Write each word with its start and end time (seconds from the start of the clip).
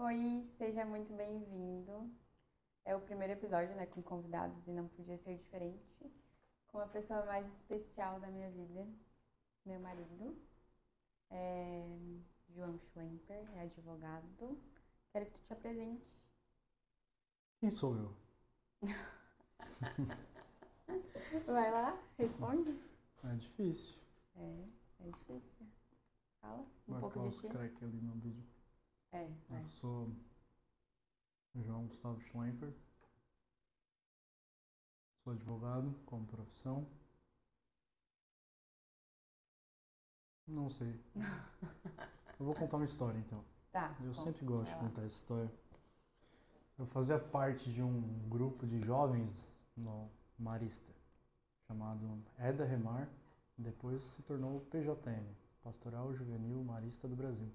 Oi, 0.00 0.48
seja 0.56 0.84
muito 0.84 1.12
bem-vindo. 1.12 2.08
É 2.84 2.94
o 2.94 3.00
primeiro 3.00 3.32
episódio, 3.32 3.74
né, 3.74 3.84
com 3.84 4.00
convidados 4.00 4.68
e 4.68 4.70
não 4.70 4.86
podia 4.86 5.18
ser 5.18 5.36
diferente. 5.36 6.08
Com 6.68 6.78
a 6.78 6.86
pessoa 6.86 7.26
mais 7.26 7.44
especial 7.48 8.20
da 8.20 8.28
minha 8.28 8.48
vida, 8.48 8.86
meu 9.66 9.80
marido, 9.80 10.40
é 11.30 11.84
João 12.50 12.78
Schlemper, 12.78 13.44
é 13.56 13.62
advogado. 13.62 14.56
Quero 15.12 15.26
que 15.26 15.32
tu 15.32 15.42
te 15.42 15.52
apresente. 15.52 16.06
Quem 17.58 17.68
sou 17.68 17.96
eu? 17.96 18.14
Vai 21.44 21.72
lá, 21.72 22.00
responde. 22.16 22.70
É 23.24 23.34
difícil. 23.34 23.98
É, 24.36 24.64
é 25.00 25.10
difícil. 25.10 25.66
Fala 26.40 26.64
um 26.86 26.92
Vai 26.92 27.00
pouco 27.00 27.30
de 27.30 27.36
ti. 27.36 27.48
crack 27.48 27.84
ali 27.84 28.00
no 28.00 28.12
vídeo. 28.12 28.57
É, 29.12 29.26
vai. 29.48 29.62
Eu 29.62 29.68
sou 29.68 30.12
João 31.54 31.86
Gustavo 31.86 32.20
Schlemper. 32.20 32.72
Sou 35.22 35.32
advogado 35.32 35.94
como 36.06 36.26
profissão. 36.26 36.86
Não 40.46 40.70
sei. 40.70 40.98
Eu 42.38 42.46
vou 42.46 42.54
contar 42.54 42.76
uma 42.76 42.86
história 42.86 43.18
então. 43.18 43.44
Tá. 43.72 43.96
Eu 44.00 44.12
conta, 44.12 44.22
sempre 44.22 44.44
gosto 44.46 44.72
de 44.72 44.78
contar 44.78 45.02
essa 45.02 45.16
história. 45.16 45.52
Eu 46.78 46.86
fazia 46.86 47.18
parte 47.18 47.72
de 47.72 47.82
um 47.82 48.00
grupo 48.28 48.64
de 48.64 48.80
jovens 48.80 49.50
no 49.76 50.08
Marista, 50.38 50.92
chamado 51.66 52.22
Eda 52.38 52.64
Remar, 52.64 53.08
depois 53.56 54.02
se 54.02 54.22
tornou 54.22 54.60
PJM, 54.70 55.26
Pastoral 55.62 56.14
Juvenil 56.14 56.62
Marista 56.62 57.08
do 57.08 57.16
Brasil. 57.16 57.52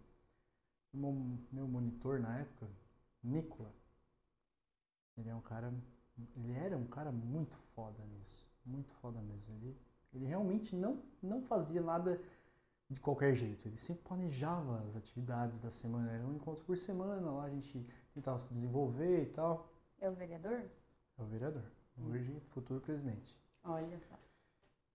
Meu, 0.93 1.11
meu 1.51 1.67
monitor 1.67 2.19
na 2.19 2.39
época, 2.39 2.69
Nicola, 3.23 3.73
ele 5.17 5.29
é 5.29 5.35
um 5.35 5.41
cara, 5.41 5.73
ele 6.35 6.53
era 6.53 6.77
um 6.77 6.85
cara 6.85 7.11
muito 7.11 7.55
foda 7.75 8.03
nisso, 8.05 8.47
muito 8.65 8.91
foda 8.95 9.19
mesmo. 9.21 9.55
Ele, 9.55 9.77
ele 10.13 10.25
realmente 10.25 10.75
não, 10.75 11.01
não 11.21 11.41
fazia 11.41 11.81
nada 11.81 12.21
de 12.89 12.99
qualquer 12.99 13.33
jeito. 13.33 13.67
Ele 13.67 13.77
sempre 13.77 14.03
planejava 14.03 14.81
as 14.81 14.95
atividades 14.95 15.59
da 15.59 15.69
semana. 15.69 16.11
Era 16.11 16.25
um 16.25 16.35
encontro 16.35 16.63
por 16.63 16.77
semana, 16.77 17.31
lá 17.31 17.45
a 17.45 17.49
gente 17.49 17.85
tentava 18.13 18.37
se 18.39 18.53
desenvolver 18.53 19.23
e 19.23 19.25
tal. 19.27 19.67
É 19.99 20.09
o 20.09 20.13
vereador? 20.13 20.69
É 21.17 21.21
o 21.21 21.25
vereador, 21.25 21.63
hoje 21.97 22.39
futuro 22.49 22.81
presidente. 22.81 23.37
Olha 23.63 23.99
só. 23.99 24.19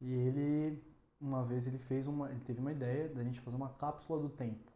E 0.01 0.13
ele, 0.13 0.83
uma 1.21 1.45
vez 1.45 1.67
ele 1.67 1.79
fez 1.79 2.07
uma, 2.07 2.31
ele 2.31 2.41
teve 2.41 2.61
uma 2.61 2.73
ideia 2.73 3.09
da 3.09 3.23
gente 3.25 3.41
fazer 3.41 3.57
uma 3.57 3.71
cápsula 3.71 4.21
do 4.21 4.29
tempo. 4.29 4.73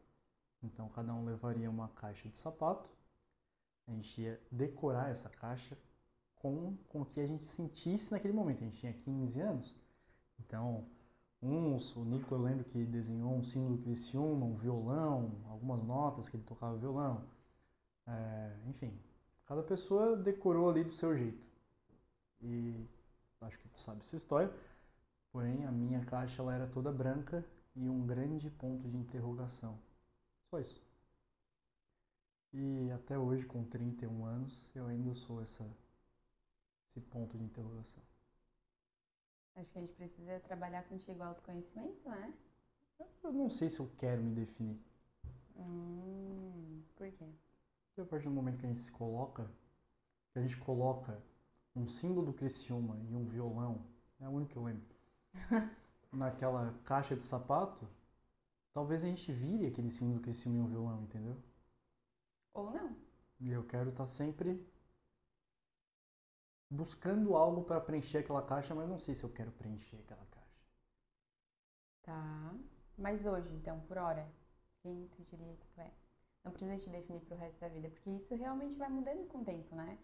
Então 0.63 0.89
cada 0.91 1.13
um 1.15 1.25
levaria 1.25 1.69
uma 1.69 1.89
caixa 1.89 2.29
de 2.29 2.37
sapato, 2.37 2.89
a 3.87 3.91
gente 3.91 4.23
ia 4.23 4.41
decorar 4.51 5.11
essa 5.11 5.29
caixa 5.29 5.77
com, 6.37 6.77
com 6.89 7.03
o 7.03 7.07
que 7.07 7.21
a 7.21 7.27
gente 7.27 7.45
sentisse 7.45 8.13
naquele 8.13 8.33
momento. 8.33 8.63
A 8.63 8.67
gente 8.67 8.79
tinha 8.79 8.93
15 8.93 9.41
anos, 9.41 9.77
então 10.39 10.87
uns, 11.43 11.97
o 11.97 12.05
Nico 12.05 12.33
eu 12.35 12.41
lembro 12.41 12.65
que 12.65 12.85
desenhou 12.85 13.35
um 13.35 13.43
símbolo 13.43 13.77
do 13.77 13.83
Criciúma, 13.83 14.47
um 14.47 14.55
violão, 14.55 15.33
algumas 15.49 15.83
notas 15.83 16.29
que 16.29 16.37
ele 16.37 16.45
tocava 16.45 16.77
violão. 16.77 17.25
É, 18.07 18.57
enfim, 18.67 18.97
cada 19.47 19.63
pessoa 19.63 20.17
decorou 20.17 20.71
ali 20.71 20.85
do 20.85 20.93
seu 20.93 21.17
jeito. 21.17 21.47
E 22.41 22.87
acho 23.41 23.59
que 23.59 23.69
tu 23.69 23.79
sabe 23.79 24.01
essa 24.01 24.17
história. 24.17 24.53
Porém, 25.33 25.65
a 25.65 25.73
minha 25.73 26.05
caixa 26.05 26.43
ela 26.43 26.55
era 26.55 26.67
toda 26.67 26.93
branca 26.93 27.45
e 27.75 27.89
um 27.89 28.07
grande 28.07 28.51
ponto 28.51 28.89
de 28.89 28.97
interrogação. 28.97 29.79
Só 30.53 30.61
isso. 30.61 30.85
E 32.53 32.91
até 32.91 33.19
hoje, 33.19 33.47
com 33.47 33.65
31 33.65 34.27
anos, 34.27 34.71
eu 34.75 34.87
ainda 34.87 35.15
sou 35.15 35.41
essa, 35.41 35.67
esse 36.91 37.01
ponto 37.01 37.39
de 37.39 37.45
interrogação. 37.45 38.03
Acho 39.55 39.73
que 39.73 39.79
a 39.79 39.81
gente 39.81 39.95
precisa 39.95 40.39
trabalhar 40.41 40.83
contigo 40.83 41.23
autoconhecimento, 41.23 42.07
né? 42.07 42.35
Eu 43.25 43.33
não 43.33 43.49
sei 43.49 43.71
se 43.71 43.81
eu 43.81 43.91
quero 43.97 44.23
me 44.23 44.35
definir. 44.35 44.79
Hum, 45.57 46.83
por 46.97 47.11
quê? 47.11 47.33
Porque 47.87 48.03
a 48.03 48.05
partir 48.05 48.25
do 48.25 48.35
momento 48.35 48.59
que 48.59 48.67
a 48.67 48.69
gente 48.69 48.81
se 48.81 48.93
coloca, 48.93 49.51
que 50.35 50.39
a 50.39 50.43
gente 50.43 50.59
coloca 50.59 51.19
um 51.75 51.89
símbolo 51.89 52.27
do 52.27 52.35
Criciúma 52.35 53.01
e 53.09 53.17
um 53.17 53.25
violão, 53.25 53.87
é 54.21 54.29
o 54.29 54.33
único 54.33 54.53
que 54.53 54.59
eu 54.59 54.65
lembro, 54.65 54.85
naquela 56.13 56.79
caixa 56.85 57.17
de 57.17 57.23
sapato, 57.23 57.89
talvez 58.73 59.05
a 59.05 59.07
gente 59.07 59.31
vire 59.33 59.67
aquele 59.67 59.91
símbolo 59.91 60.19
do 60.19 60.23
Criciúma 60.23 60.59
e 60.59 60.61
um 60.61 60.69
violão, 60.69 61.03
entendeu? 61.03 61.37
Ou 62.55 62.71
não. 62.71 62.97
E 63.41 63.51
eu 63.51 63.65
quero 63.65 63.91
estar 63.91 64.07
sempre 64.07 64.65
buscando 66.71 67.37
algo 67.37 67.65
para 67.65 67.81
preencher 67.81 68.19
aquela 68.19 68.43
caixa, 68.43 68.75
mas 68.75 68.89
não 68.89 68.99
sei 68.99 69.15
se 69.15 69.25
eu 69.25 69.33
quero 69.33 69.53
preencher 69.53 69.97
aquela 69.97 70.25
caixa. 70.27 70.67
Tá. 72.03 72.55
Mas 72.97 73.27
hoje, 73.27 73.53
então, 73.55 73.81
por 73.81 73.99
hora, 73.99 74.31
quem 74.83 75.09
tu 75.09 75.23
diria 75.25 75.57
que 75.57 75.67
tu 75.69 75.81
é? 75.81 75.93
Não 76.45 76.53
precisa 76.53 76.77
te 76.77 76.91
definir 76.91 77.21
pro 77.21 77.37
resto 77.37 77.61
da 77.61 77.69
vida, 77.69 77.89
porque 77.91 78.11
isso 78.11 78.35
realmente 78.35 78.77
vai 78.77 78.89
mudando 78.89 79.27
com 79.29 79.39
o 79.39 79.45
tempo, 79.45 79.75
né? 79.75 79.99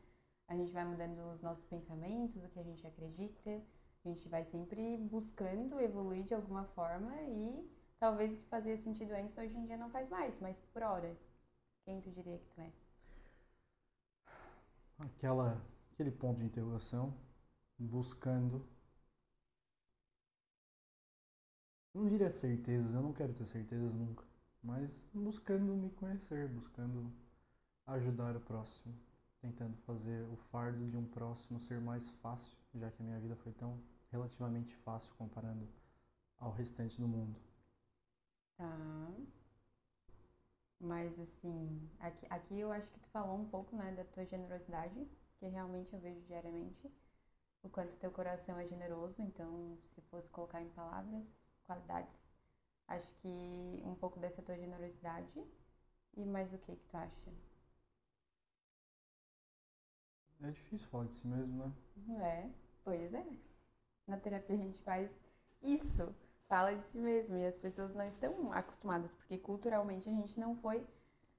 A 0.46 0.56
gente 0.56 0.72
vai 0.72 0.84
mudando 0.84 1.30
os 1.32 1.42
nossos 1.42 1.64
pensamentos, 1.64 2.42
o 2.42 2.48
que 2.48 2.58
a 2.58 2.62
gente 2.62 2.86
acredita. 2.86 3.62
A 4.04 4.08
gente 4.08 4.28
vai 4.28 4.44
sempre 4.44 4.96
buscando 4.96 5.80
evoluir 5.80 6.24
de 6.24 6.34
alguma 6.34 6.64
forma 6.64 7.14
e 7.22 7.68
talvez 7.98 8.34
o 8.34 8.38
que 8.38 8.48
fazia 8.48 8.76
sentido 8.76 9.12
antes 9.12 9.36
hoje 9.36 9.56
em 9.56 9.64
dia 9.66 9.76
não 9.76 9.90
faz 9.90 10.08
mais, 10.08 10.38
mas 10.40 10.56
por 10.72 10.82
hora, 10.82 11.16
quem 11.84 12.00
tu 12.00 12.10
diria 12.10 12.38
que 12.38 12.46
tu 12.54 12.60
é? 12.60 12.72
Aquela, 14.98 15.62
aquele 15.92 16.10
ponto 16.10 16.38
de 16.38 16.46
interrogação, 16.46 17.14
buscando. 17.78 18.66
Não 21.94 22.06
diria 22.06 22.30
certezas, 22.30 22.94
eu 22.94 23.02
não 23.02 23.12
quero 23.12 23.32
ter 23.32 23.46
certezas 23.46 23.92
nunca, 23.94 24.24
mas 24.62 25.04
buscando 25.12 25.74
me 25.74 25.90
conhecer, 25.90 26.48
buscando 26.48 27.12
ajudar 27.86 28.36
o 28.36 28.40
próximo, 28.40 28.94
tentando 29.40 29.76
fazer 29.78 30.22
o 30.28 30.36
fardo 30.50 30.88
de 30.88 30.96
um 30.96 31.06
próximo 31.06 31.58
ser 31.60 31.80
mais 31.80 32.08
fácil, 32.22 32.52
já 32.74 32.90
que 32.90 33.02
a 33.02 33.04
minha 33.04 33.18
vida 33.18 33.34
foi 33.36 33.52
tão 33.52 33.80
relativamente 34.10 34.74
fácil 34.76 35.12
comparando 35.16 35.66
ao 36.38 36.52
restante 36.52 37.00
do 37.00 37.08
mundo. 37.08 37.47
Tá. 38.58 38.68
Mas 40.80 41.18
assim, 41.20 41.88
aqui, 42.00 42.26
aqui 42.30 42.60
eu 42.60 42.72
acho 42.72 42.90
que 42.90 42.98
tu 43.00 43.08
falou 43.10 43.36
um 43.38 43.48
pouco, 43.48 43.76
né, 43.76 43.92
da 43.92 44.04
tua 44.04 44.24
generosidade, 44.26 45.08
que 45.38 45.46
realmente 45.46 45.92
eu 45.94 46.00
vejo 46.00 46.20
diariamente, 46.22 46.90
o 47.62 47.68
quanto 47.70 47.96
teu 47.98 48.10
coração 48.10 48.58
é 48.58 48.66
generoso, 48.66 49.22
então 49.22 49.78
se 49.94 50.00
fosse 50.02 50.30
colocar 50.30 50.62
em 50.62 50.70
palavras, 50.70 51.32
qualidades, 51.66 52.14
acho 52.88 53.12
que 53.16 53.82
um 53.84 53.94
pouco 53.94 54.20
dessa 54.20 54.42
tua 54.42 54.56
generosidade. 54.56 55.44
E 56.16 56.26
mais 56.26 56.52
o 56.52 56.58
que 56.58 56.76
que 56.76 56.86
tu 56.88 56.96
acha? 56.96 57.32
É 60.42 60.50
difícil 60.50 60.88
falar 60.88 61.06
de 61.06 61.14
si 61.14 61.28
mesmo, 61.28 61.58
né? 61.64 61.72
É, 62.20 62.50
pois 62.84 63.12
é. 63.14 63.26
Na 64.06 64.18
terapia 64.18 64.56
a 64.56 64.58
gente 64.58 64.78
faz 64.80 65.10
isso, 65.62 66.14
fala 66.48 66.74
de 66.74 66.82
si 66.84 66.98
mesmo, 66.98 67.36
e 67.36 67.46
as 67.46 67.56
pessoas 67.56 67.94
não 67.94 68.06
estão 68.06 68.52
acostumadas, 68.52 69.12
porque 69.12 69.38
culturalmente 69.38 70.08
a 70.08 70.12
gente 70.12 70.40
não 70.40 70.56
foi, 70.56 70.86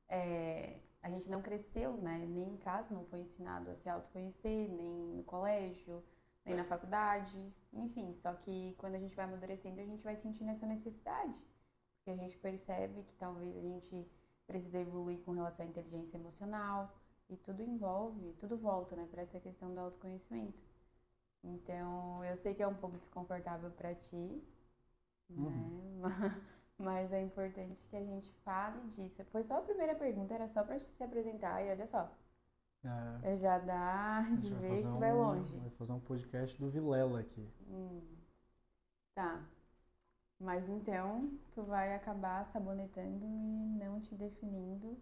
é, 0.07 0.79
a 1.01 1.09
gente 1.09 1.29
não 1.29 1.41
cresceu, 1.41 1.93
né? 1.97 2.25
Nem 2.27 2.49
em 2.53 2.57
casa 2.57 2.93
não 2.93 3.05
foi 3.05 3.21
ensinado 3.21 3.71
a 3.71 3.75
se 3.75 3.89
autoconhecer, 3.89 4.69
nem 4.69 5.15
no 5.15 5.23
colégio, 5.23 6.03
nem 6.45 6.55
na 6.55 6.63
faculdade, 6.63 7.53
enfim. 7.73 8.13
Só 8.15 8.33
que 8.33 8.75
quando 8.77 8.95
a 8.95 8.99
gente 8.99 9.15
vai 9.15 9.25
amadurecendo, 9.25 9.81
a 9.81 9.85
gente 9.85 10.03
vai 10.03 10.15
sentindo 10.15 10.51
essa 10.51 10.65
necessidade, 10.65 11.33
porque 11.97 12.11
a 12.11 12.15
gente 12.15 12.37
percebe 12.37 13.03
que 13.03 13.15
talvez 13.15 13.55
a 13.57 13.61
gente 13.61 14.07
precisa 14.45 14.79
evoluir 14.79 15.19
com 15.23 15.31
relação 15.31 15.65
à 15.65 15.69
inteligência 15.69 16.17
emocional, 16.17 16.91
e 17.29 17.37
tudo 17.37 17.61
envolve, 17.61 18.33
tudo 18.39 18.57
volta, 18.57 18.95
né, 18.95 19.07
para 19.09 19.21
essa 19.21 19.39
questão 19.39 19.73
do 19.73 19.79
autoconhecimento. 19.79 20.63
Então, 21.43 22.23
eu 22.25 22.35
sei 22.37 22.55
que 22.55 22.63
é 22.63 22.67
um 22.67 22.75
pouco 22.75 22.97
desconfortável 22.97 23.69
para 23.71 23.93
ti, 23.93 24.43
né? 25.29 26.01
Mas 26.77 27.11
é 27.11 27.21
importante 27.21 27.85
que 27.87 27.95
a 27.95 28.03
gente 28.03 28.31
fale 28.45 28.79
disso. 28.89 29.23
Foi 29.25 29.43
só 29.43 29.57
a 29.57 29.61
primeira 29.61 29.95
pergunta, 29.95 30.33
era 30.33 30.47
só 30.47 30.63
para 30.63 30.79
te 30.79 30.85
se 30.93 31.03
apresentar 31.03 31.61
e 31.61 31.69
olha 31.71 31.85
só, 31.87 32.09
É, 33.23 33.37
já 33.37 33.59
dá 33.59 34.21
de 34.21 34.43
gente 34.47 34.53
vai 34.53 34.61
ver 34.69 34.81
que 34.87 34.97
vai 34.97 35.13
um- 35.13 35.17
longe. 35.17 35.57
Vai 35.57 35.69
fazer 35.71 35.91
um 35.91 35.99
podcast 35.99 36.57
do 36.57 36.69
Vilela 36.69 37.19
aqui. 37.19 37.45
Hum, 37.67 38.01
tá. 39.13 39.45
Mas 40.39 40.69
então, 40.69 41.37
tu 41.53 41.63
vai 41.63 41.93
acabar 41.93 42.45
sabonetando 42.45 43.25
e 43.25 43.77
não 43.77 43.99
te 43.99 44.15
definindo. 44.15 44.97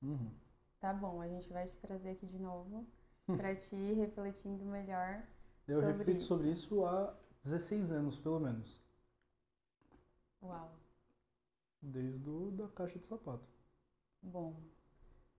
Uhum. 0.00 0.30
Tá 0.78 0.92
bom, 0.94 1.20
a 1.20 1.26
gente 1.26 1.52
vai 1.52 1.66
te 1.66 1.76
trazer 1.80 2.10
aqui 2.10 2.26
de 2.26 2.38
novo 2.38 2.86
para 3.26 3.56
te 3.56 3.74
ir 3.74 3.94
refletindo 3.94 4.64
melhor 4.64 5.24
Eu 5.66 5.80
sobre 5.80 5.92
reflito 5.96 6.18
isso. 6.18 6.28
sobre 6.28 6.50
isso 6.50 6.84
há 6.86 7.12
16 7.42 7.90
anos, 7.90 8.16
pelo 8.16 8.38
menos. 8.38 8.80
Uau. 10.42 10.70
Desde 11.82 12.28
o, 12.28 12.50
da 12.50 12.68
caixa 12.68 12.98
de 12.98 13.06
sapato. 13.06 13.48
Bom, 14.22 14.54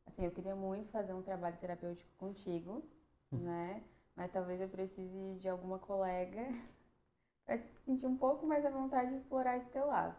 Assim, 0.08 0.26
eu 0.26 0.32
queria 0.32 0.56
muito 0.56 0.90
fazer 0.90 1.14
um 1.14 1.22
trabalho 1.22 1.58
terapêutico 1.58 2.10
contigo, 2.18 2.84
né? 3.32 3.84
Mas 4.16 4.32
talvez 4.32 4.60
eu 4.60 4.70
precise 4.70 5.38
de 5.40 5.48
alguma 5.50 5.78
colega 5.78 6.42
para 7.46 7.58
te 7.58 7.68
sentir 7.86 8.08
um 8.08 8.18
pouco 8.18 8.46
mais 8.48 8.66
à 8.66 8.70
vontade 8.70 9.12
de 9.12 9.18
explorar 9.18 9.58
esse 9.58 9.70
teu 9.70 9.86
lado. 9.88 10.16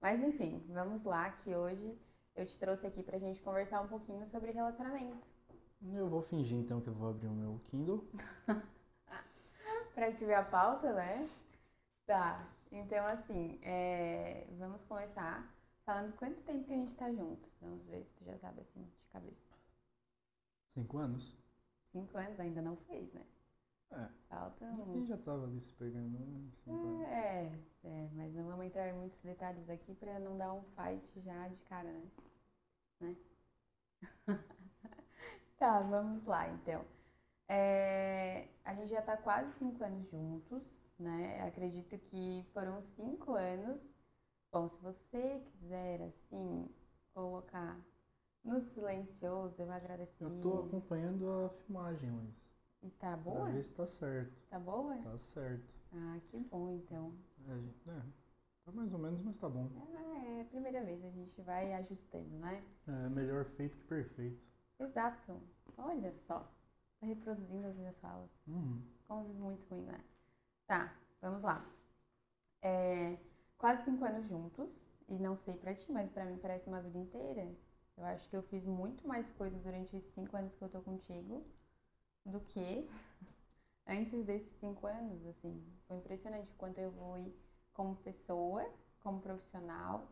Mas 0.00 0.22
enfim, 0.22 0.64
vamos 0.68 1.04
lá, 1.04 1.30
que 1.30 1.54
hoje 1.54 1.98
eu 2.36 2.46
te 2.46 2.58
trouxe 2.58 2.86
aqui 2.86 3.02
pra 3.02 3.18
gente 3.18 3.42
conversar 3.42 3.82
um 3.82 3.88
pouquinho 3.88 4.24
sobre 4.26 4.52
relacionamento. 4.52 5.28
Eu 5.92 6.08
vou 6.08 6.22
fingir 6.22 6.56
então 6.58 6.80
que 6.80 6.88
eu 6.88 6.94
vou 6.94 7.10
abrir 7.10 7.26
o 7.28 7.32
meu 7.32 7.60
Kindle. 7.64 8.06
pra 9.94 10.12
te 10.12 10.24
ver 10.24 10.34
a 10.34 10.44
pauta, 10.44 10.92
né? 10.92 11.28
Tá. 12.06 12.46
Então, 12.76 13.06
assim, 13.06 13.60
é, 13.62 14.48
vamos 14.58 14.82
começar 14.82 15.48
falando 15.86 16.12
quanto 16.16 16.42
tempo 16.42 16.64
que 16.64 16.72
a 16.72 16.76
gente 16.76 16.96
tá 16.96 17.08
juntos. 17.12 17.56
Vamos 17.62 17.86
ver 17.86 18.04
se 18.04 18.12
tu 18.14 18.24
já 18.24 18.36
sabe 18.38 18.62
assim 18.62 18.82
de 18.82 19.06
cabeça. 19.12 19.46
Cinco 20.72 20.98
anos? 20.98 21.38
Cinco 21.84 22.18
anos 22.18 22.40
ainda 22.40 22.60
não 22.60 22.76
fez, 22.76 23.12
né? 23.12 23.24
É. 23.92 24.08
Falta 24.28 24.64
uns. 24.64 25.06
já 25.06 25.16
tava 25.18 25.44
ali 25.44 25.60
se 25.60 25.72
pegando 25.74 26.18
né? 26.18 26.50
cinco 26.64 26.84
anos. 26.88 27.08
É, 27.08 27.52
é, 27.84 28.08
mas 28.12 28.34
não 28.34 28.44
vamos 28.44 28.66
entrar 28.66 28.88
em 28.88 28.98
muitos 28.98 29.20
detalhes 29.20 29.70
aqui 29.70 29.94
pra 29.94 30.18
não 30.18 30.36
dar 30.36 30.52
um 30.52 30.64
fight 30.64 31.20
já 31.20 31.46
de 31.46 31.56
cara, 31.58 31.92
né? 31.92 32.10
Né? 33.00 33.16
tá, 35.58 35.78
vamos 35.78 36.24
lá 36.24 36.48
então. 36.48 36.84
É, 37.48 38.48
a 38.64 38.74
gente 38.74 38.88
já 38.90 39.02
tá 39.02 39.16
quase 39.16 39.52
cinco 39.58 39.84
anos 39.84 40.08
juntos, 40.10 40.88
né? 40.98 41.40
Acredito 41.42 41.98
que 41.98 42.44
foram 42.52 42.80
cinco 42.80 43.34
anos. 43.34 43.80
Bom, 44.52 44.68
se 44.68 44.80
você 44.82 45.40
quiser, 45.52 46.00
assim, 46.02 46.68
colocar 47.12 47.78
no 48.44 48.60
silencioso, 48.60 49.60
eu 49.60 49.70
agradeceria. 49.70 50.28
Eu 50.28 50.40
tô 50.42 50.58
acompanhando 50.60 51.28
a 51.30 51.48
filmagem, 51.50 52.10
mas 52.10 52.34
E 52.82 52.90
tá 52.90 53.16
pra 53.16 53.22
boa? 53.32 53.50
ver 53.50 53.62
se 53.62 53.72
tá 53.72 53.86
certo. 53.86 54.32
Tá 54.50 54.58
boa? 54.58 54.96
Tá 55.02 55.18
certo. 55.18 55.74
Ah, 55.92 56.18
que 56.30 56.38
bom 56.38 56.70
então. 56.70 57.12
É, 57.48 57.54
gente- 57.60 57.90
é, 57.90 58.02
tá 58.64 58.72
mais 58.72 58.92
ou 58.92 58.98
menos, 58.98 59.20
mas 59.22 59.36
tá 59.36 59.48
bom. 59.48 59.68
Ah, 59.96 60.38
é 60.38 60.42
a 60.42 60.44
primeira 60.44 60.82
vez, 60.84 61.04
a 61.04 61.10
gente 61.10 61.40
vai 61.42 61.72
ajustando, 61.74 62.38
né? 62.38 62.62
É 62.88 63.08
melhor 63.08 63.44
feito 63.44 63.76
que 63.76 63.84
perfeito. 63.84 64.44
Exato. 64.78 65.40
Olha 65.76 66.12
só. 66.12 66.53
Tá 67.04 67.08
reproduzindo 67.08 67.66
as 67.66 67.76
minhas 67.76 67.98
falas. 67.98 68.30
Uhum. 68.48 68.82
Muito 69.34 69.66
comigo, 69.66 69.92
né? 69.92 70.02
Tá, 70.66 70.96
vamos 71.20 71.42
lá. 71.42 71.62
É, 72.62 73.18
quase 73.58 73.84
cinco 73.84 74.04
anos 74.06 74.26
juntos. 74.26 74.80
E 75.06 75.18
não 75.18 75.36
sei 75.36 75.54
pra 75.58 75.74
ti, 75.74 75.92
mas 75.92 76.10
pra 76.10 76.24
mim 76.24 76.38
parece 76.38 76.66
uma 76.66 76.80
vida 76.80 76.96
inteira. 76.96 77.54
Eu 77.94 78.04
acho 78.06 78.26
que 78.30 78.34
eu 78.34 78.42
fiz 78.42 78.64
muito 78.64 79.06
mais 79.06 79.30
coisa 79.32 79.58
durante 79.58 79.94
esses 79.94 80.10
cinco 80.14 80.34
anos 80.34 80.54
que 80.54 80.64
eu 80.64 80.68
tô 80.68 80.80
contigo 80.80 81.44
do 82.24 82.40
que 82.40 82.88
antes 83.86 84.24
desses 84.24 84.54
cinco 84.58 84.86
anos, 84.86 85.26
assim. 85.26 85.62
Foi 85.86 85.98
impressionante 85.98 86.50
o 86.52 86.56
quanto 86.56 86.78
eu 86.78 86.88
evolui 86.88 87.34
como 87.74 87.96
pessoa, 87.96 88.66
como 89.00 89.20
profissional 89.20 90.08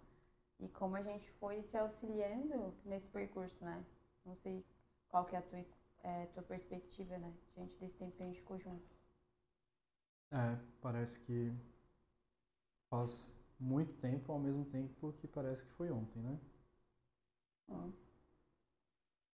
e 0.61 0.69
como 0.69 0.95
a 0.97 1.03
gente 1.03 1.31
foi 1.33 1.63
se 1.63 1.79
auxiliando 1.79 2.75
nesse 2.85 3.09
percurso, 3.09 3.65
né? 3.65 3.83
Não 4.27 4.35
sei 4.35 4.63
qual 5.09 5.25
que 5.25 5.35
é 5.35 5.39
a 5.39 5.43
tua, 5.43 5.65
é, 6.03 6.27
tua 6.27 6.43
perspectiva, 6.43 7.19
né? 7.19 7.33
Diante 7.55 7.77
desse 7.79 7.97
tempo 7.97 8.17
que 8.17 8.23
a 8.23 8.27
gente 8.27 8.41
ficou 8.41 8.59
juntos. 8.59 8.91
É, 10.31 10.59
parece 10.81 11.21
que 11.21 11.53
faz 12.89 13.37
muito 13.59 13.93
tempo 14.01 14.31
ao 14.33 14.39
mesmo 14.39 14.65
tempo 14.65 15.13
que 15.15 15.27
parece 15.27 15.65
que 15.65 15.73
foi 15.73 15.91
ontem, 15.91 16.21
né? 16.23 16.39
Hum. 17.69 17.93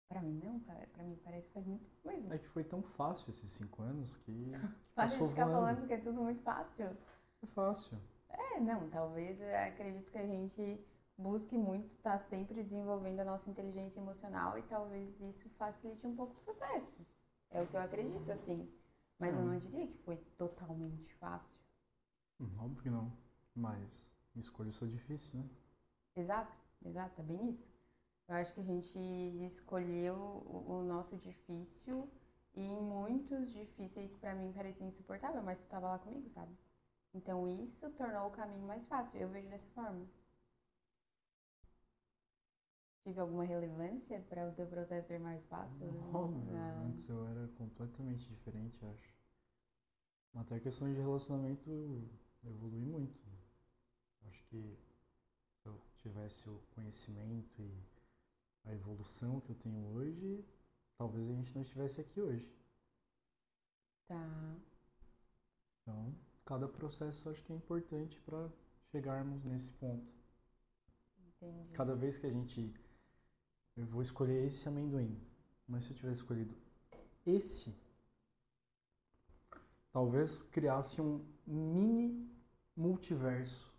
Pra 0.07 0.21
mim 0.21 0.39
não, 0.43 0.59
pra 0.59 1.03
mim 1.03 1.15
parece 1.23 1.47
que 1.47 1.53
faz 1.53 1.65
muito 1.67 1.83
tempo 1.85 2.07
mesmo. 2.07 2.33
É 2.33 2.37
que 2.37 2.47
foi 2.49 2.63
tão 2.63 2.81
fácil 2.81 3.29
esses 3.29 3.49
cinco 3.51 3.81
anos 3.81 4.17
que, 4.17 4.51
que 4.95 4.95
passou 4.95 5.27
ficar 5.27 5.45
voando. 5.45 5.51
falando 5.51 5.87
que 5.87 5.93
é 5.93 5.97
tudo 5.97 6.21
muito 6.23 6.41
fácil. 6.41 6.95
É 7.41 7.47
fácil. 7.47 7.97
É, 8.29 8.59
não, 8.59 8.89
talvez 8.89 9.39
eu 9.41 9.55
acredito 9.55 10.11
que 10.11 10.17
a 10.17 10.25
gente 10.25 10.79
busque 11.17 11.57
muito 11.57 11.91
estar 11.91 12.19
sempre 12.19 12.63
desenvolvendo 12.63 13.19
a 13.21 13.25
nossa 13.25 13.49
inteligência 13.49 13.99
emocional 13.99 14.57
e 14.57 14.63
talvez 14.63 15.19
isso 15.21 15.49
facilite 15.51 16.07
um 16.07 16.15
pouco 16.15 16.33
o 16.39 16.43
processo. 16.43 17.05
É 17.51 17.61
o 17.61 17.67
que 17.67 17.75
eu 17.75 17.81
acredito, 17.81 18.31
assim. 18.31 18.69
Mas 19.19 19.35
eu 19.35 19.41
Hum. 19.41 19.45
não 19.45 19.57
diria 19.59 19.87
que 19.87 19.97
foi 19.99 20.17
totalmente 20.37 21.13
fácil. 21.15 21.59
Hum, 22.39 22.49
Óbvio 22.59 22.81
que 22.83 22.89
não. 22.89 23.11
Mas 23.53 24.09
escolhas 24.37 24.75
são 24.75 24.87
difíceis, 24.87 25.33
né? 25.33 25.43
Exato, 26.15 26.51
exato, 26.83 27.21
é 27.21 27.23
bem 27.23 27.49
isso. 27.49 27.63
Eu 28.27 28.35
acho 28.35 28.53
que 28.53 28.61
a 28.61 28.63
gente 28.63 28.97
escolheu 29.45 30.15
o, 30.15 30.79
o 30.79 30.83
nosso 30.83 31.17
difícil 31.17 32.09
e 32.55 32.61
em 32.63 32.81
muitos 32.81 33.51
difíceis 33.53 34.13
pra 34.15 34.33
mim 34.35 34.51
parecia 34.53 34.87
insuportável, 34.87 35.43
mas 35.43 35.59
tu 35.59 35.67
tava 35.67 35.89
lá 35.89 35.99
comigo, 35.99 36.29
sabe? 36.29 36.57
Então 37.13 37.47
isso 37.47 37.89
tornou 37.91 38.27
o 38.27 38.31
caminho 38.31 38.67
mais 38.67 38.85
fácil. 38.87 39.19
Eu 39.19 39.29
vejo 39.29 39.49
dessa 39.49 39.67
forma. 39.71 40.05
Tive 43.05 43.21
alguma 43.21 43.45
relevância 43.45 44.19
para 44.27 44.49
o 44.49 44.51
teu 44.51 44.67
processo 44.67 45.07
ser 45.07 45.19
mais 45.19 45.47
fácil? 45.47 45.87
Ah, 46.53 46.83
Antes 46.87 47.07
eu 47.07 47.25
era 47.27 47.47
completamente 47.57 48.27
diferente, 48.27 48.83
acho. 48.85 49.15
Até 50.35 50.59
questões 50.59 50.93
de 50.95 51.01
relacionamento 51.01 52.07
evolui 52.43 52.79
muito. 52.79 53.19
Acho 54.27 54.43
que 54.49 54.77
se 55.61 55.67
eu 55.69 55.79
tivesse 55.97 56.49
o 56.49 56.61
conhecimento 56.75 57.61
e 57.61 57.83
a 58.65 58.73
evolução 58.73 59.41
que 59.41 59.51
eu 59.51 59.55
tenho 59.55 59.85
hoje, 59.95 60.45
talvez 60.97 61.29
a 61.29 61.33
gente 61.33 61.55
não 61.55 61.63
estivesse 61.63 62.01
aqui 62.01 62.21
hoje. 62.21 62.51
tá. 64.07 64.15
Então, 65.81 66.13
cada 66.43 66.67
processo 66.67 67.29
acho 67.29 67.41
que 67.43 67.53
é 67.53 67.55
importante 67.55 68.19
para 68.19 68.49
chegarmos 68.91 69.45
nesse 69.45 69.71
ponto. 69.71 70.11
Entendi. 71.19 71.73
Cada 71.73 71.95
vez 71.95 72.17
que 72.17 72.25
a 72.25 72.31
gente. 72.31 72.73
Eu 73.75 73.85
vou 73.85 74.01
escolher 74.01 74.45
esse 74.45 74.67
amendoim. 74.67 75.19
Mas 75.67 75.83
se 75.83 75.91
eu 75.91 75.97
tivesse 75.97 76.21
escolhido 76.21 76.55
esse, 77.25 77.75
talvez 79.91 80.41
criasse 80.43 81.01
um 81.01 81.25
mini 81.45 82.29
multiverso 82.75 83.73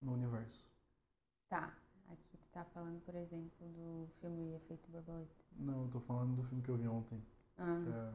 no 0.00 0.12
universo. 0.14 0.66
Tá. 1.48 1.72
Aqui 2.08 2.36
tu 2.38 2.48
tá 2.52 2.64
falando, 2.64 3.00
por 3.02 3.14
exemplo, 3.14 3.50
do 3.60 4.08
filme 4.20 4.54
Efeito 4.54 4.90
Borboleta. 4.90 5.34
Não, 5.56 5.82
eu 5.82 5.88
tô 5.90 6.00
falando 6.00 6.34
do 6.36 6.42
filme 6.44 6.62
que 6.62 6.70
eu 6.70 6.76
vi 6.76 6.88
ontem. 6.88 7.22
Ah. 7.56 8.12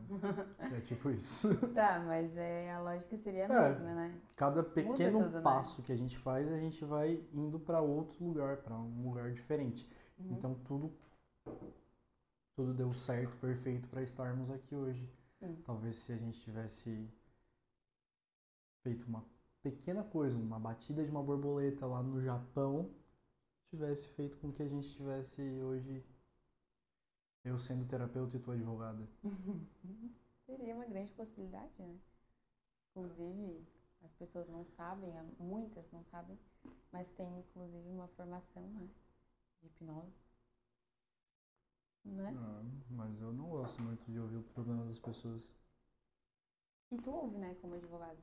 Que 0.58 0.64
é, 0.64 0.70
que 0.70 0.76
é 0.76 0.82
tipo 0.82 1.10
isso. 1.12 1.50
Tá, 1.74 2.00
mas 2.06 2.36
é, 2.36 2.74
a 2.74 2.82
lógica 2.82 3.18
seria 3.18 3.48
a 3.48 3.54
É. 3.54 3.70
mesma, 3.70 3.94
né? 3.96 4.22
Cada 4.36 4.64
pequeno 4.64 5.20
tudo, 5.20 5.38
né? 5.38 5.42
passo 5.42 5.82
que 5.84 5.92
a 5.94 5.96
gente 5.96 6.18
faz, 6.18 6.52
a 6.52 6.58
gente 6.58 6.84
vai 6.84 7.24
indo 7.34 7.58
para 7.60 7.80
outro 7.80 8.22
lugar, 8.26 8.58
para 8.58 8.76
um 8.76 9.08
lugar 9.08 9.32
diferente. 9.32 9.88
Uhum. 10.20 10.36
Então 10.36 10.56
tudo 10.66 10.92
tudo 12.56 12.74
deu 12.74 12.92
certo, 12.92 13.38
perfeito 13.38 13.88
para 13.88 14.04
estarmos 14.04 14.50
aqui 14.52 14.76
hoje. 14.76 15.10
Sim. 15.40 15.56
Talvez 15.66 15.96
se 15.96 16.12
a 16.12 16.18
gente 16.18 16.42
tivesse 16.42 17.10
feito 18.84 19.08
uma 19.08 19.24
pequena 19.62 20.04
coisa, 20.04 20.38
uma 20.38 20.60
batida 20.60 21.04
de 21.04 21.10
uma 21.10 21.24
borboleta 21.24 21.86
lá 21.86 22.04
no 22.04 22.22
Japão, 22.22 22.90
tivesse 23.70 24.08
feito 24.10 24.38
com 24.38 24.52
que 24.52 24.62
a 24.62 24.68
gente 24.68 24.90
tivesse 24.94 25.42
hoje 25.42 26.04
eu 27.46 27.58
sendo 27.58 27.88
terapeuta 27.88 28.36
e 28.36 28.40
tu 28.40 28.52
advogada. 28.52 29.08
Seria 30.46 30.76
uma 30.76 30.86
grande 30.86 31.14
possibilidade, 31.14 31.72
né? 31.80 31.98
Inclusive, 32.92 33.66
as 34.04 34.14
pessoas 34.14 34.50
não 34.50 34.66
sabem, 34.66 35.14
muitas 35.40 35.92
não 35.92 36.04
sabem, 36.04 36.38
mas 36.92 37.12
tem 37.12 37.40
inclusive 37.40 37.88
uma 37.90 38.08
formação, 38.10 38.64
né? 38.70 38.90
De 39.62 39.68
hipnose. 39.68 40.24
Né? 42.06 42.34
Ah, 42.36 42.64
mas 42.90 43.20
eu 43.22 43.32
não 43.34 43.50
gosto 43.50 43.82
muito 43.82 44.10
de 44.12 44.20
ouvir 44.20 44.38
o 44.38 44.44
problema 44.44 44.86
das 44.86 44.98
pessoas. 45.00 45.52
E 46.92 46.98
tu 46.98 47.10
ouve, 47.12 47.38
né, 47.40 47.56
como 47.62 47.74
advogado? 47.76 48.22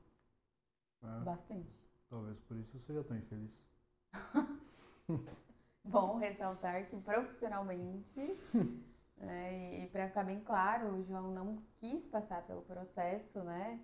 Ah, 1.01 1.23
Bastante. 1.23 1.69
talvez 2.09 2.39
por 2.41 2.57
isso 2.57 2.75
eu 2.77 2.81
seja 2.81 3.03
tão 3.03 3.17
infeliz. 3.17 3.67
Bom 5.83 6.17
ressaltar 6.17 6.87
que 6.89 6.97
profissionalmente, 6.97 8.19
né, 9.17 9.83
e 9.83 9.87
para 9.87 10.07
ficar 10.07 10.23
bem 10.23 10.39
claro, 10.43 10.95
o 10.95 11.03
João 11.03 11.31
não 11.33 11.57
quis 11.79 12.05
passar 12.05 12.45
pelo 12.45 12.61
processo, 12.61 13.43
né, 13.43 13.79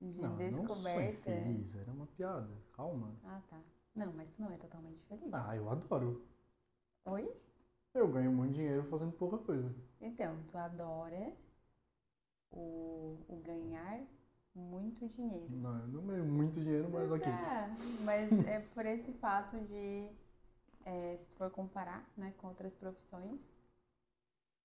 de 0.00 0.12
não, 0.20 0.40
eu 0.40 0.50
não 0.50 0.68
sou 0.68 1.00
descoberta. 1.00 1.30
infeliz, 1.30 1.74
era 1.76 1.92
uma 1.92 2.06
piada. 2.06 2.50
Calma. 2.72 3.14
Ah, 3.24 3.40
tá. 3.50 3.60
Não, 3.94 4.12
mas 4.12 4.30
tu 4.32 4.42
não 4.42 4.50
é 4.52 4.56
totalmente 4.56 5.04
feliz. 5.06 5.32
Ah, 5.32 5.54
eu 5.56 5.68
adoro. 5.68 6.24
Oi? 7.06 7.30
Eu 7.92 8.08
ganho 8.08 8.32
muito 8.32 8.54
dinheiro 8.54 8.82
fazendo 8.84 9.12
pouca 9.12 9.36
coisa. 9.38 9.72
Então, 10.00 10.38
tu 10.50 10.56
adora 10.56 11.32
o, 12.50 13.18
o 13.28 13.36
ganhar 13.44 14.00
muito 14.54 15.06
dinheiro. 15.10 15.50
Não, 15.50 15.78
eu 15.80 15.86
não 15.88 16.06
ganho 16.06 16.24
muito 16.24 16.60
dinheiro, 16.60 16.88
mas 16.90 17.10
ok. 17.10 17.30
Tá, 17.30 17.68
mas 18.04 18.32
é 18.48 18.60
por 18.60 18.86
esse 18.86 19.12
fato 19.12 19.56
de, 19.66 20.08
é, 20.86 21.16
se 21.18 21.26
tu 21.28 21.36
for 21.36 21.50
comparar 21.50 22.08
né, 22.16 22.32
com 22.38 22.48
outras 22.48 22.74
profissões, 22.74 23.38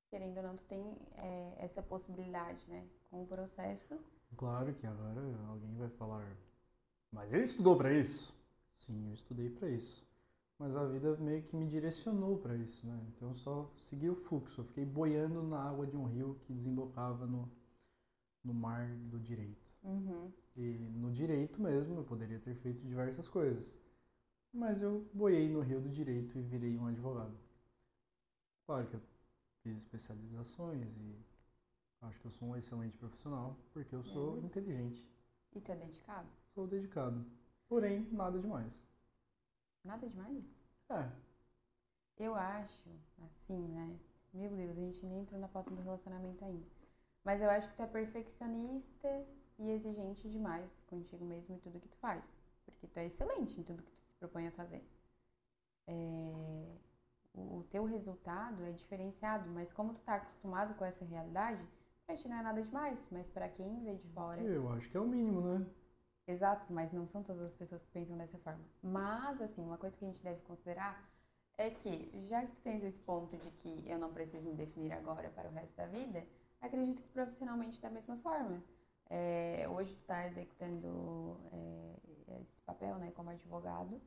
querendo 0.09 0.37
ou 0.37 0.43
não, 0.43 0.55
tu 0.55 0.63
tem 0.63 0.97
é, 1.17 1.55
essa 1.57 1.83
possibilidade, 1.83 2.65
né? 2.69 2.87
Com 3.11 3.23
o 3.23 3.27
processo. 3.27 3.99
Claro 4.37 4.73
que 4.75 4.87
agora 4.87 5.21
alguém 5.49 5.75
vai 5.75 5.89
falar, 5.89 6.25
mas 7.11 7.33
ele 7.33 7.43
estudou 7.43 7.75
para 7.77 7.91
isso? 7.91 8.33
Sim, 8.79 9.09
eu 9.09 9.13
estudei 9.13 9.49
para 9.49 9.69
isso. 9.69 10.08
Mas 10.59 10.75
a 10.75 10.85
vida 10.85 11.15
meio 11.17 11.41
que 11.43 11.55
me 11.55 11.65
direcionou 11.65 12.37
para 12.37 12.55
isso, 12.55 12.85
né? 12.85 13.01
Então 13.15 13.29
eu 13.29 13.35
só 13.35 13.71
segui 13.77 14.09
o 14.09 14.15
fluxo. 14.15 14.61
Eu 14.61 14.65
fiquei 14.65 14.85
boiando 14.85 15.41
na 15.41 15.57
água 15.69 15.87
de 15.87 15.95
um 15.97 16.05
rio 16.05 16.37
que 16.45 16.53
desembocava 16.53 17.25
no, 17.25 17.49
no 18.43 18.53
mar 18.53 18.87
do 19.09 19.19
direito. 19.19 19.65
Uhum. 19.83 20.31
E 20.55 20.61
no 20.95 21.11
direito 21.11 21.61
mesmo 21.61 21.95
eu 21.99 22.03
poderia 22.03 22.39
ter 22.39 22.55
feito 22.55 22.85
diversas 22.85 23.27
coisas. 23.27 23.77
Mas 24.53 24.81
eu 24.81 25.09
boiei 25.13 25.49
no 25.49 25.61
rio 25.61 25.79
do 25.81 25.89
direito 25.89 26.37
e 26.37 26.41
virei 26.41 26.77
um 26.77 26.87
advogado. 26.87 27.37
Claro 28.65 28.87
que 28.87 28.95
eu 28.95 29.01
fiz 29.63 29.77
especializações 29.77 30.97
e 30.97 31.15
acho 32.01 32.19
que 32.19 32.27
eu 32.27 32.31
sou 32.31 32.49
um 32.49 32.55
excelente 32.55 32.97
profissional 32.97 33.57
porque 33.73 33.95
eu 33.95 34.03
sou 34.03 34.37
Isso. 34.37 34.45
inteligente, 34.45 35.07
E 35.53 35.61
tu 35.61 35.71
é 35.71 35.75
dedicado? 35.75 36.27
sou 36.53 36.67
dedicado. 36.67 37.25
Porém, 37.67 38.07
nada 38.11 38.39
demais. 38.39 38.87
Nada 39.89 40.07
demais? 40.07 40.45
É, 40.89 41.09
Eu 42.19 42.35
acho, 42.35 42.89
assim, 43.25 43.67
né? 43.69 43.99
Meu 44.33 44.49
Deus, 44.55 44.77
a 44.77 44.81
gente 44.81 45.05
nem 45.05 45.21
entrou 45.21 45.39
na 45.41 45.47
pauta 45.47 45.73
do 45.73 45.81
relacionamento 45.81 46.45
ainda. 46.45 46.67
Mas 47.23 47.41
eu 47.41 47.49
acho 47.49 47.69
que 47.69 47.75
tu 47.75 47.81
é 47.81 47.87
perfeccionista 47.87 49.25
e 49.57 49.71
exigente 49.71 50.29
demais 50.29 50.83
contigo 50.83 51.25
mesmo 51.25 51.55
e 51.55 51.59
tudo 51.59 51.79
que 51.79 51.87
tu 51.89 51.97
faz. 51.97 52.23
Porque 52.65 52.87
tu 52.87 52.97
é 52.97 53.05
excelente 53.07 53.59
em 53.59 53.63
tudo 53.63 53.81
que 53.83 53.91
tu 53.91 54.03
se 54.03 54.13
propõe 54.15 54.47
a 54.47 54.51
fazer. 54.51 54.83
É, 55.87 56.33
O 57.35 57.63
teu 57.71 57.85
resultado 57.85 58.63
é 58.65 58.71
diferenciado, 58.71 59.49
mas 59.49 59.71
como 59.73 59.93
tu 59.95 60.01
tá 60.01 60.15
acostumado 60.15 60.75
com 60.75 60.85
essa 60.85 61.05
realidade, 61.05 61.65
pra 62.05 62.15
ti 62.15 62.27
não 62.27 62.37
é 62.37 62.43
nada 62.43 62.61
demais. 62.61 63.07
Mas 63.11 63.27
pra 63.29 63.49
quem 63.49 63.83
vê 63.83 63.95
de 63.95 64.07
fora, 64.09 64.41
eu 64.41 64.69
acho 64.69 64.89
que 64.89 64.97
é 64.97 64.99
o 64.99 65.07
mínimo, 65.07 65.41
né? 65.41 65.65
Exato, 66.29 66.71
mas 66.71 66.93
não 66.93 67.07
são 67.07 67.23
todas 67.23 67.41
as 67.41 67.55
pessoas 67.55 67.81
que 67.81 67.91
pensam 67.91 68.15
dessa 68.15 68.37
forma. 68.37 68.63
Mas, 68.83 69.41
assim, 69.41 69.63
uma 69.63 69.79
coisa 69.79 69.97
que 69.97 70.05
a 70.05 70.07
gente 70.07 70.21
deve 70.21 70.39
considerar 70.41 71.09
é 71.57 71.71
que, 71.71 72.11
já 72.29 72.45
que 72.45 72.51
tu 72.55 72.61
tens 72.61 72.83
esse 72.83 73.01
ponto 73.01 73.35
de 73.35 73.49
que 73.49 73.89
eu 73.89 73.97
não 73.97 74.13
preciso 74.13 74.47
me 74.47 74.53
definir 74.53 74.91
agora 74.93 75.31
para 75.31 75.49
o 75.49 75.51
resto 75.51 75.75
da 75.75 75.87
vida, 75.87 76.23
acredito 76.61 77.01
que 77.01 77.09
profissionalmente 77.09 77.81
da 77.81 77.89
mesma 77.89 78.15
forma. 78.17 78.63
É, 79.09 79.67
hoje 79.69 79.95
tu 79.95 80.01
está 80.01 80.27
executando 80.27 81.35
é, 81.51 82.41
esse 82.43 82.61
papel, 82.61 82.99
né, 82.99 83.11
como 83.15 83.31
advogado, 83.31 83.99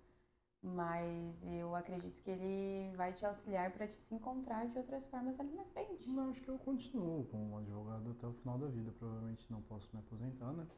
mas 0.63 1.43
eu 1.43 1.75
acredito 1.75 2.23
que 2.23 2.31
ele 2.31 2.97
vai 2.97 3.13
te 3.13 3.27
auxiliar 3.27 3.73
para 3.73 3.89
te 3.89 3.97
se 3.97 4.15
encontrar 4.15 4.69
de 4.69 4.79
outras 4.79 5.05
formas 5.07 5.41
ali 5.41 5.53
na 5.57 5.65
frente. 5.65 6.09
Não, 6.09 6.31
acho 6.31 6.41
que 6.41 6.49
eu 6.49 6.59
continuo 6.59 7.25
como 7.25 7.59
advogado 7.59 8.13
até 8.13 8.29
o 8.29 8.33
final 8.33 8.59
da 8.59 8.69
vida. 8.69 8.93
Provavelmente 8.93 9.45
não 9.51 9.61
posso 9.63 9.89
me 9.93 9.99
aposentar, 9.99 10.53
né? 10.53 10.69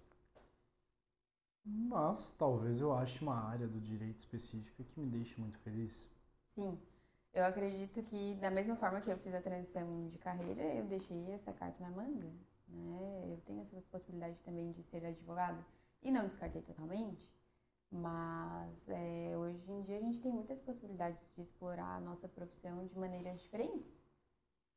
Mas 1.66 2.32
talvez 2.32 2.80
eu 2.80 2.94
ache 2.94 3.20
uma 3.22 3.34
área 3.36 3.68
do 3.68 3.78
direito 3.78 4.18
específica 4.20 4.82
que 4.82 4.98
me 4.98 5.06
deixe 5.06 5.38
muito 5.38 5.58
feliz. 5.58 6.08
Sim, 6.54 6.78
eu 7.34 7.44
acredito 7.44 8.02
que 8.02 8.34
da 8.36 8.50
mesma 8.50 8.76
forma 8.76 9.00
que 9.00 9.10
eu 9.10 9.18
fiz 9.18 9.34
a 9.34 9.40
transição 9.42 10.08
de 10.08 10.18
carreira, 10.18 10.62
eu 10.74 10.84
deixei 10.86 11.30
essa 11.32 11.52
carta 11.52 11.82
na 11.82 11.90
manga, 11.90 12.32
né? 12.68 13.24
Eu 13.30 13.38
tenho 13.46 13.62
essa 13.62 13.80
possibilidade 13.90 14.38
também 14.44 14.72
de 14.72 14.82
ser 14.82 15.04
advogada 15.04 15.64
e 16.02 16.10
não 16.10 16.26
descartei 16.26 16.62
totalmente, 16.62 17.28
mas 17.90 18.88
é, 18.88 19.36
hoje 19.36 19.70
em 19.70 19.82
dia 19.82 19.98
a 19.98 20.00
gente 20.00 20.20
tem 20.20 20.32
muitas 20.32 20.60
possibilidades 20.60 21.26
de 21.36 21.42
explorar 21.42 21.96
a 21.96 22.00
nossa 22.00 22.28
profissão 22.28 22.86
de 22.86 22.98
maneiras 22.98 23.40
diferentes. 23.42 23.92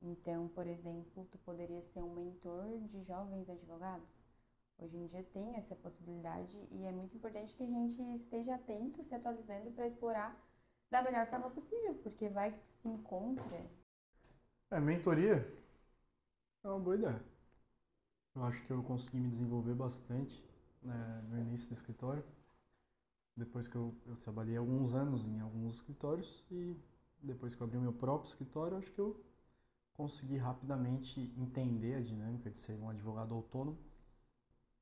Então, 0.01 0.47
por 0.49 0.67
exemplo, 0.67 1.27
tu 1.31 1.37
poderia 1.39 1.81
ser 1.83 2.01
um 2.03 2.13
mentor 2.13 2.79
de 2.89 3.03
jovens 3.03 3.49
advogados. 3.49 4.25
Hoje 4.79 4.95
em 4.95 5.07
dia 5.07 5.23
tem 5.33 5.55
essa 5.55 5.75
possibilidade 5.75 6.57
e 6.71 6.85
é 6.85 6.91
muito 6.91 7.17
importante 7.17 7.55
que 7.55 7.63
a 7.63 7.67
gente 7.67 8.01
esteja 8.15 8.55
atento, 8.55 9.03
se 9.03 9.15
atualizando 9.15 9.71
para 9.71 9.87
explorar 9.87 10.37
da 10.89 11.01
melhor 11.01 11.25
forma 11.27 11.49
possível, 11.49 11.95
porque 12.03 12.29
vai 12.29 12.51
que 12.51 12.59
tu 12.59 12.67
se 12.67 12.87
encontra. 12.87 13.65
É, 14.69 14.79
mentoria 14.79 15.51
é 16.63 16.67
uma 16.67 16.79
boa 16.79 16.95
ideia. 16.95 17.23
Eu 18.35 18.43
acho 18.43 18.63
que 18.65 18.71
eu 18.71 18.83
consegui 18.83 19.19
me 19.19 19.29
desenvolver 19.29 19.73
bastante 19.73 20.45
né, 20.83 21.23
no 21.29 21.39
início 21.39 21.67
do 21.67 21.73
escritório. 21.73 22.23
Depois 23.35 23.67
que 23.67 23.75
eu, 23.75 23.95
eu 24.05 24.15
trabalhei 24.17 24.57
alguns 24.57 24.93
anos 24.93 25.25
em 25.27 25.39
alguns 25.39 25.75
escritórios 25.75 26.45
e 26.51 26.75
depois 27.19 27.55
que 27.55 27.61
eu 27.61 27.65
abri 27.65 27.77
o 27.77 27.81
meu 27.81 27.93
próprio 27.93 28.29
escritório, 28.29 28.77
acho 28.77 28.91
que 28.91 28.99
eu 28.99 29.19
consegui 29.93 30.37
rapidamente 30.37 31.33
entender 31.35 31.95
a 31.95 32.01
dinâmica 32.01 32.49
de 32.49 32.59
ser 32.59 32.79
um 32.79 32.89
advogado 32.89 33.33
autônomo. 33.33 33.77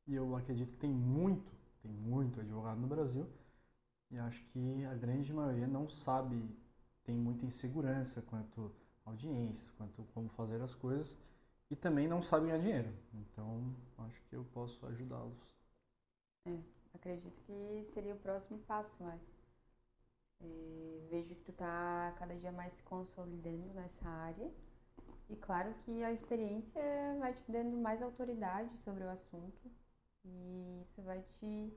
E 0.07 0.15
eu 0.15 0.35
acredito 0.35 0.71
que 0.71 0.77
tem 0.77 0.91
muito, 0.91 1.51
tem 1.81 1.91
muito 1.91 2.39
advogado 2.39 2.79
no 2.79 2.88
Brasil. 2.88 3.27
E 4.12 4.17
acho 4.17 4.43
que 4.45 4.85
a 4.85 4.93
grande 4.93 5.33
maioria 5.33 5.67
não 5.67 5.89
sabe, 5.89 6.50
tem 7.03 7.17
muita 7.17 7.45
insegurança 7.45 8.21
quanto 8.21 8.71
audiências, 9.05 9.71
quanto 9.71 10.03
como 10.13 10.29
fazer 10.29 10.62
as 10.62 10.74
coisas 10.74 11.17
e 11.69 11.75
também 11.75 12.07
não 12.07 12.21
sabem 12.21 12.47
ganhar 12.50 12.59
dinheiro. 12.59 12.93
Então, 13.13 13.75
acho 14.00 14.21
que 14.29 14.35
eu 14.35 14.45
posso 14.53 14.85
ajudá-los. 14.88 15.38
Acredito 16.93 17.41
que 17.41 17.83
seria 17.85 18.13
o 18.13 18.19
próximo 18.19 18.59
passo, 18.59 19.03
né? 19.03 19.19
É, 20.39 21.07
vejo 21.09 21.35
que 21.35 21.43
tu 21.43 21.53
tá 21.53 22.13
cada 22.17 22.35
dia 22.35 22.51
mais 22.51 22.74
se 22.74 22.83
consolidando 22.83 23.74
nessa 23.74 24.07
área. 24.07 24.51
E 25.29 25.35
claro 25.35 25.74
que 25.81 26.03
a 26.03 26.12
experiência 26.12 26.81
vai 27.19 27.33
te 27.33 27.51
dando 27.51 27.77
mais 27.77 28.01
autoridade 28.01 28.77
sobre 28.77 29.03
o 29.03 29.09
assunto. 29.09 29.71
E 30.25 30.82
isso 30.82 31.01
vai 31.03 31.22
te 31.39 31.74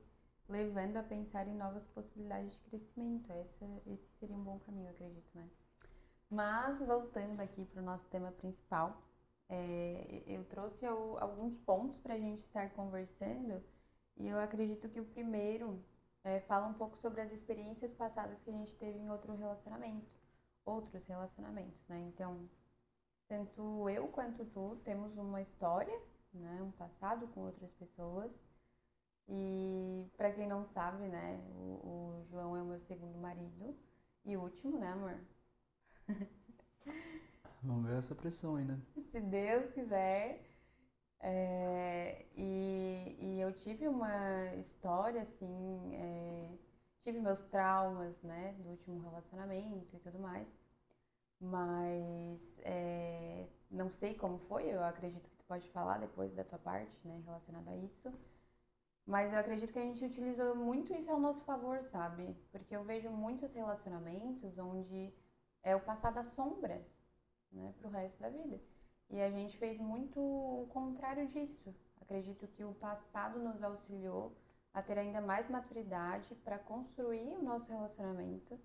levando 0.47 0.97
a 0.97 1.03
pensar 1.03 1.47
em 1.47 1.55
novas 1.55 1.87
possibilidades 1.87 2.51
de 2.53 2.59
crescimento. 2.61 3.31
Essa, 3.31 3.65
esse 3.87 4.07
seria 4.19 4.35
um 4.35 4.43
bom 4.43 4.59
caminho, 4.59 4.89
acredito, 4.89 5.29
né? 5.35 5.49
Mas, 6.29 6.81
voltando 6.81 7.39
aqui 7.41 7.65
para 7.65 7.81
o 7.81 7.85
nosso 7.85 8.07
tema 8.07 8.31
principal, 8.31 9.01
é, 9.49 10.23
eu 10.27 10.43
trouxe 10.45 10.85
al- 10.85 11.17
alguns 11.19 11.57
pontos 11.59 11.97
para 11.99 12.13
a 12.15 12.19
gente 12.19 12.43
estar 12.45 12.69
conversando 12.71 13.63
e 14.17 14.27
eu 14.27 14.37
acredito 14.39 14.89
que 14.89 14.99
o 14.99 15.05
primeiro 15.05 15.83
é, 16.23 16.39
fala 16.41 16.67
um 16.67 16.73
pouco 16.73 16.97
sobre 16.97 17.21
as 17.21 17.31
experiências 17.31 17.93
passadas 17.93 18.41
que 18.41 18.49
a 18.49 18.53
gente 18.53 18.75
teve 18.77 18.99
em 18.99 19.09
outro 19.09 19.35
relacionamento, 19.35 20.07
outros 20.65 21.05
relacionamentos, 21.07 21.87
né? 21.87 21.99
Então, 22.01 22.47
tanto 23.27 23.89
eu 23.89 24.07
quanto 24.09 24.45
tu 24.45 24.75
temos 24.83 25.17
uma 25.17 25.41
história, 25.41 26.01
né? 26.33 26.61
Um 26.61 26.71
passado 26.71 27.27
com 27.29 27.41
outras 27.41 27.73
pessoas. 27.73 28.31
E 29.27 30.09
para 30.17 30.31
quem 30.31 30.47
não 30.47 30.63
sabe, 30.63 31.07
né? 31.07 31.39
O, 31.55 32.21
o 32.21 32.25
João 32.29 32.57
é 32.57 32.61
o 32.61 32.65
meu 32.65 32.79
segundo 32.79 33.17
marido 33.17 33.77
e 34.25 34.35
último, 34.35 34.79
né, 34.79 34.87
amor? 34.91 35.19
Vamos 37.61 37.85
ver 37.85 37.97
essa 37.97 38.15
pressão 38.15 38.55
aí, 38.55 38.65
né? 38.65 38.79
Se 39.01 39.19
Deus 39.19 39.71
quiser. 39.71 40.41
É, 41.21 42.25
e, 42.35 43.17
e 43.19 43.41
eu 43.41 43.51
tive 43.51 43.87
uma 43.87 44.55
história 44.55 45.21
assim, 45.21 45.93
é, 45.93 46.57
tive 47.01 47.19
meus 47.19 47.43
traumas, 47.43 48.21
né, 48.23 48.53
do 48.59 48.69
último 48.69 49.01
relacionamento 49.01 49.95
e 49.95 49.99
tudo 49.99 50.17
mais, 50.17 50.49
mas 51.39 52.59
é, 52.63 53.47
não 53.71 53.89
sei 53.89 54.13
como 54.13 54.37
foi, 54.39 54.65
eu 54.65 54.83
acredito 54.83 55.29
que 55.29 55.37
tu 55.37 55.45
pode 55.45 55.69
falar 55.69 55.99
depois 55.99 56.33
da 56.33 56.43
tua 56.43 56.59
parte, 56.59 57.07
né, 57.07 57.21
relacionado 57.25 57.69
a 57.69 57.75
isso, 57.77 58.11
mas 59.05 59.33
eu 59.33 59.39
acredito 59.39 59.73
que 59.73 59.79
a 59.79 59.83
gente 59.83 60.05
utilizou 60.05 60.55
muito 60.55 60.93
isso 60.93 61.09
ao 61.09 61.19
nosso 61.19 61.41
favor, 61.41 61.81
sabe? 61.83 62.35
Porque 62.51 62.75
eu 62.75 62.83
vejo 62.83 63.09
muitos 63.09 63.51
relacionamentos 63.53 64.57
onde 64.59 65.13
é 65.63 65.75
o 65.75 65.79
passado 65.79 66.15
da 66.15 66.23
sombra, 66.23 66.85
né, 67.51 67.73
pro 67.79 67.89
resto 67.89 68.21
da 68.21 68.29
vida. 68.29 68.61
E 69.09 69.19
a 69.21 69.31
gente 69.31 69.57
fez 69.57 69.79
muito 69.79 70.19
o 70.19 70.67
contrário 70.71 71.25
disso. 71.25 71.73
Acredito 71.99 72.47
que 72.47 72.63
o 72.63 72.73
passado 72.75 73.39
nos 73.39 73.63
auxiliou 73.63 74.35
a 74.73 74.81
ter 74.81 74.97
ainda 74.97 75.19
mais 75.19 75.49
maturidade 75.49 76.35
para 76.35 76.59
construir 76.59 77.35
o 77.35 77.41
nosso 77.41 77.71
relacionamento 77.71 78.59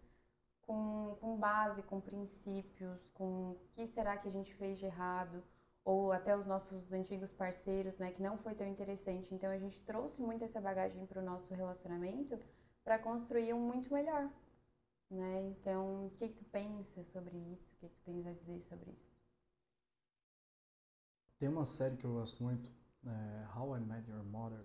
com, 0.67 1.17
com 1.21 1.37
base, 1.37 1.83
com 1.83 2.01
princípios, 2.01 3.07
com 3.15 3.53
o 3.53 3.61
que 3.73 3.87
será 3.87 4.17
que 4.17 4.29
a 4.29 4.31
gente 4.31 4.55
fez 4.55 4.79
de 4.79 4.87
errado, 4.87 5.43
ou 5.85 6.13
até 6.13 6.37
os 6.37 6.47
nossos 6.47 6.93
antigos 6.93 7.33
parceiros, 7.33 7.97
né, 7.99 8.11
que 8.11 8.23
não 8.23 8.39
foi 8.39 8.55
tão 8.55 8.67
interessante. 8.67 9.35
Então 9.35 9.51
a 9.51 9.59
gente 9.59 9.81
trouxe 9.83 10.21
muito 10.21 10.45
essa 10.45 10.61
bagagem 10.61 11.05
para 11.07 11.21
o 11.21 11.25
nosso 11.25 11.53
relacionamento 11.53 12.39
para 12.83 12.99
construir 12.99 13.53
um 13.53 13.61
muito 13.61 13.93
melhor. 13.93 14.31
Né? 15.11 15.43
Então, 15.43 16.07
o 16.07 16.11
que, 16.11 16.29
que 16.29 16.35
tu 16.37 16.45
pensa 16.47 17.05
sobre 17.05 17.37
isso? 17.53 17.73
O 17.75 17.77
que, 17.79 17.89
que 17.89 17.95
tu 17.97 18.05
tens 18.05 18.27
a 18.27 18.33
dizer 18.33 18.61
sobre 18.63 18.91
isso? 18.91 19.13
Tem 21.39 21.49
uma 21.49 21.65
série 21.65 21.97
que 21.97 22.05
eu 22.05 22.15
gosto 22.15 22.43
muito, 22.43 22.71
é 23.05 23.47
How 23.55 23.77
I 23.77 23.81
Met 23.81 24.11
Your 24.11 24.25
Mother. 24.25 24.65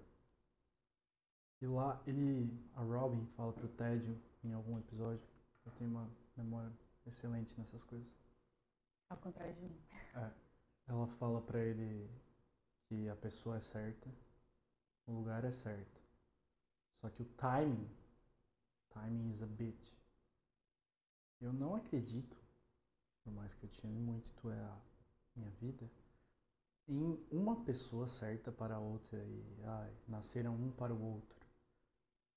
E 1.61 1.67
lá 1.67 2.01
ele, 2.07 2.57
a 2.73 2.81
Robin 2.81 3.25
fala 3.35 3.51
pro 3.51 3.67
Ted 3.67 4.17
em 4.43 4.53
algum 4.53 4.79
episódio. 4.79 5.27
Eu 5.69 5.75
tenho 5.75 5.91
uma 5.91 6.09
memória 6.35 6.71
excelente 7.05 7.55
nessas 7.59 7.83
coisas. 7.83 8.17
Ao 9.07 9.17
contrário 9.17 9.53
de 9.53 9.61
mim. 9.61 9.79
Ela 10.87 11.07
fala 11.19 11.39
pra 11.41 11.59
ele 11.59 12.09
que 12.87 13.07
a 13.07 13.15
pessoa 13.15 13.57
é 13.57 13.59
certa, 13.59 14.09
o 15.05 15.11
lugar 15.11 15.45
é 15.45 15.51
certo. 15.51 16.01
Só 16.99 17.09
que 17.09 17.21
o 17.21 17.25
timing, 17.25 17.87
timing 18.89 19.29
is 19.29 19.43
a 19.43 19.45
bitch. 19.45 19.93
Eu 21.39 21.53
não 21.53 21.75
acredito, 21.75 22.35
por 23.23 23.31
mais 23.31 23.53
que 23.53 23.63
eu 23.63 23.69
te 23.69 23.85
ame 23.85 23.99
muito, 23.99 24.33
tu 24.33 24.49
é 24.49 24.59
a 24.59 24.81
minha 25.35 25.51
vida, 25.51 25.87
em 26.87 27.23
uma 27.31 27.63
pessoa 27.63 28.07
certa 28.07 28.51
para 28.51 28.75
a 28.75 28.79
outra 28.79 29.23
e 29.23 29.63
ai, 29.63 29.93
nasceram 30.07 30.55
um 30.55 30.71
para 30.71 30.93
o 30.93 30.99
outro. 30.99 31.37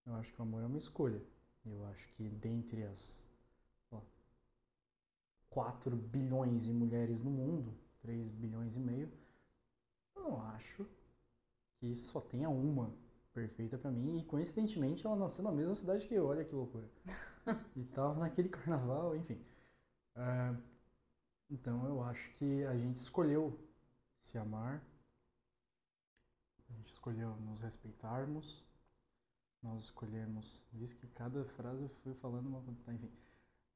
Eu 0.05 0.15
acho 0.17 0.31
que 0.35 0.39
o 0.39 0.43
amor 0.43 0.63
é 0.63 0.67
uma 0.67 0.77
escolha. 0.77 1.32
Eu 1.65 1.85
acho 1.87 2.09
que 2.15 2.29
dentre 2.29 2.83
as 2.85 3.31
ó, 3.91 4.01
4 5.51 5.95
bilhões 5.97 6.65
de 6.65 6.73
mulheres 6.73 7.23
no 7.23 7.31
mundo, 7.31 7.75
3 8.01 8.31
bilhões 8.31 8.77
e 8.77 8.81
meio, 8.81 9.11
eu 10.17 10.23
não 10.23 10.43
acho 10.43 10.87
que 11.79 11.95
só 11.95 12.21
tenha 12.21 12.49
uma 12.49 12.93
perfeita 13.33 13.79
para 13.79 13.91
mim. 13.91 14.19
E 14.19 14.25
coincidentemente 14.25 15.07
ela 15.07 15.17
nasceu 15.17 15.45
na 15.45 15.53
mesma 15.53 15.75
cidade 15.75 16.07
que 16.07 16.15
eu, 16.15 16.27
olha 16.27 16.45
que 16.45 16.55
loucura. 16.55 16.89
e 17.77 17.85
tava 17.85 18.21
naquele 18.21 18.49
carnaval, 18.49 19.17
enfim. 19.17 19.39
É, 20.15 20.55
então 21.51 21.87
eu 21.87 22.03
acho 22.03 22.31
que 22.37 22.65
a 22.65 22.77
gente 22.77 22.97
escolheu 22.97 23.59
se 24.21 24.39
amar, 24.39 24.83
a 26.69 26.73
gente 26.75 26.91
escolheu 26.91 27.37
nos 27.37 27.61
respeitarmos, 27.61 28.67
nós 29.63 29.85
escolhemos. 29.85 30.63
Diz 30.73 30.93
que 30.93 31.07
cada 31.09 31.45
frase 31.45 31.83
eu 31.83 31.89
fui 32.03 32.15
falando 32.15 32.47
uma. 32.47 32.61
Tá, 32.85 32.93
enfim. 32.93 33.11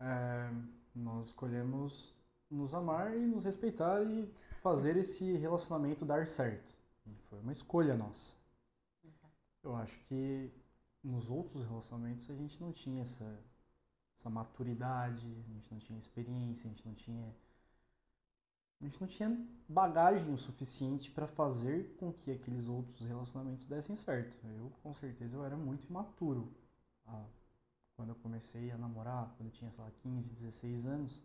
É, 0.00 0.50
nós 0.94 1.28
escolhemos 1.28 2.14
nos 2.50 2.74
amar 2.74 3.16
e 3.16 3.26
nos 3.26 3.44
respeitar 3.44 4.02
e 4.02 4.30
fazer 4.62 4.96
esse 4.96 5.36
relacionamento 5.36 6.04
dar 6.04 6.26
certo. 6.26 6.76
E 7.06 7.14
foi 7.28 7.38
uma 7.40 7.52
escolha 7.52 7.96
nossa. 7.96 8.34
Eu 9.62 9.74
acho 9.76 9.98
que 10.06 10.50
nos 11.02 11.28
outros 11.28 11.64
relacionamentos 11.64 12.28
a 12.30 12.34
gente 12.34 12.60
não 12.60 12.72
tinha 12.72 13.02
essa, 13.02 13.40
essa 14.16 14.28
maturidade, 14.28 15.26
a 15.26 15.52
gente 15.52 15.72
não 15.72 15.78
tinha 15.78 15.98
experiência, 15.98 16.68
a 16.68 16.72
gente 16.72 16.86
não 16.86 16.94
tinha 16.94 17.34
a 18.80 18.84
gente 18.84 19.00
não 19.00 19.08
tinha 19.08 19.46
bagagem 19.68 20.32
o 20.32 20.38
suficiente 20.38 21.10
para 21.10 21.26
fazer 21.26 21.96
com 21.96 22.12
que 22.12 22.30
aqueles 22.30 22.68
outros 22.68 23.06
relacionamentos 23.06 23.66
dessem 23.66 23.96
certo. 23.96 24.36
Eu, 24.46 24.70
com 24.82 24.94
certeza, 24.94 25.36
eu 25.36 25.44
era 25.44 25.56
muito 25.56 25.88
imaturo 25.88 26.52
ah, 27.06 27.24
quando 27.96 28.10
eu 28.10 28.14
comecei 28.16 28.70
a 28.70 28.76
namorar, 28.76 29.34
quando 29.36 29.48
eu 29.48 29.52
tinha, 29.52 29.70
sei 29.70 29.82
lá, 29.82 29.90
15, 30.02 30.34
16 30.34 30.86
anos. 30.86 31.22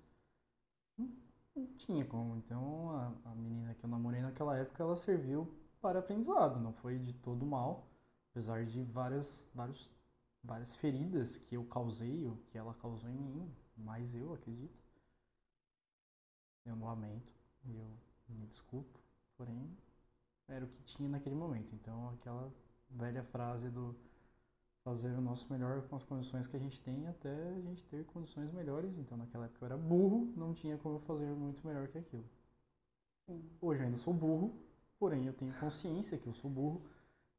Não, 0.98 1.12
não 1.56 1.68
tinha 1.76 2.06
como. 2.06 2.38
Então, 2.38 2.90
a, 2.92 3.32
a 3.32 3.36
menina 3.36 3.76
que 3.76 3.84
eu 3.84 3.90
namorei 3.90 4.22
naquela 4.22 4.58
época, 4.58 4.82
ela 4.82 4.96
serviu 4.96 5.54
para 5.82 6.00
aprendizado, 6.00 6.60
não 6.60 6.72
foi 6.74 7.00
de 7.00 7.12
todo 7.14 7.46
mal, 7.46 7.88
apesar 8.32 8.66
de 8.66 8.84
várias, 8.84 9.50
vários, 9.54 9.92
várias 10.44 10.76
feridas 10.76 11.38
que 11.38 11.56
eu 11.56 11.66
causei, 11.66 12.28
ou 12.28 12.38
que 12.48 12.58
ela 12.58 12.74
causou 12.76 13.10
em 13.10 13.18
mim, 13.18 13.54
mais 13.76 14.16
eu 14.16 14.34
acredito. 14.34 14.80
Eu 16.64 16.80
lamento 16.80 17.41
e 17.66 17.76
eu 17.78 17.88
me 18.30 18.46
desculpo, 18.48 19.00
porém 19.38 19.70
era 20.48 20.66
o 20.66 20.68
que 20.68 20.82
tinha 20.84 21.10
naquele 21.10 21.36
momento. 21.36 21.74
Então 21.76 22.10
aquela 22.10 22.52
velha 22.90 23.24
frase 23.24 23.70
do 23.70 23.96
fazer 24.84 25.12
o 25.12 25.22
nosso 25.22 25.52
melhor 25.52 25.82
com 25.84 25.96
as 25.96 26.04
condições 26.04 26.48
que 26.48 26.56
a 26.56 26.60
gente 26.60 26.82
tem 26.82 27.08
até 27.08 27.50
a 27.50 27.62
gente 27.62 27.84
ter 27.86 28.06
condições 28.06 28.52
melhores. 28.52 28.98
Então 28.98 29.18
naquela 29.18 29.46
época 29.46 29.64
eu 29.64 29.68
era 29.68 29.78
burro, 29.78 30.32
não 30.36 30.54
tinha 30.54 30.78
como 30.78 31.00
fazer 31.00 31.30
muito 31.32 31.66
melhor 31.66 31.88
que 31.88 31.98
aquilo. 31.98 32.26
Sim. 33.28 33.44
Hoje 33.62 33.82
eu 33.82 33.86
ainda 33.86 33.98
sou 33.98 34.14
burro, 34.14 34.54
porém 35.00 35.26
eu 35.26 35.34
tenho 35.34 35.54
consciência 35.60 36.18
que 36.18 36.28
eu 36.28 36.34
sou 36.34 36.50
burro 36.50 36.82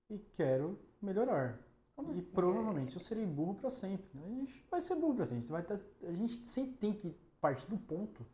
e 0.08 0.18
quero 0.18 0.78
melhorar. 1.00 1.58
Como 1.94 2.14
e 2.14 2.18
assim? 2.18 2.30
provavelmente 2.30 2.94
eu 2.94 3.00
serei 3.00 3.26
burro 3.26 3.54
para 3.54 3.70
sempre. 3.70 4.18
A 4.24 4.28
gente 4.28 4.64
vai 4.70 4.80
ser 4.80 4.96
burro 4.96 5.16
para 5.16 5.24
sempre. 5.26 5.62
Ter, 5.62 5.80
a 6.08 6.12
gente 6.12 6.48
sempre 6.48 6.76
tem 6.76 6.92
que 6.92 7.14
partir 7.40 7.66
do 7.68 7.76
ponto 7.76 8.24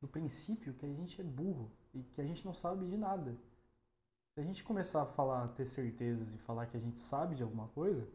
do 0.00 0.08
princípio 0.08 0.74
que 0.74 0.86
a 0.86 0.92
gente 0.92 1.20
é 1.20 1.24
burro 1.24 1.70
e 1.94 2.02
que 2.02 2.20
a 2.20 2.24
gente 2.24 2.44
não 2.44 2.52
sabe 2.52 2.86
de 2.86 2.96
nada. 2.96 3.36
Se 4.34 4.40
a 4.40 4.42
gente 4.42 4.62
começar 4.62 5.02
a 5.02 5.06
falar, 5.06 5.48
ter 5.48 5.66
certezas 5.66 6.34
e 6.34 6.38
falar 6.38 6.66
que 6.66 6.76
a 6.76 6.80
gente 6.80 7.00
sabe 7.00 7.34
de 7.34 7.42
alguma 7.42 7.68
coisa, 7.68 8.06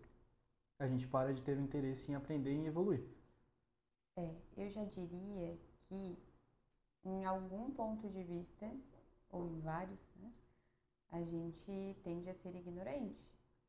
a 0.78 0.88
gente 0.88 1.08
para 1.08 1.34
de 1.34 1.42
ter 1.42 1.58
o 1.58 1.62
interesse 1.62 2.12
em 2.12 2.16
aprender 2.16 2.54
e 2.54 2.66
evoluir. 2.66 3.04
É, 4.18 4.36
eu 4.58 4.70
já 4.70 4.84
diria 4.86 5.58
que 5.88 6.18
em 7.04 7.26
algum 7.26 7.72
ponto 7.72 8.08
de 8.10 8.24
vista, 8.24 8.72
ou 9.32 9.48
em 9.48 9.60
vários, 9.60 10.08
né, 10.16 10.32
a 11.12 11.24
gente 11.24 11.98
tende 12.04 12.30
a 12.30 12.36
ser 12.36 12.56
ignorante. 12.56 13.18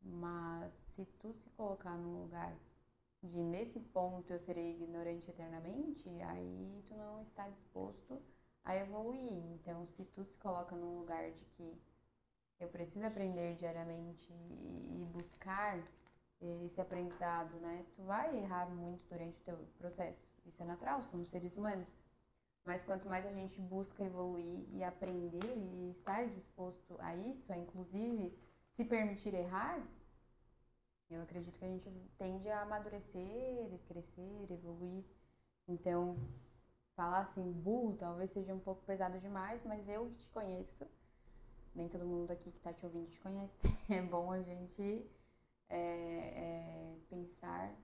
Mas 0.02 0.74
se 0.94 1.04
tu 1.20 1.32
se 1.32 1.48
colocar 1.50 1.96
no 1.96 2.22
lugar 2.22 2.54
de 3.22 3.42
nesse 3.42 3.78
ponto 3.80 4.32
eu 4.32 4.38
serei 4.40 4.72
ignorante 4.72 5.30
eternamente, 5.30 6.08
aí 6.22 6.82
tu 6.86 6.94
não 6.94 7.22
está 7.22 7.48
disposto 7.48 8.20
a 8.64 8.76
evoluir. 8.76 9.44
Então, 9.54 9.86
se 9.86 10.04
tu 10.04 10.24
se 10.24 10.36
coloca 10.38 10.74
num 10.74 10.98
lugar 10.98 11.30
de 11.30 11.44
que 11.44 11.80
eu 12.58 12.68
preciso 12.68 13.06
aprender 13.06 13.54
diariamente 13.56 14.32
e 14.32 15.04
buscar 15.12 15.78
esse 16.40 16.80
aprendizado, 16.80 17.54
né? 17.58 17.84
Tu 17.94 18.02
vai 18.02 18.36
errar 18.36 18.68
muito 18.68 19.08
durante 19.08 19.40
o 19.40 19.44
teu 19.44 19.56
processo. 19.78 20.20
Isso 20.44 20.62
é 20.62 20.66
natural, 20.66 21.02
somos 21.04 21.28
seres 21.28 21.56
humanos. 21.56 21.94
Mas 22.64 22.84
quanto 22.84 23.08
mais 23.08 23.26
a 23.26 23.32
gente 23.32 23.60
busca 23.60 24.04
evoluir 24.04 24.66
e 24.72 24.82
aprender 24.84 25.56
e 25.56 25.90
estar 25.90 26.26
disposto 26.26 26.96
a 27.00 27.14
isso, 27.16 27.52
a 27.52 27.56
inclusive 27.56 28.36
se 28.70 28.84
permitir 28.84 29.34
errar, 29.34 29.84
eu 31.14 31.22
acredito 31.22 31.58
que 31.58 31.64
a 31.64 31.68
gente 31.68 31.90
tende 32.18 32.48
a 32.48 32.62
amadurecer, 32.62 33.80
crescer, 33.86 34.46
evoluir. 34.50 35.04
Então, 35.68 36.16
falar 36.94 37.20
assim, 37.20 37.52
burro, 37.52 37.96
talvez 37.96 38.30
seja 38.30 38.54
um 38.54 38.60
pouco 38.60 38.84
pesado 38.84 39.18
demais, 39.20 39.62
mas 39.64 39.88
eu 39.88 40.12
te 40.14 40.28
conheço. 40.28 40.86
Nem 41.74 41.88
todo 41.88 42.04
mundo 42.04 42.30
aqui 42.30 42.50
que 42.50 42.58
está 42.58 42.72
te 42.72 42.84
ouvindo 42.84 43.08
te 43.08 43.20
conhece. 43.20 43.68
É 43.90 44.00
bom 44.02 44.30
a 44.30 44.40
gente 44.42 45.10
é, 45.68 45.76
é, 45.76 46.96
pensar 47.08 47.74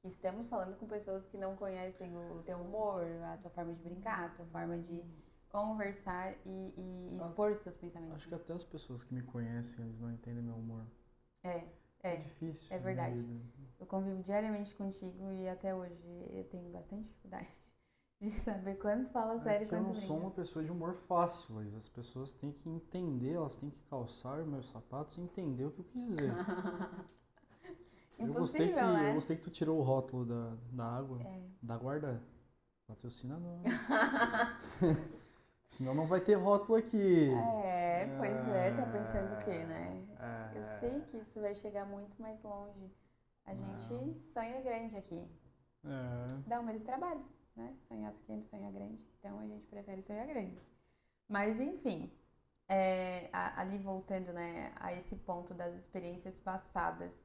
que 0.00 0.08
estamos 0.08 0.46
falando 0.46 0.76
com 0.78 0.86
pessoas 0.86 1.26
que 1.26 1.36
não 1.36 1.56
conhecem 1.56 2.16
o 2.16 2.42
teu 2.42 2.58
humor, 2.58 3.04
a 3.32 3.36
tua 3.38 3.50
forma 3.50 3.74
de 3.74 3.82
brincar, 3.82 4.26
a 4.26 4.28
tua 4.30 4.46
forma 4.46 4.78
de 4.78 5.02
conversar 5.48 6.34
e, 6.44 6.74
e 6.76 7.16
expor 7.16 7.52
os 7.52 7.60
teus 7.60 7.76
pensamentos. 7.76 8.16
Acho 8.16 8.28
que 8.28 8.34
até 8.34 8.52
as 8.52 8.64
pessoas 8.64 9.02
que 9.02 9.14
me 9.14 9.22
conhecem, 9.22 9.84
eles 9.84 9.98
não 9.98 10.10
entendem 10.10 10.42
meu 10.42 10.54
humor. 10.54 10.86
É. 11.42 11.66
É, 12.08 12.14
é 12.14 12.16
difícil. 12.16 12.66
É 12.70 12.78
verdade. 12.78 13.26
Eu 13.78 13.86
convivo 13.86 14.22
diariamente 14.22 14.74
contigo 14.74 15.30
e 15.32 15.48
até 15.48 15.74
hoje 15.74 16.02
eu 16.32 16.44
tenho 16.44 16.68
bastante 16.70 17.04
dificuldade 17.04 17.48
de 18.20 18.30
saber 18.30 18.76
quando 18.76 19.06
fala 19.06 19.34
é 19.34 19.38
sério 19.38 19.66
e 19.66 19.68
quando 19.68 19.80
Eu 19.80 19.84
não 19.84 19.92
brinca. 19.92 20.06
sou 20.06 20.18
uma 20.18 20.30
pessoa 20.30 20.64
de 20.64 20.72
humor 20.72 20.94
fácil, 20.94 21.54
mas 21.54 21.74
as 21.76 21.88
pessoas 21.88 22.32
têm 22.32 22.50
que 22.50 22.68
entender, 22.68 23.34
elas 23.34 23.56
têm 23.56 23.70
que 23.70 23.80
calçar 23.88 24.44
meus 24.44 24.68
sapatos 24.70 25.16
e 25.18 25.20
entender 25.20 25.66
o 25.66 25.70
que 25.70 25.80
eu 25.80 25.84
quis 25.84 26.06
dizer. 26.06 26.32
eu 28.18 28.32
gostei 28.32 28.68
que 28.72 28.74
né? 28.74 29.10
eu 29.10 29.14
gostei 29.14 29.36
que 29.36 29.42
tu 29.42 29.50
tirou 29.50 29.78
o 29.78 29.82
rótulo 29.82 30.24
da, 30.26 30.56
da 30.72 30.84
água, 30.84 31.22
é. 31.22 31.40
da 31.62 31.76
guarda. 31.76 32.22
Patrocina 32.88 33.38
não. 33.38 33.62
Senão 35.68 35.94
não 35.94 36.06
vai 36.06 36.22
ter 36.22 36.34
rótulo 36.34 36.78
aqui. 36.78 37.30
É, 37.62 38.06
pois 38.16 38.48
é, 38.48 38.70
tá 38.70 38.86
pensando 38.86 39.34
o 39.34 39.44
quê, 39.44 39.64
né? 39.66 40.07
É... 40.18 40.58
Eu 40.58 40.64
sei 40.80 41.00
que 41.02 41.18
isso 41.18 41.40
vai 41.40 41.54
chegar 41.54 41.84
muito 41.84 42.20
mais 42.20 42.42
longe. 42.42 42.90
A 43.44 43.54
gente 43.54 43.92
não. 43.92 44.20
sonha 44.20 44.60
grande 44.60 44.96
aqui. 44.96 45.26
É... 45.84 46.48
Dá 46.48 46.60
o 46.60 46.64
mesmo 46.64 46.84
trabalho, 46.84 47.24
né? 47.56 47.76
Sonhar 47.86 48.12
pequeno, 48.12 48.44
sonhar 48.44 48.72
grande. 48.72 49.06
Então 49.18 49.38
a 49.38 49.46
gente 49.46 49.66
prefere 49.66 50.02
sonhar 50.02 50.26
grande. 50.26 50.58
Mas 51.28 51.60
enfim, 51.60 52.10
é, 52.68 53.28
ali 53.32 53.78
voltando 53.78 54.32
né, 54.32 54.72
a 54.76 54.92
esse 54.92 55.16
ponto 55.16 55.54
das 55.54 55.74
experiências 55.74 56.38
passadas, 56.38 57.18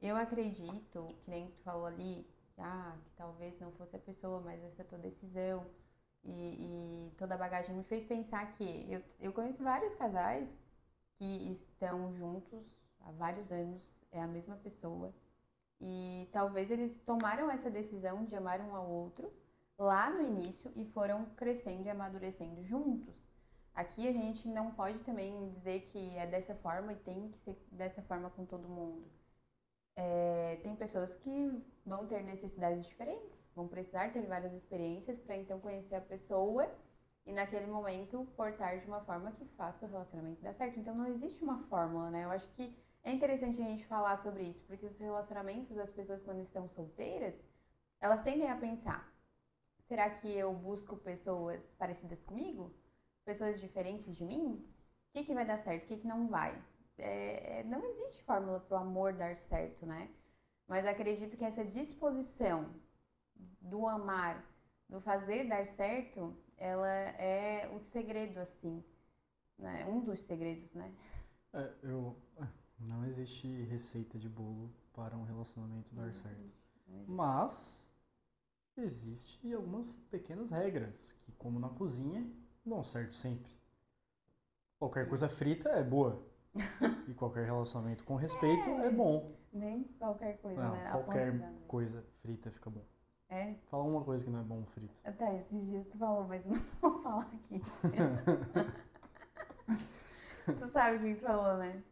eu 0.00 0.16
acredito, 0.16 1.08
que 1.22 1.30
nem 1.30 1.50
tu 1.50 1.58
falou 1.62 1.86
ali, 1.86 2.26
que, 2.54 2.60
ah, 2.60 2.96
que 3.04 3.10
talvez 3.16 3.58
não 3.58 3.72
fosse 3.72 3.96
a 3.96 3.98
pessoa, 3.98 4.40
mas 4.40 4.62
essa 4.62 4.82
é 4.82 4.84
tua 4.84 4.98
decisão 4.98 5.66
e, 6.22 7.08
e, 7.08 7.10
toda 7.16 7.34
a 7.34 7.38
bagagem 7.38 7.74
me 7.74 7.84
fez 7.84 8.04
pensar 8.04 8.50
que 8.52 8.90
eu, 8.90 9.02
eu 9.20 9.32
conheço 9.32 9.62
vários 9.62 9.94
casais 9.94 10.48
que 11.18 11.52
estão 11.52 12.12
juntos 12.14 12.64
há 13.00 13.10
vários 13.12 13.50
anos, 13.50 13.96
é 14.10 14.20
a 14.20 14.26
mesma 14.26 14.56
pessoa, 14.56 15.14
e 15.80 16.28
talvez 16.32 16.70
eles 16.70 16.98
tomaram 17.00 17.50
essa 17.50 17.70
decisão 17.70 18.24
de 18.24 18.34
amar 18.34 18.60
um 18.60 18.74
ao 18.74 18.88
outro 18.88 19.32
lá 19.78 20.08
no 20.10 20.22
início 20.22 20.72
e 20.76 20.84
foram 20.84 21.26
crescendo 21.36 21.86
e 21.86 21.90
amadurecendo 21.90 22.62
juntos. 22.64 23.22
Aqui 23.74 24.08
a 24.08 24.12
gente 24.12 24.46
não 24.48 24.70
pode 24.70 25.00
também 25.00 25.50
dizer 25.50 25.80
que 25.80 26.16
é 26.16 26.26
dessa 26.26 26.54
forma 26.54 26.92
e 26.92 26.96
tem 26.96 27.28
que 27.28 27.38
ser 27.38 27.58
dessa 27.72 28.00
forma 28.02 28.30
com 28.30 28.46
todo 28.46 28.68
mundo. 28.68 29.04
É, 29.96 30.56
tem 30.62 30.74
pessoas 30.74 31.14
que 31.16 31.62
vão 31.84 32.06
ter 32.06 32.22
necessidades 32.22 32.86
diferentes, 32.86 33.44
vão 33.54 33.68
precisar 33.68 34.12
ter 34.12 34.26
várias 34.26 34.52
experiências 34.52 35.20
para 35.20 35.36
então 35.36 35.60
conhecer 35.60 35.96
a 35.96 36.00
pessoa 36.00 36.72
e 37.26 37.32
naquele 37.32 37.66
momento 37.66 38.26
portar 38.36 38.78
de 38.78 38.86
uma 38.86 39.00
forma 39.00 39.32
que 39.32 39.44
faça 39.56 39.86
o 39.86 39.88
relacionamento 39.88 40.42
dar 40.42 40.54
certo. 40.54 40.78
Então 40.78 40.94
não 40.94 41.06
existe 41.06 41.42
uma 41.42 41.58
fórmula, 41.64 42.10
né? 42.10 42.24
Eu 42.24 42.30
acho 42.30 42.48
que 42.48 42.76
é 43.02 43.12
interessante 43.12 43.60
a 43.60 43.64
gente 43.64 43.86
falar 43.86 44.16
sobre 44.16 44.44
isso, 44.44 44.64
porque 44.64 44.86
os 44.86 44.98
relacionamentos 44.98 45.74
das 45.74 45.92
pessoas 45.92 46.22
quando 46.22 46.42
estão 46.42 46.68
solteiras, 46.68 47.38
elas 48.00 48.22
tendem 48.22 48.50
a 48.50 48.56
pensar: 48.56 49.12
será 49.80 50.10
que 50.10 50.30
eu 50.30 50.52
busco 50.52 50.96
pessoas 50.96 51.74
parecidas 51.74 52.22
comigo? 52.22 52.74
Pessoas 53.24 53.60
diferentes 53.60 54.14
de 54.14 54.24
mim? 54.24 54.66
O 55.08 55.12
que, 55.12 55.24
que 55.24 55.34
vai 55.34 55.46
dar 55.46 55.58
certo? 55.58 55.84
O 55.84 55.86
que, 55.86 55.98
que 55.98 56.06
não 56.06 56.28
vai? 56.28 56.62
É, 56.98 57.60
é 57.60 57.64
não 57.64 57.84
existe 57.84 58.22
fórmula 58.24 58.60
para 58.60 58.78
o 58.78 58.80
amor 58.80 59.14
dar 59.14 59.36
certo, 59.36 59.86
né? 59.86 60.10
Mas 60.66 60.86
acredito 60.86 61.36
que 61.36 61.44
essa 61.44 61.64
disposição 61.64 62.74
do 63.60 63.86
amar, 63.86 64.44
do 64.88 65.00
fazer 65.00 65.44
dar 65.48 65.64
certo, 65.66 66.36
ela 66.56 66.88
é 66.88 67.70
o 67.74 67.78
segredo, 67.78 68.38
assim. 68.38 68.82
Né? 69.58 69.86
Um 69.86 70.00
dos 70.00 70.20
segredos, 70.20 70.72
né? 70.74 70.92
É, 71.52 71.72
eu, 71.82 72.16
não 72.80 73.04
existe 73.04 73.46
receita 73.64 74.18
de 74.18 74.28
bolo 74.28 74.70
para 74.92 75.16
um 75.16 75.24
relacionamento 75.24 75.94
dar 75.94 76.12
certo. 76.12 76.52
Mas 77.06 77.88
existe 78.76 79.52
algumas 79.52 79.94
pequenas 80.10 80.50
regras 80.50 81.12
que, 81.22 81.32
como 81.32 81.58
na 81.58 81.68
cozinha, 81.68 82.28
dão 82.64 82.82
certo 82.82 83.14
sempre. 83.14 83.52
Qualquer 84.78 85.08
coisa 85.08 85.28
frita 85.28 85.68
é 85.70 85.82
boa. 85.82 86.22
e 87.08 87.14
qualquer 87.14 87.44
relacionamento 87.46 88.04
com 88.04 88.14
respeito 88.14 88.68
é, 88.80 88.86
é 88.86 88.90
bom. 88.90 89.34
Nem 89.52 89.84
qualquer 89.98 90.38
coisa, 90.38 90.62
não, 90.62 90.72
né? 90.72 90.90
Qualquer 90.90 91.52
coisa 91.66 92.04
frita 92.20 92.50
fica 92.50 92.70
bom. 92.70 92.84
É? 93.34 93.52
Fala 93.68 93.82
uma 93.82 94.04
coisa 94.04 94.24
que 94.24 94.30
não 94.30 94.38
é 94.38 94.44
bom 94.44 94.64
frito. 94.66 94.94
Tá, 95.02 95.34
esses 95.34 95.66
dias 95.66 95.84
tu 95.88 95.98
falou, 95.98 96.24
mas 96.28 96.44
não 96.46 96.54
vou 96.80 97.02
falar 97.02 97.22
aqui. 97.22 97.60
tu 100.56 100.66
sabe 100.68 100.98
o 100.98 101.00
que 101.00 101.14
tu 101.16 101.26
falou, 101.26 101.56
né? 101.56 101.82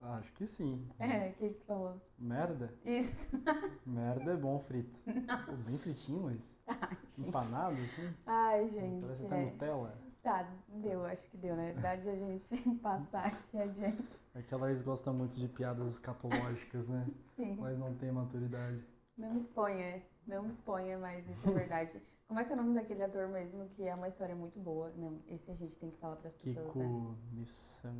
Acho 0.00 0.32
que 0.32 0.46
sim. 0.46 0.88
É, 0.98 1.28
o 1.28 1.32
que, 1.34 1.48
que 1.50 1.60
tu 1.60 1.66
falou? 1.66 2.00
Merda? 2.18 2.72
Isso. 2.86 3.28
Merda 3.84 4.32
é 4.32 4.36
bom 4.36 4.58
frito. 4.60 4.98
Pô, 5.44 5.52
bem 5.56 5.76
fritinho, 5.76 6.22
mas. 6.22 6.50
Ai, 6.66 6.96
empanado, 7.18 7.74
assim? 7.74 8.14
Ai, 8.26 8.70
gente. 8.70 9.02
Parece 9.02 9.26
até 9.26 9.42
é. 9.42 9.44
Nutella. 9.44 9.94
Tá, 10.22 10.50
deu, 10.68 11.04
acho 11.04 11.28
que 11.28 11.36
deu. 11.36 11.54
Na 11.54 11.64
verdade, 11.64 12.08
a 12.08 12.16
gente 12.16 12.70
passar 12.80 13.26
aqui 13.26 13.58
adiante. 13.58 14.18
É 14.34 14.40
que 14.40 14.54
a 14.54 14.56
Laís 14.56 14.80
gosta 14.80 15.12
muito 15.12 15.36
de 15.36 15.48
piadas 15.48 15.86
escatológicas, 15.88 16.88
né? 16.88 17.06
Sim. 17.36 17.56
Mas 17.60 17.78
não 17.78 17.94
tem 17.94 18.10
maturidade. 18.10 18.82
Não 19.18 19.36
exponha, 19.36 20.02
não 20.26 20.42
me 20.42 20.50
exponha, 20.50 20.98
mas 20.98 21.28
isso 21.28 21.48
é 21.48 21.52
verdade. 21.52 22.02
Como 22.26 22.40
é 22.40 22.44
que 22.44 22.50
é 22.50 22.54
o 22.54 22.56
nome 22.56 22.74
daquele 22.74 23.02
ator 23.02 23.28
mesmo, 23.28 23.68
que 23.70 23.82
é 23.82 23.94
uma 23.94 24.08
história 24.08 24.34
muito 24.34 24.58
boa? 24.58 24.90
Não, 24.96 25.20
esse 25.28 25.50
a 25.50 25.54
gente 25.54 25.78
tem 25.78 25.90
que 25.90 25.98
falar 25.98 26.16
para 26.16 26.28
as 26.28 26.36
pessoas, 26.36 26.66
Kiko 26.66 26.78
né? 26.78 27.16
Missan... 27.32 27.94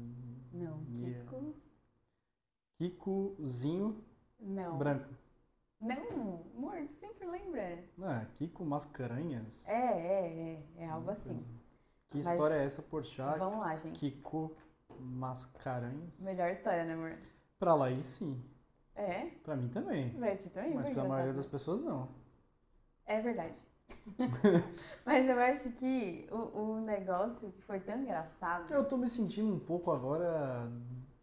Não, 0.53 0.85
Kiko... 0.87 1.55
Kikozinho 2.79 4.03
Não. 4.41 4.79
branco. 4.79 5.15
Não, 5.79 6.45
amor, 6.57 6.77
tu 6.87 6.93
sempre 6.93 7.27
lembra. 7.27 7.85
Ah, 8.01 8.25
Kiko 8.35 8.65
Mascaranhas? 8.65 9.69
É, 9.69 9.73
é, 9.75 10.63
é, 10.79 10.85
é 10.85 10.89
algo 10.89 11.11
assim. 11.11 11.37
Que 12.09 12.19
Mas 12.19 12.27
história 12.29 12.55
é 12.55 12.65
essa, 12.65 12.83
Porchat? 12.83 13.39
Vamos 13.39 13.59
lá, 13.59 13.77
gente. 13.77 13.99
Kiko 13.99 14.57
Mascaranhas? 14.99 16.21
Melhor 16.21 16.51
história, 16.51 16.85
né, 16.85 16.95
amor? 16.95 17.19
Pra 17.59 17.75
Laís, 17.75 18.07
sim. 18.07 18.43
É? 18.95 19.27
Pra 19.43 19.57
mim 19.57 19.69
também. 19.69 20.11
Pra 20.11 20.37
ti 20.37 20.51
também? 20.51 20.75
Mas 20.75 20.91
pra 20.91 21.05
maioria 21.05 21.33
das 21.33 21.47
pessoas, 21.47 21.81
não. 21.81 22.09
É 23.07 23.21
verdade. 23.21 23.59
Mas 25.05 25.29
eu 25.29 25.39
acho 25.39 25.71
que 25.73 26.27
o, 26.31 26.59
o 26.59 26.81
negócio 26.81 27.53
que 27.53 27.63
foi 27.63 27.81
tão 27.81 28.01
engraçado. 28.01 28.73
Eu 28.73 28.87
tô 28.87 28.97
me 28.97 29.09
sentindo 29.09 29.53
um 29.53 29.59
pouco 29.59 29.91
agora 29.91 30.71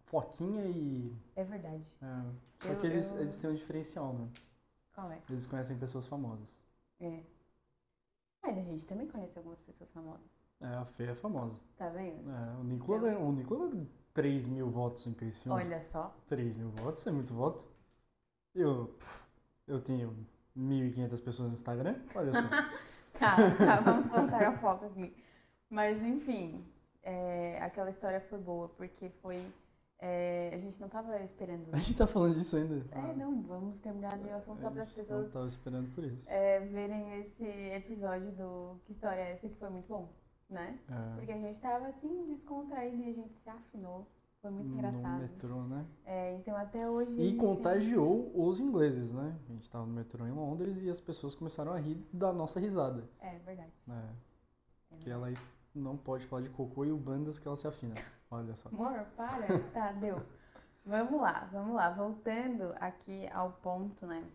Foquinha 0.05 0.65
e. 0.65 1.15
É 1.35 1.43
verdade. 1.43 1.97
É. 2.01 2.65
Só 2.65 2.69
eu, 2.69 2.77
que 2.77 2.87
eles, 2.87 3.11
eu... 3.11 3.21
eles 3.21 3.37
têm 3.37 3.49
um 3.49 3.55
diferencial, 3.55 4.13
né? 4.13 4.29
Qual 4.93 5.11
é? 5.11 5.21
Eles 5.29 5.47
conhecem 5.47 5.77
pessoas 5.77 6.05
famosas. 6.05 6.63
É. 6.99 7.21
Mas 8.41 8.57
a 8.57 8.61
gente 8.61 8.85
também 8.85 9.07
conhece 9.07 9.37
algumas 9.37 9.59
pessoas 9.59 9.91
famosas. 9.91 10.29
É, 10.61 10.67
a 10.67 10.85
Fê 10.85 11.05
é 11.05 11.15
famosa. 11.15 11.57
Tá 11.77 11.89
vendo? 11.89 12.29
É, 12.29 12.55
o 12.59 12.63
Nicola 12.63 12.97
então... 12.97 13.11
ganhou. 13.11 13.29
O 13.29 13.31
Nicola 13.31 13.71
3 14.13 14.45
mil 14.45 14.69
votos 14.69 15.05
em 15.07 15.13
Criciúma. 15.13 15.57
Olha 15.57 15.81
só. 15.81 16.15
3 16.27 16.55
mil 16.55 16.69
votos 16.69 17.05
é 17.05 17.11
muito 17.11 17.33
voto. 17.33 17.67
Eu, 18.53 18.95
eu 19.67 19.81
tenho 19.81 20.15
1.500 20.57 21.23
pessoas 21.23 21.49
no 21.49 21.55
Instagram. 21.55 21.95
Olha 22.15 22.31
só. 22.33 22.49
tá, 23.19 23.35
tá, 23.55 23.81
vamos 23.81 24.07
voltar 24.07 24.45
ao 24.45 24.57
foco 24.57 24.85
aqui. 24.85 25.15
Mas, 25.69 26.01
enfim, 26.01 26.65
é, 27.03 27.61
aquela 27.61 27.89
história 27.89 28.19
foi 28.19 28.39
boa, 28.39 28.69
porque 28.69 29.09
foi 29.21 29.45
é, 30.01 30.51
a 30.53 30.57
gente 30.57 30.79
não 30.79 30.87
estava 30.87 31.21
esperando. 31.21 31.67
Né? 31.67 31.73
A 31.73 31.77
gente 31.77 31.97
tá 31.97 32.07
falando 32.07 32.35
disso 32.35 32.55
ainda. 32.55 32.85
É, 32.91 32.99
ah. 32.99 33.13
não, 33.17 33.41
vamos 33.41 33.81
terminar 33.81 34.17
de 34.17 34.29
assunto 34.29 34.61
só 34.61 34.71
para 34.71 34.83
as 34.83 34.91
pessoas. 34.93 35.25
Não 35.25 35.31
tava 35.31 35.47
esperando 35.47 35.93
por 35.93 36.05
isso. 36.05 36.29
É, 36.29 36.61
verem 36.61 37.19
esse 37.19 37.45
episódio 37.45 38.31
do 38.31 38.79
Que 38.85 38.93
História 38.93 39.19
é 39.19 39.31
essa 39.33 39.49
que 39.49 39.55
foi 39.55 39.69
muito 39.69 39.87
bom, 39.87 40.09
né? 40.49 40.79
É. 40.89 41.15
Porque 41.15 41.31
a 41.31 41.37
gente 41.37 41.61
tava 41.61 41.87
assim, 41.87 42.25
descontraído 42.25 43.03
e 43.03 43.09
a 43.09 43.13
gente 43.13 43.37
se 43.37 43.49
afinou. 43.49 44.07
Foi 44.41 44.51
muito 44.51 44.73
engraçado. 44.73 45.03
No 45.03 45.19
metrô, 45.19 45.61
né? 45.63 45.85
É, 46.05 46.33
então 46.35 46.55
até 46.55 46.89
hoje. 46.89 47.11
E 47.21 47.35
contagiou 47.35 48.31
tem... 48.31 48.41
os 48.41 48.59
ingleses, 48.59 49.11
né? 49.11 49.37
A 49.49 49.51
gente 49.51 49.69
tava 49.69 49.85
no 49.85 49.93
metrô 49.93 50.25
em 50.25 50.31
Londres 50.31 50.77
e 50.81 50.89
as 50.89 50.99
pessoas 50.99 51.35
começaram 51.35 51.73
a 51.73 51.77
rir 51.77 52.01
da 52.13 52.31
nossa 52.31 52.59
risada. 52.59 53.09
É 53.19 53.37
verdade. 53.39 53.73
É. 53.89 54.95
é 54.95 54.97
que 54.97 55.09
ela 55.09 55.27
não 55.75 55.97
pode 55.97 56.25
falar 56.25 56.41
de 56.41 56.49
cocô 56.49 56.85
e 56.85 56.91
o 56.91 56.97
bandas 56.97 57.37
que 57.37 57.47
ela 57.47 57.57
se 57.57 57.67
afina. 57.67 57.95
Olha 58.31 58.55
só. 58.55 58.69
Amor, 58.69 59.05
para. 59.17 59.59
Tá, 59.73 59.91
deu. 59.91 60.21
Vamos 60.85 61.21
lá, 61.21 61.49
vamos 61.51 61.75
lá. 61.75 61.91
Voltando 61.91 62.73
aqui 62.79 63.27
ao 63.33 63.51
ponto, 63.51 64.07
né? 64.07 64.25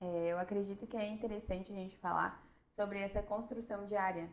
É, 0.00 0.28
eu 0.28 0.38
acredito 0.38 0.86
que 0.86 0.96
é 0.96 1.08
interessante 1.08 1.72
a 1.72 1.74
gente 1.74 1.96
falar 1.96 2.40
sobre 2.70 3.00
essa 3.00 3.20
construção 3.20 3.84
diária. 3.84 4.30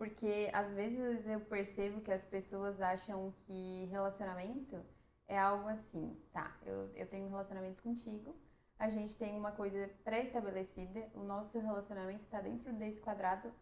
Porque 0.00 0.48
às 0.54 0.72
vezes 0.72 1.26
eu 1.26 1.40
percebo 1.40 2.00
que 2.00 2.10
as 2.10 2.24
pessoas 2.24 2.80
acham 2.80 3.34
que 3.44 3.84
relacionamento 3.90 4.82
é 5.28 5.38
algo 5.38 5.68
assim, 5.68 6.16
tá? 6.32 6.56
Eu, 6.64 6.90
eu 6.94 7.06
tenho 7.06 7.26
um 7.26 7.28
relacionamento 7.28 7.82
contigo, 7.82 8.34
a 8.78 8.88
gente 8.88 9.14
tem 9.14 9.36
uma 9.36 9.52
coisa 9.52 9.90
pré-estabelecida, 10.02 11.06
o 11.12 11.22
nosso 11.22 11.58
relacionamento 11.58 12.22
está 12.22 12.40
dentro 12.40 12.72
desse 12.72 12.98
quadrado, 12.98 13.52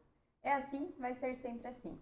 é 0.40 0.52
assim, 0.52 0.94
vai 0.96 1.12
ser 1.16 1.34
sempre 1.34 1.66
assim. 1.66 2.00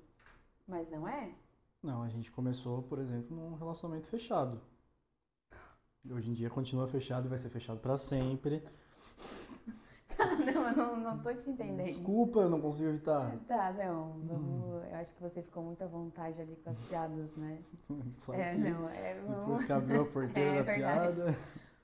Mas 0.68 0.90
não 0.90 1.08
é? 1.08 1.34
Não, 1.82 2.02
a 2.02 2.08
gente 2.10 2.30
começou, 2.30 2.82
por 2.82 2.98
exemplo, 2.98 3.34
num 3.34 3.54
relacionamento 3.54 4.06
fechado. 4.06 4.60
Hoje 6.10 6.28
em 6.28 6.34
dia 6.34 6.50
continua 6.50 6.86
fechado 6.86 7.24
e 7.24 7.30
vai 7.30 7.38
ser 7.38 7.48
fechado 7.48 7.80
para 7.80 7.96
sempre. 7.96 8.62
Não, 10.54 10.68
eu 10.68 10.76
não, 10.76 10.96
não 11.00 11.18
tô 11.18 11.34
te 11.34 11.50
entendendo. 11.50 11.86
Desculpa, 11.86 12.40
eu 12.40 12.50
não 12.50 12.60
consigo 12.60 12.90
evitar. 12.90 13.36
Tá, 13.48 13.72
não, 13.72 14.12
vamos, 14.24 14.84
eu 14.90 14.96
acho 14.96 15.14
que 15.14 15.20
você 15.20 15.42
ficou 15.42 15.62
muito 15.62 15.82
à 15.82 15.86
vontade 15.86 16.40
ali 16.40 16.56
com 16.56 16.70
as 16.70 16.80
piadas, 16.88 17.36
né? 17.36 17.58
Só 18.16 18.32
é, 18.34 18.54
não, 18.54 18.88
é, 18.88 19.20
vamos... 19.20 19.40
Depois 19.40 19.64
que 19.64 19.72
abriu 19.72 20.02
a 20.02 20.06
porteira 20.06 20.56
é, 20.60 20.62
da 20.62 20.74
piada... 20.74 21.38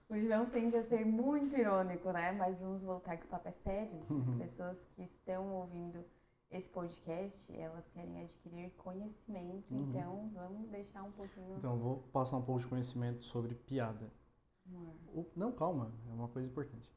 O 0.09 0.19
João 0.19 0.45
tende 0.45 0.77
a 0.77 0.83
ser 0.83 1.07
muito 1.07 1.57
irônico, 1.57 2.13
né? 2.13 2.33
Mas 2.33 2.61
vamos 2.61 2.83
voltar 2.83 3.17
que 3.17 3.25
o 3.25 3.29
papo 3.29 3.49
é 3.49 3.53
sério. 3.53 3.99
As 4.21 4.29
uhum. 4.29 4.39
pessoas 4.39 4.87
que 4.95 5.03
estão 5.03 5.51
ouvindo 5.55 6.05
esse 6.51 6.69
podcast, 6.69 7.51
elas 7.57 7.89
querem 7.89 8.21
adquirir 8.21 8.71
conhecimento, 8.77 9.73
uhum. 9.73 9.79
então 9.89 10.31
vamos 10.35 10.69
deixar 10.69 11.03
um 11.03 11.13
pouquinho. 11.13 11.57
Então, 11.57 11.79
vou 11.79 11.97
passar 12.13 12.37
um 12.37 12.43
pouco 12.43 12.61
de 12.61 12.67
conhecimento 12.67 13.25
sobre 13.25 13.55
piada. 13.55 14.13
O, 15.15 15.27
não, 15.35 15.51
calma, 15.51 15.91
é 16.09 16.13
uma 16.13 16.29
coisa 16.29 16.49
importante. 16.49 16.95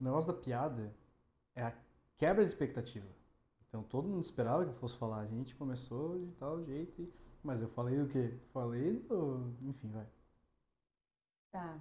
O 0.00 0.04
negócio 0.04 0.32
da 0.32 0.38
piada 0.38 0.94
é 1.54 1.62
a 1.62 1.76
quebra 2.16 2.42
de 2.42 2.50
expectativa. 2.50 3.06
Então, 3.68 3.82
todo 3.82 4.08
mundo 4.08 4.22
esperava 4.22 4.64
que 4.64 4.70
eu 4.70 4.74
fosse 4.74 4.96
falar. 4.96 5.20
A 5.20 5.26
gente 5.26 5.54
começou 5.54 6.18
de 6.18 6.32
tal 6.32 6.62
jeito, 6.64 7.12
mas 7.42 7.60
eu 7.60 7.68
falei 7.68 8.00
o 8.00 8.08
quê? 8.08 8.38
Falei 8.52 8.98
do... 9.00 9.54
Enfim, 9.62 9.90
vai. 9.90 10.06
Tá, 11.52 11.78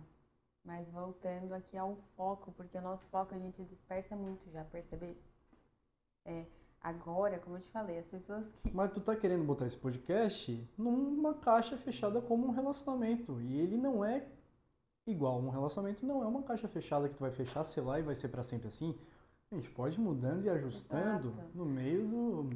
mas 0.64 0.90
voltando 0.90 1.54
aqui 1.54 1.78
ao 1.78 1.96
foco, 2.16 2.52
porque 2.52 2.78
o 2.78 2.82
nosso 2.82 3.08
foco 3.10 3.34
a 3.34 3.40
gente 3.40 3.64
dispersa 3.64 4.16
muito, 4.16 4.50
já 4.52 4.64
percebesse? 4.66 5.24
É, 6.26 6.46
Agora, 6.82 7.38
como 7.40 7.58
eu 7.58 7.62
te 7.62 7.70
falei, 7.70 8.00
as 8.00 8.08
pessoas 8.08 8.50
que. 8.54 8.74
Mas 8.74 8.94
tu 8.94 9.02
tá 9.02 9.14
querendo 9.14 9.44
botar 9.44 9.68
esse 9.68 9.76
podcast 9.76 10.66
numa 10.78 11.34
caixa 11.34 11.78
fechada 11.78 12.22
como 12.22 12.48
um 12.48 12.52
relacionamento. 12.52 13.42
E 13.42 13.60
ele 13.60 13.76
não 13.76 14.04
é 14.04 14.26
igual. 15.06 15.40
Um 15.40 15.50
relacionamento 15.50 16.06
não 16.06 16.24
é 16.24 16.28
uma 16.28 16.44
caixa 16.44 16.68
fechada 16.68 17.08
que 17.10 17.16
tu 17.16 17.22
vai 17.22 17.32
fechar, 17.32 17.64
sei 17.64 17.84
lá, 17.84 18.00
e 18.00 18.04
vai 18.04 18.16
ser 18.16 18.30
para 18.30 18.44
sempre 18.44 18.68
assim. 18.68 18.98
A 19.52 19.56
gente 19.56 19.70
pode 19.72 19.98
ir 19.98 20.02
mudando 20.02 20.46
e 20.46 20.50
ajustando 20.50 21.30
Exato. 21.30 21.58
no 21.58 21.66
meio 21.66 22.08
do. 22.08 22.50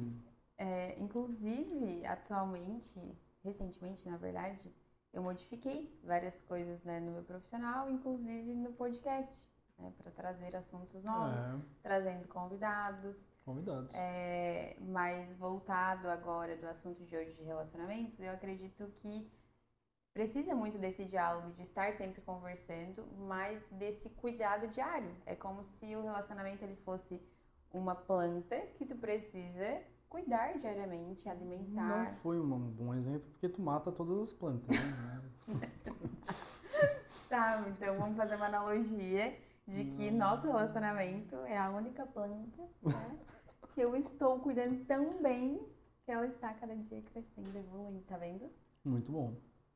É, 0.56 0.96
inclusive, 1.00 2.06
atualmente, 2.06 3.00
recentemente, 3.42 4.08
na 4.08 4.16
verdade, 4.16 4.72
eu 5.12 5.22
modifiquei 5.22 5.92
várias 6.04 6.40
coisas 6.42 6.84
né, 6.84 7.00
no 7.00 7.12
meu 7.12 7.24
profissional, 7.24 7.90
inclusive 7.90 8.54
no 8.54 8.72
podcast, 8.72 9.34
né, 9.76 9.92
para 9.98 10.12
trazer 10.12 10.54
assuntos 10.54 11.02
novos, 11.02 11.40
é. 11.40 11.60
trazendo 11.82 12.28
convidados. 12.28 13.26
Convidados. 13.44 13.92
É, 13.94 14.76
mas 14.80 15.36
voltado 15.36 16.08
agora 16.08 16.56
do 16.56 16.66
assunto 16.66 17.04
de 17.04 17.16
hoje 17.16 17.34
de 17.34 17.42
relacionamentos, 17.42 18.20
eu 18.20 18.32
acredito 18.32 18.86
que 19.02 19.28
precisa 20.14 20.54
muito 20.54 20.78
desse 20.78 21.04
diálogo, 21.04 21.50
de 21.50 21.62
estar 21.62 21.92
sempre 21.92 22.22
conversando, 22.22 23.04
mas 23.26 23.60
desse 23.72 24.08
cuidado 24.10 24.68
diário. 24.68 25.10
É 25.26 25.34
como 25.34 25.64
se 25.64 25.94
o 25.96 26.02
relacionamento 26.02 26.64
ele 26.64 26.76
fosse 26.76 27.20
uma 27.72 27.96
planta 27.96 28.56
que 28.76 28.86
tu 28.86 28.94
precisa 28.94 29.82
cuidar 30.08 30.56
diariamente, 30.60 31.28
alimentar. 31.28 32.04
Não 32.04 32.14
foi 32.14 32.38
um 32.38 32.70
bom 32.70 32.94
exemplo 32.94 33.28
porque 33.32 33.48
tu 33.48 33.60
mata 33.60 33.90
todas 33.90 34.20
as 34.20 34.32
plantas, 34.32 34.68
né? 34.68 35.22
tá, 37.28 37.64
então 37.68 37.98
vamos 37.98 38.16
fazer 38.16 38.36
uma 38.36 38.46
analogia 38.46 39.36
de 39.66 39.84
que 39.96 40.10
nosso 40.12 40.46
relacionamento 40.46 41.34
é 41.46 41.58
a 41.58 41.70
única 41.70 42.06
planta 42.06 42.62
né, 42.82 43.18
que 43.74 43.80
eu 43.80 43.96
estou 43.96 44.38
cuidando 44.38 44.84
tão 44.84 45.20
bem 45.20 45.60
que 46.04 46.12
ela 46.12 46.26
está 46.26 46.54
cada 46.54 46.76
dia 46.76 47.02
crescendo, 47.02 47.58
evoluindo, 47.58 48.02
tá 48.02 48.16
vendo? 48.16 48.48
Muito 48.84 49.10
bom. 49.10 49.34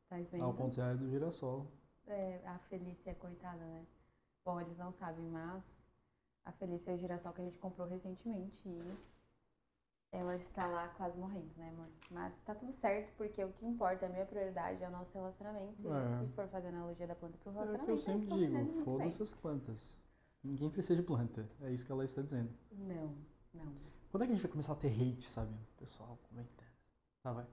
Tá 0.08 0.16
vendo? 0.16 0.44
Ao 0.44 0.54
contrário 0.54 0.98
do 0.98 1.08
girassol. 1.08 1.66
É, 2.06 2.40
a 2.46 2.58
Felícia, 2.58 3.14
coitada, 3.14 3.58
né? 3.58 3.86
Bom, 4.44 4.60
eles 4.60 4.78
não 4.78 4.90
sabem, 4.90 5.26
mas 5.28 5.86
a 6.44 6.52
Felícia 6.52 6.92
é 6.92 6.94
o 6.94 6.98
girassol 6.98 7.32
que 7.32 7.42
a 7.42 7.44
gente 7.44 7.58
comprou 7.58 7.86
recentemente 7.86 8.66
e 8.66 8.96
ela 10.10 10.34
está 10.36 10.66
lá 10.66 10.88
quase 10.88 11.18
morrendo, 11.18 11.50
né, 11.56 11.68
amor? 11.68 11.88
Mas 12.10 12.40
tá 12.40 12.54
tudo 12.54 12.72
certo, 12.72 13.12
porque 13.16 13.44
o 13.44 13.52
que 13.52 13.66
importa, 13.66 14.06
a 14.06 14.08
minha 14.08 14.24
prioridade 14.24 14.82
é 14.82 14.88
o 14.88 14.90
nosso 14.90 15.12
relacionamento. 15.12 15.92
É. 15.92 16.04
E 16.04 16.08
se 16.08 16.32
for 16.32 16.48
fazer 16.48 16.68
analogia 16.68 17.06
da 17.06 17.14
planta 17.14 17.36
pro 17.36 17.50
É 17.50 17.52
o 17.52 17.56
relacionamento, 17.56 17.84
que 17.84 17.90
eu 17.90 17.98
sempre 17.98 18.26
digo, 18.26 18.84
foda-se 18.84 19.22
as 19.22 19.34
plantas. 19.34 19.98
Ninguém 20.42 20.70
precisa 20.70 20.96
de 20.96 21.02
planta. 21.02 21.46
É 21.60 21.70
isso 21.70 21.84
que 21.84 21.92
ela 21.92 22.04
está 22.04 22.22
dizendo. 22.22 22.50
Não, 22.72 23.14
não. 23.52 23.74
Quando 24.10 24.22
é 24.22 24.26
que 24.26 24.32
a 24.32 24.34
gente 24.36 24.42
vai 24.42 24.50
começar 24.50 24.72
a 24.72 24.76
ter 24.76 24.88
hate, 24.88 25.24
sabe? 25.24 25.54
Pessoal, 25.76 26.18
comentando. 26.30 26.72
Tá, 27.22 27.32
vai. 27.32 27.46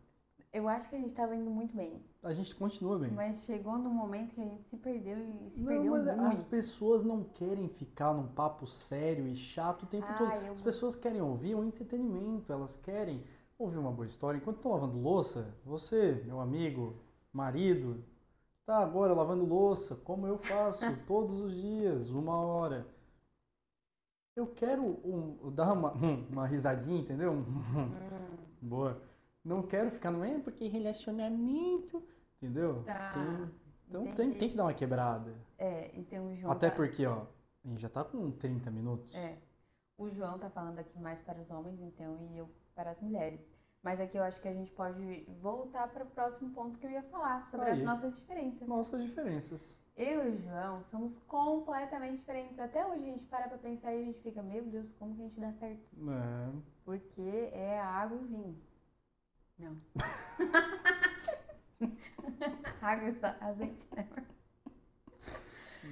Eu 0.55 0.69
acho 0.69 0.87
que 0.89 0.95
a 0.95 0.99
gente 0.99 1.13
tava 1.13 1.35
indo 1.35 1.49
muito 1.51 1.75
bem. 1.75 2.01
A 2.23 2.33
gente 2.33 2.55
continua 2.55 2.97
bem. 2.97 3.11
Mas 3.11 3.43
chegou 3.43 3.77
num 3.77 3.89
momento 3.93 4.33
que 4.33 4.39
a 4.39 4.45
gente 4.45 4.63
se 4.63 4.77
perdeu 4.77 5.17
e 5.19 5.49
se 5.51 5.59
Não, 5.59 5.67
perdeu 5.67 5.91
mas 5.91 6.05
muito. 6.05 6.21
as 6.31 6.41
pessoas 6.43 7.03
não 7.03 7.25
querem 7.25 7.67
ficar 7.67 8.13
num 8.13 8.27
papo 8.27 8.65
sério 8.65 9.27
e 9.27 9.35
chato 9.35 9.83
o 9.83 9.85
tempo 9.85 10.05
Ah, 10.07 10.13
todo. 10.17 10.31
eu- 10.45 10.53
As 10.53 10.61
pessoas 10.61 10.95
querem 10.95 11.21
ouvir 11.21 11.55
um 11.55 11.65
entretenimento, 11.65 12.53
elas 12.53 12.77
querem 12.77 13.21
ouvir 13.59 13.77
uma 13.77 13.91
boa 13.91 14.05
história. 14.07 14.37
Enquanto 14.37 14.55
estão 14.57 14.71
lavando 14.71 14.97
louça, 14.97 15.53
você, 15.65 16.23
meu 16.25 16.39
amigo, 16.39 16.95
marido, 17.33 18.01
tá 18.65 18.77
agora 18.77 19.13
lavando 19.13 19.43
louça, 19.45 19.93
como 19.97 20.25
eu 20.25 20.37
faço 20.37 20.85
todos 21.05 21.37
os 21.41 21.53
dias, 21.53 22.09
uma 22.09 22.37
hora. 22.37 22.87
Eu 24.37 24.47
quero 24.47 24.83
um- 24.83 25.51
dar 25.51 25.73
uma, 25.73 25.91
uma 26.31 26.47
risadinha, 26.47 27.01
entendeu? 27.01 27.33
Hum, 27.33 27.89
Boa. 28.61 29.01
Não 29.45 29.61
quero 29.61 29.91
ficar 29.91 30.09
no 30.09 30.25
é 30.25 30.39
porque 30.39 30.67
relacionamento, 30.67 32.03
entendeu? 32.41 32.83
Tá, 32.83 33.11
Tem- 33.13 33.51
então 33.87 34.03
tem, 34.03 34.11
entendi. 34.13 34.39
tem 34.39 34.49
que 34.49 34.55
dar 34.57 34.63
uma 34.63 34.73
quebrada. 34.73 35.35
É, 35.59 35.91
então 35.93 36.27
o 36.31 36.35
João. 36.35 36.51
Até 36.51 36.71
tá- 36.71 36.75
porque, 36.75 37.05
ó, 37.05 37.27
a 37.63 37.67
gente 37.67 37.79
já 37.79 37.89
tá 37.89 38.03
com 38.03 38.31
30 38.31 38.71
minutos. 38.71 39.13
É. 39.13 39.37
O 39.99 40.09
João 40.09 40.39
tá 40.39 40.49
falando 40.49 40.79
aqui 40.79 40.99
mais 40.99 41.21
para 41.21 41.39
os 41.39 41.49
homens, 41.51 41.79
então, 41.79 42.17
e 42.31 42.37
eu 42.39 42.49
para 42.73 42.89
as 42.89 42.99
mulheres. 42.99 43.55
Mas 43.83 44.01
aqui 44.01 44.17
eu 44.17 44.23
acho 44.23 44.41
que 44.41 44.47
a 44.47 44.53
gente 44.53 44.71
pode 44.71 45.25
voltar 45.39 45.87
para 45.89 46.03
o 46.03 46.07
próximo 46.07 46.49
ponto 46.49 46.79
que 46.79 46.87
eu 46.87 46.89
ia 46.91 47.03
falar, 47.03 47.45
sobre 47.45 47.67
Aí. 47.67 47.79
as 47.79 47.85
nossas 47.85 48.15
diferenças. 48.15 48.67
Nossas 48.67 49.03
diferenças. 49.03 49.79
Eu 49.95 50.27
e 50.27 50.35
o 50.37 50.41
João 50.41 50.83
somos 50.83 51.19
completamente 51.19 52.17
diferentes. 52.17 52.57
Até 52.59 52.83
hoje 52.85 53.03
a 53.03 53.11
gente 53.13 53.25
para 53.25 53.47
pra 53.47 53.59
pensar 53.59 53.93
e 53.93 54.01
a 54.01 54.05
gente 54.05 54.19
fica, 54.21 54.41
meu 54.41 54.65
Deus, 54.65 54.91
como 54.93 55.15
que 55.15 55.21
a 55.21 55.25
gente 55.25 55.39
dá 55.39 55.53
certo? 55.53 55.87
É. 56.09 56.51
Porque 56.83 57.49
é 57.53 57.79
a 57.79 57.85
água 57.87 58.17
e 58.17 58.21
o 58.21 58.25
vinho. 58.25 58.57
Não. 59.57 59.77
água 62.81 63.09
e 63.09 63.15
azeite. 63.41 63.87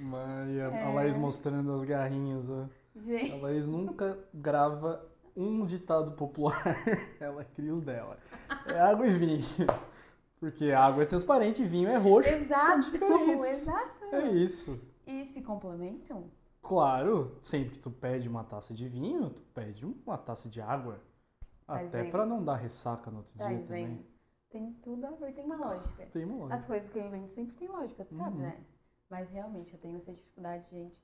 Mas 0.00 0.58
a, 0.58 0.68
a 0.68 0.74
É. 0.74 0.94
Laís 0.94 1.16
mostrando 1.16 1.72
as 1.72 1.84
garrinhas, 1.84 2.50
ó. 2.50 2.66
A 2.96 3.00
Gente, 3.00 3.40
Laís 3.40 3.68
nunca 3.68 4.18
grava 4.32 5.04
um 5.36 5.66
ditado 5.66 6.12
popular. 6.12 6.76
Ela 7.18 7.44
cria 7.44 7.74
os 7.74 7.82
dela. 7.82 8.18
É 8.66 8.78
água 8.78 9.06
e 9.06 9.12
vinho. 9.12 9.44
Porque 10.38 10.70
água 10.70 11.02
é 11.02 11.06
transparente 11.06 11.62
e 11.62 11.66
vinho 11.66 11.88
é 11.88 11.96
roxo. 11.96 12.28
Exato, 12.28 12.90
exato. 13.44 14.04
É 14.12 14.28
isso. 14.30 14.80
E 15.06 15.24
se 15.26 15.42
complementam? 15.42 16.30
Claro, 16.62 17.36
sempre 17.42 17.70
que 17.70 17.80
tu 17.80 17.90
pede 17.90 18.28
uma 18.28 18.44
taça 18.44 18.72
de 18.72 18.88
vinho, 18.88 19.30
tu 19.30 19.42
pede 19.54 19.84
uma 19.84 20.16
taça 20.16 20.48
de 20.48 20.60
água. 20.60 21.00
Até 21.66 22.02
vem. 22.02 22.10
pra 22.10 22.26
não 22.26 22.44
dar 22.44 22.56
ressaca 22.56 23.10
no 23.10 23.18
outro 23.18 23.32
dia 23.36 23.46
Traz 23.46 23.62
também. 23.66 24.06
Tem 24.50 24.72
tudo 24.82 25.06
a 25.06 25.10
ver, 25.12 25.32
tem 25.34 25.44
uma 25.44 25.56
lógica. 25.56 26.06
Tem 26.06 26.24
uma 26.24 26.36
lógica. 26.36 26.54
As 26.54 26.64
coisas 26.64 26.88
que 26.90 26.98
eu 26.98 27.06
invento 27.06 27.28
sempre 27.30 27.56
tem 27.56 27.68
lógica, 27.68 28.04
tu 28.04 28.14
sabe, 28.14 28.36
Uhum. 28.36 28.42
né? 28.42 28.64
Mas 29.10 29.28
realmente 29.30 29.72
eu 29.72 29.78
tenho 29.80 29.96
essa 29.96 30.12
dificuldade, 30.12 30.64
gente. 30.70 31.02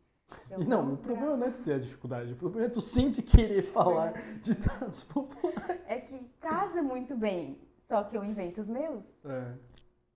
Eu 0.48 0.60
E 0.62 0.64
não, 0.64 0.84
vou 0.84 0.94
o 0.94 0.96
pra- 0.96 1.06
problema 1.06 1.36
não 1.36 1.46
é 1.46 1.50
tu 1.50 1.62
ter 1.64 1.72
a 1.72 1.78
dificuldade, 1.78 2.32
o 2.32 2.36
problema 2.36 2.66
é 2.66 2.70
tu 2.70 2.80
sempre 2.80 3.22
querer 3.22 3.62
falar 3.72 4.12
ditados 4.40 5.02
populares. 5.04 5.80
É 5.86 5.98
que 6.00 6.24
casa 6.40 6.82
muito 6.82 7.16
bem. 7.16 7.60
Só 7.82 8.04
que 8.04 8.16
eu 8.16 8.22
invento 8.24 8.60
os 8.60 8.68
meus. 8.68 9.24
É. 9.24 9.58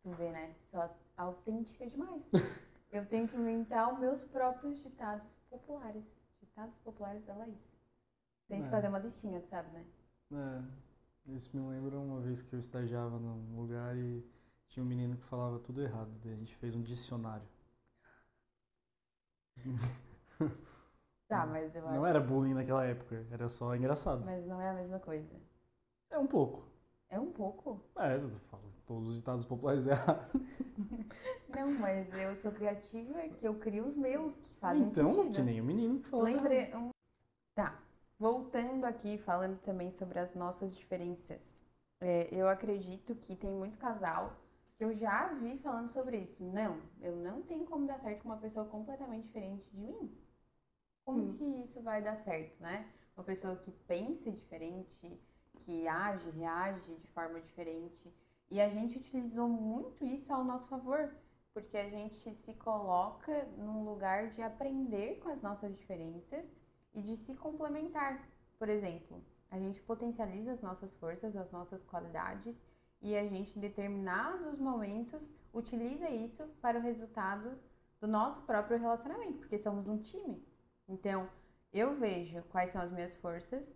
Tu 0.05 0.11
vê, 0.11 0.31
né? 0.31 0.55
Sou 0.71 0.89
autêntica 1.17 1.85
demais. 1.89 2.23
eu 2.93 3.05
tenho 3.07 3.27
que 3.27 3.37
inventar 3.37 3.93
os 3.93 3.99
meus 3.99 4.23
próprios 4.23 4.81
ditados 4.81 5.27
populares. 5.51 6.05
Ditados 6.41 6.77
populares 6.77 7.25
da 7.25 7.35
Laís. 7.35 7.69
Tem 8.47 8.61
que 8.61 8.67
É. 8.67 8.71
fazer 8.71 8.87
uma 8.89 9.01
listinha, 9.01 9.41
sabe, 9.41 9.69
né? 9.73 9.85
É, 10.37 11.33
isso 11.33 11.57
me 11.57 11.67
lembra 11.69 11.99
uma 11.99 12.21
vez 12.21 12.43
que 12.43 12.53
eu 12.55 12.59
estagiava 12.59 13.19
num 13.19 13.57
lugar 13.61 13.97
e 13.97 14.25
tinha 14.69 14.83
um 14.85 14.87
menino 14.89 15.17
que 15.17 15.25
falava 15.25 15.59
tudo 15.61 15.83
errado. 15.83 16.11
Daí 16.23 16.33
a 16.33 16.37
gente 16.37 16.55
fez 16.57 16.75
um 16.75 16.83
dicionário. 16.83 17.47
Tá, 21.29 21.47
mas 21.47 21.75
eu 21.75 21.87
acho. 21.87 21.95
Não 21.95 22.07
era 22.07 22.21
bullying 22.21 22.55
naquela 22.55 22.85
época, 22.85 23.25
era 23.31 23.49
só 23.49 23.75
engraçado. 23.75 24.25
Mas 24.25 24.45
não 24.47 24.61
é 24.61 24.69
a 24.71 24.75
mesma 24.75 24.99
coisa. 24.99 25.29
É 26.11 26.19
um 26.19 26.27
pouco. 26.27 26.65
É 27.09 27.19
um 27.19 27.33
pouco. 27.33 27.81
É, 27.97 28.17
eu 28.17 28.31
falo 28.51 28.63
todos 28.87 29.09
os 29.11 29.17
ditados 29.17 29.45
populares 29.47 29.87
errados. 29.89 30.27
Não, 31.49 31.71
mas 31.81 32.13
eu 32.13 32.35
sou 32.37 32.53
criativa, 32.53 33.19
é 33.21 33.29
que 33.29 33.47
eu 33.47 33.55
crio 33.55 33.87
os 33.87 33.97
meus, 33.97 34.37
que 34.37 34.49
fazem 34.57 34.83
então, 34.89 35.11
sentido. 35.11 35.35
que 35.37 35.43
nem 35.43 35.61
o 35.61 35.65
menino 35.65 36.01
que 36.01 36.09
errado. 36.09 36.25
Lembrei. 36.25 36.75
um- 36.75 36.91
Tá. 37.55 37.79
Voltando 38.25 38.87
aqui, 38.87 39.19
falando 39.19 39.61
também 39.61 39.91
sobre 39.91 40.19
as 40.19 40.35
nossas 40.35 40.75
diferenças. 40.75 41.63
É, 42.01 42.27
eu 42.33 42.49
acredito 42.49 43.15
que 43.15 43.37
tem 43.37 43.53
muito 43.53 43.77
casal 43.77 44.35
que 44.79 44.83
eu 44.83 44.95
já 44.95 45.35
vi 45.35 45.59
falando 45.59 45.91
sobre 45.91 46.17
isso. 46.17 46.43
Não, 46.43 46.81
eu 47.03 47.15
não 47.17 47.43
tenho 47.43 47.67
como 47.67 47.87
dar 47.87 47.99
certo 47.99 48.23
com 48.23 48.31
uma 48.31 48.39
pessoa 48.39 48.65
completamente 48.65 49.27
diferente 49.27 49.69
de 49.71 49.79
mim. 49.79 50.11
Como 51.05 51.19
Hum. 51.21 51.37
que 51.37 51.45
isso 51.45 51.83
vai 51.83 52.01
dar 52.01 52.17
certo, 52.17 52.63
né? 52.63 52.91
Uma 53.15 53.25
pessoa 53.25 53.57
que 53.57 53.71
pense 53.71 54.31
diferente, 54.31 55.21
que 55.67 55.87
age, 55.87 56.31
reage 56.31 56.95
de 56.95 57.09
forma 57.09 57.39
diferente. 57.43 58.11
E 58.51 58.59
a 58.59 58.71
gente 58.71 58.97
utilizou 58.97 59.51
muito 59.51 60.03
isso 60.03 60.33
ao 60.33 60.43
nosso 60.43 60.67
favor, 60.67 61.15
porque 61.53 61.77
a 61.77 61.91
gente 61.91 62.33
se 62.35 62.55
coloca 62.55 63.45
num 63.59 63.85
lugar 63.85 64.31
de 64.31 64.41
aprender 64.41 65.19
com 65.19 65.29
as 65.29 65.43
nossas 65.43 65.77
diferenças 65.77 66.64
e 66.95 67.03
de 67.03 67.17
se 67.17 67.35
complementar. 67.35 68.27
Por 68.59 68.69
exemplo, 68.69 69.23
a 69.51 69.59
gente 69.59 69.81
potencializa 69.83 70.53
as 70.53 70.63
nossas 70.63 70.95
forças, 70.97 71.37
as 71.37 71.51
nossas 71.53 71.83
qualidades 71.83 72.63
e 73.01 73.17
a 73.17 73.27
gente, 73.27 73.59
em 73.59 73.61
determinados 73.61 74.59
momentos, 74.59 75.35
utiliza 75.53 76.09
isso 76.09 76.47
para 76.63 76.79
o 76.79 76.83
resultado 76.83 77.59
do 78.01 78.07
nosso 78.09 78.43
próprio 78.43 78.79
relacionamento, 78.79 79.39
porque 79.39 79.59
somos 79.59 79.87
um 79.87 79.99
time. 79.99 80.43
Então, 80.89 81.29
eu 81.73 81.95
vejo 81.97 82.43
quais 82.45 82.71
são 82.71 82.81
as 82.81 82.91
minhas 82.91 83.15
forças, 83.15 83.75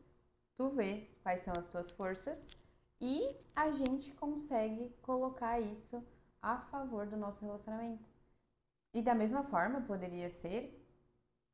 tu 0.56 0.70
vê 0.70 1.10
quais 1.22 1.40
são 1.40 1.52
as 1.56 1.68
tuas 1.68 1.90
forças 1.90 2.48
e 3.00 3.36
a 3.54 3.70
gente 3.70 4.12
consegue 4.14 4.90
colocar 5.02 5.60
isso 5.60 6.02
a 6.40 6.58
favor 6.58 7.06
do 7.06 7.16
nosso 7.16 7.44
relacionamento. 7.44 8.08
E 8.94 9.02
da 9.02 9.14
mesma 9.14 9.42
forma 9.42 9.82
poderia 9.82 10.30
ser 10.30 10.74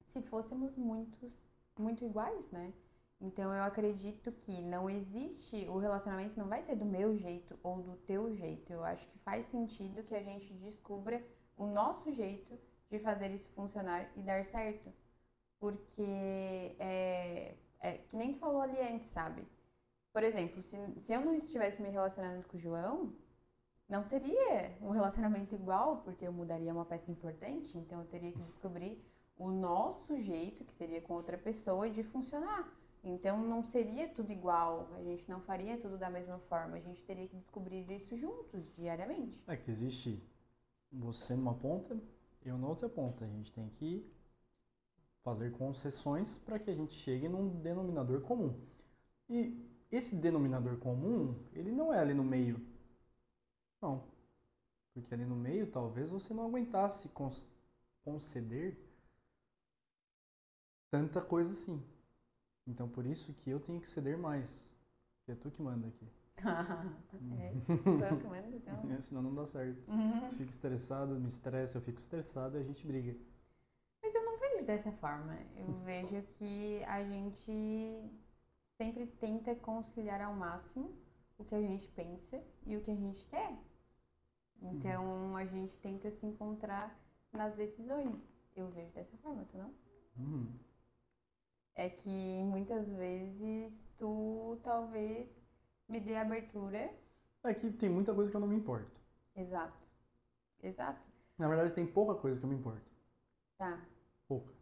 se 0.05 0.23
fôssemos 0.23 0.77
muitos, 0.77 1.39
muito 1.83 2.05
iguais, 2.05 2.51
né? 2.51 2.73
Então 3.21 3.55
eu 3.55 3.63
acredito 3.63 4.33
que 4.33 4.61
não 4.61 4.91
existe, 4.91 5.67
o 5.69 5.79
relacionamento 5.79 6.39
não 6.39 6.49
vai 6.49 6.63
ser 6.63 6.77
do 6.77 6.85
meu 6.85 7.17
jeito 7.17 7.59
ou 7.63 7.83
do 7.83 7.97
teu 7.97 8.35
jeito. 8.35 8.73
Eu 8.73 8.85
acho 8.85 9.07
que 9.09 9.19
faz 9.21 9.47
sentido 9.47 10.03
que 10.03 10.15
a 10.15 10.23
gente 10.23 10.53
descubra 10.55 11.25
o 11.57 11.67
nosso 11.67 12.13
jeito 12.13 12.59
de 12.91 12.99
fazer 12.99 13.31
isso 13.31 13.49
funcionar 13.51 14.11
e 14.17 14.23
dar 14.23 14.45
certo. 14.45 14.93
Porque 15.59 16.77
é, 16.79 17.57
é 17.81 17.93
que 18.09 18.17
nem 18.17 18.33
tu 18.33 18.39
falou 18.39 18.61
ali 18.61 18.79
antes, 18.81 19.09
sabe? 19.11 19.47
Por 20.13 20.23
exemplo, 20.23 20.63
se, 20.63 20.77
se 21.01 21.13
eu 21.13 21.21
não 21.21 21.35
estivesse 21.35 21.83
me 21.83 21.89
relacionando 21.89 22.47
com 22.47 22.57
o 22.57 22.61
João, 22.61 23.13
não 23.89 24.05
seria 24.05 24.77
um 24.81 24.91
relacionamento 24.93 25.55
igual, 25.55 26.03
porque 26.03 26.27
eu 26.27 26.33
mudaria 26.33 26.73
uma 26.73 26.85
peça 26.85 27.11
importante, 27.11 27.77
então 27.79 28.01
eu 28.01 28.07
teria 28.07 28.33
que 28.33 28.41
descobrir 28.43 29.03
o 29.37 29.51
nosso 29.51 30.21
jeito, 30.21 30.65
que 30.65 30.73
seria 30.73 31.01
com 31.01 31.15
outra 31.15 31.37
pessoa, 31.37 31.91
de 31.91 32.03
funcionar. 32.03 32.73
Então 33.03 33.39
não 33.45 33.63
seria 33.63 34.09
tudo 34.09 34.33
igual, 34.33 34.89
a 34.95 35.03
gente 35.03 35.29
não 35.29 35.41
faria 35.41 35.77
tudo 35.77 35.99
da 35.99 36.09
mesma 36.09 36.39
forma, 36.39 36.77
a 36.77 36.81
gente 36.81 37.05
teria 37.05 37.29
que 37.29 37.37
descobrir 37.37 37.91
isso 37.93 38.17
juntos, 38.17 38.73
diariamente. 38.75 39.43
É 39.47 39.57
que 39.57 39.71
existe 39.71 40.23
você 40.91 41.35
numa 41.35 41.55
ponta, 41.55 42.01
eu 42.45 42.57
na 42.57 42.69
outra 42.69 42.89
ponta. 42.89 43.25
A 43.25 43.29
gente 43.29 43.53
tem 43.53 43.69
que 43.69 44.11
fazer 45.23 45.53
concessões 45.53 46.39
para 46.39 46.59
que 46.59 46.71
a 46.71 46.75
gente 46.75 46.95
chegue 46.95 47.29
num 47.29 47.49
denominador 47.61 48.21
comum. 48.23 48.55
E 49.29 49.59
esse 49.91 50.17
denominador 50.17 50.79
comum, 50.79 51.35
ele 51.53 51.73
não 51.73 51.93
é 51.93 51.99
ali 51.99 52.15
no 52.15 52.25
meio. 52.25 52.61
Não. 53.81 54.05
Porque 54.93 55.13
ali 55.13 55.25
no 55.25 55.37
meio, 55.37 55.67
talvez 55.67 56.11
você 56.11 56.33
não 56.33 56.47
aguentasse 56.47 57.11
conceder 58.05 58.79
tanta 60.95 61.21
coisa 61.21 61.53
assim. 61.53 61.83
Então, 62.69 62.89
por 62.89 63.05
isso 63.05 63.35
que 63.35 63.51
eu 63.51 63.59
tenho 63.59 63.81
que 63.81 63.89
ceder 63.89 64.17
mais. 64.17 64.73
Porque 65.19 65.33
é 65.33 65.35
tu 65.35 65.51
que 65.51 65.61
manda 65.61 65.89
aqui. 65.89 66.09
é, 66.39 67.53
sou 67.83 68.07
eu 68.07 68.19
que 68.19 68.27
mando, 68.29 68.57
então. 68.57 68.79
Senão 69.03 69.23
não 69.23 69.35
dá 69.35 69.45
certo. 69.45 69.91
Uhum. 69.91 70.29
Tu 70.29 70.37
fica 70.37 70.51
estressado, 70.51 71.19
me 71.19 71.29
estressa, 71.29 71.79
eu 71.79 71.83
fico 71.83 71.99
estressado 71.99 72.57
e 72.57 72.61
a 72.61 72.63
gente 72.63 72.87
briga. 72.87 73.17
Mas 74.01 74.15
eu 74.15 74.25
não 74.25 74.39
vejo 74.39 74.65
dessa 74.65 74.93
forma. 74.93 75.37
Eu 75.57 75.67
vejo 75.83 76.23
que 76.39 76.85
a 76.85 77.03
gente 77.03 78.11
sempre 78.77 79.07
tenta 79.07 79.57
conciliar 79.57 80.21
ao 80.21 80.35
máximo 80.35 80.97
o 81.37 81.45
que 81.45 81.57
a 81.57 81.61
gente 81.61 81.89
pensa 81.89 82.41
e 82.65 82.77
o 82.77 82.83
que 82.83 82.93
a 82.93 82.97
gente 82.97 83.27
quer. 83.27 83.59
Então 84.63 85.37
a 85.37 85.45
gente 85.45 85.77
tenta 85.81 86.09
se 86.13 86.25
encontrar 86.25 86.97
nas 87.33 87.57
decisões. 87.57 88.33
Eu 88.55 88.71
vejo 88.71 88.93
dessa 88.93 89.17
forma, 89.17 89.45
tu 89.51 89.59
não? 89.59 89.75
Hum. 90.17 90.47
É 91.77 91.89
que 91.91 92.43
muitas 92.45 92.89
vezes 92.89 93.85
tu 93.99 94.59
talvez 94.63 95.29
me 95.89 96.01
dê 96.01 96.17
abertura. 96.17 96.93
É 97.45 97.53
que 97.55 97.71
tem 97.73 97.91
muita 97.91 98.15
coisa 98.15 98.31
que 98.31 98.37
eu 98.37 98.41
não 98.41 98.49
me 98.49 98.57
importo. 98.57 99.01
Exato. 99.35 99.77
Exato. 100.63 101.11
Na 101.37 101.49
verdade, 101.49 101.75
tem 101.75 101.87
pouca 101.87 102.15
coisa 102.21 102.39
que 102.39 102.47
eu 102.47 102.51
me 102.51 102.57
importo. 102.57 102.89
Tá. 103.59 103.85
Pouca. 104.29 104.53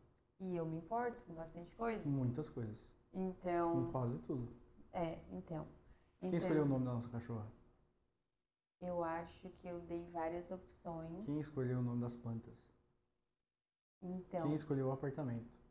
E 0.40 0.56
eu 0.56 0.64
me 0.66 0.78
importo 0.78 1.20
com 1.22 1.34
bastante 1.34 1.74
coisa. 1.76 2.02
Muitas 2.08 2.48
coisas. 2.48 2.90
Com 3.12 3.20
Então, 3.28 3.92
quase 3.92 4.18
tudo. 4.20 4.48
é, 4.92 5.18
então. 5.30 5.66
Quem 6.18 6.28
Então, 6.28 6.38
escolheu 6.38 6.64
o 6.64 6.66
nome 6.68 6.84
da 6.86 6.92
nossa 6.94 7.08
cachorra? 7.08 7.46
Eu 8.80 9.04
acho 9.04 9.48
que 9.50 9.68
eu 9.68 9.80
dei 9.82 10.08
várias 10.10 10.50
opções. 10.50 11.24
Quem 11.26 11.38
escolheu 11.38 11.78
o 11.78 11.82
nome 11.82 12.00
das 12.00 12.16
plantas? 12.16 12.54
Então, 14.02 14.42
Quem 14.46 14.54
escolheu 14.54 14.88
o 14.88 14.92
apartamento? 14.92 15.61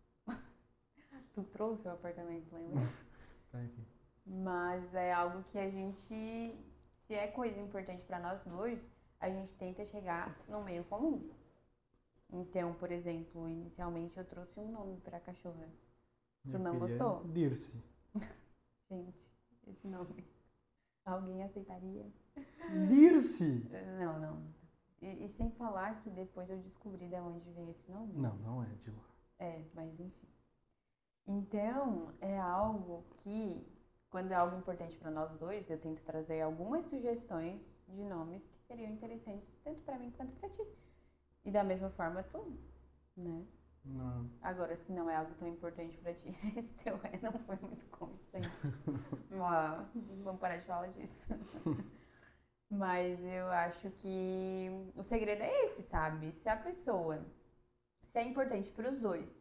Tu 1.33 1.43
trouxe 1.43 1.87
o 1.87 1.91
apartamento, 1.91 2.53
lembra? 2.53 2.81
Tá, 3.51 3.61
enfim. 3.61 3.85
Mas 4.25 4.93
é 4.95 5.11
algo 5.11 5.43
que 5.51 5.57
a 5.59 5.69
gente, 5.69 6.55
se 7.05 7.13
é 7.13 7.27
coisa 7.27 7.59
importante 7.59 8.05
para 8.05 8.17
nós 8.17 8.41
dois, 8.45 8.87
a 9.19 9.29
gente 9.29 9.53
tenta 9.55 9.85
chegar 9.85 10.33
no 10.47 10.63
meio 10.63 10.85
comum. 10.85 11.29
Então, 12.31 12.73
por 12.75 12.89
exemplo, 12.91 13.49
inicialmente 13.49 14.17
eu 14.17 14.23
trouxe 14.23 14.57
um 14.57 14.71
nome 14.71 15.01
para 15.01 15.17
a 15.17 15.19
cachorra. 15.19 15.67
Tu 16.49 16.57
não 16.57 16.79
gostou? 16.79 17.27
Dirce. 17.27 17.83
Gente, 18.89 19.21
esse 19.67 19.87
nome. 19.87 20.25
Alguém 21.05 21.43
aceitaria? 21.43 22.05
Dirce! 22.87 23.69
Não, 23.99 24.19
não. 24.19 24.53
E, 25.01 25.25
e 25.25 25.29
sem 25.29 25.51
falar 25.51 26.01
que 26.01 26.09
depois 26.09 26.49
eu 26.49 26.57
descobri 26.59 27.07
de 27.07 27.15
onde 27.15 27.49
veio 27.51 27.69
esse 27.69 27.91
nome. 27.91 28.13
Não, 28.13 28.35
não 28.37 28.63
é 28.63 28.67
de 28.67 28.91
lá. 28.91 29.03
É, 29.39 29.65
mas 29.73 29.99
enfim. 29.99 30.27
Então, 31.27 32.13
é 32.19 32.37
algo 32.39 33.05
que, 33.17 33.65
quando 34.09 34.31
é 34.31 34.35
algo 34.35 34.57
importante 34.57 34.97
para 34.97 35.11
nós 35.11 35.33
dois, 35.37 35.69
eu 35.69 35.79
tento 35.79 36.03
trazer 36.03 36.41
algumas 36.41 36.85
sugestões 36.85 37.61
de 37.87 38.03
nomes 38.03 38.45
que 38.47 38.59
seriam 38.67 38.91
interessantes 38.91 39.55
tanto 39.63 39.81
para 39.81 39.97
mim 39.97 40.11
quanto 40.11 40.33
para 40.35 40.49
ti. 40.49 40.61
E 41.45 41.51
da 41.51 41.63
mesma 41.63 41.89
forma 41.89 42.23
tu, 42.23 42.57
né? 43.15 43.45
Não. 43.83 44.29
Agora, 44.41 44.75
se 44.75 44.91
não 44.91 45.09
é 45.09 45.15
algo 45.15 45.33
tão 45.35 45.47
importante 45.47 45.97
para 45.97 46.13
ti, 46.13 46.29
esse 46.55 46.73
teu 46.75 46.99
é 47.03 47.17
não 47.21 47.33
foi 47.39 47.55
muito 47.57 47.85
convincente. 47.87 48.47
Vamos 50.23 50.39
parar 50.39 50.57
de 50.57 50.65
falar 50.65 50.87
disso. 50.87 51.27
Mas 52.69 53.19
eu 53.21 53.47
acho 53.47 53.89
que 53.91 54.69
o 54.95 55.03
segredo 55.03 55.41
é 55.41 55.65
esse, 55.65 55.83
sabe? 55.83 56.31
Se 56.31 56.47
a 56.47 56.55
pessoa, 56.55 57.25
se 58.11 58.17
é 58.17 58.23
importante 58.23 58.71
para 58.71 58.89
os 58.89 58.99
dois, 58.99 59.40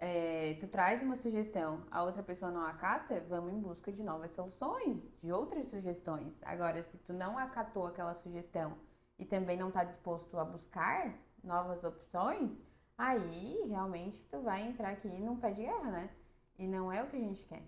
é, 0.00 0.54
tu 0.60 0.66
traz 0.68 1.02
uma 1.02 1.16
sugestão, 1.16 1.84
a 1.90 2.02
outra 2.04 2.22
pessoa 2.22 2.50
não 2.50 2.62
acata, 2.62 3.20
vamos 3.28 3.52
em 3.52 3.60
busca 3.60 3.92
de 3.92 4.02
novas 4.02 4.32
soluções, 4.32 5.08
de 5.22 5.32
outras 5.32 5.68
sugestões. 5.68 6.42
Agora, 6.44 6.82
se 6.82 6.98
tu 6.98 7.12
não 7.12 7.38
acatou 7.38 7.86
aquela 7.86 8.14
sugestão 8.14 8.78
e 9.18 9.24
também 9.26 9.56
não 9.58 9.68
está 9.68 9.84
disposto 9.84 10.38
a 10.38 10.44
buscar 10.44 11.14
novas 11.44 11.84
opções, 11.84 12.64
aí 12.98 13.62
realmente 13.68 14.24
tu 14.30 14.40
vai 14.42 14.62
entrar 14.62 14.90
aqui 14.90 15.08
num 15.20 15.36
pé 15.38 15.52
de 15.52 15.62
guerra, 15.62 15.90
né? 15.92 16.10
E 16.58 16.66
não 16.66 16.92
é 16.92 17.02
o 17.02 17.08
que 17.08 17.16
a 17.16 17.20
gente 17.20 17.44
quer. 17.44 17.62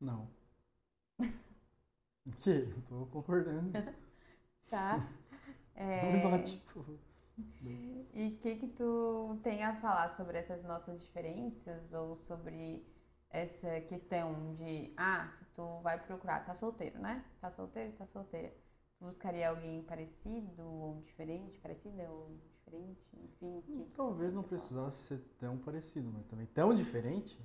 Não. 0.00 0.28
O 2.26 2.32
quê? 2.32 2.66
Eu 2.74 2.82
tô 2.82 3.06
concordando. 3.06 3.78
Tá? 4.68 5.06
Não 6.00 6.10
me 6.10 6.18
É, 6.18 6.20
bate, 6.20 6.58
por 6.58 6.74
favor. 6.84 6.98
E 8.12 8.28
o 8.28 8.38
que 8.38 8.56
que 8.56 8.68
tu 8.68 9.38
tem 9.42 9.62
a 9.64 9.76
falar 9.80 10.08
sobre 10.10 10.38
essas 10.38 10.62
nossas 10.64 11.00
diferenças 11.00 11.92
ou 11.92 12.14
sobre 12.16 12.84
essa 13.30 13.80
questão 13.82 14.54
de, 14.54 14.92
ah, 14.96 15.28
se 15.32 15.44
tu 15.54 15.80
vai 15.82 15.98
procurar, 16.04 16.44
tá 16.44 16.54
solteiro, 16.54 16.98
né? 16.98 17.24
Tá 17.40 17.50
solteiro, 17.50 17.92
tá 17.96 18.06
solteira. 18.06 18.52
Tu 18.98 19.04
buscaria 19.04 19.48
alguém 19.48 19.82
parecido 19.84 20.62
ou 20.62 21.00
diferente, 21.02 21.58
parecida 21.60 22.10
ou 22.10 22.36
diferente, 22.58 23.02
enfim, 23.16 23.62
que 23.62 23.84
que 23.94 23.94
Talvez 23.94 24.32
tem 24.32 24.34
não 24.34 24.42
falar? 24.42 24.42
precisasse 24.42 25.06
ser 25.06 25.18
tão 25.38 25.56
parecido, 25.58 26.10
mas 26.12 26.26
também 26.26 26.46
tão 26.46 26.74
diferente. 26.74 27.38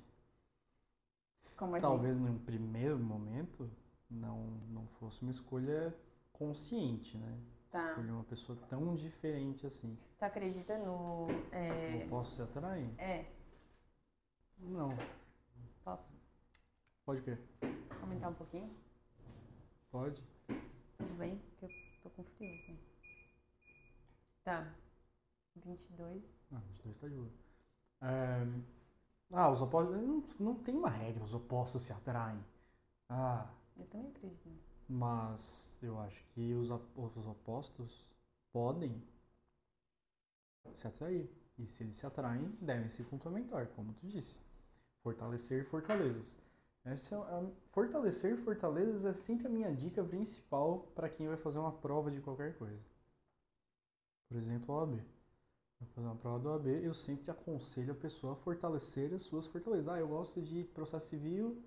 Como 1.56 1.76
Talvez 1.78 2.18
num 2.18 2.38
primeiro 2.38 2.98
momento 2.98 3.70
não, 4.10 4.44
não 4.68 4.86
fosse 4.98 5.22
uma 5.22 5.30
escolha 5.30 5.94
consciente, 6.32 7.16
né? 7.16 7.38
Tá. 7.76 7.88
Escolher 7.90 8.10
uma 8.10 8.24
pessoa 8.24 8.58
tão 8.68 8.94
diferente 8.94 9.66
assim. 9.66 9.98
Tu 10.18 10.22
acredita 10.24 10.78
no. 10.78 11.26
é, 11.52 11.98
Não 12.00 12.08
posso 12.08 12.36
se 12.36 12.42
atrair? 12.42 12.88
é, 12.98 13.26
Não. 14.58 14.96
posso 15.84 16.10
Pode 17.04 17.20
o 17.20 17.24
quê? 17.24 17.38
comentar 18.00 18.30
um 18.30 18.34
pouquinho? 18.34 18.74
Pode. 19.90 20.22
Tudo 20.96 21.14
bem? 21.18 21.38
Porque 21.38 21.66
eu 21.66 21.70
tô 22.02 22.10
com 22.10 22.24
frio 22.24 22.54
aqui. 22.54 22.78
Tá. 24.42 24.74
22. 25.56 26.22
Ah, 26.52 26.58
22 26.68 26.98
tá 26.98 27.08
de 27.08 27.14
boa. 27.14 27.30
É, 28.02 28.46
Ah, 29.32 29.50
os 29.50 29.60
opostos. 29.60 29.96
Não, 29.96 30.24
não 30.40 30.54
tem 30.54 30.74
uma 30.76 30.88
regra, 30.90 31.22
os 31.24 31.34
opostos 31.34 31.82
se 31.82 31.92
atraem. 31.92 32.42
Ah, 33.08 33.50
Eu 33.76 33.86
também 33.86 34.08
acredito. 34.08 34.48
nisso. 34.48 34.65
Mas 34.88 35.78
eu 35.82 35.98
acho 36.00 36.24
que 36.34 36.54
os, 36.54 36.70
os 36.70 37.26
opostos 37.26 38.06
podem 38.52 39.02
se 40.74 40.86
atrair. 40.86 41.28
E 41.58 41.66
se 41.66 41.82
eles 41.82 41.96
se 41.96 42.06
atraem, 42.06 42.50
devem 42.60 42.88
se 42.90 43.02
complementar, 43.04 43.66
como 43.68 43.92
tu 43.94 44.06
disse. 44.06 44.38
Fortalecer 45.02 45.64
fortalezas. 45.64 46.38
Essa 46.84 47.16
é 47.16 47.52
fortalecer 47.72 48.36
fortalezas 48.36 49.04
é 49.04 49.12
sempre 49.12 49.46
a 49.46 49.50
minha 49.50 49.74
dica 49.74 50.04
principal 50.04 50.86
para 50.94 51.08
quem 51.08 51.26
vai 51.26 51.36
fazer 51.36 51.58
uma 51.58 51.72
prova 51.72 52.10
de 52.10 52.20
qualquer 52.20 52.56
coisa. 52.56 52.84
Por 54.28 54.36
exemplo, 54.36 54.74
a 54.74 54.78
OAB. 54.78 55.02
Vai 55.80 55.88
fazer 55.94 56.06
uma 56.06 56.16
prova 56.16 56.38
do 56.38 56.48
OAB, 56.48 56.66
eu 56.68 56.94
sempre 56.94 57.30
aconselho 57.30 57.92
a 57.92 57.96
pessoa 57.96 58.32
a 58.34 58.36
fortalecer 58.36 59.12
as 59.12 59.22
suas 59.22 59.46
fortalezas. 59.46 59.88
Ah, 59.88 59.98
eu 59.98 60.08
gosto 60.08 60.40
de 60.40 60.64
processo 60.64 61.06
civil 61.08 61.62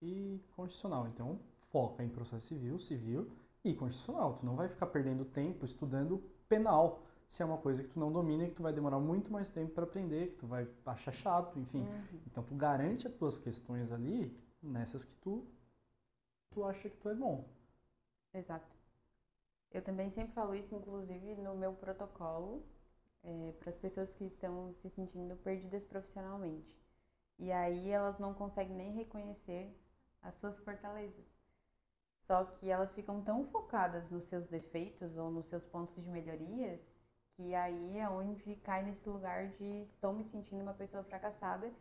e 0.00 0.40
constitucional. 0.56 1.06
Então, 1.06 1.38
foca 1.72 2.04
em 2.04 2.08
processo 2.08 2.46
civil, 2.46 2.78
civil 2.78 3.32
e 3.64 3.74
constitucional. 3.74 4.36
Tu 4.38 4.46
não 4.46 4.54
vai 4.54 4.68
ficar 4.68 4.86
perdendo 4.86 5.24
tempo 5.24 5.64
estudando 5.64 6.18
penal, 6.48 7.00
se 7.26 7.42
é 7.42 7.46
uma 7.46 7.58
coisa 7.58 7.82
que 7.82 7.88
tu 7.88 7.98
não 7.98 8.12
domina 8.12 8.44
e 8.44 8.50
que 8.50 8.54
tu 8.54 8.62
vai 8.62 8.72
demorar 8.72 9.00
muito 9.00 9.32
mais 9.32 9.48
tempo 9.48 9.72
para 9.72 9.84
aprender, 9.84 10.28
que 10.28 10.36
tu 10.36 10.46
vai 10.46 10.68
achar 10.84 11.12
chato, 11.12 11.58
enfim. 11.58 11.80
Uhum. 11.80 12.20
Então 12.26 12.44
tu 12.44 12.54
garante 12.54 13.06
as 13.06 13.14
tuas 13.14 13.38
questões 13.38 13.90
ali 13.90 14.36
nessas 14.62 15.04
que 15.04 15.16
tu 15.16 15.44
tu 16.50 16.64
acha 16.64 16.90
que 16.90 16.96
tu 16.98 17.08
é 17.08 17.14
bom. 17.14 17.48
Exato. 18.34 18.76
Eu 19.70 19.80
também 19.80 20.10
sempre 20.10 20.34
falo 20.34 20.54
isso, 20.54 20.74
inclusive, 20.74 21.34
no 21.36 21.54
meu 21.54 21.72
protocolo, 21.72 22.62
para 23.58 23.70
as 23.70 23.78
pessoas 23.78 24.12
que 24.12 24.24
estão 24.24 24.74
se 24.74 24.90
sentindo 24.90 25.34
perdidas 25.36 25.84
profissionalmente. 25.86 26.78
E 27.38 27.50
aí 27.50 27.88
elas 27.88 28.18
não 28.18 28.34
conseguem 28.34 28.76
nem 28.76 28.92
reconhecer 28.92 29.74
as 30.20 30.34
suas 30.34 30.58
fortalezas. 30.58 31.24
Só 32.26 32.44
que 32.44 32.70
elas 32.70 32.92
ficam 32.92 33.20
tão 33.22 33.44
focadas 33.44 34.10
nos 34.10 34.24
seus 34.24 34.46
defeitos 34.46 35.16
ou 35.16 35.30
nos 35.30 35.46
seus 35.46 35.64
pontos 35.64 36.02
de 36.02 36.10
melhorias 36.10 36.80
que 37.34 37.54
aí 37.54 37.98
é 37.98 38.08
onde 38.08 38.56
cai 38.56 38.82
nesse 38.82 39.08
lugar 39.08 39.48
de 39.48 39.82
estou 39.84 40.12
me 40.12 40.22
sentindo 40.22 40.62
uma 40.62 40.74
pessoa 40.74 41.02
fracassada 41.02 41.72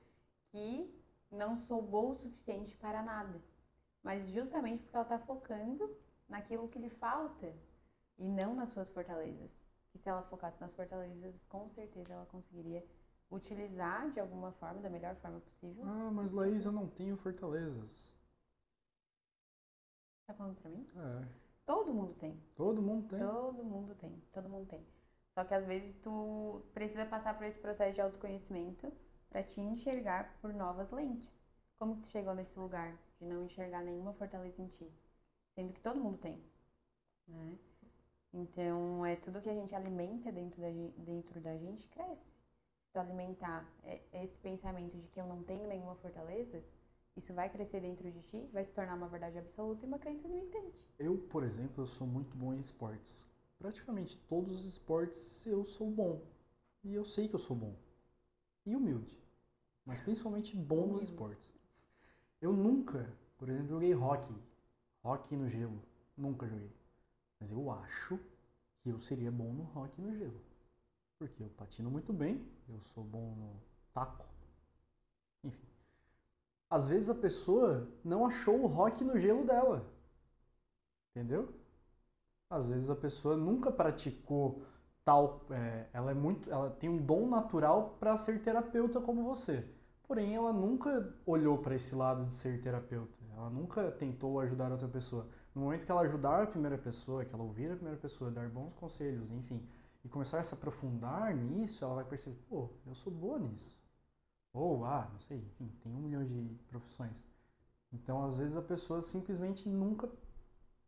que 0.49 0.93
não 1.29 1.57
sou 1.57 1.81
boa 1.81 2.13
o 2.13 2.15
suficiente 2.15 2.75
para 2.77 3.01
nada. 3.01 3.41
Mas 4.03 4.29
justamente 4.29 4.83
porque 4.83 4.95
ela 4.95 5.03
está 5.03 5.19
focando 5.19 5.95
naquilo 6.27 6.67
que 6.67 6.79
lhe 6.79 6.89
falta 6.89 7.53
e 8.17 8.27
não 8.27 8.55
nas 8.55 8.69
suas 8.69 8.89
fortalezas. 8.89 9.51
Que 9.91 9.99
se 9.99 10.09
ela 10.09 10.23
focasse 10.23 10.59
nas 10.59 10.73
fortalezas, 10.73 11.43
com 11.45 11.67
certeza 11.69 12.13
ela 12.13 12.25
conseguiria 12.25 12.85
utilizar 13.29 14.09
de 14.11 14.19
alguma 14.19 14.51
forma, 14.53 14.81
da 14.81 14.89
melhor 14.89 15.15
forma 15.15 15.39
possível. 15.41 15.83
Ah, 15.85 16.11
mas 16.11 16.31
Laís, 16.31 16.65
eu 16.65 16.71
não 16.71 16.87
tenho 16.87 17.15
fortalezas. 17.17 18.17
Tá 20.31 20.37
falando 20.37 20.55
pra 20.61 20.69
mim? 20.69 20.87
É. 20.95 21.27
Todo 21.65 21.93
mundo 21.93 22.13
tem. 22.13 22.41
Todo 22.55 22.81
mundo 22.81 23.07
tem. 23.09 23.19
Todo 23.19 23.63
mundo 23.65 23.95
tem. 23.95 24.23
Todo 24.31 24.49
mundo 24.49 24.65
tem. 24.65 24.87
Só 25.33 25.43
que 25.43 25.53
às 25.53 25.65
vezes 25.65 25.97
tu 25.97 26.61
precisa 26.73 27.05
passar 27.05 27.37
por 27.37 27.45
esse 27.45 27.59
processo 27.59 27.95
de 27.95 28.01
autoconhecimento 28.01 28.91
para 29.29 29.43
te 29.43 29.59
enxergar 29.59 30.37
por 30.41 30.53
novas 30.53 30.89
lentes. 30.91 31.29
Como 31.77 31.95
que 31.95 32.03
tu 32.03 32.07
chegou 32.07 32.33
nesse 32.33 32.57
lugar 32.57 32.97
de 33.19 33.25
não 33.25 33.43
enxergar 33.43 33.83
nenhuma 33.83 34.13
fortaleza 34.13 34.61
em 34.61 34.67
ti? 34.67 34.89
Sendo 35.53 35.73
que 35.73 35.81
todo 35.81 35.99
mundo 35.99 36.17
tem, 36.17 36.41
né? 37.27 37.57
Então, 38.33 39.05
é 39.05 39.17
tudo 39.17 39.41
que 39.41 39.49
a 39.49 39.53
gente 39.53 39.75
alimenta 39.75 40.31
dentro 40.31 40.61
da, 40.61 40.69
dentro 41.03 41.41
da 41.41 41.57
gente 41.57 41.89
cresce. 41.89 42.31
Se 42.85 42.93
tu 42.93 42.99
alimentar 42.99 43.69
é, 43.83 44.01
esse 44.23 44.39
pensamento 44.39 44.97
de 44.97 45.09
que 45.09 45.19
eu 45.19 45.27
não 45.27 45.43
tenho 45.43 45.67
nenhuma 45.67 45.95
fortaleza, 45.95 46.63
isso 47.15 47.33
vai 47.33 47.49
crescer 47.49 47.81
dentro 47.81 48.09
de 48.11 48.21
ti, 48.23 48.49
vai 48.53 48.63
se 48.63 48.73
tornar 48.73 48.95
uma 48.95 49.07
verdade 49.07 49.37
absoluta 49.37 49.85
e 49.85 49.87
uma 49.87 49.99
crença 49.99 50.27
limitante. 50.27 50.85
Eu, 50.97 51.17
por 51.17 51.43
exemplo, 51.43 51.83
eu 51.83 51.87
sou 51.87 52.07
muito 52.07 52.35
bom 52.37 52.53
em 52.53 52.59
esportes. 52.59 53.27
Praticamente 53.59 54.17
todos 54.27 54.59
os 54.59 54.65
esportes 54.65 55.45
eu 55.45 55.63
sou 55.65 55.89
bom. 55.89 56.21
E 56.83 56.93
eu 56.93 57.05
sei 57.05 57.27
que 57.27 57.35
eu 57.35 57.39
sou 57.39 57.55
bom. 57.55 57.75
E 58.65 58.75
humilde. 58.75 59.15
Mas 59.85 59.99
principalmente 59.99 60.55
bom 60.55 60.87
nos 60.87 61.03
esportes. 61.03 61.51
Eu 62.39 62.53
nunca, 62.53 63.11
por 63.37 63.49
exemplo, 63.49 63.67
joguei 63.67 63.93
hockey. 63.93 64.35
Hockey 65.03 65.35
no 65.35 65.49
gelo. 65.49 65.81
Nunca 66.17 66.47
joguei. 66.47 66.71
Mas 67.39 67.51
eu 67.51 67.69
acho 67.71 68.19
que 68.79 68.89
eu 68.89 68.99
seria 68.99 69.31
bom 69.31 69.51
no 69.51 69.63
hockey 69.75 70.01
no 70.01 70.15
gelo. 70.15 70.41
Porque 71.19 71.43
eu 71.43 71.49
patino 71.49 71.91
muito 71.91 72.11
bem, 72.13 72.43
eu 72.67 72.79
sou 72.81 73.03
bom 73.03 73.35
no 73.35 73.61
taco. 73.93 74.30
Às 76.71 76.87
vezes 76.87 77.09
a 77.09 77.15
pessoa 77.15 77.87
não 78.03 78.25
achou 78.25 78.61
o 78.61 78.65
hockey 78.65 79.03
no 79.03 79.19
gelo 79.19 79.45
dela. 79.45 79.85
Entendeu? 81.15 81.53
Às 82.49 82.69
vezes 82.69 82.89
a 82.89 82.95
pessoa 82.95 83.35
nunca 83.35 83.71
praticou 83.71 84.63
tal, 85.03 85.45
é, 85.49 85.87
ela 85.93 86.11
é 86.11 86.13
muito, 86.13 86.49
ela 86.49 86.69
tem 86.69 86.89
um 86.89 86.97
dom 86.97 87.27
natural 87.27 87.97
para 87.99 88.15
ser 88.17 88.41
terapeuta 88.41 89.01
como 89.01 89.23
você. 89.23 89.67
Porém, 90.03 90.35
ela 90.35 90.53
nunca 90.53 91.13
olhou 91.25 91.57
para 91.57 91.75
esse 91.75 91.95
lado 91.95 92.25
de 92.25 92.33
ser 92.33 92.61
terapeuta. 92.61 93.17
Ela 93.35 93.49
nunca 93.49 93.91
tentou 93.91 94.39
ajudar 94.39 94.71
outra 94.71 94.87
pessoa. 94.87 95.27
No 95.55 95.61
momento 95.63 95.85
que 95.85 95.91
ela 95.91 96.01
ajudar 96.01 96.43
a 96.43 96.47
primeira 96.47 96.77
pessoa, 96.77 97.25
que 97.25 97.33
ela 97.33 97.43
ouvir 97.43 97.71
a 97.71 97.75
primeira 97.75 97.97
pessoa, 97.99 98.31
dar 98.31 98.49
bons 98.49 98.73
conselhos, 98.75 99.31
enfim, 99.31 99.61
e 100.05 100.09
começar 100.09 100.39
a 100.39 100.43
se 100.43 100.53
aprofundar 100.53 101.35
nisso, 101.35 101.83
ela 101.83 101.95
vai 101.95 102.05
perceber, 102.05 102.37
pô, 102.49 102.69
eu 102.85 102.95
sou 102.95 103.11
boa 103.11 103.39
nisso. 103.39 103.80
Ou, 104.53 104.83
ah, 104.85 105.09
não 105.11 105.19
sei, 105.19 105.37
enfim, 105.37 105.71
tem 105.81 105.93
um 105.93 105.99
milhão 105.99 106.25
de 106.25 106.55
profissões. 106.67 107.23
Então, 107.91 108.23
às 108.23 108.37
vezes 108.37 108.57
a 108.57 108.61
pessoa 108.61 109.01
simplesmente 109.01 109.67
nunca 109.67 110.09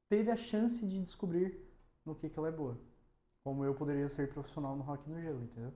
teve 0.10 0.32
a 0.32 0.36
chance 0.36 0.86
de 0.86 1.02
descobrir 1.02 1.60
no 2.06 2.16
que, 2.16 2.30
que 2.30 2.38
ela 2.38 2.50
é 2.50 2.52
boa. 2.52 2.78
Como 3.44 3.64
eu 3.64 3.74
poderia 3.74 4.08
ser 4.08 4.32
profissional 4.34 4.76
no 4.76 4.84
rock 4.84 5.10
no 5.10 5.22
gelo, 5.22 5.44
entendeu? 5.44 5.74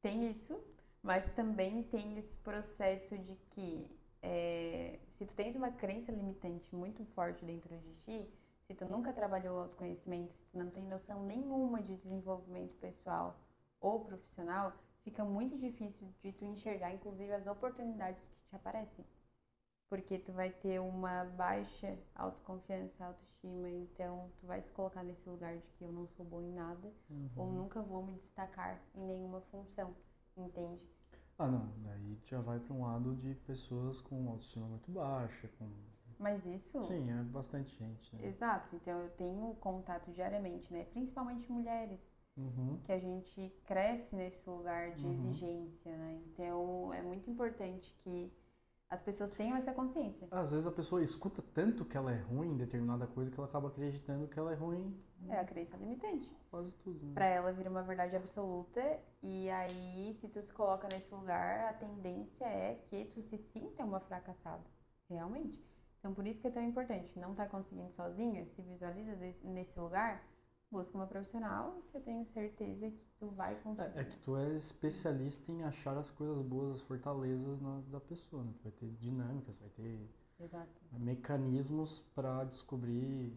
Tem 0.00 0.30
isso, 0.30 0.58
mas 1.02 1.28
também 1.34 1.82
tem 1.82 2.16
esse 2.18 2.36
processo 2.38 3.18
de 3.18 3.34
que 3.50 3.98
é, 4.22 4.98
se 5.12 5.26
tu 5.26 5.34
tens 5.34 5.56
uma 5.56 5.70
crença 5.70 6.12
limitante 6.12 6.74
muito 6.74 7.04
forte 7.06 7.44
dentro 7.44 7.76
de 7.78 7.94
ti, 7.96 8.30
se 8.66 8.74
tu 8.74 8.84
nunca 8.86 9.12
trabalhou 9.12 9.60
autoconhecimento, 9.60 10.34
se 10.34 10.46
tu 10.50 10.58
não 10.58 10.70
tem 10.70 10.84
noção 10.84 11.24
nenhuma 11.24 11.82
de 11.82 11.96
desenvolvimento 11.96 12.74
pessoal 12.78 13.38
ou 13.80 14.04
profissional, 14.04 14.72
fica 15.08 15.24
muito 15.24 15.56
difícil 15.58 16.06
de 16.22 16.32
tu 16.32 16.44
enxergar, 16.44 16.92
inclusive, 16.92 17.32
as 17.32 17.46
oportunidades 17.46 18.28
que 18.28 18.48
te 18.50 18.56
aparecem. 18.56 19.04
Porque 19.88 20.18
tu 20.18 20.32
vai 20.32 20.50
ter 20.50 20.78
uma 20.80 21.24
baixa 21.24 21.98
autoconfiança, 22.14 23.06
autoestima, 23.06 23.70
então 23.70 24.30
tu 24.38 24.46
vai 24.46 24.60
se 24.60 24.70
colocar 24.70 25.02
nesse 25.02 25.26
lugar 25.26 25.56
de 25.56 25.66
que 25.72 25.84
eu 25.84 25.90
não 25.90 26.06
sou 26.08 26.26
bom 26.26 26.42
em 26.42 26.52
nada 26.52 26.92
ou 27.34 27.50
nunca 27.50 27.80
vou 27.80 28.04
me 28.04 28.12
destacar 28.12 28.78
em 28.94 29.00
nenhuma 29.06 29.40
função, 29.50 29.94
entende? 30.36 30.86
Ah, 31.38 31.48
não, 31.48 31.72
daí 31.78 32.18
já 32.26 32.40
vai 32.40 32.58
para 32.60 32.74
um 32.74 32.82
lado 32.82 33.16
de 33.16 33.34
pessoas 33.46 34.00
com 34.00 34.28
autoestima 34.28 34.66
muito 34.66 34.90
baixa, 34.90 35.48
com... 35.58 35.70
Mas 36.18 36.44
isso, 36.44 36.80
Sim, 36.82 37.10
é 37.10 37.22
bastante 37.22 37.74
gente, 37.78 38.14
né? 38.16 38.26
exato, 38.28 38.74
então 38.76 38.98
eu 39.00 39.10
tenho 39.10 39.54
contato 39.54 40.10
diariamente, 40.10 40.70
né? 40.72 40.84
Principalmente 40.84 41.50
mulheres, 41.50 42.00
Uhum. 42.38 42.78
que 42.84 42.92
a 42.92 42.98
gente 42.98 43.50
cresce 43.64 44.14
nesse 44.14 44.48
lugar 44.48 44.92
de 44.92 45.04
Uhum. 45.04 45.12
exigência, 45.12 45.96
né? 45.96 46.22
Então 46.26 46.94
é 46.94 47.02
muito 47.02 47.28
importante 47.28 47.94
que 47.98 48.32
as 48.88 49.02
pessoas 49.02 49.30
tenham 49.30 49.56
essa 49.56 49.72
consciência. 49.74 50.28
Às 50.30 50.50
vezes 50.52 50.66
a 50.66 50.70
pessoa 50.72 51.02
escuta 51.02 51.42
tanto 51.52 51.84
que 51.84 51.96
ela 51.96 52.10
é 52.12 52.20
ruim 52.22 52.52
em 52.52 52.56
determinada 52.56 53.06
coisa 53.06 53.30
que 53.30 53.38
ela 53.38 53.46
acaba 53.48 53.68
acreditando 53.68 54.26
que 54.28 54.38
ela 54.38 54.52
é 54.52 54.54
ruim 54.54 54.98
É 55.28 55.38
a 55.40 55.44
crença 55.44 55.76
limitante. 55.76 56.30
quase 56.50 56.74
tudo. 56.76 57.04
Né? 57.04 57.12
Pra 57.12 57.26
ela 57.26 57.52
vira 57.52 57.68
uma 57.68 57.82
verdade 57.82 58.16
absoluta 58.16 58.80
e 59.22 59.50
aí 59.50 60.14
se 60.14 60.28
tu 60.28 60.40
se 60.40 60.52
coloca 60.54 60.88
nesse 60.90 61.12
lugar, 61.14 61.68
a 61.68 61.72
tendência 61.74 62.46
é 62.46 62.76
que 62.88 63.04
tu 63.06 63.20
se 63.20 63.36
sinta 63.36 63.84
uma 63.84 64.00
fracassada, 64.00 64.64
realmente. 65.08 65.62
Então 65.98 66.14
por 66.14 66.26
isso 66.26 66.40
que 66.40 66.46
é 66.46 66.50
tão 66.50 66.62
importante, 66.62 67.18
não 67.18 67.34
tá 67.34 67.46
conseguindo 67.46 67.90
sozinha, 67.90 68.46
se 68.46 68.62
visualiza 68.62 69.14
desse- 69.16 69.46
nesse 69.46 69.78
lugar, 69.78 70.22
busca 70.70 70.96
uma 70.96 71.06
profissional 71.06 71.82
que 71.90 71.96
eu 71.96 72.00
tenho 72.02 72.24
certeza 72.26 72.90
que 72.90 73.04
tu 73.18 73.28
vai 73.30 73.54
conseguir. 73.62 73.98
É, 73.98 74.00
é 74.00 74.04
que 74.04 74.18
tu 74.18 74.36
é 74.36 74.56
especialista 74.56 75.50
em 75.52 75.62
achar 75.64 75.96
as 75.96 76.10
coisas 76.10 76.40
boas, 76.42 76.74
as 76.74 76.82
fortalezas 76.82 77.60
na- 77.60 77.80
da 77.88 78.00
pessoa, 78.00 78.42
né? 78.44 78.52
Tu 78.58 78.62
vai 78.62 78.72
ter 78.72 78.90
dinâmicas, 79.00 79.58
vai 79.58 79.68
ter 79.70 80.08
Exato. 80.40 80.80
mecanismos 80.92 82.00
para 82.14 82.44
descobrir 82.44 83.32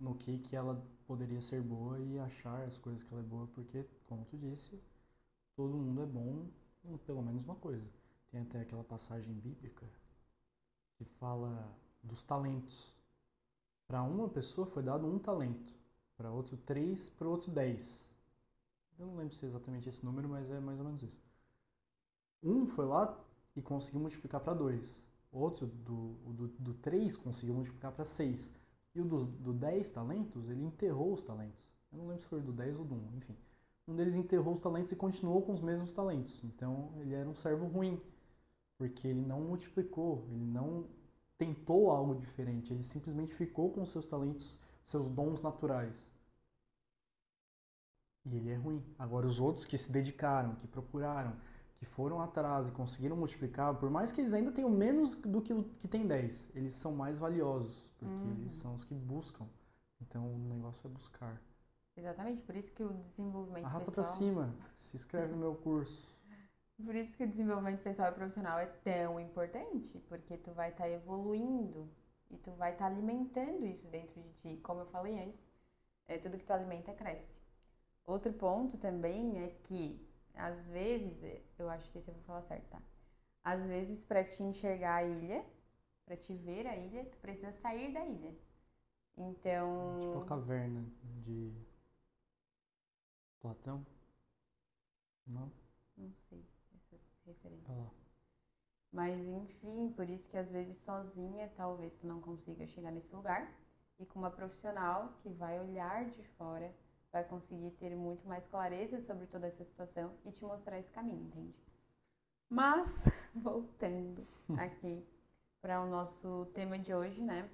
no 0.00 0.14
que 0.14 0.38
que 0.38 0.56
ela 0.56 0.82
poderia 1.06 1.40
ser 1.42 1.62
boa 1.62 1.98
e 1.98 2.18
achar 2.18 2.62
as 2.66 2.78
coisas 2.78 3.02
que 3.02 3.12
ela 3.14 3.22
é 3.22 3.26
boa, 3.26 3.46
porque, 3.48 3.84
como 4.08 4.24
tu 4.26 4.36
disse, 4.36 4.80
todo 5.56 5.76
mundo 5.76 6.02
é 6.02 6.06
bom 6.06 6.46
em 6.84 6.96
pelo 6.98 7.22
menos 7.22 7.44
uma 7.44 7.56
coisa. 7.56 7.86
Tem 8.30 8.40
até 8.42 8.60
aquela 8.62 8.84
passagem 8.84 9.34
bíblica 9.34 9.86
que 10.96 11.04
fala 11.04 11.70
dos 12.02 12.22
talentos. 12.22 12.94
Para 13.86 14.02
uma 14.02 14.28
pessoa 14.28 14.66
foi 14.66 14.82
dado 14.82 15.06
um 15.06 15.18
talento, 15.18 15.74
para 16.22 16.30
outro 16.30 16.56
três, 16.56 17.08
para 17.08 17.28
outro 17.28 17.50
dez. 17.50 18.08
Eu 18.96 19.06
não 19.06 19.16
lembro 19.16 19.34
se 19.34 19.44
é 19.44 19.48
exatamente 19.48 19.88
esse 19.88 20.04
número, 20.04 20.28
mas 20.28 20.48
é 20.52 20.60
mais 20.60 20.78
ou 20.78 20.84
menos 20.84 21.02
isso. 21.02 21.20
Um 22.40 22.64
foi 22.68 22.86
lá 22.86 23.18
e 23.56 23.60
conseguiu 23.60 24.00
multiplicar 24.00 24.40
para 24.40 24.54
dois. 24.54 25.04
Outro, 25.32 25.66
do, 25.66 26.12
do, 26.32 26.48
do 26.48 26.74
3, 26.74 27.16
conseguiu 27.16 27.54
multiplicar 27.56 27.90
para 27.90 28.04
6. 28.04 28.52
E 28.94 29.00
o 29.00 29.04
dos, 29.04 29.26
do 29.26 29.52
10 29.52 29.90
talentos, 29.90 30.48
ele 30.48 30.62
enterrou 30.62 31.12
os 31.12 31.24
talentos. 31.24 31.66
Eu 31.90 31.98
não 31.98 32.06
lembro 32.06 32.22
se 32.22 32.28
foi 32.28 32.40
do 32.40 32.52
10 32.52 32.78
ou 32.78 32.84
do 32.84 32.94
1, 32.94 33.16
enfim. 33.16 33.36
Um 33.88 33.96
deles 33.96 34.14
enterrou 34.14 34.54
os 34.54 34.60
talentos 34.60 34.92
e 34.92 34.96
continuou 34.96 35.42
com 35.42 35.52
os 35.52 35.60
mesmos 35.60 35.92
talentos. 35.92 36.44
Então, 36.44 36.92
ele 37.00 37.14
era 37.14 37.28
um 37.28 37.34
servo 37.34 37.66
ruim. 37.66 38.00
Porque 38.78 39.08
ele 39.08 39.22
não 39.22 39.40
multiplicou, 39.40 40.24
ele 40.30 40.44
não 40.44 40.86
tentou 41.36 41.90
algo 41.90 42.14
diferente. 42.14 42.72
Ele 42.72 42.82
simplesmente 42.82 43.34
ficou 43.34 43.72
com 43.72 43.84
seus 43.86 44.06
talentos, 44.06 44.60
seus 44.84 45.08
dons 45.08 45.40
naturais. 45.42 46.12
E 48.24 48.36
ele 48.36 48.50
é 48.50 48.56
ruim. 48.56 48.82
Agora, 48.98 49.26
os 49.26 49.40
outros 49.40 49.64
que 49.64 49.76
se 49.76 49.90
dedicaram, 49.90 50.54
que 50.54 50.66
procuraram, 50.68 51.36
que 51.76 51.84
foram 51.84 52.20
atrás 52.20 52.68
e 52.68 52.70
conseguiram 52.72 53.16
multiplicar, 53.16 53.74
por 53.74 53.90
mais 53.90 54.12
que 54.12 54.20
eles 54.20 54.32
ainda 54.32 54.52
tenham 54.52 54.70
menos 54.70 55.14
do 55.16 55.42
que 55.42 55.52
que 55.80 55.88
tem 55.88 56.06
10, 56.06 56.50
eles 56.54 56.74
são 56.74 56.92
mais 56.92 57.18
valiosos, 57.18 57.88
porque 57.98 58.14
Uhum. 58.14 58.30
eles 58.40 58.52
são 58.52 58.74
os 58.74 58.84
que 58.84 58.94
buscam. 58.94 59.46
Então 60.00 60.24
o 60.32 60.38
negócio 60.38 60.86
é 60.86 60.90
buscar. 60.90 61.40
Exatamente, 61.96 62.40
por 62.42 62.54
isso 62.56 62.72
que 62.72 62.82
o 62.82 62.92
desenvolvimento 63.08 63.64
Arrasta 63.66 63.90
pra 63.90 64.02
pessoal... 64.02 64.18
cima, 64.18 64.54
se 64.76 64.96
inscreve 64.96 65.32
no 65.32 65.38
meu 65.38 65.54
curso. 65.56 66.08
Por 66.84 66.94
isso 66.96 67.14
que 67.16 67.22
o 67.24 67.28
desenvolvimento 67.28 67.80
pessoal 67.82 68.10
e 68.10 68.14
profissional 68.14 68.58
é 68.58 68.66
tão 68.66 69.20
importante, 69.20 70.00
porque 70.08 70.36
tu 70.36 70.52
vai 70.52 70.70
estar 70.70 70.88
evoluindo 70.88 71.88
e 72.32 72.38
tu 72.38 72.50
vai 72.52 72.72
estar 72.72 72.86
alimentando 72.86 73.66
isso 73.66 73.86
dentro 73.88 74.20
de 74.20 74.32
ti. 74.34 74.56
Como 74.62 74.80
eu 74.80 74.86
falei 74.86 75.22
antes, 75.22 75.44
é, 76.06 76.18
tudo 76.18 76.38
que 76.38 76.44
tu 76.44 76.52
alimenta 76.52 76.92
cresce. 76.94 77.42
Outro 78.04 78.32
ponto 78.32 78.78
também 78.78 79.44
é 79.44 79.50
que, 79.62 80.04
às 80.34 80.68
vezes, 80.68 81.22
é, 81.22 81.42
eu 81.58 81.68
acho 81.68 81.90
que 81.90 81.98
esse 81.98 82.08
eu 82.08 82.14
vou 82.14 82.22
falar 82.24 82.42
certo, 82.42 82.68
tá? 82.68 82.82
Às 83.44 83.64
vezes, 83.66 84.04
para 84.04 84.24
te 84.24 84.42
enxergar 84.42 84.96
a 84.96 85.04
ilha, 85.04 85.44
para 86.04 86.16
te 86.16 86.34
ver 86.34 86.66
a 86.66 86.76
ilha, 86.76 87.04
tu 87.04 87.18
precisa 87.18 87.52
sair 87.52 87.92
da 87.92 88.04
ilha. 88.04 88.34
Então, 89.16 90.00
Tipo 90.00 90.22
a 90.22 90.26
caverna 90.26 90.86
de 91.02 91.52
Platão. 93.40 93.84
Não? 95.26 95.52
não 95.96 96.12
sei 96.28 96.44
essa 96.74 96.96
referência. 97.26 97.72
Olha 97.72 97.82
lá. 97.82 98.01
Mas 98.92 99.18
enfim, 99.26 99.90
por 99.96 100.08
isso 100.08 100.28
que 100.28 100.36
às 100.36 100.50
vezes 100.52 100.76
sozinha 100.84 101.50
talvez 101.56 101.94
tu 101.94 102.06
não 102.06 102.20
consiga 102.20 102.66
chegar 102.66 102.90
nesse 102.92 103.14
lugar. 103.14 103.50
E 103.98 104.04
com 104.04 104.18
uma 104.18 104.30
profissional 104.30 105.14
que 105.22 105.30
vai 105.30 105.58
olhar 105.60 106.04
de 106.10 106.22
fora, 106.36 106.74
vai 107.10 107.24
conseguir 107.24 107.70
ter 107.72 107.94
muito 107.96 108.26
mais 108.26 108.46
clareza 108.46 109.00
sobre 109.00 109.26
toda 109.26 109.46
essa 109.46 109.64
situação 109.64 110.12
e 110.24 110.32
te 110.32 110.44
mostrar 110.44 110.78
esse 110.78 110.90
caminho, 110.90 111.26
entende? 111.26 111.54
Mas, 112.48 113.04
voltando 113.34 114.26
aqui 114.58 115.06
para 115.60 115.80
o 115.80 115.86
nosso 115.86 116.46
tema 116.54 116.78
de 116.78 116.94
hoje, 116.94 117.22
né? 117.22 117.48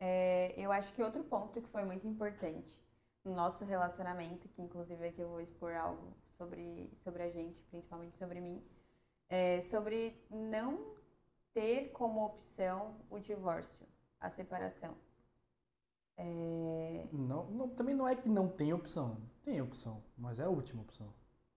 É, 0.00 0.54
eu 0.56 0.72
acho 0.72 0.92
que 0.92 1.02
outro 1.02 1.22
ponto 1.22 1.60
que 1.60 1.68
foi 1.68 1.84
muito 1.84 2.06
importante 2.06 2.84
no 3.24 3.34
nosso 3.34 3.64
relacionamento, 3.64 4.48
que 4.48 4.62
inclusive 4.62 5.06
aqui 5.06 5.20
eu 5.20 5.28
vou 5.28 5.40
expor 5.40 5.74
algo 5.74 6.16
sobre, 6.36 6.90
sobre 7.04 7.22
a 7.22 7.30
gente, 7.30 7.62
principalmente 7.64 8.16
sobre 8.16 8.40
mim, 8.40 8.60
é 9.32 9.62
sobre 9.62 10.14
não 10.30 10.92
ter 11.54 11.90
como 11.92 12.22
opção 12.22 12.94
o 13.08 13.18
divórcio, 13.18 13.86
a 14.20 14.28
separação. 14.28 14.94
É... 16.18 17.06
Não, 17.10 17.50
não, 17.50 17.68
também 17.70 17.94
não 17.94 18.06
é 18.06 18.14
que 18.14 18.28
não 18.28 18.46
tem 18.46 18.74
opção. 18.74 19.16
Tem 19.42 19.60
opção, 19.62 20.04
mas 20.18 20.38
é 20.38 20.44
a 20.44 20.50
última 20.50 20.82
opção. 20.82 21.10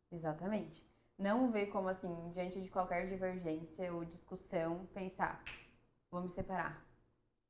Exatamente. 0.09 0.87
Não 1.17 1.51
ver 1.51 1.65
como 1.67 1.89
assim, 1.89 2.31
diante 2.33 2.61
de 2.61 2.69
qualquer 2.69 3.09
divergência 3.09 3.93
ou 3.93 4.05
discussão, 4.05 4.85
pensar, 4.93 5.43
vamos 6.09 6.31
separar. 6.31 6.81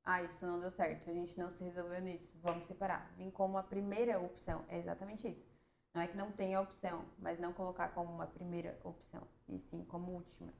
Ah, 0.03 0.23
isso 0.23 0.43
não 0.45 0.59
deu 0.59 0.71
certo, 0.71 1.07
a 1.07 1.13
gente 1.13 1.37
não 1.37 1.51
se 1.51 1.63
resolveu 1.63 2.01
nisso, 2.01 2.31
vamos 2.41 2.65
separar. 2.65 3.13
Vim 3.15 3.29
como 3.29 3.59
a 3.59 3.63
primeira 3.63 4.19
opção, 4.19 4.65
é 4.69 4.79
exatamente 4.79 5.27
isso. 5.27 5.54
Não 5.95 6.01
é 6.01 6.07
que 6.07 6.17
não 6.17 6.29
tenha 6.29 6.59
opção, 6.59 7.05
mas 7.17 7.39
não 7.39 7.53
colocar 7.53 7.87
como 7.93 8.11
uma 8.11 8.27
primeira 8.27 8.77
opção, 8.83 9.25
e 9.47 9.57
sim 9.57 9.85
como 9.85 10.11
última. 10.11 10.53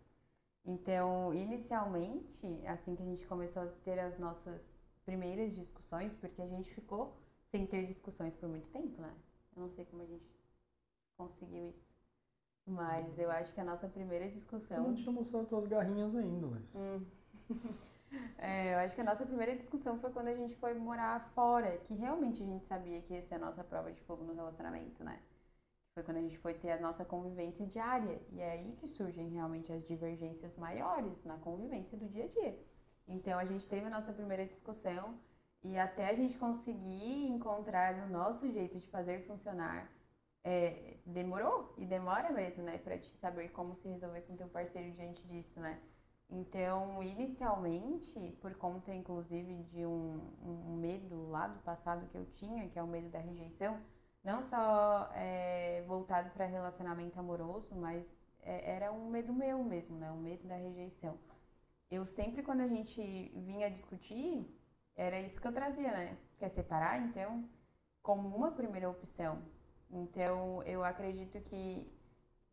Então, 0.64 1.34
inicialmente, 1.34 2.48
assim 2.66 2.96
que 2.96 3.04
a 3.04 3.06
gente 3.06 3.28
começou 3.28 3.64
a 3.64 3.68
ter 3.84 4.00
as 4.00 4.18
nossas 4.18 4.66
primeiras 5.04 5.54
discussões, 5.54 6.14
porque 6.16 6.42
a 6.42 6.48
gente 6.48 6.74
ficou 6.74 7.18
sem 7.52 7.68
ter 7.68 7.86
discussões 7.86 8.34
por 8.34 8.48
muito 8.48 8.72
tempo, 8.72 9.00
né? 9.02 9.14
Eu 9.58 9.64
não 9.64 9.70
sei 9.70 9.84
como 9.84 10.04
a 10.04 10.06
gente 10.06 10.26
conseguiu 11.18 11.68
isso. 11.68 11.86
Mas 12.66 13.20
eu 13.20 13.30
acho 13.30 13.54
que 13.54 13.60
a 13.60 13.66
nossa 13.66 13.90
primeira 13.90 14.30
discussão. 14.30 14.78
Eu 14.78 14.84
não 14.84 14.96
tinha 14.96 15.12
mostrado 15.12 15.48
tuas 15.48 15.68
garrinhas 15.68 16.16
ainda, 16.16 16.48
mas. 16.48 16.76
Hum. 16.76 17.06
é, 18.38 18.74
eu 18.74 18.80
acho 18.80 18.96
que 18.96 19.02
a 19.02 19.04
nossa 19.04 19.26
primeira 19.26 19.56
discussão 19.56 19.98
foi 20.00 20.12
quando 20.12 20.28
a 20.28 20.36
gente 20.36 20.56
foi 20.56 20.74
morar 20.74 21.20
fora, 21.34 21.78
que 21.78 21.94
realmente 21.94 22.42
a 22.42 22.46
gente 22.46 22.66
sabia 22.66 23.02
que 23.02 23.14
essa 23.14 23.36
é 23.36 23.38
a 23.38 23.42
nossa 23.42 23.64
prova 23.64 23.92
de 23.92 24.02
fogo 24.02 24.24
no 24.24 24.34
relacionamento, 24.34 25.04
né? 25.04 25.20
Foi 25.94 26.04
quando 26.04 26.18
a 26.18 26.22
gente 26.22 26.38
foi 26.38 26.54
ter 26.54 26.72
a 26.72 26.80
nossa 26.80 27.06
convivência 27.06 27.66
diária. 27.66 28.22
E 28.32 28.42
é 28.42 28.52
aí 28.52 28.76
que 28.76 28.88
surgem 28.88 29.30
realmente 29.30 29.72
as 29.72 29.84
divergências 29.86 30.56
maiores 30.58 31.24
na 31.24 31.38
convivência 31.38 31.98
do 31.98 32.08
dia 32.10 32.26
a 32.26 32.28
dia. 32.28 32.60
Então 33.08 33.40
a 33.40 33.46
gente 33.46 33.68
teve 33.68 33.86
a 33.86 33.90
nossa 33.90 34.12
primeira 34.12 34.46
discussão 34.46 35.18
e 35.64 35.78
até 35.78 36.10
a 36.10 36.14
gente 36.14 36.38
conseguir 36.38 37.28
encontrar 37.28 37.96
o 38.06 38.10
nosso 38.10 38.52
jeito 38.52 38.78
de 38.80 38.88
fazer 38.88 39.26
funcionar, 39.26 39.90
é, 40.44 40.98
demorou 41.06 41.74
e 41.78 41.86
demora 41.86 42.32
mesmo, 42.32 42.64
né, 42.64 42.78
para 42.78 42.98
te 43.00 43.10
saber 43.18 43.50
como 43.50 43.74
se 43.74 43.88
resolver 43.88 44.22
com 44.22 44.36
teu 44.36 44.48
parceiro 44.48 44.92
diante 44.92 45.26
disso, 45.26 45.60
né? 45.60 45.82
Então, 46.30 47.02
inicialmente, 47.04 48.38
por 48.42 48.56
conta 48.56 48.94
inclusive 48.94 49.64
de 49.64 49.86
um, 49.86 50.20
um 50.44 50.76
medo 50.76 51.30
lá 51.30 51.48
do 51.48 51.60
passado 51.60 52.08
que 52.08 52.18
eu 52.18 52.26
tinha, 52.26 52.68
que 52.70 52.80
é 52.80 52.84
o 52.84 52.88
medo 52.88 53.10
da 53.10 53.20
rejeição, 53.20 53.80
não 54.24 54.42
só 54.44 55.12
é, 55.14 55.84
voltado 55.88 56.32
para 56.32 56.46
relacionamento 56.46 57.20
amoroso, 57.20 57.76
mas 57.76 58.04
é, 58.42 58.76
era 58.76 58.92
um 58.92 59.10
medo 59.10 59.32
meu 59.34 59.64
mesmo, 59.64 59.98
né? 59.98 60.12
O 60.12 60.18
medo 60.18 60.48
da 60.48 60.56
rejeição 60.56 61.18
eu 61.90 62.06
sempre, 62.06 62.44
quando 62.44 62.62
a 62.62 62.68
gente 62.68 63.02
vinha 63.36 63.70
discutir, 63.70 64.46
era 64.96 65.20
isso 65.22 65.40
que 65.40 65.48
eu 65.48 65.54
trazia, 65.54 65.92
né? 65.92 66.18
Quer 66.38 66.50
separar? 66.50 67.02
Então, 67.02 67.48
como 68.02 68.36
uma 68.36 68.52
primeira 68.52 68.90
opção. 68.90 69.42
Então, 69.90 70.64
eu 70.64 70.84
acredito 70.84 71.40
que 71.42 71.88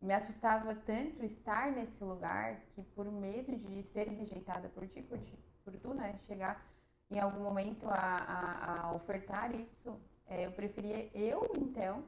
me 0.02 0.12
assustava 0.12 0.74
tanto 0.74 1.24
estar 1.24 1.70
nesse 1.70 2.02
lugar 2.02 2.60
que, 2.74 2.82
por 2.82 3.10
medo 3.10 3.56
de 3.56 3.82
ser 3.84 4.08
rejeitada 4.08 4.68
por 4.68 4.86
ti, 4.88 5.00
por, 5.00 5.18
ti, 5.18 5.38
por 5.64 5.76
tu, 5.76 5.94
né? 5.94 6.18
Chegar 6.26 6.66
em 7.08 7.20
algum 7.20 7.40
momento 7.40 7.88
a, 7.88 7.94
a, 7.94 8.80
a 8.80 8.94
ofertar 8.94 9.54
isso, 9.54 10.00
é, 10.26 10.46
eu 10.46 10.52
preferia 10.52 11.08
eu, 11.14 11.48
então, 11.56 12.02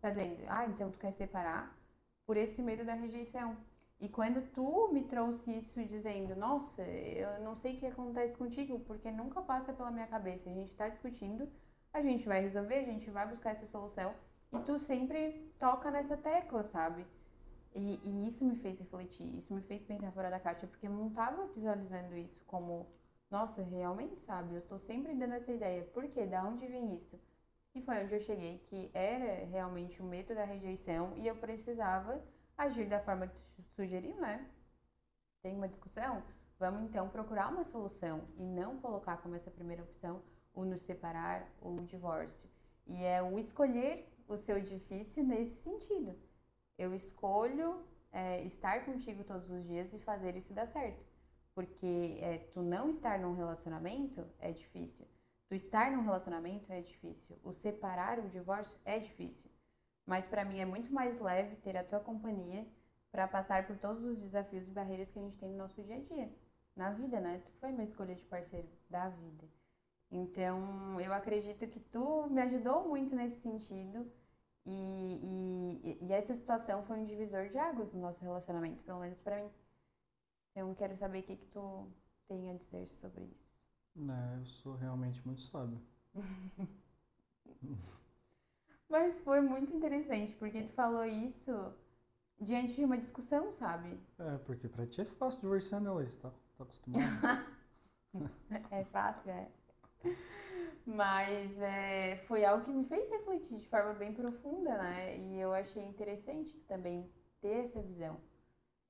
fazendo, 0.00 0.44
ah, 0.48 0.66
então 0.66 0.90
tu 0.90 0.98
quer 0.98 1.12
separar, 1.12 1.74
por 2.26 2.36
esse 2.36 2.60
medo 2.60 2.84
da 2.84 2.94
rejeição. 2.94 3.56
E 4.00 4.08
quando 4.08 4.42
tu 4.52 4.88
me 4.92 5.02
trouxe 5.04 5.58
isso 5.58 5.82
dizendo, 5.84 6.36
nossa, 6.36 6.82
eu 6.82 7.40
não 7.40 7.56
sei 7.56 7.74
o 7.74 7.78
que 7.78 7.86
acontece 7.86 8.36
contigo, 8.36 8.78
porque 8.80 9.10
nunca 9.10 9.40
passa 9.40 9.72
pela 9.72 9.90
minha 9.90 10.06
cabeça. 10.06 10.50
A 10.50 10.52
gente 10.52 10.70
está 10.70 10.88
discutindo, 10.88 11.48
a 11.92 12.02
gente 12.02 12.26
vai 12.28 12.40
resolver, 12.40 12.76
a 12.76 12.84
gente 12.84 13.10
vai 13.10 13.26
buscar 13.26 13.52
essa 13.52 13.66
solução. 13.66 14.14
E 14.52 14.58
tu 14.60 14.78
sempre 14.78 15.52
toca 15.58 15.90
nessa 15.90 16.16
tecla, 16.16 16.62
sabe? 16.62 17.04
E, 17.74 18.00
e 18.02 18.26
isso 18.26 18.44
me 18.44 18.56
fez 18.56 18.78
refletir, 18.78 19.36
isso 19.36 19.54
me 19.54 19.62
fez 19.62 19.82
pensar 19.82 20.10
fora 20.12 20.30
da 20.30 20.40
caixa, 20.40 20.66
porque 20.66 20.86
eu 20.86 20.90
não 20.90 21.08
estava 21.08 21.46
visualizando 21.48 22.16
isso 22.16 22.42
como, 22.46 22.86
nossa, 23.30 23.62
realmente, 23.62 24.20
sabe? 24.20 24.54
Eu 24.54 24.60
estou 24.60 24.78
sempre 24.78 25.14
dando 25.14 25.34
essa 25.34 25.52
ideia. 25.52 25.84
Por 25.84 26.08
quê? 26.08 26.26
Da 26.26 26.42
onde 26.44 26.66
vem 26.66 26.94
isso? 26.96 27.18
E 27.74 27.82
foi 27.82 28.02
onde 28.02 28.14
eu 28.14 28.20
cheguei, 28.20 28.58
que 28.66 28.90
era 28.94 29.44
realmente 29.46 30.00
o 30.02 30.04
medo 30.04 30.34
da 30.34 30.44
rejeição 30.44 31.14
e 31.16 31.26
eu 31.26 31.36
precisava 31.36 32.20
agir 32.56 32.88
da 32.88 33.00
forma 33.00 33.28
que 33.28 33.38
tu 33.50 33.62
sugeriu, 33.76 34.16
né? 34.16 34.48
Tem 35.42 35.54
uma 35.54 35.68
discussão? 35.68 36.22
Vamos 36.58 36.82
então 36.82 37.08
procurar 37.08 37.52
uma 37.52 37.62
solução 37.62 38.26
e 38.36 38.42
não 38.42 38.78
colocar 38.78 39.18
como 39.18 39.36
essa 39.36 39.50
primeira 39.50 39.82
opção 39.82 40.20
o 40.52 40.64
nos 40.64 40.82
separar 40.82 41.48
ou 41.60 41.76
o 41.76 41.84
divórcio. 41.84 42.50
E 42.86 43.04
é 43.04 43.22
o 43.22 43.38
escolher 43.38 44.08
o 44.26 44.36
seu 44.36 44.60
difícil 44.60 45.22
nesse 45.22 45.62
sentido. 45.62 46.16
Eu 46.78 46.94
escolho 46.94 47.84
é, 48.12 48.42
estar 48.42 48.84
contigo 48.84 49.24
todos 49.24 49.50
os 49.50 49.66
dias 49.66 49.92
e 49.92 49.98
fazer 49.98 50.36
isso 50.36 50.54
dar 50.54 50.66
certo. 50.66 51.04
Porque 51.54 52.18
é, 52.20 52.38
tu 52.54 52.62
não 52.62 52.88
estar 52.88 53.18
num 53.18 53.34
relacionamento 53.34 54.24
é 54.38 54.52
difícil. 54.52 55.06
Tu 55.48 55.54
estar 55.54 55.90
num 55.90 56.02
relacionamento 56.02 56.72
é 56.72 56.80
difícil. 56.80 57.36
O 57.42 57.52
separar, 57.52 58.18
o 58.18 58.28
divórcio 58.28 58.78
é 58.84 58.98
difícil. 58.98 59.50
Mas 60.06 60.26
para 60.26 60.44
mim 60.44 60.58
é 60.58 60.64
muito 60.64 60.92
mais 60.92 61.18
leve 61.18 61.56
ter 61.56 61.76
a 61.76 61.84
tua 61.84 62.00
companhia 62.00 62.66
para 63.10 63.26
passar 63.26 63.66
por 63.66 63.76
todos 63.76 64.04
os 64.04 64.20
desafios 64.22 64.68
e 64.68 64.70
barreiras 64.70 65.10
que 65.10 65.18
a 65.18 65.22
gente 65.22 65.36
tem 65.36 65.50
no 65.50 65.56
nosso 65.56 65.82
dia 65.82 65.96
a 65.96 66.00
dia, 66.00 66.32
na 66.76 66.90
vida, 66.90 67.20
né? 67.20 67.42
Tu 67.44 67.52
foi 67.58 67.72
uma 67.72 67.82
escolha 67.82 68.14
de 68.14 68.24
parceiro 68.24 68.68
da 68.88 69.08
vida. 69.08 69.48
Então, 70.10 71.00
eu 71.00 71.12
acredito 71.12 71.66
que 71.66 71.80
tu 71.80 72.28
me 72.30 72.40
ajudou 72.42 72.88
muito 72.88 73.14
nesse 73.14 73.40
sentido 73.40 74.10
e, 74.70 75.80
e, 75.82 75.98
e 76.04 76.12
essa 76.12 76.34
situação 76.34 76.82
foi 76.84 76.98
um 76.98 77.04
divisor 77.04 77.48
de 77.48 77.56
águas 77.56 77.90
no 77.92 78.00
nosso 78.00 78.22
relacionamento, 78.22 78.84
pelo 78.84 79.00
menos 79.00 79.18
para 79.18 79.36
mim. 79.42 79.50
Então, 80.50 80.74
quero 80.74 80.94
saber 80.94 81.20
o 81.20 81.22
que, 81.22 81.36
que 81.36 81.46
tu 81.46 81.88
tem 82.26 82.50
a 82.50 82.54
dizer 82.54 82.86
sobre 82.88 83.24
isso. 83.24 83.48
É, 83.96 84.38
eu 84.38 84.44
sou 84.44 84.74
realmente 84.74 85.24
muito 85.24 85.40
sábio. 85.40 85.80
Mas 88.90 89.16
foi 89.18 89.40
muito 89.40 89.74
interessante, 89.74 90.34
porque 90.34 90.62
tu 90.62 90.72
falou 90.72 91.04
isso 91.04 91.74
diante 92.40 92.74
de 92.74 92.84
uma 92.84 92.98
discussão, 92.98 93.50
sabe? 93.52 93.98
É, 94.18 94.38
porque 94.38 94.68
pra 94.68 94.86
ti 94.86 95.00
é 95.00 95.04
fácil 95.04 95.40
divorciar, 95.40 95.80
né, 95.80 95.90
Laís? 95.90 96.16
Tá, 96.16 96.30
tá 96.56 96.64
acostumado? 96.64 97.02
é 98.70 98.84
fácil, 98.84 99.30
é. 99.30 99.50
Mas 100.88 101.60
é, 101.60 102.16
foi 102.26 102.46
algo 102.46 102.64
que 102.64 102.70
me 102.70 102.82
fez 102.82 103.10
refletir 103.10 103.58
de 103.58 103.68
forma 103.68 103.92
bem 103.92 104.14
profunda, 104.14 104.74
né? 104.78 105.18
E 105.18 105.38
eu 105.38 105.52
achei 105.52 105.84
interessante 105.84 106.58
também 106.60 107.06
ter 107.42 107.58
essa 107.58 107.82
visão. 107.82 108.18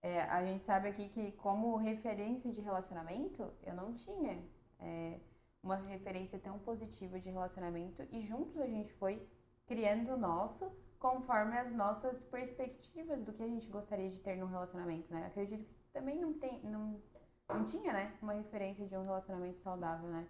É, 0.01 0.20
a 0.20 0.44
gente 0.44 0.62
sabe 0.62 0.88
aqui 0.88 1.09
que, 1.09 1.32
como 1.32 1.74
referência 1.76 2.53
de 2.53 2.61
relacionamento, 2.61 3.53
eu 3.64 3.74
não 3.74 3.92
tinha 3.94 4.40
é, 4.78 5.18
uma 5.61 5.74
referência 5.74 6.38
tão 6.38 6.57
positiva 6.61 7.18
de 7.18 7.30
relacionamento 7.30 8.07
e 8.12 8.22
juntos 8.22 8.57
a 8.59 8.66
gente 8.68 8.92
foi 8.92 9.28
criando 9.66 10.12
o 10.12 10.16
nosso 10.16 10.70
conforme 11.01 11.59
as 11.59 11.72
nossas 11.72 12.20
perspectivas 12.20 13.24
do 13.24 13.32
que 13.32 13.42
a 13.42 13.49
gente 13.49 13.66
gostaria 13.66 14.09
de 14.09 14.20
ter 14.20 14.36
num 14.36 14.46
relacionamento, 14.46 15.12
né? 15.12 15.26
Acredito 15.26 15.64
que 15.64 15.74
também 15.92 16.20
não 16.20 16.32
tem, 16.32 16.62
não, 16.62 17.03
não 17.49 17.64
tinha, 17.64 17.92
né, 17.92 18.16
uma 18.22 18.34
referência 18.34 18.86
de 18.86 18.96
um 18.96 19.03
relacionamento 19.03 19.57
saudável, 19.57 20.09
né? 20.09 20.28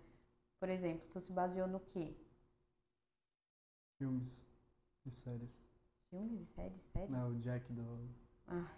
Por 0.61 0.69
exemplo, 0.69 1.09
tu 1.13 1.21
se 1.21 1.33
baseou 1.33 1.67
no 1.67 1.81
quê? 1.81 2.15
Filmes 3.97 4.45
e 5.05 5.11
séries. 5.13 5.63
Filmes 6.11 6.41
e 6.43 6.47
séries? 6.55 6.83
Sério? 6.93 7.09
Não, 7.09 7.31
o 7.31 7.39
Jack 7.41 7.73
do... 7.73 8.09
Ah, 8.49 8.75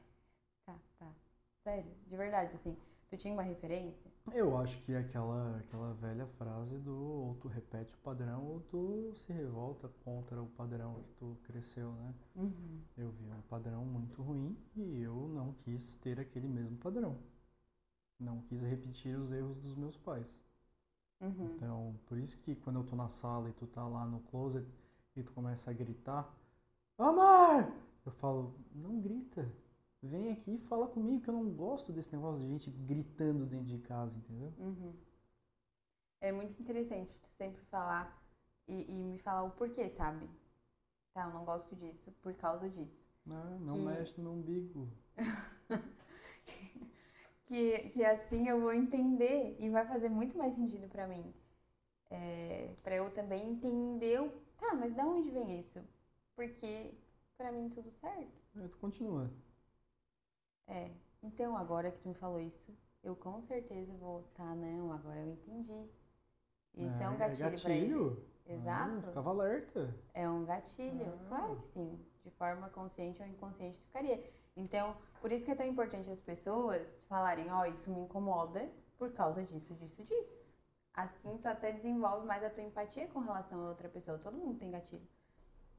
tá, 0.66 0.78
tá. 0.98 1.14
Sério? 1.64 1.94
De 2.06 2.16
verdade, 2.16 2.54
assim, 2.56 2.76
tu 3.10 3.16
tinha 3.16 3.32
uma 3.34 3.42
referência? 3.42 4.10
Eu 4.32 4.56
acho 4.56 4.82
que 4.82 4.92
é 4.92 4.98
aquela, 4.98 5.58
aquela 5.58 5.92
velha 5.94 6.26
frase 6.26 6.78
do 6.78 6.94
ou 6.96 7.34
tu 7.36 7.48
repete 7.48 7.94
o 7.94 7.98
padrão 7.98 8.44
ou 8.46 8.60
tu 8.62 9.12
se 9.14 9.32
revolta 9.32 9.88
contra 10.04 10.42
o 10.42 10.48
padrão 10.48 11.02
que 11.02 11.12
tu 11.14 11.38
cresceu, 11.44 11.92
né? 11.92 12.14
Uhum. 12.34 12.84
Eu 12.96 13.10
vi 13.10 13.30
um 13.32 13.42
padrão 13.42 13.84
muito 13.84 14.22
ruim 14.22 14.56
e 14.76 15.00
eu 15.02 15.28
não 15.28 15.52
quis 15.54 15.96
ter 15.96 16.20
aquele 16.20 16.48
mesmo 16.48 16.78
padrão. 16.78 17.18
não 18.20 18.40
quis 18.42 18.60
repetir 18.60 19.18
os 19.18 19.32
erros 19.32 19.58
dos 19.60 19.74
meus 19.74 19.96
pais. 19.96 20.38
Uhum. 21.20 21.54
Então, 21.56 21.94
por 22.06 22.18
isso 22.18 22.38
que 22.38 22.54
quando 22.56 22.76
eu 22.80 22.84
tô 22.84 22.96
na 22.96 23.08
sala 23.08 23.48
e 23.48 23.52
tu 23.52 23.66
tá 23.66 23.86
lá 23.86 24.04
no 24.06 24.20
closet 24.20 24.66
e 25.16 25.22
tu 25.22 25.32
começa 25.32 25.70
a 25.70 25.74
gritar, 25.74 26.32
Amar! 26.98 27.72
Eu 28.04 28.12
falo, 28.12 28.54
não 28.74 29.00
grita. 29.00 29.50
Vem 30.02 30.32
aqui 30.32 30.52
e 30.54 30.58
fala 30.58 30.86
comigo, 30.88 31.20
que 31.22 31.28
eu 31.28 31.34
não 31.34 31.50
gosto 31.52 31.92
desse 31.92 32.14
negócio 32.14 32.42
de 32.42 32.48
gente 32.50 32.70
gritando 32.70 33.44
dentro 33.46 33.66
de 33.66 33.78
casa, 33.78 34.16
entendeu? 34.18 34.52
Uhum. 34.58 34.92
É 36.20 36.32
muito 36.32 36.60
interessante 36.60 37.14
tu 37.22 37.28
sempre 37.36 37.62
falar 37.66 38.18
e, 38.68 38.86
e 39.00 39.04
me 39.04 39.18
falar 39.18 39.42
o 39.44 39.50
porquê, 39.50 39.88
sabe? 39.90 40.28
Tá, 41.14 41.24
eu 41.26 41.34
não 41.34 41.44
gosto 41.44 41.74
disso 41.76 42.10
por 42.22 42.32
causa 42.34 42.68
disso. 42.68 42.98
Não, 43.26 43.58
não 43.60 43.74
Que- 43.74 43.82
mexe 43.82 44.14
no 44.18 44.24
meu 44.24 44.32
umbigo. 44.32 44.88
que, 47.50 47.88
que 47.90 48.04
assim 48.04 48.46
eu 48.48 48.60
vou 48.60 48.72
entender 48.72 49.56
e 49.58 49.68
vai 49.68 49.84
fazer 49.84 50.08
muito 50.08 50.38
mais 50.38 50.54
sentido 50.54 50.88
pra 50.88 51.08
mim. 51.08 51.34
É, 52.08 52.74
para 52.82 52.94
eu 52.94 53.10
também 53.10 53.50
entender, 53.50 54.20
o- 54.22 54.30
tá, 54.56 54.72
mas 54.74 54.94
da 54.94 55.04
onde 55.04 55.30
vem 55.30 55.58
isso? 55.58 55.80
Porque 56.36 56.92
pra 57.36 57.50
mim 57.50 57.68
tudo 57.68 57.90
certo. 57.90 58.30
Aí 58.54 58.68
tu 58.68 58.78
continua. 58.78 59.28
É, 60.68 60.92
então 61.24 61.56
agora 61.56 61.90
que 61.90 61.98
tu 61.98 62.08
me 62.08 62.14
falou 62.14 62.38
isso, 62.40 62.72
eu 63.02 63.16
com 63.16 63.40
certeza 63.42 63.92
vou, 63.94 64.22
tá, 64.34 64.54
não, 64.54 64.92
agora 64.92 65.18
eu 65.18 65.32
entendi. 65.32 65.90
Isso 66.76 67.02
é, 67.02 67.08
um 67.08 67.16
gatilho, 67.16 67.60
pra 67.60 67.72
ele. 67.74 67.80
gatilho? 67.88 68.26
Exato. 68.46 68.96
Ah, 68.98 69.08
ficava 69.08 69.30
alerta. 69.30 69.94
É 70.14 70.28
um 70.28 70.44
gatilho, 70.44 71.12
Ah. 71.22 71.24
claro 71.28 71.56
que 71.56 71.66
sim. 71.66 71.98
De 72.22 72.30
forma 72.30 72.68
consciente 72.70 73.20
ou 73.20 73.26
inconsciente 73.28 73.84
ficaria. 73.84 74.22
Então, 74.60 74.96
por 75.20 75.32
isso 75.32 75.44
que 75.44 75.50
é 75.50 75.54
tão 75.54 75.66
importante 75.66 76.10
as 76.10 76.20
pessoas 76.20 77.02
falarem, 77.08 77.50
ó, 77.50 77.64
isso 77.64 77.90
me 77.90 78.00
incomoda 78.00 78.70
por 78.98 79.12
causa 79.12 79.42
disso, 79.42 79.74
disso, 79.74 80.04
disso. 80.04 80.54
Assim 80.92 81.38
tu 81.38 81.46
até 81.46 81.72
desenvolve 81.72 82.26
mais 82.26 82.44
a 82.44 82.50
tua 82.50 82.62
empatia 82.62 83.08
com 83.08 83.20
relação 83.20 83.64
a 83.64 83.68
outra 83.70 83.88
pessoa. 83.88 84.18
Todo 84.18 84.36
mundo 84.36 84.58
tem 84.58 84.70
gatilho, 84.70 85.08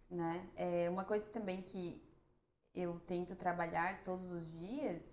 né? 0.09 0.49
É 0.55 0.89
uma 0.89 1.05
coisa 1.05 1.29
também 1.29 1.61
que 1.61 2.01
eu 2.73 2.99
tento 3.01 3.35
trabalhar 3.35 4.03
todos 4.03 4.31
os 4.31 4.49
dias 4.51 5.03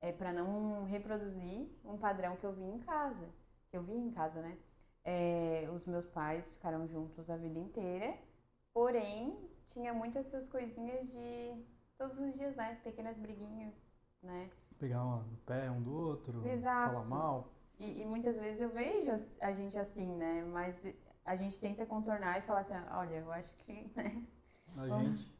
é 0.00 0.12
para 0.12 0.32
não 0.32 0.84
reproduzir 0.84 1.68
um 1.84 1.98
padrão 1.98 2.36
que 2.36 2.44
eu 2.44 2.52
vi 2.52 2.64
em 2.64 2.78
casa, 2.78 3.28
que 3.70 3.76
eu 3.76 3.82
vi 3.82 3.94
em 3.94 4.10
casa, 4.10 4.40
né? 4.40 4.56
É, 5.04 5.68
os 5.74 5.86
meus 5.86 6.06
pais 6.06 6.46
ficaram 6.52 6.86
juntos 6.86 7.28
a 7.28 7.36
vida 7.36 7.58
inteira, 7.58 8.16
porém 8.72 9.50
tinha 9.66 9.92
muito 9.92 10.18
essas 10.18 10.48
coisinhas 10.48 11.08
de 11.08 11.64
todos 11.98 12.18
os 12.18 12.34
dias, 12.34 12.54
né? 12.56 12.76
Pequenas 12.84 13.16
briguinhas, 13.18 13.74
né? 14.22 14.50
Pegar 14.78 15.02
uma 15.04 15.22
no 15.24 15.36
pé 15.38 15.68
um 15.70 15.82
do 15.82 15.92
outro, 15.92 16.40
Exato. 16.44 16.94
falar 16.94 17.04
mal. 17.04 17.48
E, 17.78 18.02
e 18.02 18.06
muitas 18.06 18.38
vezes 18.38 18.60
eu 18.60 18.70
vejo 18.70 19.10
a 19.40 19.52
gente 19.52 19.78
assim, 19.78 20.14
né? 20.16 20.44
Mas 20.44 20.80
a 21.24 21.36
gente 21.36 21.58
tenta 21.58 21.86
contornar 21.86 22.38
e 22.38 22.42
falar 22.42 22.60
assim, 22.60 22.74
olha, 22.92 23.16
eu 23.16 23.32
acho 23.32 23.54
que, 23.58 23.72
né? 23.96 24.26
A 24.76 24.88
Vamos. 24.88 25.20
gente. 25.20 25.34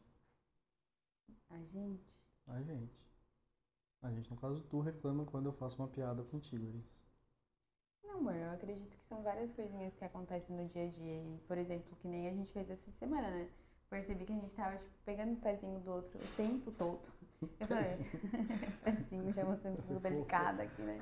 A 1.49 1.57
gente. 1.73 2.05
A 2.47 2.59
gente. 2.61 3.05
A 4.01 4.09
gente, 4.09 4.31
no 4.31 4.37
caso, 4.37 4.61
tu 4.69 4.79
reclama 4.79 5.25
quando 5.25 5.47
eu 5.47 5.53
faço 5.53 5.79
uma 5.81 5.89
piada 5.89 6.23
contigo, 6.23 6.65
é 6.65 6.77
isso. 6.77 7.05
Não, 8.03 8.19
amor, 8.19 8.33
eu 8.35 8.51
acredito 8.51 8.95
que 8.97 9.05
são 9.05 9.21
várias 9.21 9.51
coisinhas 9.51 9.93
que 9.93 10.05
acontecem 10.05 10.55
no 10.55 10.65
dia 10.69 10.85
a 10.85 10.87
dia. 10.89 11.21
E, 11.21 11.39
por 11.45 11.57
exemplo, 11.57 11.93
que 11.97 12.07
nem 12.07 12.25
a 12.29 12.31
gente 12.33 12.53
fez 12.53 12.69
essa 12.69 12.89
semana, 12.93 13.29
né? 13.29 13.49
Percebi 13.89 14.25
que 14.25 14.33
a 14.33 14.35
gente 14.35 14.55
tava, 14.55 14.75
tipo, 14.77 14.91
pegando 15.05 15.33
o 15.33 15.37
pezinho 15.37 15.79
do 15.79 15.91
outro 15.91 16.17
o 16.17 16.27
tempo 16.35 16.71
todo. 16.71 17.07
Eu 17.59 17.67
falei, 17.67 17.83
pezinho, 18.83 19.31
já 19.33 19.45
pouco 19.45 19.81
fofa. 19.81 19.99
delicada 19.99 20.63
aqui, 20.63 20.81
né? 20.81 20.99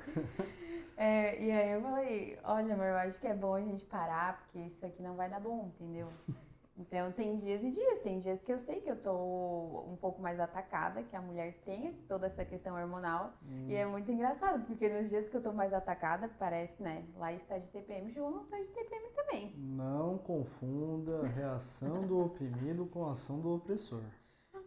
É, 0.96 1.42
e 1.42 1.50
aí 1.50 1.72
eu 1.72 1.82
falei, 1.82 2.38
olha, 2.44 2.74
amor, 2.74 2.86
eu 2.86 2.96
acho 2.96 3.20
que 3.20 3.26
é 3.26 3.34
bom 3.34 3.54
a 3.54 3.60
gente 3.60 3.84
parar, 3.84 4.38
porque 4.38 4.58
isso 4.58 4.84
aqui 4.84 5.02
não 5.02 5.16
vai 5.16 5.28
dar 5.28 5.40
bom, 5.40 5.72
entendeu? 5.74 6.08
Então 6.76 7.12
tem 7.12 7.36
dias 7.38 7.62
e 7.62 7.70
dias, 7.70 8.00
tem 8.00 8.20
dias 8.20 8.42
que 8.42 8.52
eu 8.52 8.58
sei 8.58 8.80
que 8.80 8.90
eu 8.90 9.00
tô 9.00 9.84
um 9.88 9.96
pouco 9.96 10.20
mais 10.20 10.38
atacada, 10.40 11.02
que 11.04 11.14
a 11.16 11.20
mulher 11.22 11.54
tem 11.64 11.92
toda 12.08 12.26
essa 12.26 12.44
questão 12.44 12.74
hormonal. 12.76 13.32
Hum, 13.48 13.68
E 13.68 13.74
é 13.74 13.86
muito 13.86 14.10
engraçado, 14.10 14.64
porque 14.66 14.88
nos 14.88 15.08
dias 15.08 15.28
que 15.28 15.36
eu 15.36 15.42
tô 15.42 15.52
mais 15.52 15.72
atacada, 15.72 16.28
parece, 16.38 16.82
né? 16.82 17.04
Lá 17.16 17.32
está 17.32 17.58
de 17.58 17.68
TPM, 17.68 18.12
João 18.12 18.30
não 18.30 18.44
tá 18.46 18.58
de 18.58 18.66
TPM 18.68 19.08
também. 19.14 19.54
Não 19.56 20.18
confunda 20.18 21.22
a 21.22 21.26
reação 21.26 22.06
do 22.06 22.20
oprimido 22.20 22.86
com 22.86 23.06
a 23.06 23.12
ação 23.12 23.40
do 23.40 23.54
opressor. 23.54 24.02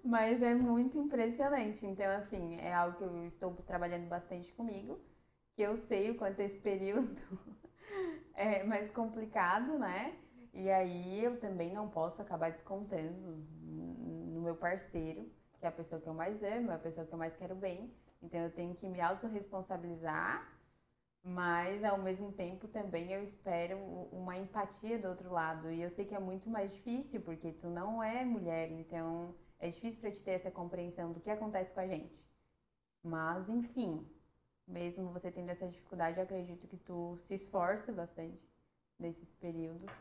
Mas 0.03 0.41
é 0.41 0.55
muito 0.55 0.97
impressionante. 0.97 1.85
Então, 1.85 2.05
assim, 2.17 2.55
é 2.59 2.73
algo 2.73 2.97
que 2.97 3.03
eu 3.03 3.25
estou 3.25 3.53
trabalhando 3.65 4.07
bastante 4.07 4.51
comigo, 4.53 4.99
que 5.55 5.61
eu 5.61 5.77
sei 5.77 6.11
o 6.11 6.17
quanto 6.17 6.39
esse 6.41 6.59
período 6.59 7.21
é 8.35 8.63
mais 8.63 8.91
complicado, 8.91 9.77
né? 9.79 10.15
E 10.53 10.69
aí 10.69 11.23
eu 11.23 11.39
também 11.39 11.73
não 11.73 11.89
posso 11.89 12.21
acabar 12.21 12.51
descontando 12.51 13.45
no 13.61 14.41
meu 14.41 14.55
parceiro, 14.55 15.29
que 15.59 15.65
é 15.65 15.69
a 15.69 15.71
pessoa 15.71 16.01
que 16.01 16.07
eu 16.07 16.13
mais 16.13 16.41
amo, 16.43 16.71
é 16.71 16.75
a 16.75 16.79
pessoa 16.79 17.05
que 17.05 17.13
eu 17.13 17.17
mais 17.17 17.35
quero 17.35 17.55
bem. 17.55 17.93
Então 18.21 18.39
eu 18.39 18.51
tenho 18.51 18.75
que 18.75 18.87
me 18.87 18.99
autorresponsabilizar, 18.99 20.47
mas 21.23 21.83
ao 21.83 21.97
mesmo 21.99 22.31
tempo 22.31 22.67
também 22.67 23.11
eu 23.11 23.23
espero 23.23 23.77
uma 24.11 24.37
empatia 24.37 24.97
do 24.97 25.09
outro 25.09 25.31
lado. 25.31 25.71
E 25.71 25.81
eu 25.81 25.89
sei 25.89 26.05
que 26.05 26.15
é 26.15 26.19
muito 26.19 26.49
mais 26.49 26.71
difícil, 26.71 27.21
porque 27.21 27.51
tu 27.51 27.69
não 27.69 28.01
é 28.01 28.23
mulher, 28.25 28.71
então 28.71 29.35
é 29.59 29.69
difícil 29.69 29.99
para 29.99 30.11
te 30.11 30.23
ter 30.23 30.31
essa 30.31 30.51
compreensão 30.51 31.11
do 31.11 31.19
que 31.19 31.29
acontece 31.29 31.73
com 31.73 31.79
a 31.79 31.87
gente. 31.87 32.23
Mas, 33.03 33.49
enfim, 33.49 34.07
mesmo 34.67 35.11
você 35.11 35.31
tendo 35.31 35.49
essa 35.49 35.67
dificuldade, 35.67 36.17
eu 36.17 36.23
acredito 36.23 36.67
que 36.67 36.77
tu 36.77 37.17
se 37.21 37.35
esforça 37.35 37.91
bastante 37.91 38.49
nesses 38.99 39.35
períodos 39.35 39.91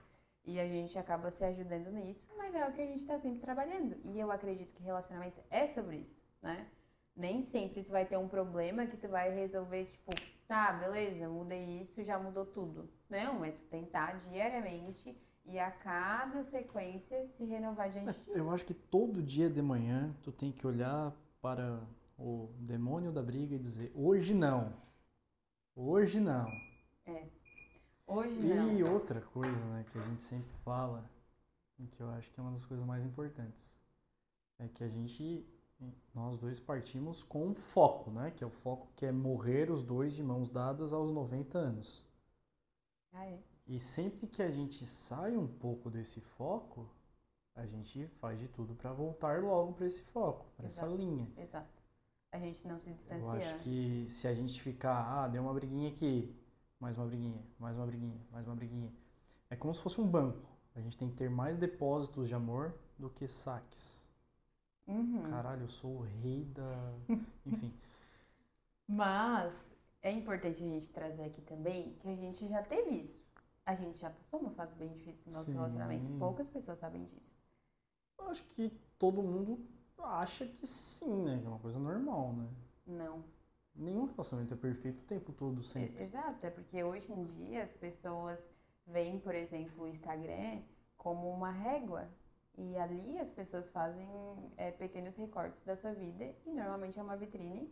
e 0.47 0.61
a 0.61 0.67
gente 0.67 0.97
acaba 0.97 1.31
se 1.31 1.45
ajudando 1.45 1.91
nisso, 1.91 2.33
mas 2.39 2.55
é 2.55 2.67
o 2.67 2.73
que 2.73 2.81
a 2.81 2.87
gente 2.87 3.05
tá 3.05 3.19
sempre 3.19 3.41
trabalhando. 3.41 3.97
E 4.05 4.19
eu 4.19 4.31
acredito 4.31 4.73
que 4.75 4.83
relacionamento 4.83 5.41
é 5.51 5.67
sobre 5.67 5.97
isso, 5.97 6.23
né? 6.41 6.69
Nem 7.17 7.43
sempre 7.43 7.83
tu 7.83 7.91
vai 7.91 8.05
ter 8.05 8.17
um 8.17 8.29
problema 8.29 8.87
que 8.87 8.97
tu 8.97 9.09
vai 9.09 9.35
resolver, 9.35 9.87
tipo, 9.87 10.13
tá, 10.47 10.73
beleza, 10.75 11.29
mudei 11.29 11.81
isso, 11.81 12.05
já 12.05 12.19
mudou 12.19 12.47
tudo. 12.47 12.89
Não, 13.11 13.45
é 13.45 13.51
tu 13.51 13.65
tentar 13.65 14.21
diariamente 14.31 15.17
e 15.45 15.59
a 15.59 15.71
cada 15.71 16.45
sequência 16.45 17.27
se 17.29 17.45
renovar 17.45 17.91
diante 17.91 18.19
disso. 18.19 18.31
Eu 18.33 18.51
acho 18.51 18.65
que 18.65 18.75
todo 18.75 19.23
dia 19.23 19.49
de 19.49 19.63
manhã 19.63 20.15
tu 20.23 20.31
tem 20.31 20.53
que 20.53 20.67
olhar 20.67 21.13
para 21.41 21.81
o 22.19 22.51
demônio 22.59 23.11
da 23.13 23.23
briga 23.23 23.55
e 23.55 23.59
dizer: 23.59 23.91
hoje 23.95 24.35
não. 24.35 24.73
Hoje 25.75 26.21
não. 26.21 26.47
Hoje 28.07 28.39
E 28.41 28.83
não. 28.83 28.93
outra 28.93 29.21
coisa, 29.21 29.65
né, 29.67 29.85
que 29.91 29.99
a 29.99 30.03
gente 30.03 30.23
sempre 30.23 30.53
fala, 30.65 31.09
e 31.79 31.87
que 31.87 32.01
eu 32.01 32.09
acho 32.11 32.31
que 32.31 32.39
é 32.41 32.43
uma 32.43 32.53
das 32.53 32.65
coisas 32.65 32.87
mais 32.87 33.05
importantes, 33.05 33.75
é 34.59 34.69
que 34.69 34.85
a 34.85 34.89
gente, 34.89 35.45
nós 36.15 36.39
dois 36.39 36.61
partimos 36.61 37.23
com 37.23 37.49
um 37.49 37.55
foco, 37.55 38.11
né, 38.11 38.31
que 38.31 38.45
é 38.45 38.47
o 38.47 38.51
foco 38.51 38.89
que 38.97 39.05
é 39.07 39.13
morrer 39.13 39.71
os 39.71 39.83
dois 39.83 40.15
de 40.15 40.23
mãos 40.23 40.49
dadas 40.49 40.93
aos 40.93 41.11
90 41.11 41.59
anos. 41.59 42.05
Ah, 43.13 43.27
é. 43.27 43.39
E 43.67 43.81
sempre 43.81 44.27
que 44.29 44.43
a 44.43 44.51
gente 44.51 44.87
sai 44.87 45.37
um 45.37 45.47
pouco 45.49 45.91
desse 45.91 46.21
foco, 46.21 46.89
a 47.55 47.67
gente 47.67 48.07
faz 48.21 48.39
de 48.39 48.47
tudo 48.49 48.75
para 48.75 48.93
voltar 48.93 49.43
logo 49.43 49.73
para 49.73 49.87
esse 49.87 50.03
foco, 50.03 50.47
para 50.57 50.67
essa 50.67 50.87
linha. 50.87 51.27
Exato. 51.37 51.67
A 52.31 52.39
gente 52.39 52.69
não 52.69 52.79
se 52.79 52.91
Eu 52.91 52.95
distancia. 52.95 53.33
acho 53.33 53.59
que 53.65 54.07
se 54.09 54.29
a 54.29 54.35
gente 54.35 54.61
ficar, 54.61 55.25
ah, 55.25 55.27
deu 55.27 55.43
uma 55.43 55.55
briguinha 55.55 55.89
aqui, 55.89 56.33
mais 56.79 56.97
uma 56.97 57.07
briguinha, 57.07 57.43
mais 57.59 57.77
uma 57.77 57.87
briguinha, 57.87 58.21
mais 58.31 58.47
uma 58.47 58.55
briguinha. 58.55 58.93
É 59.49 59.57
como 59.57 59.75
se 59.75 59.81
fosse 59.81 60.01
um 60.01 60.07
banco. 60.07 60.49
A 60.75 60.81
gente 60.81 60.97
tem 60.97 61.09
que 61.09 61.17
ter 61.17 61.31
mais 61.31 61.57
depósitos 61.57 62.29
de 62.29 62.35
amor 62.35 62.75
do 62.99 63.09
que 63.09 63.27
saques. 63.27 64.07
Uhum. 64.87 65.23
Caralho, 65.31 65.63
eu 65.63 65.69
sou 65.69 65.99
o 65.99 66.03
rei 66.03 66.45
da. 66.45 66.93
Enfim. 67.47 67.73
Mas 68.87 69.53
é 70.03 70.13
importante 70.13 70.63
a 70.63 70.67
gente 70.67 70.91
trazer 70.93 71.25
aqui 71.25 71.41
também 71.43 71.95
que 71.95 72.09
a 72.09 72.15
gente 72.15 72.47
já 72.47 72.63
teve 72.63 72.91
isso. 72.91 73.19
A 73.65 73.75
gente 73.75 73.99
já 73.99 74.11
passou 74.11 74.41
uma 74.41 74.51
fase 74.51 74.75
bem 74.77 74.89
difícil 74.93 75.33
no 75.33 75.39
nosso 75.39 75.47
Sim. 75.47 75.55
relacionamento. 75.55 76.19
Poucas 76.19 76.49
pessoas 76.49 76.79
sabem 76.79 77.05
disso. 77.05 77.37
Eu 78.19 78.29
acho 78.29 78.45
que 78.45 78.71
todo 78.99 79.23
mundo 79.23 79.59
acha 79.99 80.47
que 80.47 80.67
sim, 80.67 81.25
né? 81.25 81.39
Que 81.41 81.47
é 81.47 81.49
uma 81.49 81.59
coisa 81.59 81.79
normal, 81.79 82.33
né? 82.33 82.49
Não. 82.87 83.25
Nenhum 83.77 84.07
relacionamento 84.07 84.55
é 84.55 84.57
perfeito 84.57 85.01
o 85.01 85.07
tempo 85.07 85.33
todo, 85.33 85.63
sempre. 85.63 86.03
Exato, 86.03 86.47
é 86.47 86.51
porque 86.51 86.83
hoje 86.83 87.13
em 87.13 87.25
dia 87.25 87.65
as 87.65 87.73
pessoas 87.75 88.39
veem, 88.87 89.19
por 89.19 89.35
exemplo, 89.35 89.85
o 89.85 89.89
Instagram 89.89 90.63
como 90.97 91.31
uma 91.31 91.51
régua. 91.51 92.09
E 92.59 92.77
ali 92.79 93.19
as 93.19 93.31
pessoas 93.31 93.69
fazem 93.69 94.09
é, 94.57 94.71
pequenos 94.71 95.15
recortes 95.15 95.63
da 95.63 95.77
sua 95.77 95.93
vida 95.93 96.25
e 96.47 96.51
normalmente 96.51 96.99
é 96.99 97.03
uma 97.03 97.17
vitrine 97.17 97.71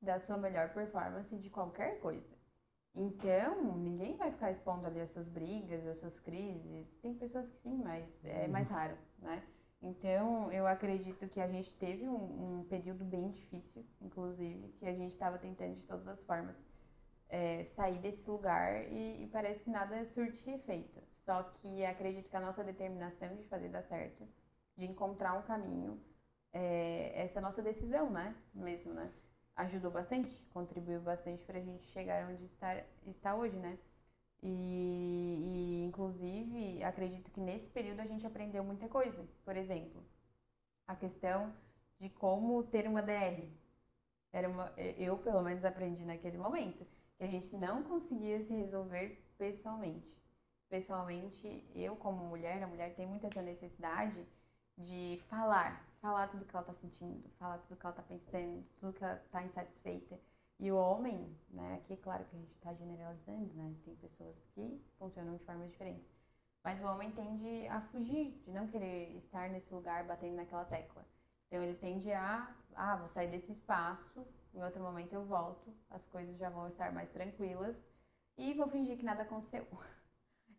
da 0.00 0.18
sua 0.20 0.36
melhor 0.36 0.72
performance 0.72 1.36
de 1.36 1.50
qualquer 1.50 1.98
coisa. 1.98 2.32
Então, 2.94 3.76
ninguém 3.78 4.16
vai 4.16 4.30
ficar 4.30 4.50
expondo 4.50 4.86
ali 4.86 5.00
as 5.00 5.10
suas 5.10 5.28
brigas, 5.28 5.86
as 5.86 5.98
suas 5.98 6.20
crises. 6.20 6.86
Tem 7.00 7.14
pessoas 7.14 7.48
que 7.48 7.56
sim, 7.56 7.82
mas 7.82 8.06
é 8.24 8.46
mais 8.46 8.68
raro, 8.68 8.96
né? 9.18 9.42
Então, 9.82 10.50
eu 10.52 10.66
acredito 10.66 11.28
que 11.28 11.40
a 11.40 11.48
gente 11.48 11.74
teve 11.76 12.08
um, 12.08 12.60
um 12.60 12.64
período 12.64 13.04
bem 13.04 13.30
difícil, 13.30 13.84
inclusive, 14.00 14.68
que 14.78 14.86
a 14.86 14.94
gente 14.94 15.10
estava 15.12 15.38
tentando 15.38 15.74
de 15.74 15.82
todas 15.82 16.06
as 16.06 16.22
formas 16.24 16.56
é, 17.28 17.64
sair 17.64 17.98
desse 17.98 18.30
lugar 18.30 18.86
e, 18.92 19.24
e 19.24 19.26
parece 19.28 19.64
que 19.64 19.70
nada 19.70 20.04
surte 20.04 20.48
efeito. 20.50 21.02
Só 21.12 21.42
que 21.42 21.84
acredito 21.84 22.28
que 22.28 22.36
a 22.36 22.40
nossa 22.40 22.62
determinação 22.62 23.34
de 23.34 23.44
fazer 23.48 23.70
dar 23.70 23.82
certo, 23.82 24.28
de 24.76 24.86
encontrar 24.86 25.34
um 25.34 25.42
caminho, 25.42 26.00
é, 26.52 27.20
essa 27.20 27.40
nossa 27.40 27.62
decisão, 27.62 28.10
né? 28.10 28.36
Mesmo, 28.54 28.92
né? 28.92 29.10
Ajudou 29.56 29.90
bastante, 29.90 30.44
contribuiu 30.52 31.00
bastante 31.00 31.44
para 31.44 31.58
a 31.58 31.62
gente 31.62 31.86
chegar 31.86 32.30
onde 32.30 32.44
está, 32.44 32.84
está 33.06 33.34
hoje, 33.34 33.58
né? 33.58 33.78
E, 34.42 34.48
e, 34.50 35.84
inclusive, 35.84 36.82
acredito 36.82 37.30
que 37.30 37.40
nesse 37.40 37.66
período 37.68 38.00
a 38.00 38.06
gente 38.06 38.26
aprendeu 38.26 38.64
muita 38.64 38.88
coisa. 38.88 39.26
Por 39.44 39.56
exemplo, 39.56 40.04
a 40.86 40.96
questão 40.96 41.54
de 41.98 42.08
como 42.10 42.62
ter 42.64 42.86
uma 42.88 43.02
DR. 43.02 43.48
Era 44.32 44.48
uma, 44.48 44.72
eu, 44.98 45.16
pelo 45.18 45.42
menos, 45.42 45.64
aprendi 45.64 46.04
naquele 46.04 46.38
momento 46.38 46.86
que 47.16 47.24
a 47.24 47.26
gente 47.26 47.56
não 47.56 47.82
conseguia 47.84 48.42
se 48.44 48.52
resolver 48.52 49.24
pessoalmente. 49.38 50.12
Pessoalmente, 50.68 51.64
eu, 51.74 51.94
como 51.96 52.24
mulher, 52.24 52.62
a 52.62 52.66
mulher 52.66 52.94
tem 52.94 53.06
muito 53.06 53.26
essa 53.26 53.42
necessidade 53.42 54.26
de 54.76 55.20
falar, 55.28 55.86
falar 56.00 56.26
tudo 56.28 56.44
que 56.44 56.56
ela 56.56 56.62
está 56.62 56.72
sentindo, 56.72 57.28
falar 57.38 57.58
tudo 57.58 57.76
que 57.76 57.86
ela 57.86 57.94
está 57.94 58.02
pensando, 58.02 58.64
tudo 58.80 58.92
que 58.94 59.04
ela 59.04 59.22
está 59.24 59.42
insatisfeita. 59.44 60.18
E 60.62 60.70
o 60.70 60.76
homem, 60.76 61.28
né, 61.50 61.74
aqui 61.74 61.96
claro 61.96 62.24
que 62.24 62.36
a 62.36 62.38
gente 62.38 62.52
está 62.52 62.72
generalizando, 62.72 63.52
né, 63.54 63.74
tem 63.84 63.96
pessoas 63.96 64.36
que 64.54 64.80
funcionam 64.96 65.34
de 65.34 65.44
formas 65.44 65.68
diferentes. 65.72 66.08
Mas 66.62 66.80
o 66.80 66.86
homem 66.86 67.10
tende 67.10 67.66
a 67.66 67.80
fugir, 67.80 68.40
de 68.44 68.52
não 68.52 68.68
querer 68.68 69.10
estar 69.16 69.50
nesse 69.50 69.74
lugar 69.74 70.04
batendo 70.04 70.36
naquela 70.36 70.64
tecla. 70.64 71.04
Então 71.48 71.60
ele 71.64 71.74
tende 71.74 72.12
a, 72.12 72.54
ah, 72.76 72.94
vou 72.94 73.08
sair 73.08 73.28
desse 73.28 73.50
espaço, 73.50 74.24
em 74.54 74.62
outro 74.62 74.80
momento 74.80 75.12
eu 75.12 75.24
volto, 75.24 75.74
as 75.90 76.06
coisas 76.06 76.38
já 76.38 76.48
vão 76.48 76.68
estar 76.68 76.92
mais 76.92 77.10
tranquilas 77.10 77.76
e 78.38 78.54
vou 78.54 78.68
fingir 78.68 78.96
que 78.96 79.04
nada 79.04 79.22
aconteceu. 79.22 79.66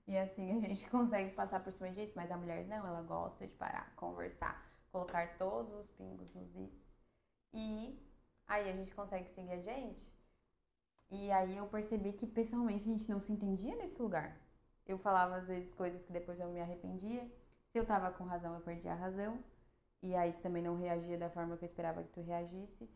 E 0.05 0.17
assim 0.17 0.51
a 0.51 0.59
gente 0.59 0.85
consegue 0.91 1.31
passar 1.31 1.63
por 1.63 1.71
cima 1.71 1.89
disso, 1.91 2.11
mas 2.17 2.29
a 2.29 2.35
mulher 2.35 2.65
não, 2.65 2.85
ela 2.85 3.01
gosta 3.03 3.47
de 3.47 3.53
parar, 3.53 3.95
conversar, 3.95 4.61
colocar 4.91 5.37
todos 5.37 5.73
os 5.75 5.87
pingos 5.91 6.33
nos 6.33 6.53
is. 6.57 6.83
E 7.53 8.12
aí 8.47 8.69
a 8.69 8.73
gente 8.73 8.93
consegue 8.93 9.29
seguir 9.29 9.53
adiante. 9.53 10.11
E 11.09 11.31
aí 11.31 11.57
eu 11.57 11.67
percebi 11.67 12.13
que 12.13 12.25
pessoalmente 12.25 12.89
a 12.89 12.91
gente 12.91 13.09
não 13.09 13.21
se 13.21 13.31
entendia 13.31 13.75
nesse 13.75 14.01
lugar. 14.01 14.37
Eu 14.85 14.97
falava 14.97 15.35
às 15.37 15.47
vezes 15.47 15.73
coisas 15.73 16.03
que 16.03 16.11
depois 16.11 16.39
eu 16.39 16.49
me 16.49 16.59
arrependia. 16.59 17.23
Se 17.71 17.77
eu 17.77 17.85
tava 17.85 18.11
com 18.11 18.23
razão, 18.23 18.53
eu 18.55 18.61
perdia 18.61 18.93
a 18.93 18.95
razão. 18.95 19.39
E 20.01 20.15
aí 20.15 20.33
tu 20.33 20.41
também 20.41 20.63
não 20.63 20.77
reagia 20.77 21.17
da 21.17 21.29
forma 21.29 21.55
que 21.57 21.63
eu 21.65 21.69
esperava 21.69 22.03
que 22.03 22.11
tu 22.11 22.21
reagisse. 22.21 22.89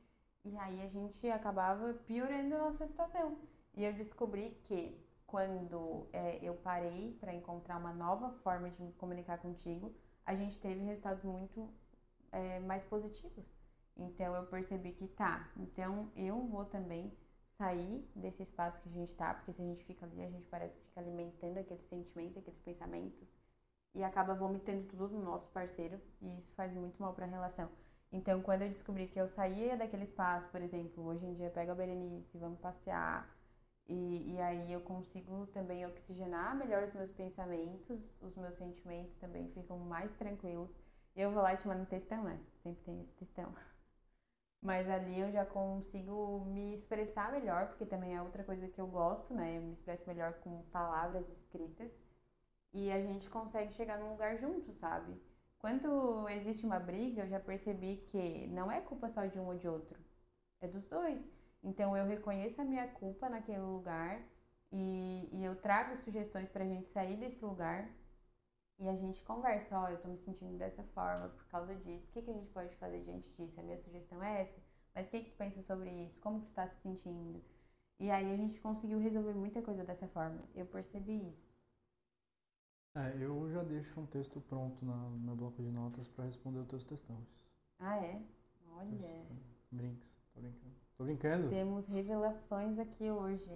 E 0.44 0.58
aí 0.58 0.82
a 0.82 0.88
gente 0.88 1.30
acabava 1.30 1.94
piorando 2.06 2.56
a 2.56 2.60
nossa 2.60 2.88
situação. 2.88 3.38
E 3.76 3.84
eu 3.86 3.94
descobri 3.94 4.60
que 4.64 4.98
quando 5.26 6.08
é, 6.14 6.40
eu 6.42 6.56
parei 6.56 7.16
para 7.20 7.34
encontrar 7.34 7.78
uma 7.78 7.94
nova 7.94 8.32
forma 8.44 8.70
de 8.70 8.82
me 8.82 8.94
comunicar 8.94 9.38
contigo, 9.38 9.94
a 10.26 10.34
gente 10.36 10.60
teve 10.60 10.84
resultados 10.84 11.24
muito 11.24 11.70
é, 12.32 12.60
mais 12.60 12.84
positivos. 12.84 13.46
Então 13.98 14.36
eu 14.36 14.46
percebi 14.46 14.92
que 14.94 15.08
tá, 15.08 15.52
então 15.58 16.12
eu 16.16 16.46
vou 16.48 16.66
também 16.66 17.12
sair 17.58 18.08
desse 18.16 18.44
espaço 18.44 18.82
que 18.82 18.90
a 18.90 18.92
gente 18.92 19.16
tá, 19.16 19.34
porque 19.34 19.52
se 19.52 19.62
a 19.62 19.66
gente 19.66 19.84
fica 19.84 20.06
ali, 20.06 20.22
a 20.24 20.30
gente 20.30 20.48
parece 20.48 20.76
que 20.76 20.86
fica 20.86 21.02
alimentando 21.02 21.58
aquele 21.58 21.82
sentimento, 21.84 22.40
aqueles 22.40 22.60
pensamentos 22.62 23.28
e 23.96 24.04
acaba 24.04 24.36
vomitando 24.36 24.84
tudo 24.88 25.10
no 25.10 25.24
nosso 25.24 25.50
parceiro 25.50 26.00
e 26.22 26.38
isso 26.38 26.54
faz 26.54 26.74
muito 26.74 27.02
mal 27.02 27.14
para 27.14 27.26
a 27.26 27.30
relação. 27.30 27.70
Então, 28.12 28.42
quando 28.42 28.62
eu 28.62 28.70
descobri 28.70 29.08
que 29.08 29.20
eu 29.20 29.28
saía 29.28 29.76
daquele 29.76 30.04
espaço, 30.04 30.50
por 30.50 30.62
exemplo, 30.62 31.04
hoje 31.06 31.26
em 31.26 31.34
dia 31.34 31.50
pego 31.50 31.72
a 31.72 31.76
Berenice, 31.76 32.38
vamos 32.38 32.60
passear, 32.60 33.28
e, 33.88 34.34
e 34.34 34.42
aí 34.42 34.72
eu 34.72 34.82
consigo 34.82 35.48
também 35.48 35.86
oxigenar 35.86 36.56
melhor 36.56 36.84
os 36.84 36.94
meus 36.94 37.12
pensamentos, 37.12 38.00
os 38.22 38.36
meus 38.36 38.56
sentimentos 38.56 39.18
também 39.18 39.50
ficam 39.50 39.80
mais 39.80 40.14
tranquilos. 40.16 40.70
Eu 41.16 41.32
vou 41.32 41.42
lá 41.42 41.54
e 41.54 41.58
te 41.58 41.68
mando 41.68 41.82
um 41.82 41.86
textão, 41.86 42.24
né? 42.24 42.40
Sempre 42.64 42.84
tem 42.84 43.02
esse 43.02 43.14
textão. 43.14 43.54
Mas 44.62 44.90
ali 44.90 45.20
eu 45.20 45.32
já 45.32 45.46
consigo 45.46 46.46
me 46.46 46.74
expressar 46.76 47.32
melhor, 47.32 47.68
porque 47.68 47.86
também 47.86 48.16
é 48.16 48.22
outra 48.22 48.44
coisa 48.44 48.68
que 48.68 48.82
eu 48.82 48.88
gosto, 48.88 49.34
né? 49.34 49.58
Eu 49.58 49.62
me 49.62 49.74
expresso 49.74 50.04
melhor 50.08 50.34
com 50.42 50.64
palavras 50.72 51.30
escritas. 51.30 51.92
E 52.74 52.92
a 52.92 53.02
gente 53.02 53.30
consegue 53.30 53.74
chegar 53.74 53.98
num 54.00 54.12
lugar 54.12 54.38
junto, 54.38 54.74
sabe? 54.74 55.20
Quando 55.60 56.28
existe 56.30 56.66
uma 56.66 56.80
briga, 56.80 57.24
eu 57.24 57.28
já 57.28 57.40
percebi 57.40 57.98
que 57.98 58.48
não 58.48 58.72
é 58.72 58.82
culpa 58.82 59.08
só 59.10 59.26
de 59.26 59.40
um 59.40 59.48
ou 59.48 59.56
de 59.56 59.68
outro, 59.68 60.00
é 60.62 60.68
dos 60.68 60.86
dois. 60.88 61.22
Então 61.64 61.96
eu 61.98 62.06
reconheço 62.06 62.62
a 62.62 62.66
minha 62.66 62.88
culpa 62.88 63.30
naquele 63.30 63.62
lugar 63.62 64.22
e, 64.72 65.30
e 65.32 65.44
eu 65.44 65.56
trago 65.56 65.96
sugestões 65.98 66.50
para 66.50 66.64
a 66.64 66.68
gente 66.68 66.90
sair 66.90 67.16
desse 67.18 67.44
lugar 67.44 67.90
e 68.80 68.88
a 68.88 68.96
gente 68.96 69.24
conversa, 69.24 69.78
ó, 69.78 69.86
oh, 69.86 69.88
eu 69.88 69.98
tô 70.00 70.08
me 70.08 70.18
sentindo 70.18 70.58
dessa 70.58 70.84
forma 70.84 71.30
por 71.30 71.46
causa 71.48 71.76
disso, 71.76 72.08
o 72.08 72.12
que, 72.12 72.22
que 72.22 72.30
a 72.30 72.34
gente 72.34 72.50
pode 72.50 72.76
fazer 72.76 73.02
diante 73.02 73.30
disso? 73.32 73.60
A 73.60 73.64
minha 73.64 73.78
sugestão 73.78 74.24
é 74.24 74.42
essa, 74.42 74.62
mas 74.94 75.08
o 75.08 75.10
que, 75.10 75.24
que 75.24 75.32
tu 75.32 75.38
pensa 75.38 75.62
sobre 75.64 75.90
isso? 75.90 76.22
Como 76.22 76.42
tu 76.42 76.52
tá 76.52 76.68
se 76.68 76.82
sentindo? 76.82 77.44
E 78.00 78.12
aí 78.12 78.32
a 78.32 78.38
gente 78.38 78.60
conseguiu 78.60 79.00
resolver 79.00 79.34
muita 79.34 79.62
coisa 79.62 79.84
dessa 79.84 80.08
forma, 80.08 80.44
eu 80.54 80.66
percebi 80.66 81.30
isso. 81.30 81.48
É, 82.96 83.16
eu 83.20 83.50
já 83.52 83.64
deixo 83.64 84.00
um 84.00 84.06
texto 84.06 84.42
pronto 84.42 84.84
no 84.84 85.20
meu 85.20 85.36
bloco 85.36 85.62
de 85.62 85.70
notas 85.70 86.08
para 86.08 86.26
responder 86.26 86.60
os 86.60 86.68
teus 86.68 86.84
textões. 86.84 87.28
Ah, 87.80 87.98
é? 87.98 88.22
Olha. 88.72 89.26
Brinks, 89.72 90.16
tô 90.34 90.42
brincando. 90.42 90.76
Tô 90.98 91.04
brincando. 91.04 91.50
Temos 91.50 91.86
revelações 91.86 92.80
aqui 92.80 93.12
hoje. 93.12 93.56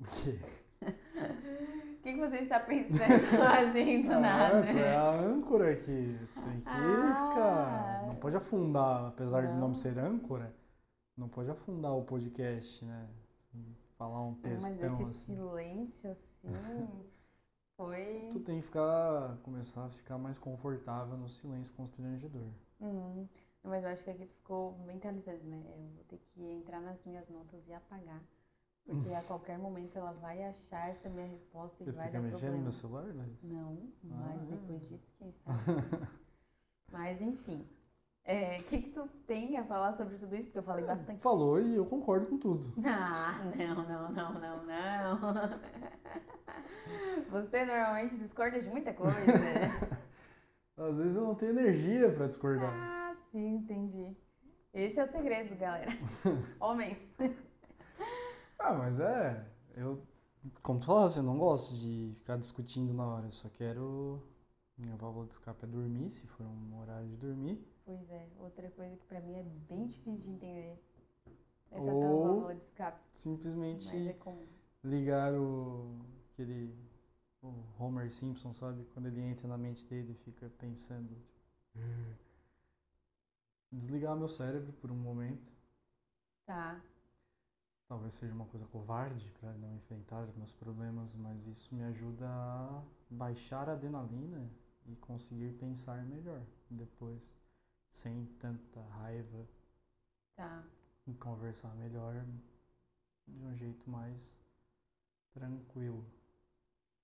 O 0.00 0.04
quê? 0.04 0.38
O 0.80 2.00
que, 2.02 2.12
que 2.12 2.20
você 2.20 2.36
está 2.36 2.60
pensando 2.60 3.42
assim 3.42 4.02
do 4.02 4.12
ah, 4.12 4.20
nada? 4.20 4.66
É 4.66 4.96
a 4.96 5.10
âncora 5.10 5.72
aqui. 5.72 6.18
Tu 6.34 6.40
tem 6.40 6.60
que 6.60 6.68
ah, 6.68 7.28
ficar. 7.30 8.06
Não 8.06 8.16
pode 8.16 8.36
afundar, 8.36 9.06
apesar 9.08 9.42
não. 9.42 9.52
de 9.52 9.60
não 9.60 9.74
ser 9.74 9.98
âncora, 9.98 10.54
não 11.16 11.28
pode 11.28 11.50
afundar 11.50 11.92
o 11.92 12.04
podcast, 12.04 12.84
né? 12.84 13.08
Falar 13.96 14.22
um 14.22 14.34
textão 14.34 14.76
Mas 14.76 14.92
esse 14.92 15.02
assim. 15.02 15.34
silêncio 15.34 16.10
assim. 16.10 16.48
Foi. 17.76 18.28
Tu 18.32 18.40
tem 18.40 18.60
que 18.60 18.66
ficar, 18.66 19.38
começar 19.42 19.84
a 19.84 19.90
ficar 19.90 20.18
mais 20.18 20.38
confortável 20.38 21.16
no 21.16 21.28
silêncio 21.28 21.74
constrangedor. 21.74 22.48
Uhum. 22.80 23.28
Mas 23.62 23.84
eu 23.84 23.90
acho 23.90 24.02
que 24.02 24.10
aqui 24.10 24.26
tu 24.26 24.34
ficou 24.34 24.78
mentalizando, 24.86 25.44
né? 25.44 25.62
Eu 25.68 25.76
vou 25.94 26.04
ter 26.08 26.18
que 26.18 26.42
entrar 26.42 26.80
nas 26.80 27.04
minhas 27.06 27.28
notas 27.28 27.66
e 27.68 27.72
apagar. 27.72 28.22
Porque 28.88 29.12
a 29.12 29.22
qualquer 29.22 29.58
momento 29.58 29.98
ela 29.98 30.12
vai 30.12 30.42
achar 30.44 30.88
essa 30.88 31.10
minha 31.10 31.26
resposta 31.26 31.82
e 31.82 31.86
tu 31.86 31.92
vai 31.92 32.10
dar 32.10 32.20
mexendo 32.20 32.38
problema. 32.38 32.64
no 32.64 32.72
celular, 32.72 33.04
né? 33.04 33.28
Não, 33.42 33.78
mas 34.02 34.42
ah, 34.42 34.46
depois 34.50 34.88
disso, 34.88 35.12
quem 35.18 35.30
sabe. 35.30 35.58
mas 36.90 37.20
enfim. 37.20 37.60
O 37.60 38.30
é, 38.30 38.62
que, 38.62 38.80
que 38.80 38.90
tu 38.90 39.06
tem 39.26 39.58
a 39.58 39.64
falar 39.64 39.92
sobre 39.92 40.16
tudo 40.16 40.34
isso? 40.34 40.44
Porque 40.44 40.58
eu 40.58 40.62
falei 40.62 40.86
bastante. 40.86 41.20
Falou 41.20 41.60
e 41.60 41.76
eu 41.76 41.84
concordo 41.84 42.26
com 42.26 42.38
tudo. 42.38 42.72
Ah, 42.82 43.42
não, 43.56 43.74
não, 43.86 44.10
não, 44.10 44.34
não, 44.40 44.66
não. 44.66 45.18
Você 47.30 47.66
normalmente 47.66 48.16
discorda 48.16 48.58
de 48.62 48.70
muita 48.70 48.94
coisa. 48.94 49.16
Às 50.78 50.96
vezes 50.96 51.14
eu 51.14 51.24
não 51.24 51.34
tenho 51.34 51.52
energia 51.52 52.10
para 52.10 52.26
discordar. 52.26 52.72
Ah, 52.72 53.12
sim, 53.30 53.56
entendi. 53.56 54.16
Esse 54.72 54.98
é 54.98 55.04
o 55.04 55.06
segredo, 55.06 55.54
galera. 55.56 55.90
Homens. 56.58 56.98
Ah, 58.58 58.74
mas 58.74 58.98
é. 59.00 59.46
Eu, 59.74 60.02
como 60.62 60.80
tu 60.80 60.86
falaste, 60.86 61.18
eu 61.18 61.22
não 61.22 61.38
gosto 61.38 61.74
de 61.74 62.12
ficar 62.16 62.36
discutindo 62.36 62.92
na 62.92 63.06
hora. 63.06 63.26
Eu 63.26 63.32
só 63.32 63.48
quero. 63.48 64.22
Minha 64.76 64.96
válvula 64.96 65.26
de 65.26 65.32
escape 65.32 65.64
é 65.64 65.68
dormir, 65.68 66.08
se 66.10 66.26
for 66.28 66.46
um 66.46 66.78
horário 66.80 67.08
de 67.08 67.16
dormir. 67.16 67.60
Pois 67.84 68.08
é, 68.10 68.28
outra 68.38 68.70
coisa 68.70 68.96
que 68.96 69.04
pra 69.06 69.20
mim 69.20 69.34
é 69.34 69.42
bem 69.42 69.86
difícil 69.86 70.18
de 70.18 70.30
entender. 70.30 70.78
Essa 71.70 71.92
Ou 71.92 72.00
tal 72.00 72.22
válvula 72.22 72.54
de 72.54 72.62
escape. 72.62 73.00
Simplesmente 73.12 73.96
é 73.96 74.16
ligar 74.84 75.34
o 75.34 75.98
aquele 76.32 76.72
o 77.42 77.64
Homer 77.78 78.10
Simpson, 78.10 78.52
sabe? 78.52 78.84
Quando 78.92 79.06
ele 79.06 79.20
entra 79.20 79.46
na 79.48 79.56
mente 79.56 79.84
dele 79.86 80.12
e 80.12 80.24
fica 80.24 80.50
pensando. 80.58 81.16
Tipo, 81.72 81.78
desligar 83.72 84.16
meu 84.16 84.28
cérebro 84.28 84.72
por 84.74 84.90
um 84.90 84.96
momento. 84.96 85.50
Tá. 86.46 86.80
Talvez 87.88 88.14
seja 88.14 88.34
uma 88.34 88.44
coisa 88.44 88.66
covarde 88.66 89.30
para 89.40 89.50
não 89.54 89.74
enfrentar 89.74 90.22
os 90.22 90.36
meus 90.36 90.52
problemas, 90.52 91.16
mas 91.16 91.46
isso 91.46 91.74
me 91.74 91.82
ajuda 91.84 92.28
a 92.28 92.84
baixar 93.08 93.66
a 93.66 93.72
adrenalina 93.72 94.50
e 94.86 94.94
conseguir 94.96 95.54
pensar 95.54 96.04
melhor 96.04 96.42
depois 96.68 97.34
sem 97.90 98.26
tanta 98.38 98.82
raiva. 99.00 99.48
Tá. 100.36 100.62
E 101.06 101.14
conversar 101.14 101.74
melhor 101.76 102.22
de 103.26 103.42
um 103.42 103.56
jeito 103.56 103.88
mais 103.88 104.38
tranquilo. 105.32 106.04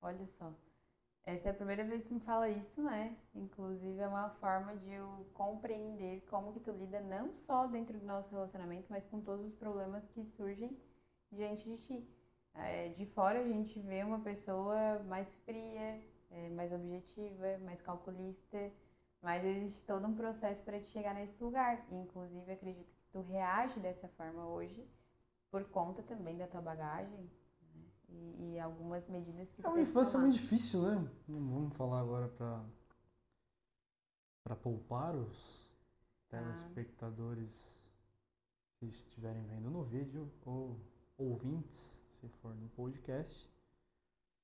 Olha 0.03 0.27
só. 0.27 0.53
Essa 1.27 1.49
é 1.49 1.51
a 1.53 1.55
primeira 1.55 1.85
vez 1.85 2.03
que 2.03 2.09
tu 2.09 2.15
me 2.15 2.21
fala 2.21 2.49
isso, 2.51 2.83
né? 2.83 3.17
Inclusive 3.35 3.99
é 3.99 4.07
uma 4.07 4.29
forma 4.31 4.77
de 4.77 4.91
eu 4.91 5.27
compreender 5.33 6.23
como 6.29 6.53
que 6.53 6.61
tu 6.61 6.71
lida 6.73 7.01
não 7.01 7.33
só 7.33 7.67
dentro 7.67 7.99
do 7.99 8.05
nosso 8.05 8.31
relacionamento, 8.31 8.89
mas 8.91 9.07
com 9.07 9.21
todos 9.23 9.47
os 9.47 9.55
problemas 9.55 10.07
que 10.09 10.23
surgem 10.23 10.79
diante 11.33 11.65
de 11.65 11.77
ti. 11.79 12.09
É, 12.55 12.89
de 12.91 13.07
fora 13.07 13.41
a 13.41 13.49
gente 13.49 13.81
vê 13.81 14.05
uma 14.05 14.21
pessoa 14.21 15.03
mais 15.05 15.35
fria, 15.47 16.01
é, 16.31 16.51
mais 16.51 16.73
objetiva, 16.73 17.59
mais 17.65 17.81
calculista, 17.81 18.71
mas 19.23 19.43
existe 19.45 19.85
todo 19.87 20.07
um 20.07 20.15
processo 20.15 20.63
para 20.63 20.79
te 20.79 20.89
chegar 20.89 21.15
nesse 21.15 21.43
lugar. 21.43 21.87
Inclusive 21.91 22.53
acredito 22.53 22.95
que 22.95 23.09
tu 23.11 23.23
reage 23.23 23.81
dessa 23.81 24.09
forma 24.09 24.47
hoje 24.47 24.87
por 25.51 25.65
conta 25.71 26.03
também 26.03 26.37
da 26.37 26.47
tua 26.47 26.61
bagagem, 26.61 27.31
e, 28.15 28.55
e 28.55 28.61
algumas 28.61 29.09
medidas 29.09 29.53
que 29.53 29.65
É 29.65 29.69
uma 29.69 29.81
infância 29.81 30.19
muito 30.19 30.35
difícil, 30.35 30.83
né? 30.83 31.11
Não 31.29 31.41
vamos 31.41 31.77
falar 31.77 32.01
agora 32.01 32.29
para 32.29 32.65
para 34.43 34.55
poupar 34.55 35.17
os 35.17 35.65
telespectadores 36.29 37.83
que 38.77 38.87
estiverem 38.87 39.43
vendo 39.45 39.71
no 39.71 39.83
vídeo 39.83 40.31
ou 40.45 40.79
ouvintes, 41.17 41.99
se 42.11 42.29
for 42.29 42.55
no 42.55 42.69
podcast. 42.69 43.51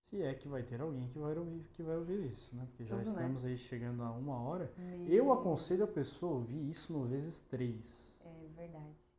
Se 0.07 0.23
é 0.23 0.35
que 0.35 0.49
vai 0.49 0.63
ter 0.63 0.81
alguém 0.81 1.07
que 1.09 1.19
vai 1.19 1.37
ouvir, 1.37 1.63
que 1.73 1.83
vai 1.83 1.97
ouvir 1.97 2.33
isso, 2.33 2.57
né? 2.57 2.67
Porque 2.67 2.85
já 2.85 2.97
Tudo, 2.97 3.05
né? 3.05 3.13
estamos 3.13 3.45
aí 3.45 3.57
chegando 3.57 4.03
a 4.03 4.11
uma 4.11 4.41
hora. 4.41 4.73
Meu 4.77 5.07
Eu 5.07 5.33
aconselho 5.33 5.85
a 5.85 5.87
pessoa 5.87 6.33
a 6.33 6.35
ouvir 6.37 6.69
isso 6.69 6.93
no 6.93 7.07
vezes 7.07 7.41
três. 7.43 8.19
É 8.25 8.49
verdade. 8.57 9.10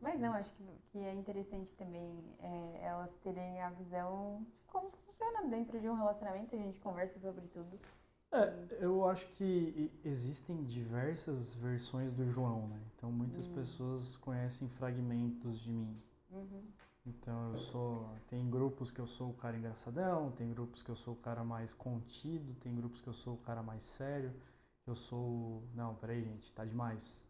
Mas 0.00 0.20
não, 0.20 0.32
acho 0.34 0.52
que, 0.52 0.64
que 0.90 0.98
é 0.98 1.12
interessante 1.12 1.74
também 1.76 2.22
é, 2.38 2.80
elas 2.82 3.14
terem 3.16 3.60
a 3.62 3.70
visão 3.70 4.44
de 4.58 4.64
como 4.66 4.90
funciona 4.90 5.48
dentro 5.48 5.80
de 5.80 5.88
um 5.88 5.94
relacionamento, 5.94 6.54
a 6.54 6.58
gente 6.58 6.80
conversa 6.80 7.18
sobre 7.18 7.46
tudo. 7.48 7.78
É, 8.32 8.84
eu 8.84 9.08
acho 9.08 9.26
que 9.28 9.90
existem 10.04 10.64
diversas 10.64 11.54
versões 11.54 12.12
do 12.12 12.28
João, 12.28 12.66
né? 12.68 12.80
Então 12.96 13.10
muitas 13.10 13.46
Hum. 13.46 13.54
pessoas 13.54 14.16
conhecem 14.16 14.68
fragmentos 14.68 15.60
de 15.60 15.72
mim. 15.72 15.96
Uhum. 16.30 16.62
Então 17.06 17.50
eu 17.50 17.56
sou. 17.56 18.08
Tem 18.28 18.50
grupos 18.50 18.90
que 18.90 19.00
eu 19.00 19.06
sou 19.06 19.30
o 19.30 19.34
cara 19.34 19.56
engraçadão, 19.56 20.32
tem 20.32 20.50
grupos 20.50 20.82
que 20.82 20.90
eu 20.90 20.96
sou 20.96 21.14
o 21.14 21.16
cara 21.16 21.44
mais 21.44 21.72
contido, 21.72 22.54
tem 22.56 22.74
grupos 22.74 23.00
que 23.00 23.08
eu 23.08 23.14
sou 23.14 23.34
o 23.34 23.38
cara 23.38 23.62
mais 23.62 23.84
sério, 23.84 24.34
eu 24.86 24.94
sou. 24.94 25.62
Não, 25.74 25.94
peraí, 25.94 26.22
gente, 26.24 26.52
tá 26.52 26.64
demais. 26.64 27.24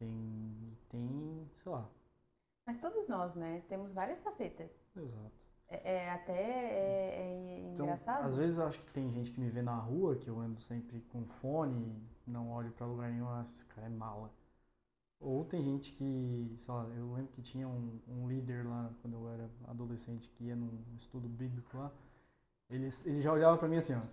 Tem. 0.00 0.76
Tem. 0.88 1.50
sei 1.62 1.70
lá. 1.72 1.86
Mas 2.66 2.78
todos 2.78 3.06
nós, 3.06 3.34
né, 3.34 3.62
temos 3.68 3.92
várias 3.92 4.20
facetas. 4.20 4.70
Exato. 4.96 5.48
É, 5.68 5.92
é 5.94 6.10
até 6.10 6.32
é, 6.32 7.22
é 7.22 7.70
Então, 7.72 7.86
engraçado. 7.86 8.24
às 8.24 8.36
vezes 8.36 8.58
acho 8.58 8.80
que 8.80 8.90
tem 8.92 9.10
gente 9.12 9.30
que 9.30 9.40
me 9.40 9.50
vê 9.50 9.62
na 9.62 9.76
rua, 9.76 10.16
que 10.16 10.28
eu 10.28 10.38
ando 10.38 10.58
sempre 10.60 11.00
com 11.12 11.24
fone, 11.24 11.94
não 12.26 12.50
olho 12.52 12.70
pra 12.72 12.86
lugar 12.86 13.10
nenhum, 13.10 13.28
acho 13.28 13.50
que 13.50 13.56
esse 13.56 13.64
cara 13.66 13.86
é 13.86 13.90
mala. 13.90 14.30
Ou 15.20 15.44
tem 15.44 15.62
gente 15.62 15.92
que, 15.94 16.54
sei 16.58 16.74
lá, 16.74 16.84
eu 16.96 17.12
lembro 17.14 17.32
que 17.32 17.42
tinha 17.42 17.68
um, 17.68 17.98
um 18.08 18.28
líder 18.28 18.66
lá, 18.66 18.90
quando 19.02 19.14
eu 19.16 19.28
era 19.30 19.48
adolescente, 19.68 20.28
que 20.30 20.44
ia 20.44 20.56
num 20.56 20.82
estudo 20.98 21.28
bíblico 21.28 21.76
lá, 21.78 21.92
ele, 22.70 22.88
ele 23.06 23.20
já 23.22 23.32
olhava 23.32 23.58
pra 23.58 23.68
mim 23.68 23.76
assim, 23.78 23.94
ó. 23.94 24.02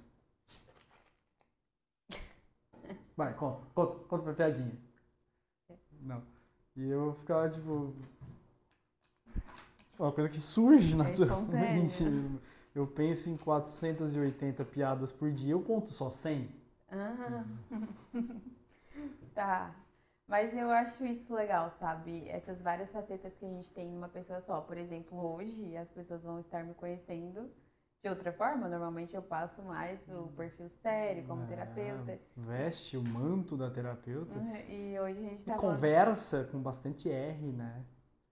Vai, 3.18 3.34
conta, 3.34 3.62
conta, 3.74 4.00
conta 4.08 4.24
pra 4.24 4.34
piadinha. 4.34 4.78
Não. 6.02 6.22
E 6.76 6.90
eu 6.90 7.14
ficava, 7.16 7.50
tipo... 7.50 7.94
Tipo, 9.92 10.04
uma 10.04 10.12
coisa 10.12 10.30
que 10.30 10.38
surge 10.38 10.96
naturalmente. 10.96 12.04
Eu 12.76 12.86
penso 12.86 13.30
em 13.30 13.38
480 13.38 14.64
piadas 14.66 15.12
por 15.12 15.32
dia, 15.32 15.54
eu 15.54 15.62
conto 15.62 15.92
só 15.92 16.12
100. 16.12 16.48
Ah. 16.92 17.44
tá. 19.34 19.76
Mas 20.28 20.54
eu 20.56 20.70
acho 20.70 21.06
isso 21.06 21.34
legal, 21.34 21.72
sabe? 21.72 22.28
Essas 22.30 22.62
várias 22.62 22.92
facetas 22.92 23.36
que 23.38 23.46
a 23.46 23.50
gente 23.50 23.72
tem 23.72 23.90
numa 23.90 24.10
pessoa 24.10 24.42
só. 24.42 24.62
Por 24.62 24.78
exemplo, 24.78 25.18
hoje 25.18 25.76
as 25.76 25.90
pessoas 25.90 26.22
vão 26.22 26.40
estar 26.40 26.64
me 26.64 26.74
conhecendo 26.74 27.50
de 28.04 28.10
outra 28.10 28.32
forma. 28.34 28.68
Normalmente 28.68 29.16
eu 29.16 29.22
passo 29.22 29.62
mais 29.64 30.00
o 30.10 30.28
perfil 30.36 30.70
sério 30.70 31.24
como 31.26 31.44
É, 31.44 31.48
terapeuta. 31.48 32.20
Veste 32.36 32.98
o 32.98 33.04
manto 33.04 33.58
da 33.58 33.70
terapeuta. 33.70 34.34
E 34.70 35.00
hoje 35.00 35.20
a 35.20 35.30
gente 35.30 35.42
E 35.42 35.46
tá 35.46 35.56
falando... 35.58 35.76
conversa 35.76 36.44
com 36.46 36.60
bastante 36.62 37.10
R, 37.10 37.52
né? 37.52 37.84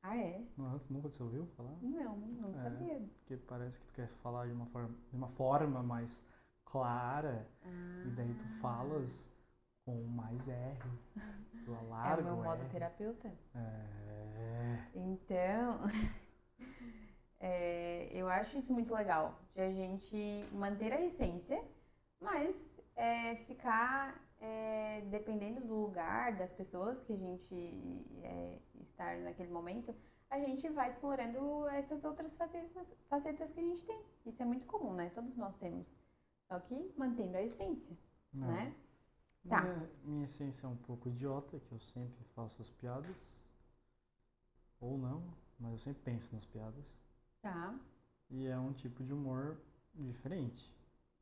Ah, 0.04 0.16
é? 0.18 0.42
Nossa, 0.58 0.94
nunca 0.94 1.10
você 1.10 1.22
ouviu 1.24 1.46
falar? 1.58 1.76
Não, 1.82 2.16
não 2.18 2.50
É. 2.50 2.64
sabia. 2.64 3.00
Porque 3.20 3.38
parece 3.38 3.80
que 3.80 3.88
tu 3.88 3.94
quer 3.94 4.08
falar 4.22 4.46
de 4.48 4.54
uma 4.54 4.66
forma, 4.68 4.90
de 5.10 5.16
uma 5.18 5.28
forma 5.30 5.82
mais 5.84 6.24
clara. 6.64 7.48
E 8.06 8.10
daí 8.12 8.34
tu 8.36 8.46
Ah, 8.46 8.60
falas 8.62 9.32
com 9.84 10.04
mais 10.04 10.48
R. 10.48 10.80
Tu 11.66 11.72
É 11.74 11.78
alarga 11.78 12.22
o 12.22 12.26
meu 12.26 12.36
modo 12.38 12.62
R. 12.62 12.70
terapeuta. 12.70 13.32
É. 13.56 14.96
Então, 14.96 15.90
é, 15.90 16.26
eu 18.26 18.30
acho 18.32 18.58
isso 18.58 18.74
muito 18.74 18.94
legal, 18.94 19.40
de 19.54 19.62
a 19.62 19.72
gente 19.72 20.46
manter 20.52 20.92
a 20.92 21.02
essência, 21.02 21.64
mas 22.20 22.56
é, 22.96 23.36
ficar 23.36 24.20
é, 24.40 25.02
dependendo 25.10 25.62
do 25.62 25.76
lugar, 25.76 26.36
das 26.36 26.52
pessoas 26.52 27.02
que 27.04 27.14
a 27.14 27.18
gente 27.18 28.06
é, 28.24 28.60
estar 28.82 29.18
naquele 29.20 29.52
momento, 29.52 29.96
a 30.30 30.40
gente 30.40 30.68
vai 30.70 30.90
explorando 30.90 31.68
essas 31.70 32.04
outras 32.04 32.36
facetas, 32.36 32.94
facetas 33.08 33.52
que 33.52 33.60
a 33.60 33.64
gente 33.64 33.86
tem. 33.86 34.02
Isso 34.26 34.42
é 34.42 34.46
muito 34.46 34.66
comum, 34.66 34.94
né? 34.94 35.10
Todos 35.14 35.36
nós 35.38 35.56
temos. 35.58 35.88
Só 36.48 36.60
que 36.60 36.94
mantendo 36.98 37.38
a 37.38 37.42
essência, 37.42 37.96
Não. 38.34 38.48
né? 38.48 38.76
Tá. 39.48 39.62
Minha, 39.62 39.90
minha 40.04 40.24
essência 40.26 40.66
é 40.66 40.70
um 40.70 40.76
pouco 40.76 41.08
idiota, 41.08 41.60
que 41.60 41.72
eu 41.72 41.80
sempre 41.80 42.24
faço 42.36 42.62
as 42.62 42.70
piadas. 42.70 43.42
Ou 44.80 44.98
não, 44.98 45.24
mas 45.60 45.72
eu 45.74 45.80
sempre 45.80 46.02
penso 46.04 46.34
nas 46.34 46.46
piadas. 46.46 46.86
Tá, 47.42 47.76
E 48.30 48.46
é 48.46 48.58
um 48.58 48.72
tipo 48.74 49.04
de 49.04 49.12
humor 49.14 49.58
diferente. 49.96 50.72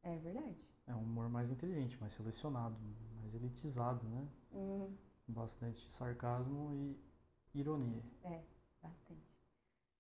é 0.04 0.18
verdade. 0.18 0.58
É 0.88 0.94
um 0.96 1.02
humor 1.02 1.30
mais 1.30 1.52
inteligente, 1.52 1.98
mais 2.00 2.14
selecionado, 2.14 2.76
mais 3.22 3.34
elitizado, 3.34 4.06
né? 4.08 4.28
Hum, 4.54 4.98
Bastante 5.28 5.92
sarcasmo 5.92 6.72
e 6.74 7.60
ironia. 7.60 8.02
Bastante. 8.82 9.24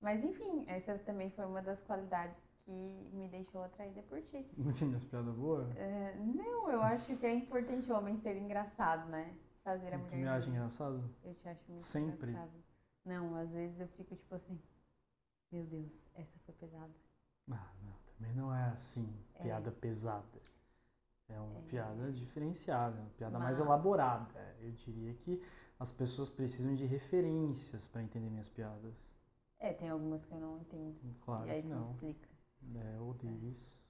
Mas 0.01 0.23
enfim, 0.23 0.65
essa 0.67 0.97
também 0.99 1.29
foi 1.31 1.45
uma 1.45 1.61
das 1.61 1.79
qualidades 1.81 2.37
que 2.65 3.09
me 3.13 3.27
deixou 3.29 3.63
atraída 3.63 4.01
por 4.03 4.21
ti. 4.23 4.45
Não 4.57 4.71
tinha 4.73 4.87
minhas 4.87 5.03
piadas 5.05 5.35
boas? 5.35 5.67
É, 5.75 6.15
não, 6.15 6.69
eu 6.71 6.81
acho 6.81 7.17
que 7.17 7.25
é 7.25 7.33
importante 7.33 7.91
o 7.91 7.95
homem 7.95 8.17
ser 8.17 8.37
engraçado, 8.37 9.09
né? 9.09 9.35
Fazer 9.63 9.93
a 9.93 9.97
mulher. 9.97 10.09
Tu 10.09 10.15
me 10.17 10.27
acha 10.27 10.49
engraçado? 10.49 11.03
Eu 11.23 11.33
te 11.35 11.47
acho 11.47 11.63
muito 11.71 11.81
Sempre? 11.81 12.31
engraçado. 12.31 12.51
Não, 13.05 13.35
às 13.35 13.49
vezes 13.51 13.79
eu 13.79 13.87
fico 13.89 14.15
tipo 14.15 14.35
assim, 14.35 14.59
meu 15.53 15.65
Deus, 15.65 15.91
essa 16.15 16.37
foi 16.45 16.53
pesada. 16.55 16.93
Ah, 17.51 17.71
não, 17.83 17.93
também 18.17 18.33
não 18.33 18.53
é 18.53 18.65
assim, 18.69 19.07
É. 19.35 19.43
piada 19.43 19.71
pesada. 19.71 20.41
É 21.29 21.39
uma 21.39 21.59
É. 21.59 21.61
piada 21.63 22.11
diferenciada, 22.11 22.99
uma 22.99 23.09
piada 23.11 23.39
mais 23.39 23.57
Mas- 23.59 23.65
elaborada. 23.67 24.33
Eu 24.59 24.71
diria 24.71 25.13
que 25.15 25.41
as 25.79 25.91
pessoas 25.91 26.29
precisam 26.29 26.73
de 26.75 26.85
referências 26.85 27.87
para 27.87 28.03
entender 28.03 28.29
minhas 28.29 28.49
piadas. 28.49 29.13
É, 29.59 29.73
tem 29.73 29.89
algumas 29.89 30.25
que 30.25 30.33
eu 30.33 30.39
não 30.39 30.57
entendo. 30.59 30.97
Claro 31.21 31.47
e 31.47 31.51
aí 31.51 31.61
que 31.61 31.67
tu 31.67 31.73
me 31.73 31.79
não. 31.79 31.91
explica. 31.91 32.29
É, 32.75 32.95
eu 32.97 33.07
odeio 33.07 33.45
isso. 33.45 33.81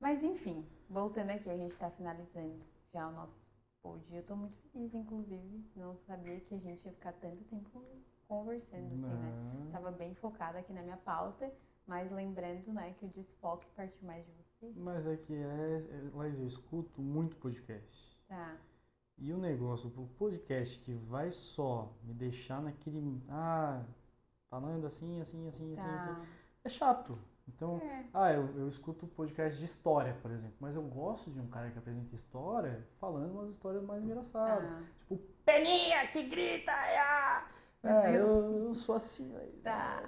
Mas 0.00 0.24
enfim, 0.24 0.68
voltando 0.90 1.30
aqui, 1.30 1.48
a 1.48 1.56
gente 1.56 1.76
tá 1.76 1.88
finalizando 1.90 2.60
já 2.92 3.06
o 3.08 3.12
nosso 3.12 3.40
pod. 3.80 4.04
Eu 4.12 4.24
tô 4.24 4.34
muito 4.34 4.56
feliz, 4.72 4.92
inclusive. 4.94 5.64
Não 5.76 5.96
sabia 5.96 6.40
que 6.40 6.54
a 6.54 6.58
gente 6.58 6.84
ia 6.84 6.92
ficar 6.92 7.12
tanto 7.12 7.44
tempo 7.44 7.84
conversando, 8.32 8.94
assim, 8.94 9.06
né? 9.06 9.52
Não. 9.64 9.70
Tava 9.70 9.90
bem 9.90 10.14
focada 10.14 10.58
aqui 10.58 10.72
na 10.72 10.82
minha 10.82 10.96
pauta, 10.96 11.52
mas 11.86 12.10
lembrando, 12.10 12.72
né, 12.72 12.94
que 12.98 13.04
o 13.04 13.08
desfoque 13.08 13.66
partiu 13.76 14.06
mais 14.06 14.24
de 14.24 14.32
você. 14.32 14.72
Mas 14.76 15.06
é 15.06 15.16
que, 15.16 15.34
é, 15.34 15.80
Laís, 16.14 16.38
eu 16.38 16.46
escuto 16.46 17.02
muito 17.02 17.36
podcast. 17.36 18.16
Tá. 18.28 18.56
E 19.18 19.32
o 19.32 19.38
negócio 19.38 19.90
pro 19.90 20.06
podcast 20.18 20.80
que 20.80 20.94
vai 20.94 21.30
só 21.30 21.92
me 22.02 22.14
deixar 22.14 22.62
naquele. 22.62 23.22
Ah, 23.28 23.82
falando 24.48 24.86
assim, 24.86 25.20
assim, 25.20 25.46
assim, 25.46 25.72
assim, 25.74 25.84
assim. 25.94 26.14
Tá. 26.14 26.26
É 26.64 26.68
chato. 26.68 27.18
Então, 27.46 27.78
É. 27.78 28.04
ah, 28.14 28.32
eu, 28.32 28.46
eu 28.56 28.68
escuto 28.68 29.06
podcast 29.06 29.58
de 29.58 29.64
história, 29.64 30.14
por 30.22 30.30
exemplo. 30.30 30.56
Mas 30.60 30.76
eu 30.76 30.82
gosto 30.82 31.30
de 31.30 31.40
um 31.40 31.48
cara 31.48 31.70
que 31.70 31.78
apresenta 31.78 32.14
história 32.14 32.86
falando 33.00 33.32
umas 33.32 33.50
histórias 33.50 33.82
mais 33.84 34.02
engraçadas. 34.02 34.70
Tá. 34.70 34.82
Tipo, 35.00 35.18
Peninha 35.44 36.06
que 36.08 36.22
grita! 36.22 36.72
Ah! 36.72 37.51
É, 37.82 38.16
eu, 38.16 38.66
eu 38.68 38.74
sou 38.74 38.94
assim. 38.94 39.34
aí. 39.36 39.52
Tá. 39.62 40.02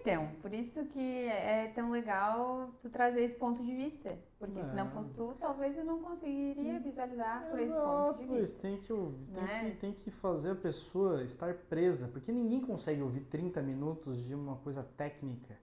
Então, 0.00 0.34
por 0.40 0.52
isso 0.54 0.86
que 0.86 1.26
é 1.26 1.68
tão 1.68 1.90
legal 1.90 2.72
tu 2.80 2.88
trazer 2.88 3.20
esse 3.22 3.34
ponto 3.36 3.62
de 3.64 3.74
vista. 3.74 4.18
Porque 4.38 4.64
se 4.64 4.74
não 4.74 4.86
É. 4.86 4.90
fosse 4.90 5.10
tu, 5.12 5.34
talvez 5.34 5.76
eu 5.76 5.84
não 5.84 6.00
conseguiria 6.02 6.80
visualizar 6.80 7.48
por 7.50 7.58
esse 7.58 7.68
ponto 7.82 8.12
Exato, 8.12 8.18
de 8.18 8.26
vista. 8.26 8.62
tem 8.62 8.78
que, 8.78 8.92
ouvir, 8.92 9.26
tem, 9.32 9.42
Né? 9.44 9.70
que, 9.70 9.76
tem 9.76 9.92
que 9.92 10.10
fazer 10.10 10.50
a 10.52 10.54
pessoa 10.56 11.22
estar 11.24 11.54
presa, 11.54 12.08
porque 12.08 12.32
ninguém 12.32 12.60
consegue 12.60 13.02
ouvir 13.02 13.22
30 13.26 13.62
minutos 13.62 14.24
de 14.24 14.34
uma 14.34 14.56
coisa 14.56 14.82
técnica. 14.82 15.58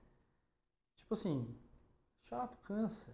Tipo 0.98 1.14
assim, 1.14 1.56
chato, 2.24 2.58
cansa. 2.64 3.12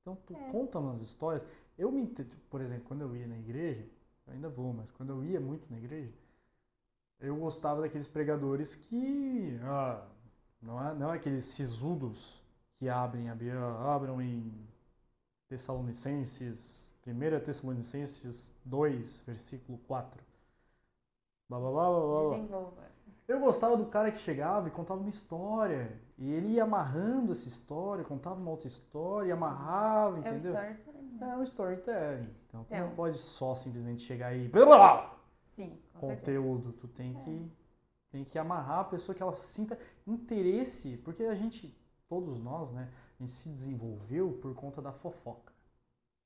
Então 0.00 0.16
tu 0.26 0.34
É. 0.34 0.50
conta 0.52 0.78
umas 0.78 1.00
histórias. 1.00 1.46
Eu 1.78 1.90
me, 1.92 2.06
por 2.50 2.60
exemplo, 2.60 2.84
quando 2.86 3.02
eu 3.02 3.16
ia 3.16 3.26
na 3.26 3.38
igreja, 3.38 3.88
eu 4.26 4.32
ainda 4.34 4.48
vou, 4.48 4.72
mas 4.72 4.90
quando 4.90 5.10
eu 5.10 5.24
ia 5.24 5.40
muito 5.40 5.70
na 5.70 5.78
igreja, 5.78 6.12
eu 7.20 7.36
gostava 7.36 7.80
daqueles 7.82 8.06
pregadores 8.08 8.74
que 8.74 9.58
ah, 9.62 10.02
não 10.60 10.84
é 10.88 10.94
não 10.94 11.12
é 11.12 11.16
aqueles 11.16 11.44
sisudos 11.46 12.42
que 12.78 12.88
abrem 12.88 13.28
abram 13.30 14.20
em 14.20 14.52
Tessalonicenses, 15.48 16.92
1 17.06 17.44
Tessalonicenses 17.44 18.54
2, 18.64 19.20
versículo 19.26 19.78
4. 19.86 20.22
Blá, 21.48 21.58
blá, 21.60 21.70
blá, 21.70 21.90
blá. 21.90 22.30
Desenvolva. 22.36 22.82
Eu 23.28 23.40
gostava 23.40 23.76
do 23.76 23.86
cara 23.86 24.10
que 24.12 24.18
chegava 24.18 24.68
e 24.68 24.70
contava 24.70 25.00
uma 25.00 25.08
história. 25.08 26.00
E 26.18 26.30
ele 26.30 26.48
ia 26.54 26.64
amarrando 26.64 27.32
essa 27.32 27.48
história, 27.48 28.04
contava 28.04 28.36
uma 28.40 28.50
outra 28.50 28.68
história, 28.68 29.28
e 29.28 29.32
amarrava, 29.32 30.16
É 30.16 30.18
o 30.18 30.20
entendeu? 30.20 30.52
storytelling. 30.54 31.18
É 31.20 31.36
um 31.36 31.42
storytelling. 31.42 32.30
Então 32.48 32.64
tu 32.64 32.74
Então. 32.74 32.88
não 32.88 32.94
pode 32.94 33.18
só 33.18 33.54
simplesmente 33.54 34.02
chegar 34.02 34.28
aí. 34.28 34.48
Blá, 34.48 34.64
blá, 34.64 34.76
blá, 34.76 35.15
Sim, 35.56 35.78
com 35.94 36.08
certeza. 36.08 36.38
conteúdo. 36.40 36.72
Tu 36.74 36.86
tem 36.88 37.14
que, 37.14 37.50
tem 38.10 38.24
que 38.24 38.38
amarrar 38.38 38.80
a 38.80 38.84
pessoa 38.84 39.14
que 39.14 39.22
ela 39.22 39.34
sinta 39.36 39.78
interesse. 40.06 40.96
Porque 40.98 41.24
a 41.24 41.34
gente, 41.34 41.76
todos 42.08 42.38
nós, 42.40 42.72
né? 42.72 42.92
A 43.18 43.22
gente 43.22 43.32
se 43.32 43.48
desenvolveu 43.48 44.32
por 44.40 44.54
conta 44.54 44.80
da 44.82 44.92
fofoca. 44.92 45.52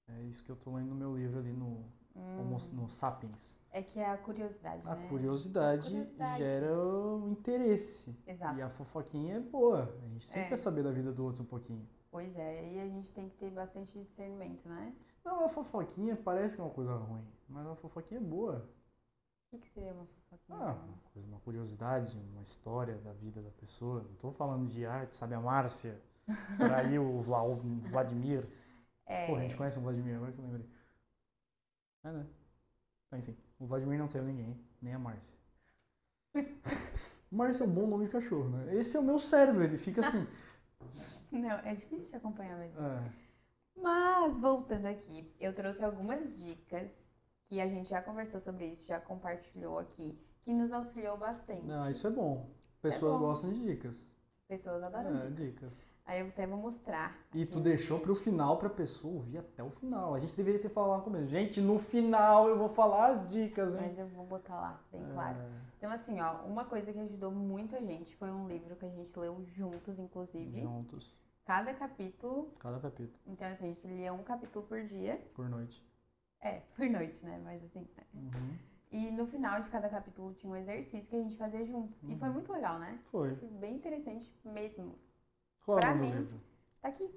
É 0.08 0.22
isso 0.22 0.42
que 0.44 0.50
eu 0.50 0.56
tô 0.56 0.74
lendo 0.74 0.88
no 0.88 0.94
meu 0.96 1.16
livro 1.16 1.38
ali 1.38 1.52
no, 1.52 1.84
Hum, 2.16 2.58
no 2.72 2.88
Sapiens. 2.90 3.56
é 3.70 3.80
que 3.80 4.00
é 4.00 4.10
a 4.10 4.18
curiosidade, 4.18 4.82
A 4.84 4.96
né? 4.96 5.08
curiosidade, 5.08 5.86
A 5.86 5.90
curiosidade. 5.90 6.38
gera 6.38 6.76
o 6.76 7.28
interesse. 7.30 8.18
Exato. 8.26 8.58
E 8.58 8.62
a 8.62 8.68
fofoquinha 8.68 9.36
é 9.36 9.40
boa. 9.40 9.94
A 10.04 10.08
gente 10.08 10.26
sempre 10.26 10.46
É. 10.46 10.48
quer 10.48 10.56
saber 10.56 10.82
da 10.82 10.90
vida 10.90 11.12
do 11.12 11.24
outro 11.24 11.44
um 11.44 11.46
pouquinho. 11.46 11.88
Pois 12.10 12.34
é, 12.36 12.58
aí 12.58 12.80
a 12.80 12.88
gente 12.88 13.12
tem 13.12 13.28
que 13.28 13.36
ter 13.36 13.50
bastante 13.52 13.96
discernimento, 13.96 14.68
né? 14.68 14.92
Não, 15.24 15.44
a 15.44 15.48
fofoquinha 15.48 16.16
parece 16.16 16.56
que 16.56 16.60
é 16.60 16.64
uma 16.64 16.74
coisa 16.74 16.94
ruim, 16.96 17.24
mas 17.48 17.64
a 17.68 17.76
fofoquinha 17.76 18.18
é 18.18 18.24
boa. 18.24 18.68
O 19.52 19.58
que, 19.58 19.58
que 19.58 19.68
seria 19.74 19.92
uma 19.92 20.06
fofoquinha? 20.06 20.58
Ah, 20.60 20.74
uma, 20.74 20.98
coisa, 21.12 21.28
uma 21.28 21.40
curiosidade, 21.40 22.18
uma 22.32 22.42
história 22.42 22.96
da 22.98 23.12
vida 23.12 23.40
da 23.42 23.50
pessoa. 23.50 24.02
Não 24.02 24.14
tô 24.16 24.32
falando 24.32 24.68
de 24.68 24.84
arte, 24.84 25.16
sabe, 25.16 25.34
a 25.34 25.40
Márcia 25.40 26.00
traiu 26.58 27.04
o 27.04 27.22
Vla- 27.22 27.42
o 27.44 27.56
Vladimir. 27.56 28.46
é, 29.06 29.26
Pô, 29.26 29.36
a 29.36 29.42
gente 29.42 29.56
conhece 29.56 29.78
o 29.78 29.82
Vladimir, 29.82 30.16
agora 30.16 30.32
que 30.32 30.38
eu 30.38 30.44
lembrei. 30.44 30.66
É, 32.04 32.10
né? 32.12 32.26
Ah, 33.12 33.18
Enfim, 33.18 33.36
o 33.60 33.66
Vladimir 33.66 33.98
não 33.98 34.08
traiu 34.08 34.24
ninguém, 34.26 34.58
nem 34.82 34.94
a 34.94 34.98
Márcia. 34.98 35.36
Márcia 37.30 37.64
é 37.64 37.66
um 37.66 37.70
bom 37.70 37.86
nome 37.86 38.06
de 38.06 38.12
cachorro, 38.12 38.48
né? 38.48 38.76
Esse 38.76 38.96
é 38.96 39.00
o 39.00 39.02
meu 39.02 39.18
cérebro, 39.18 39.62
ele 39.64 39.78
fica 39.78 40.00
assim. 40.00 40.26
Não, 41.30 41.58
é 41.60 41.74
difícil 41.74 42.10
de 42.10 42.16
acompanhar 42.16 42.58
mesmo. 42.58 42.78
ah, 42.78 43.02
Mas, 43.76 44.38
voltando 44.38 44.86
aqui, 44.86 45.32
eu 45.40 45.54
trouxe 45.54 45.84
algumas 45.84 46.36
dicas 46.38 47.09
que 47.50 47.60
a 47.60 47.66
gente 47.66 47.90
já 47.90 48.00
conversou 48.00 48.40
sobre 48.40 48.66
isso, 48.66 48.86
já 48.86 49.00
compartilhou 49.00 49.76
aqui, 49.80 50.16
que 50.44 50.52
nos 50.52 50.72
auxiliou 50.72 51.16
bastante. 51.18 51.66
não, 51.66 51.90
isso 51.90 52.06
é 52.06 52.10
bom. 52.10 52.48
Pessoas 52.80 53.14
bom. 53.14 53.18
gostam 53.18 53.52
de 53.52 53.60
dicas. 53.66 54.14
Pessoas 54.46 54.80
adoram 54.84 55.10
É, 55.10 55.26
dicas. 55.30 55.34
dicas. 55.36 55.90
Aí 56.06 56.20
eu 56.20 56.28
até 56.28 56.46
vou 56.46 56.58
mostrar. 56.58 57.16
E 57.34 57.44
tu 57.44 57.60
deixou 57.60 57.98
vídeo. 57.98 58.06
pro 58.14 58.14
final 58.22 58.56
pra 58.56 58.68
pessoa 58.70 59.14
ouvir 59.14 59.38
até 59.38 59.62
o 59.64 59.70
final. 59.70 60.14
A 60.14 60.20
gente 60.20 60.34
deveria 60.34 60.60
ter 60.60 60.68
falado 60.68 60.98
no 60.98 61.04
começo. 61.04 61.26
Gente, 61.26 61.60
no 61.60 61.78
final 61.78 62.48
eu 62.48 62.56
vou 62.56 62.68
falar 62.68 63.08
as 63.10 63.30
dicas, 63.30 63.74
hein? 63.74 63.80
Mas 63.88 63.98
eu 63.98 64.06
vou 64.08 64.24
botar 64.26 64.54
lá, 64.54 64.80
bem 64.92 65.04
claro. 65.12 65.38
É, 65.38 65.48
Então, 65.76 65.90
assim, 65.90 66.20
ó, 66.20 66.44
uma 66.46 66.64
coisa 66.64 66.92
que 66.92 66.98
ajudou 67.00 67.30
muito 67.32 67.74
a 67.76 67.80
gente 67.80 68.14
foi 68.16 68.30
um 68.30 68.46
livro 68.48 68.74
que 68.76 68.86
a 68.86 68.90
gente 68.90 69.16
leu 69.18 69.40
juntos, 69.44 69.98
inclusive. 69.98 70.60
juntos. 70.60 71.14
Cada 71.44 71.74
capítulo. 71.74 72.52
Cada 72.60 72.78
capítulo, 72.78 73.18
Então, 73.26 73.46
assim, 73.48 73.64
a 73.64 73.68
gente 73.68 73.86
lia 73.86 74.12
um 74.12 74.22
capítulo 74.22 74.64
por 74.66 74.82
dia. 74.84 75.20
por 75.34 75.48
noite. 75.48 75.84
É, 76.40 76.60
por 76.74 76.88
noite, 76.88 77.24
né? 77.24 77.40
Mas 77.44 77.62
assim. 77.64 77.86
né? 77.96 78.04
Uhum. 78.14 78.58
E 78.92 79.10
no 79.10 79.26
final 79.26 79.60
de 79.60 79.70
cada 79.70 79.88
capítulo 79.88 80.34
tinha 80.34 80.50
um 80.52 80.56
exercício 80.56 81.08
que 81.08 81.16
a 81.16 81.22
gente 81.22 81.36
fazia 81.36 81.64
juntos. 81.64 82.02
E 82.02 82.16
foi 82.16 82.28
Uhum. 82.28 82.34
muito 82.34 82.52
legal, 82.52 82.78
né? 82.78 82.98
Foi. 83.10 83.36
Foi 83.36 83.48
bem 83.48 83.76
interessante 83.76 84.32
mesmo. 84.44 84.98
Qual 85.64 85.78
é 85.78 85.80
Pra 85.82 85.92
o 85.92 85.96
mim- 85.98 86.10
livro? 86.10 86.40
Tá 86.80 86.88
aqui. 86.88 87.08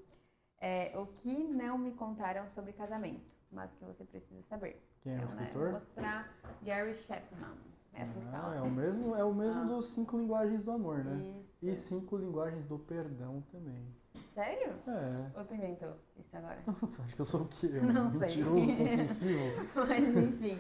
É, 0.60 0.98
o 0.98 1.08
que 1.08 1.44
não 1.48 1.78
me 1.78 1.92
contaram 1.94 2.48
sobre 2.48 2.72
casamento, 2.74 3.26
mas 3.52 3.74
que 3.74 3.84
você 3.84 4.06
precisa 4.06 4.42
saber. 4.44 4.82
Quem 5.02 5.14
é 5.14 5.16
o 5.16 5.24
Então, 5.24 5.36
né, 5.36 5.42
eu 5.42 5.46
escritor? 5.46 5.72
Vou 5.72 5.80
mostrar 5.80 6.34
Gary 6.62 6.94
Chapman. 6.96 7.58
É 7.96 8.06
se 8.06 8.18
Ah, 8.34 8.54
é 8.56 8.62
o 8.62 8.70
mesmo, 8.72 9.16
é 9.16 9.24
o 9.24 9.34
mesmo 9.34 9.62
Ah. 9.62 9.66
dos 9.66 9.88
cinco 9.88 10.18
linguagens 10.18 10.64
do 10.64 10.72
amor, 10.72 11.04
né? 11.04 11.16
Isso. 11.22 11.46
E 11.62 11.76
cinco 11.76 12.18
linguagens 12.18 12.66
do 12.66 12.80
perdão 12.80 13.42
também. 13.52 13.86
Sério? 14.34 14.74
É. 14.88 15.40
Ou 15.40 15.46
tu 15.46 15.54
inventou 15.56 15.94
isso 16.18 16.36
agora? 16.36 16.60
Acho 16.68 17.16
que 17.16 17.22
eu 17.22 17.26
sou 17.26 17.42
o 17.42 17.48
quê? 17.48 17.68
Não 17.68 18.08
Um 18.08 18.10
sei. 18.12 18.20
mentiroso 18.20 18.68
compulsivo? 18.78 19.40
Mas 19.88 20.18
enfim, 20.18 20.60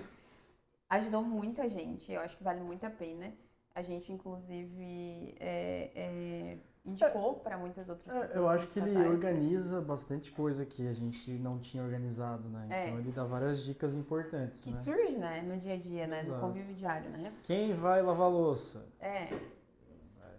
ajudou 0.89 1.23
muito 1.23 1.61
a 1.61 1.67
gente. 1.67 2.11
Eu 2.11 2.21
acho 2.21 2.37
que 2.37 2.43
vale 2.43 2.61
muito 2.61 2.85
a 2.85 2.89
pena. 2.89 3.33
A 3.75 3.81
gente, 3.81 4.11
inclusive, 4.13 5.35
é, 5.39 5.89
é, 5.95 6.57
indicou 6.85 7.35
para 7.39 7.57
muitas 7.57 7.89
outras 7.89 8.15
É, 8.15 8.19
pessoas. 8.19 8.35
eu 8.35 8.47
acho 8.47 8.67
que 8.67 8.77
ele 8.79 8.93
casais. 8.93 9.09
organiza 9.09 9.81
bastante 9.81 10.31
coisa 10.31 10.63
que 10.63 10.87
a 10.87 10.93
gente 10.93 11.31
não 11.39 11.57
tinha 11.57 11.81
organizado, 11.83 12.47
né? 12.49 12.67
É. 12.69 12.85
Então 12.87 12.99
ele 12.99 13.11
dá 13.11 13.23
várias 13.23 13.63
dicas 13.65 13.95
importantes, 13.95 14.61
Que 14.61 14.71
né? 14.71 14.81
surge, 14.81 15.17
né, 15.17 15.41
no 15.41 15.57
dia 15.57 15.73
a 15.73 15.77
dia, 15.77 16.05
né, 16.05 16.21
no 16.21 16.27
Exato. 16.29 16.41
convívio 16.41 16.75
diário, 16.75 17.09
né? 17.09 17.33
Quem 17.41 17.73
vai 17.73 18.03
lavar 18.03 18.29
louça? 18.29 18.85
É. 18.99 19.27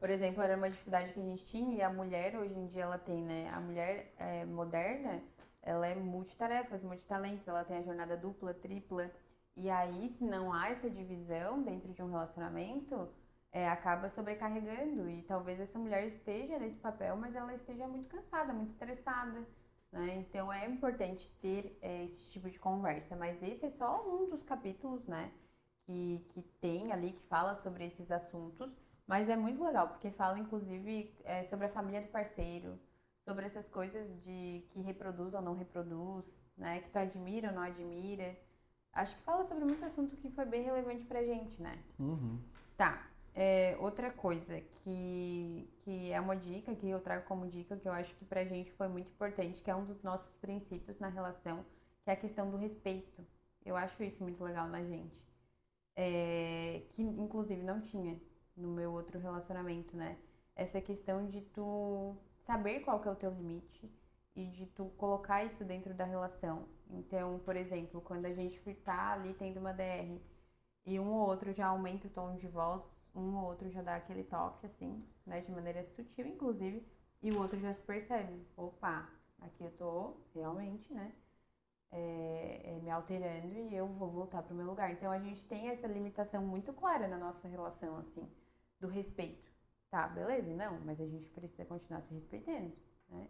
Por 0.05 0.11
exemplo, 0.11 0.43
era 0.43 0.55
uma 0.55 0.69
dificuldade 0.69 1.15
que 1.15 1.19
a 1.19 1.23
gente 1.23 1.43
tinha 1.47 1.79
e 1.79 1.81
a 1.81 1.91
mulher, 1.91 2.37
hoje 2.37 2.53
em 2.53 2.67
dia, 2.67 2.83
ela 2.83 2.99
tem, 2.99 3.23
né? 3.23 3.49
A 3.49 3.59
mulher 3.59 4.13
é, 4.19 4.45
moderna, 4.45 5.23
ela 5.63 5.87
é 5.87 5.95
multitarefas, 5.95 6.83
multitalentos, 6.83 7.49
ela 7.49 7.65
tem 7.65 7.79
a 7.79 7.83
jornada 7.83 8.15
dupla, 8.15 8.53
tripla. 8.53 9.11
E 9.57 9.71
aí, 9.71 10.11
se 10.11 10.23
não 10.23 10.53
há 10.53 10.69
essa 10.69 10.91
divisão 10.91 11.63
dentro 11.63 11.91
de 11.91 12.03
um 12.03 12.11
relacionamento, 12.11 13.09
é, 13.51 13.67
acaba 13.67 14.11
sobrecarregando. 14.11 15.09
E 15.09 15.23
talvez 15.23 15.59
essa 15.59 15.79
mulher 15.79 16.07
esteja 16.07 16.59
nesse 16.59 16.77
papel, 16.77 17.17
mas 17.17 17.35
ela 17.35 17.55
esteja 17.55 17.89
muito 17.89 18.11
cansada, 18.11 18.53
muito 18.53 18.73
estressada. 18.73 19.43
Né? 19.91 20.17
Então 20.17 20.53
é 20.53 20.67
importante 20.67 21.31
ter 21.41 21.79
é, 21.81 22.05
esse 22.05 22.31
tipo 22.31 22.51
de 22.51 22.59
conversa. 22.59 23.17
Mas 23.17 23.43
esse 23.43 23.65
é 23.65 23.71
só 23.71 24.07
um 24.07 24.29
dos 24.29 24.43
capítulos, 24.43 25.07
né? 25.07 25.33
Que, 25.87 26.27
que 26.29 26.43
tem 26.61 26.93
ali, 26.93 27.13
que 27.13 27.23
fala 27.23 27.57
sobre 27.57 27.87
esses 27.87 28.13
assuntos. 28.13 28.84
Mas 29.07 29.29
é 29.29 29.37
muito 29.37 29.63
legal, 29.63 29.89
porque 29.89 30.11
fala, 30.11 30.39
inclusive, 30.39 31.15
é, 31.25 31.45
sobre 31.45 31.67
a 31.67 31.71
família 31.71 32.01
do 32.01 32.09
parceiro, 32.09 32.79
sobre 33.25 33.47
essas 33.47 33.69
coisas 33.69 34.09
de 34.23 34.65
que 34.71 34.81
reproduz 34.81 35.35
ou 35.35 35.43
não 35.43 35.55
reproduz, 35.55 36.39
né? 36.57 36.81
Que 36.81 36.91
tu 36.91 36.97
admira 36.99 37.49
ou 37.49 37.55
não 37.55 37.63
admira. 37.63 38.37
Acho 38.93 39.17
que 39.17 39.23
fala 39.23 39.45
sobre 39.45 39.65
muito 39.65 39.85
assunto 39.85 40.17
que 40.17 40.31
foi 40.31 40.45
bem 40.45 40.63
relevante 40.63 41.05
pra 41.05 41.23
gente, 41.23 41.61
né? 41.61 41.83
Uhum. 41.99 42.41
Tá. 42.77 43.09
É, 43.37 43.77
outra 43.81 44.13
coisa 44.13 44.61
que, 44.61 45.69
que 45.81 46.13
é 46.13 46.21
uma 46.21 46.37
dica 46.37 46.73
que 46.73 46.89
eu 46.89 47.01
trago 47.01 47.27
como 47.27 47.49
dica 47.49 47.77
que 47.77 47.89
eu 47.89 47.93
acho 47.93 48.15
que 48.15 48.25
pra 48.25 48.45
gente 48.45 48.71
foi 48.73 48.87
muito 48.87 49.11
importante, 49.11 49.61
que 49.61 49.69
é 49.69 49.75
um 49.75 49.85
dos 49.85 50.01
nossos 50.05 50.37
princípios 50.37 51.01
na 51.01 51.09
relação, 51.09 51.65
que 52.05 52.11
é 52.11 52.13
a 52.13 52.17
questão 52.17 52.49
do 52.49 52.57
respeito. 52.57 53.27
Eu 53.65 53.77
acho 53.77 54.03
isso 54.05 54.23
muito 54.23 54.43
legal 54.45 54.69
na 54.69 54.85
gente. 54.85 55.25
É, 55.97 56.83
que 56.91 57.03
inclusive 57.03 57.63
não 57.63 57.81
tinha 57.81 58.21
no 58.57 58.69
meu 58.69 58.93
outro 58.93 59.19
relacionamento, 59.19 59.97
né? 59.97 60.19
Essa 60.55 60.81
questão 60.81 61.27
de 61.27 61.41
tu 61.41 62.17
saber 62.45 62.81
qual 62.81 63.01
que 63.01 63.09
é 63.09 63.11
o 63.11 63.17
teu 63.17 63.31
limite 63.31 63.91
e 64.37 64.47
de 64.47 64.67
tu 64.67 64.87
colocar 64.97 65.45
isso 65.45 65.65
dentro 65.65 65.95
da 65.95 66.05
relação. 66.05 66.69
Então, 66.91 67.39
por 67.41 67.57
exemplo, 67.57 68.01
quando 68.01 68.27
a 68.27 68.33
gente 68.33 68.59
tá 68.85 69.13
ali 69.13 69.35
tendo 69.35 69.59
uma 69.61 69.73
DR 69.73 70.21
e 70.87 70.99
um 71.01 71.13
ou 71.13 71.27
outro 71.29 71.53
já 71.53 71.67
aumenta 71.67 72.07
o 72.07 72.11
tom 72.11 72.37
de 72.37 72.49
voz, 72.49 72.83
um 73.15 73.37
ou 73.37 73.47
outro 73.47 73.71
já 73.71 73.83
dá 73.83 73.97
aquele 73.97 74.25
toque 74.25 74.67
assim, 74.67 75.05
né, 75.27 75.41
de 75.41 75.51
maneira 75.53 75.85
sutil, 75.85 76.27
inclusive, 76.27 76.87
e 77.23 77.33
o 77.33 77.39
outro 77.39 77.59
já 77.61 77.73
se 77.73 77.83
percebe, 77.83 78.47
opa, 78.57 79.09
aqui 79.41 79.65
eu 79.65 79.71
tô 79.73 80.17
realmente, 80.35 80.93
né, 80.93 81.13
é, 81.91 82.61
é, 82.65 82.81
me 82.81 82.91
alterando 82.91 83.55
e 83.55 83.75
eu 83.75 83.87
vou 83.87 84.11
voltar 84.11 84.43
pro 84.43 84.55
meu 84.55 84.67
lugar. 84.67 84.91
Então 84.93 85.11
a 85.13 85.19
gente 85.19 85.47
tem 85.47 85.69
essa 85.69 85.87
limitação 85.87 86.45
muito 86.45 86.73
clara 86.73 87.07
na 87.07 87.17
nossa 87.17 87.47
relação, 87.49 87.97
assim, 87.99 88.29
do 88.87 88.89
respeito. 88.93 89.51
Tá, 89.91 90.09
beleza? 90.09 90.53
Não, 90.55 90.81
mas 90.85 91.01
a 91.01 91.07
gente 91.07 91.31
precisa 91.31 91.65
continuar 91.65 92.01
se 92.01 92.13
respeitando, 92.15 92.73
né? 93.09 93.29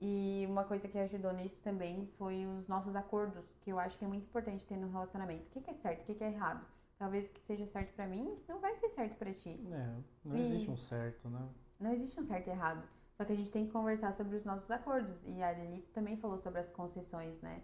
E 0.00 0.44
uma 0.48 0.64
coisa 0.64 0.88
que 0.88 0.98
ajudou 0.98 1.32
nisso 1.32 1.60
também 1.62 2.06
foi 2.18 2.46
os 2.46 2.66
nossos 2.68 2.94
acordos, 2.96 3.54
que 3.60 3.70
eu 3.70 3.78
acho 3.78 3.96
que 3.98 4.04
é 4.04 4.08
muito 4.08 4.24
importante 4.24 4.66
ter 4.66 4.76
no 4.76 4.90
relacionamento. 4.90 5.46
O 5.46 5.50
que, 5.50 5.60
que 5.60 5.70
é 5.70 5.74
certo, 5.74 6.02
o 6.02 6.04
que, 6.06 6.14
que 6.14 6.24
é 6.24 6.28
errado? 6.32 6.66
Talvez 6.98 7.28
o 7.28 7.32
que 7.32 7.40
seja 7.40 7.66
certo 7.66 7.94
pra 7.94 8.06
mim 8.06 8.36
não 8.48 8.60
vai 8.60 8.74
ser 8.76 8.90
certo 8.90 9.16
pra 9.16 9.32
ti. 9.32 9.58
É, 9.70 9.96
não 10.24 10.36
E- 10.36 10.40
existe 10.42 10.70
um 10.70 10.76
certo, 10.76 11.28
né? 11.28 11.48
Não 11.78 11.92
existe 11.92 12.18
um 12.20 12.24
certo 12.24 12.46
e 12.48 12.50
errado. 12.50 12.88
Só 13.16 13.24
que 13.24 13.32
a 13.32 13.36
gente 13.36 13.52
tem 13.52 13.66
que 13.66 13.72
conversar 13.72 14.12
sobre 14.12 14.36
os 14.36 14.44
nossos 14.44 14.70
acordos. 14.70 15.14
E 15.26 15.42
a 15.42 15.52
Lili 15.52 15.82
também 15.92 16.16
falou 16.16 16.38
sobre 16.38 16.60
as 16.60 16.70
concessões, 16.70 17.40
né? 17.42 17.62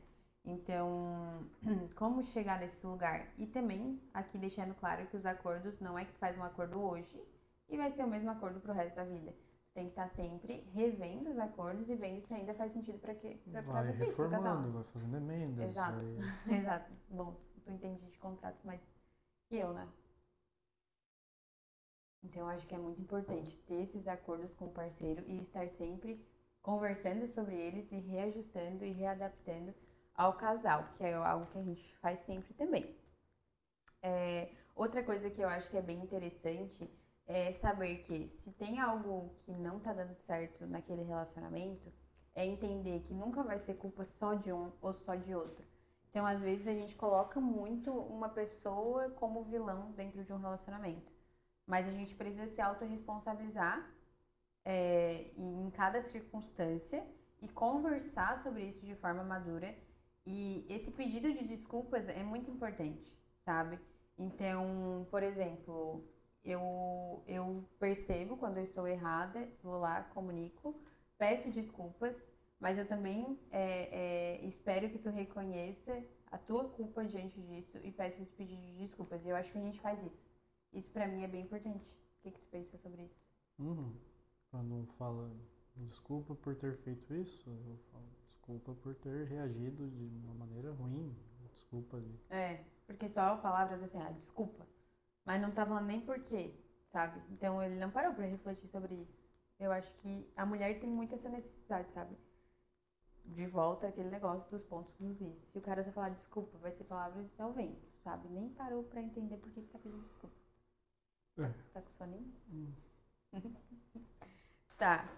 Então, 0.51 1.47
como 1.95 2.23
chegar 2.23 2.59
nesse 2.59 2.87
lugar? 2.87 3.29
E 3.37 3.47
também, 3.47 4.01
aqui 4.15 4.39
deixando 4.39 4.75
claro 4.75 5.07
que 5.07 5.17
os 5.17 5.27
acordos 5.27 5.79
não 5.79 5.99
é 5.99 6.07
que 6.07 6.13
tu 6.13 6.19
faz 6.19 6.39
um 6.39 6.43
acordo 6.43 6.81
hoje 6.81 7.23
e 7.69 7.77
vai 7.77 7.91
ser 7.91 8.05
o 8.05 8.09
mesmo 8.09 8.31
acordo 8.31 8.59
pro 8.59 8.73
resto 8.73 8.97
da 8.97 9.05
vida. 9.05 9.31
Tu 9.33 9.75
tem 9.75 9.85
que 9.85 9.91
estar 9.91 10.09
sempre 10.09 10.65
revendo 10.73 11.29
os 11.31 11.39
acordos 11.39 11.91
e 11.91 11.95
vendo 11.95 12.23
se 12.23 12.33
ainda 12.33 12.55
faz 12.55 12.73
sentido 12.73 12.99
para 12.99 13.15
que 13.15 13.35
para 13.53 13.61
vai 13.61 13.93
vocês, 13.93 14.15
pro 14.15 14.31
casal. 14.31 14.63
vai 14.63 14.85
fazendo 14.85 15.17
emendas. 15.19 15.67
Exato. 15.67 15.99
vai- 15.99 16.57
Exato. 16.59 16.93
Bom, 17.11 17.37
tu 17.63 17.71
entende 17.71 18.07
de 18.11 18.19
contratos 18.19 18.65
mais 18.65 18.81
que 19.51 19.57
eu, 19.59 19.75
né? 19.75 19.87
Então, 22.25 22.43
eu 22.43 22.49
acho 22.49 22.67
que 22.67 22.75
é 22.75 22.79
muito 22.79 23.01
importante 23.03 23.55
ter 23.67 23.83
esses 23.83 24.09
acordos 24.09 24.53
com 24.55 24.65
o 24.65 24.73
parceiro 24.73 25.23
e 25.29 25.43
estar 25.43 25.69
sempre 25.69 26.25
conversando 26.63 27.27
sobre 27.27 27.55
eles 27.55 27.93
e 27.93 27.99
reajustando 27.99 28.85
e 28.85 28.93
readaptando 28.93 29.73
ao 30.19 30.33
casal, 30.35 30.85
que 30.97 31.05
é 31.05 31.15
algo 31.15 31.47
que 31.47 31.59
a 31.59 31.63
gente 31.63 31.97
faz 31.99 32.19
sempre 32.19 32.53
também. 32.53 32.85
É, 34.03 34.51
outra 34.75 35.03
coisa 35.03 35.31
que 35.31 35.41
eu 35.41 35.49
acho 35.49 35.71
que 35.71 35.77
é 35.77 35.83
bem 35.83 36.01
interessante 36.03 36.91
é 37.25 37.53
saber 37.53 37.99
que 37.99 38.29
se 38.39 38.51
tem 38.53 38.81
algo 38.81 39.33
que 39.45 39.53
não 39.53 39.79
tá 39.79 39.93
dando 39.93 40.15
certo 40.15 40.67
naquele 40.67 41.05
relacionamento, 41.05 41.93
é 42.35 42.45
entender 42.45 43.01
que 43.01 43.15
nunca 43.15 43.45
vai 43.45 43.61
ser 43.61 43.75
culpa 43.75 44.05
só 44.05 44.35
de 44.35 44.53
um 44.53 44.73
ou 44.81 44.93
só 44.93 45.15
de 45.15 45.35
outro. 45.35 45.65
Então, 46.11 46.27
às 46.27 46.41
vezes, 46.41 46.67
a 46.67 46.73
gente 46.73 46.97
coloca 46.97 47.41
muito 47.41 47.93
uma 47.93 48.29
pessoa 48.29 49.11
como 49.11 49.45
vilão 49.45 49.93
dentro 49.93 50.25
de 50.25 50.33
um 50.33 50.39
relacionamento. 50.39 51.13
Mas 51.67 51.87
a 51.87 51.93
gente 51.93 52.15
precisa 52.17 52.47
se 52.47 52.61
autorresponsabilizar 52.61 53.89
é, 54.65 55.31
em 55.37 55.71
cada 55.71 56.01
circunstância 56.01 57.07
e 57.41 57.49
conversar 57.49 58.39
sobre 58.43 58.65
isso 58.65 58.85
de 58.85 58.97
forma 58.97 59.23
madura. 59.23 59.77
E 60.31 60.67
esse 60.69 60.91
pedido 60.91 61.33
de 61.33 61.43
desculpas 61.43 62.07
é 62.07 62.23
muito 62.23 62.51
importante, 62.51 63.11
sabe? 63.47 63.81
Então, 64.19 65.09
por 65.11 65.23
exemplo, 65.23 66.05
eu, 66.45 67.25
eu 67.27 67.65
percebo 67.79 68.37
quando 68.37 68.59
eu 68.59 68.65
estou 68.65 68.87
errada, 68.87 69.49
vou 69.63 69.79
lá, 69.79 70.05
comunico, 70.05 70.79
peço 71.17 71.51
desculpas, 71.51 72.15
mas 72.61 72.77
eu 72.77 72.87
também 72.87 73.39
é, 73.51 74.41
é, 74.43 74.45
espero 74.45 74.91
que 74.91 74.99
tu 74.99 75.09
reconheça 75.09 76.05
a 76.31 76.37
tua 76.37 76.69
culpa 76.69 77.07
diante 77.07 77.41
disso 77.41 77.79
e 77.83 77.91
peça 77.91 78.21
esse 78.21 78.35
pedido 78.35 78.61
de 78.61 78.77
desculpas. 78.77 79.25
E 79.25 79.31
eu 79.31 79.37
acho 79.37 79.51
que 79.51 79.57
a 79.57 79.63
gente 79.63 79.81
faz 79.81 79.99
isso. 80.05 80.29
Isso 80.75 80.91
pra 80.91 81.09
mim 81.09 81.23
é 81.23 81.29
bem 81.29 81.45
importante. 81.45 81.87
O 82.19 82.23
que, 82.23 82.33
que 82.33 82.41
tu 82.41 82.49
pensa 82.49 82.77
sobre 82.77 83.05
isso? 83.05 83.25
Uhum. 83.59 83.95
Quando 84.51 84.87
fala 84.99 85.35
desculpa 85.75 86.35
por 86.35 86.55
ter 86.55 86.77
feito 86.77 87.15
isso, 87.15 87.49
eu 87.49 87.79
falo 87.91 88.18
desculpa 88.49 88.75
por 88.83 88.95
ter 88.95 89.27
reagido 89.27 89.91
de 89.91 90.05
uma 90.25 90.35
maneira 90.35 90.73
ruim. 90.73 91.15
Desculpa 91.51 92.01
de 92.01 92.19
É, 92.31 92.65
porque 92.87 93.09
só 93.09 93.37
palavras 93.37 93.83
assim, 93.83 94.01
ah, 94.01 94.11
desculpa. 94.13 94.67
Mas 95.25 95.41
não 95.43 95.51
tá 95.51 95.67
falando 95.67 95.87
nem 95.87 96.01
por 96.01 96.19
quê, 96.21 96.55
sabe? 96.91 97.21
Então 97.31 97.63
ele 97.63 97.79
não 97.79 97.91
parou 97.91 98.15
pra 98.15 98.25
refletir 98.25 98.67
sobre 98.69 98.95
isso. 98.95 99.19
Eu 99.59 99.71
acho 99.71 99.93
que 99.97 100.33
a 100.35 100.47
mulher 100.47 100.81
tem 100.81 100.89
muito 100.89 101.15
essa 101.15 101.29
necessidade, 101.29 101.93
sabe? 101.93 102.17
De 103.27 103.47
volta 103.47 103.89
aquele 103.89 104.09
negócio 104.09 104.51
dos 104.51 104.65
pontos 104.65 104.99
nos 104.99 105.21
is. 105.21 105.37
Se 105.53 105.59
o 105.59 105.61
cara 105.61 105.85
só 105.85 105.91
falar 105.91 106.09
desculpa, 106.09 106.57
vai 106.59 106.73
ser 106.73 106.85
palavras 106.85 107.39
ao 107.39 107.53
vento, 107.53 107.87
sabe? 108.03 108.29
Nem 108.29 108.49
parou 108.49 108.83
pra 108.85 109.03
entender 109.03 109.37
por 109.37 109.51
que, 109.53 109.61
que 109.61 109.69
tá 109.69 109.79
pedindo 109.79 110.07
desculpa. 110.07 110.37
É. 111.39 111.53
Tá 111.75 111.83
com 111.83 111.93
soninho? 111.93 112.33
Hum. 112.51 112.73
Tá. 114.79 115.09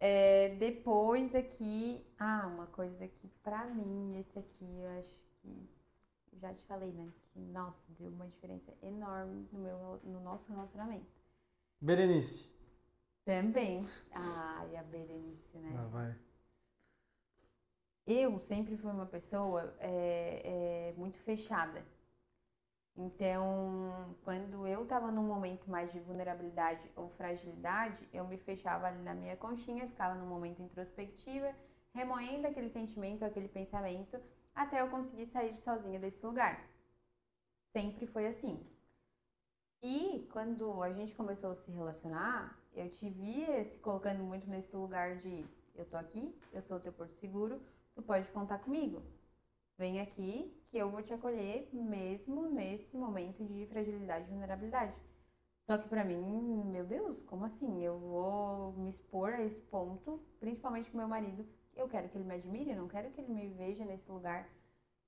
É, 0.00 0.50
depois 0.56 1.34
aqui. 1.34 2.04
Ah, 2.18 2.46
uma 2.46 2.66
coisa 2.66 3.06
que 3.08 3.28
pra 3.42 3.66
mim, 3.66 4.18
esse 4.18 4.38
aqui 4.38 4.64
eu 4.80 4.90
acho 4.98 5.14
que. 5.42 5.78
Já 6.40 6.54
te 6.54 6.62
falei, 6.66 6.92
né? 6.92 7.12
Que, 7.32 7.40
nossa, 7.40 7.82
deu 7.98 8.10
uma 8.10 8.26
diferença 8.28 8.72
enorme 8.82 9.48
no, 9.50 9.58
meu, 9.58 10.00
no 10.04 10.20
nosso 10.20 10.52
relacionamento. 10.52 11.06
Berenice. 11.80 12.48
Também. 13.24 13.82
Ai, 14.12 14.76
a 14.76 14.82
Berenice, 14.84 15.58
né? 15.58 15.74
Ah, 15.76 15.86
vai. 15.86 16.16
eu 18.06 18.38
sempre 18.38 18.76
fui 18.76 18.90
uma 18.90 19.06
pessoa 19.06 19.74
é, 19.80 20.90
é, 20.90 20.94
muito 20.96 21.18
fechada. 21.18 21.84
Então, 23.00 24.16
quando 24.24 24.66
eu 24.66 24.82
estava 24.82 25.12
num 25.12 25.22
momento 25.22 25.70
mais 25.70 25.92
de 25.92 26.00
vulnerabilidade 26.00 26.90
ou 26.96 27.08
fragilidade, 27.10 28.08
eu 28.12 28.26
me 28.26 28.36
fechava 28.36 28.88
ali 28.88 29.00
na 29.02 29.14
minha 29.14 29.36
conchinha, 29.36 29.86
ficava 29.86 30.16
num 30.16 30.26
momento 30.26 30.60
introspectiva, 30.60 31.54
remoendo 31.94 32.48
aquele 32.48 32.68
sentimento, 32.68 33.24
aquele 33.24 33.46
pensamento, 33.46 34.20
até 34.52 34.80
eu 34.80 34.88
conseguir 34.88 35.26
sair 35.26 35.56
sozinha 35.56 36.00
desse 36.00 36.26
lugar. 36.26 36.68
Sempre 37.72 38.04
foi 38.04 38.26
assim. 38.26 38.66
E 39.80 40.28
quando 40.32 40.82
a 40.82 40.92
gente 40.92 41.14
começou 41.14 41.52
a 41.52 41.54
se 41.54 41.70
relacionar, 41.70 42.58
eu 42.74 42.90
te 42.90 43.08
via 43.08 43.64
se 43.64 43.78
colocando 43.78 44.24
muito 44.24 44.50
nesse 44.50 44.74
lugar 44.74 45.18
de 45.18 45.46
eu 45.76 45.84
tô 45.84 45.96
aqui, 45.96 46.36
eu 46.52 46.60
sou 46.62 46.78
o 46.78 46.80
teu 46.80 46.92
porto 46.92 47.14
seguro, 47.14 47.62
tu 47.94 48.02
pode 48.02 48.28
contar 48.32 48.58
comigo. 48.58 49.00
Vem 49.78 50.00
aqui 50.00 50.52
que 50.70 50.76
eu 50.76 50.90
vou 50.90 51.00
te 51.02 51.14
acolher 51.14 51.68
mesmo 51.72 52.48
nesse 52.50 52.96
momento 52.96 53.44
de 53.44 53.64
fragilidade 53.66 54.26
e 54.26 54.28
vulnerabilidade. 54.28 54.92
Só 55.64 55.78
que 55.78 55.88
pra 55.88 56.04
mim, 56.04 56.64
meu 56.64 56.84
Deus, 56.84 57.22
como 57.24 57.44
assim? 57.44 57.84
Eu 57.84 57.98
vou 57.98 58.72
me 58.72 58.90
expor 58.90 59.34
a 59.34 59.42
esse 59.44 59.62
ponto, 59.62 60.20
principalmente 60.40 60.90
com 60.90 60.98
meu 60.98 61.06
marido. 61.06 61.46
Eu 61.76 61.88
quero 61.88 62.08
que 62.08 62.18
ele 62.18 62.24
me 62.24 62.34
admire, 62.34 62.70
eu 62.70 62.76
não 62.76 62.88
quero 62.88 63.10
que 63.10 63.20
ele 63.20 63.32
me 63.32 63.48
veja 63.50 63.84
nesse 63.84 64.10
lugar 64.10 64.48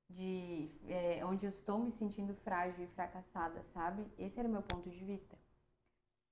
de 0.09 0.71
é, 0.89 1.25
onde 1.25 1.47
eu 1.47 1.51
estou 1.51 1.79
me 1.79 1.91
sentindo 1.91 2.35
frágil 2.35 2.85
e 2.85 2.89
fracassada, 2.89 3.63
sabe? 3.65 4.07
Esse 4.19 4.39
era 4.39 4.49
o 4.49 4.53
meu 4.53 4.63
ponto 4.63 4.89
de 4.89 5.05
vista, 5.05 5.37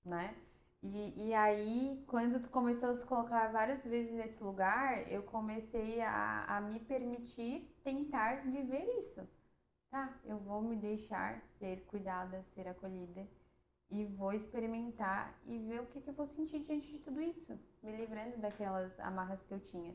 né? 0.04 0.36
E, 0.82 1.28
e 1.28 1.34
aí, 1.34 2.04
quando 2.06 2.40
tu 2.40 2.48
começou 2.50 2.90
a 2.90 2.96
se 2.96 3.04
colocar 3.04 3.48
várias 3.50 3.84
vezes 3.84 4.12
nesse 4.14 4.42
lugar, 4.42 5.10
eu 5.10 5.22
comecei 5.24 6.00
a, 6.00 6.44
a 6.44 6.60
me 6.60 6.78
permitir 6.78 7.68
tentar 7.88 8.42
viver 8.44 8.84
isso. 8.98 9.26
Tá, 9.90 10.14
eu 10.24 10.38
vou 10.38 10.60
me 10.60 10.76
deixar 10.76 11.40
ser 11.58 11.80
cuidada, 11.86 12.42
ser 12.42 12.68
acolhida 12.68 13.26
e 13.90 14.04
vou 14.04 14.32
experimentar 14.34 15.40
e 15.46 15.58
ver 15.58 15.80
o 15.80 15.86
que, 15.86 16.02
que 16.02 16.10
eu 16.10 16.14
vou 16.14 16.26
sentir 16.26 16.60
diante 16.60 16.92
de 16.92 16.98
tudo 16.98 17.22
isso, 17.22 17.58
me 17.82 17.96
livrando 17.96 18.36
daquelas 18.36 19.00
amarras 19.00 19.42
que 19.44 19.54
eu 19.54 19.60
tinha. 19.60 19.94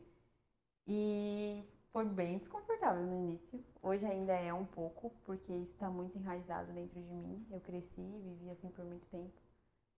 E 0.87 1.63
foi 1.91 2.05
bem 2.05 2.39
desconfortável 2.39 3.05
no 3.05 3.15
início. 3.15 3.63
Hoje 3.83 4.05
ainda 4.05 4.33
é 4.33 4.51
um 4.51 4.65
pouco, 4.65 5.11
porque 5.23 5.53
isso 5.53 5.73
está 5.73 5.89
muito 5.91 6.17
enraizado 6.17 6.73
dentro 6.73 6.99
de 6.99 7.13
mim. 7.13 7.45
Eu 7.51 7.61
cresci 7.61 8.01
e 8.01 8.19
vivi 8.19 8.49
assim 8.49 8.69
por 8.69 8.83
muito 8.83 9.07
tempo. 9.09 9.39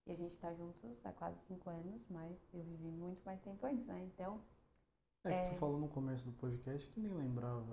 E 0.05 0.11
a 0.11 0.15
gente 0.15 0.35
tá 0.37 0.53
juntos 0.53 1.05
há 1.05 1.13
quase 1.13 1.39
cinco 1.47 1.69
anos, 1.69 2.05
mas 2.09 2.37
eu 2.53 2.61
vivi 2.63 2.89
muito 2.91 3.23
mais 3.25 3.39
tempo 3.41 3.65
antes, 3.65 3.85
né? 3.87 4.03
Então, 4.13 4.41
É 5.25 5.29
que 5.29 5.33
É. 5.33 5.49
tu 5.53 5.59
falou 5.59 5.79
no 5.79 5.87
começo 5.89 6.25
do 6.25 6.31
podcast 6.33 6.89
que 6.91 6.99
nem 6.99 7.13
lembrava. 7.13 7.65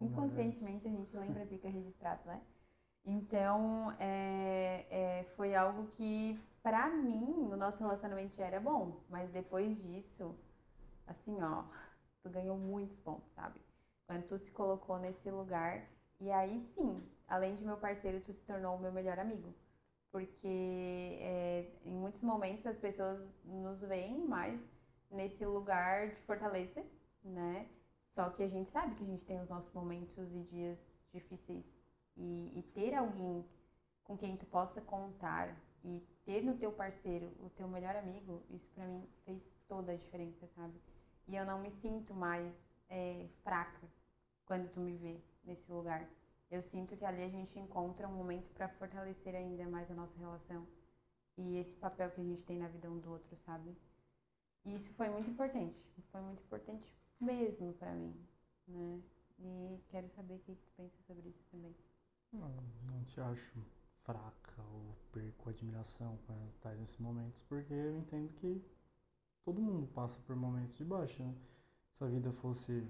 inconscientemente 0.00 0.86
a 0.86 0.90
gente 0.90 1.16
lembra 1.16 1.42
e 1.42 1.46
fica 1.48 1.68
registrado, 1.68 2.22
né? 2.26 2.40
Então, 3.04 3.92
é, 3.98 4.86
é, 4.90 5.24
foi 5.36 5.54
algo 5.54 5.86
que, 5.92 6.38
pra 6.62 6.88
mim, 6.90 7.48
o 7.52 7.56
nosso 7.56 7.78
relacionamento 7.78 8.36
já 8.36 8.44
era 8.46 8.60
bom. 8.60 9.00
Mas 9.08 9.30
depois 9.30 9.80
disso, 9.80 10.34
assim, 11.06 11.40
ó, 11.40 11.64
tu 12.22 12.28
ganhou 12.30 12.56
muitos 12.58 12.98
pontos, 12.98 13.30
sabe? 13.32 13.60
Quando 14.06 14.26
tu 14.26 14.38
se 14.38 14.50
colocou 14.50 14.98
nesse 14.98 15.30
lugar. 15.30 15.88
E 16.20 16.30
aí 16.30 16.60
sim, 16.74 17.00
além 17.28 17.54
de 17.56 17.64
meu 17.64 17.76
parceiro, 17.76 18.20
tu 18.20 18.32
se 18.32 18.42
tornou 18.44 18.76
o 18.76 18.80
meu 18.80 18.92
melhor 18.92 19.18
amigo. 19.18 19.54
Porque 20.10 21.18
é, 21.20 21.70
em 21.84 21.92
muitos 21.94 22.22
momentos 22.22 22.66
as 22.66 22.78
pessoas 22.78 23.28
nos 23.44 23.82
veem 23.82 24.26
mais 24.26 24.60
nesse 25.10 25.44
lugar 25.44 26.10
de 26.10 26.20
fortaleza, 26.22 26.84
né? 27.22 27.68
Só 28.08 28.30
que 28.30 28.42
a 28.42 28.48
gente 28.48 28.70
sabe 28.70 28.94
que 28.94 29.04
a 29.04 29.06
gente 29.06 29.26
tem 29.26 29.40
os 29.40 29.48
nossos 29.48 29.72
momentos 29.72 30.32
e 30.32 30.42
dias 30.44 30.78
difíceis. 31.12 31.70
E, 32.16 32.58
e 32.58 32.62
ter 32.62 32.94
alguém 32.94 33.44
com 34.02 34.16
quem 34.16 34.36
tu 34.36 34.46
possa 34.46 34.80
contar 34.80 35.54
e 35.84 36.00
ter 36.24 36.42
no 36.42 36.56
teu 36.56 36.72
parceiro 36.72 37.30
o 37.40 37.50
teu 37.50 37.68
melhor 37.68 37.94
amigo, 37.96 38.42
isso 38.50 38.68
pra 38.70 38.86
mim 38.86 39.06
fez 39.24 39.42
toda 39.68 39.92
a 39.92 39.96
diferença, 39.96 40.46
sabe? 40.48 40.80
E 41.28 41.36
eu 41.36 41.44
não 41.44 41.60
me 41.60 41.70
sinto 41.70 42.14
mais 42.14 42.54
é, 42.88 43.28
fraca 43.42 43.86
quando 44.44 44.70
tu 44.70 44.80
me 44.80 44.96
vê 44.96 45.20
nesse 45.44 45.70
lugar. 45.70 46.08
Eu 46.50 46.62
sinto 46.62 46.96
que 46.96 47.04
ali 47.04 47.22
a 47.22 47.28
gente 47.28 47.58
encontra 47.58 48.08
um 48.08 48.14
momento 48.14 48.48
pra 48.54 48.68
fortalecer 48.68 49.34
ainda 49.34 49.68
mais 49.68 49.90
a 49.90 49.94
nossa 49.94 50.16
relação. 50.18 50.66
E 51.36 51.58
esse 51.58 51.76
papel 51.76 52.10
que 52.12 52.20
a 52.20 52.24
gente 52.24 52.46
tem 52.46 52.58
na 52.58 52.68
vida 52.68 52.90
um 52.90 52.98
do 52.98 53.10
outro, 53.10 53.36
sabe? 53.36 53.76
E 54.66 54.74
isso 54.74 54.92
foi 54.94 55.08
muito 55.08 55.30
importante. 55.30 55.80
Foi 56.10 56.20
muito 56.20 56.42
importante 56.42 56.92
mesmo 57.20 57.72
pra 57.74 57.94
mim, 57.94 58.14
né? 58.66 59.00
E 59.38 59.80
quero 59.88 60.08
saber 60.08 60.34
o 60.34 60.38
que, 60.40 60.54
que 60.54 60.62
tu 60.62 60.72
pensa 60.76 61.00
sobre 61.06 61.28
isso 61.28 61.46
também. 61.50 61.74
Não, 62.32 62.50
não 62.84 63.04
te 63.04 63.20
acho 63.20 63.64
fraca 64.02 64.62
ou 64.72 64.96
perco 65.12 65.50
admiração 65.50 66.18
quando 66.26 66.48
estás 66.48 66.78
nesses 66.78 66.98
momentos, 66.98 67.42
porque 67.42 67.72
eu 67.72 67.96
entendo 67.96 68.32
que 68.34 68.60
todo 69.44 69.62
mundo 69.62 69.86
passa 69.88 70.18
por 70.20 70.34
momentos 70.34 70.76
de 70.76 70.84
baixa, 70.84 71.22
né? 71.22 71.34
Se 71.92 72.02
a 72.02 72.08
vida 72.08 72.32
fosse 72.32 72.84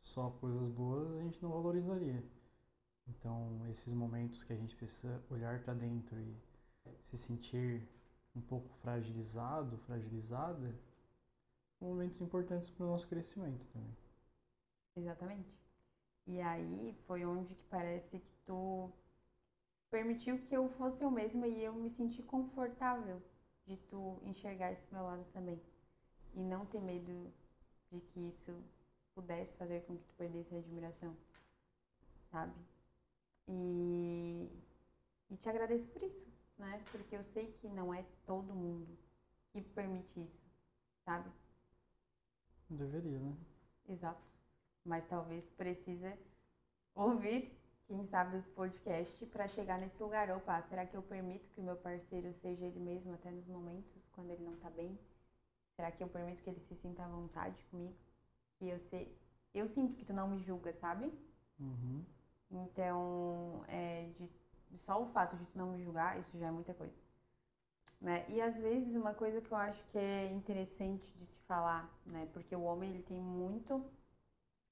só 0.00 0.30
coisas 0.30 0.68
boas, 0.68 1.12
a 1.12 1.22
gente 1.22 1.42
não 1.42 1.50
valorizaria. 1.50 2.24
Então, 3.06 3.66
esses 3.68 3.92
momentos 3.92 4.42
que 4.42 4.52
a 4.52 4.56
gente 4.56 4.74
precisa 4.74 5.22
olhar 5.28 5.62
para 5.62 5.74
dentro 5.74 6.18
e 6.18 6.34
se 7.02 7.18
sentir 7.18 7.86
um 8.34 8.40
pouco 8.40 8.70
fragilizado, 8.76 9.76
fragilizada, 9.78 10.74
momentos 11.80 12.20
importantes 12.20 12.70
para 12.70 12.84
o 12.84 12.88
nosso 12.90 13.08
crescimento 13.08 13.66
também. 13.72 13.96
Exatamente. 14.96 15.58
E 16.26 16.40
aí 16.40 16.94
foi 17.06 17.24
onde 17.24 17.54
que 17.54 17.64
parece 17.64 18.20
que 18.20 18.32
tu 18.44 18.90
permitiu 19.90 20.38
que 20.44 20.56
eu 20.56 20.68
fosse 20.68 21.02
eu 21.02 21.10
mesma 21.10 21.46
e 21.46 21.64
eu 21.64 21.74
me 21.74 21.90
senti 21.90 22.22
confortável 22.22 23.20
de 23.66 23.76
tu 23.76 24.18
enxergar 24.24 24.72
esse 24.72 24.92
meu 24.92 25.02
lado 25.04 25.24
também. 25.32 25.60
E 26.34 26.40
não 26.40 26.64
ter 26.66 26.80
medo 26.80 27.32
de 27.90 28.00
que 28.00 28.28
isso 28.28 28.54
pudesse 29.14 29.56
fazer 29.56 29.82
com 29.86 29.96
que 29.96 30.04
tu 30.04 30.14
perdesse 30.14 30.54
a 30.54 30.58
admiração, 30.58 31.16
sabe? 32.30 32.54
E, 33.48 34.48
e 35.28 35.36
te 35.36 35.48
agradeço 35.48 35.86
por 35.88 36.02
isso, 36.02 36.26
né? 36.58 36.82
Porque 36.92 37.16
eu 37.16 37.24
sei 37.24 37.52
que 37.52 37.68
não 37.68 37.92
é 37.92 38.04
todo 38.24 38.54
mundo 38.54 38.96
que 39.52 39.60
permite 39.60 40.22
isso, 40.22 40.42
sabe? 41.04 41.30
Deveria, 42.70 43.18
né? 43.18 43.36
Exato. 43.88 44.22
Mas 44.84 45.06
talvez 45.06 45.48
precisa 45.48 46.16
ouvir, 46.94 47.52
quem 47.86 48.04
sabe, 48.06 48.36
os 48.36 48.46
podcasts 48.46 49.28
para 49.28 49.48
chegar 49.48 49.78
nesse 49.78 50.00
lugar. 50.00 50.30
Opa, 50.30 50.62
será 50.62 50.86
que 50.86 50.96
eu 50.96 51.02
permito 51.02 51.48
que 51.50 51.60
o 51.60 51.64
meu 51.64 51.76
parceiro 51.76 52.32
seja 52.32 52.64
ele 52.64 52.78
mesmo 52.78 53.12
até 53.12 53.30
nos 53.30 53.46
momentos 53.46 54.08
quando 54.12 54.30
ele 54.30 54.44
não 54.44 54.56
tá 54.56 54.70
bem? 54.70 54.98
Será 55.74 55.90
que 55.90 56.02
eu 56.02 56.08
permito 56.08 56.42
que 56.42 56.50
ele 56.50 56.60
se 56.60 56.74
sinta 56.76 57.04
à 57.04 57.08
vontade 57.08 57.62
comigo? 57.64 57.96
Que 58.56 58.68
eu 58.68 58.78
sei, 58.78 59.18
eu 59.52 59.66
sinto 59.68 59.94
que 59.94 60.04
tu 60.04 60.12
não 60.12 60.28
me 60.28 60.38
julga, 60.38 60.72
sabe? 60.72 61.12
Uhum. 61.58 62.04
Então, 62.50 63.64
é, 63.68 64.10
de, 64.16 64.30
só 64.78 65.02
o 65.02 65.06
fato 65.06 65.36
de 65.36 65.44
tu 65.46 65.58
não 65.58 65.72
me 65.72 65.82
julgar, 65.82 66.18
isso 66.18 66.38
já 66.38 66.48
é 66.48 66.50
muita 66.50 66.74
coisa. 66.74 66.94
Né? 68.00 68.24
E 68.30 68.40
às 68.40 68.58
vezes 68.58 68.94
uma 68.94 69.12
coisa 69.14 69.40
que 69.40 69.52
eu 69.52 69.58
acho 69.58 69.84
que 69.88 69.98
é 69.98 70.32
interessante 70.32 71.12
de 71.18 71.26
se 71.26 71.38
falar, 71.40 71.88
né? 72.06 72.26
Porque 72.32 72.56
o 72.56 72.62
homem 72.62 72.90
ele 72.90 73.02
tem 73.02 73.20
muito 73.20 73.84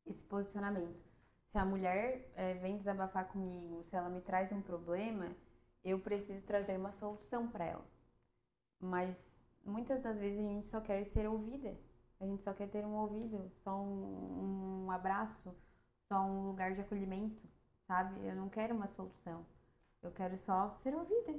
esse 0.06 0.24
posicionamento. 0.24 0.98
Se 1.46 1.58
a 1.58 1.64
mulher 1.64 2.30
é, 2.34 2.54
vem 2.54 2.78
desabafar 2.78 3.28
comigo, 3.28 3.82
se 3.82 3.96
ela 3.96 4.08
me 4.08 4.20
traz 4.20 4.52
um 4.52 4.62
problema, 4.62 5.36
eu 5.84 5.98
preciso 6.00 6.42
trazer 6.46 6.78
uma 6.78 6.92
solução 6.92 7.48
para 7.48 7.64
ela. 7.66 7.84
Mas 8.80 9.42
muitas 9.64 10.02
das 10.02 10.18
vezes 10.18 10.40
a 10.40 10.48
gente 10.48 10.66
só 10.66 10.80
quer 10.80 11.04
ser 11.04 11.28
ouvida. 11.28 11.76
A 12.20 12.24
gente 12.26 12.42
só 12.42 12.52
quer 12.52 12.68
ter 12.68 12.84
um 12.84 12.96
ouvido, 12.96 13.50
só 13.62 13.76
um, 13.80 14.86
um 14.86 14.90
abraço, 14.90 15.54
só 16.08 16.20
um 16.22 16.48
lugar 16.48 16.74
de 16.74 16.80
acolhimento, 16.80 17.40
sabe? 17.86 18.26
Eu 18.26 18.34
não 18.34 18.48
quero 18.48 18.74
uma 18.74 18.88
solução. 18.88 19.46
Eu 20.02 20.10
quero 20.12 20.36
só 20.38 20.70
ser 20.82 20.94
ouvida. 20.94 21.38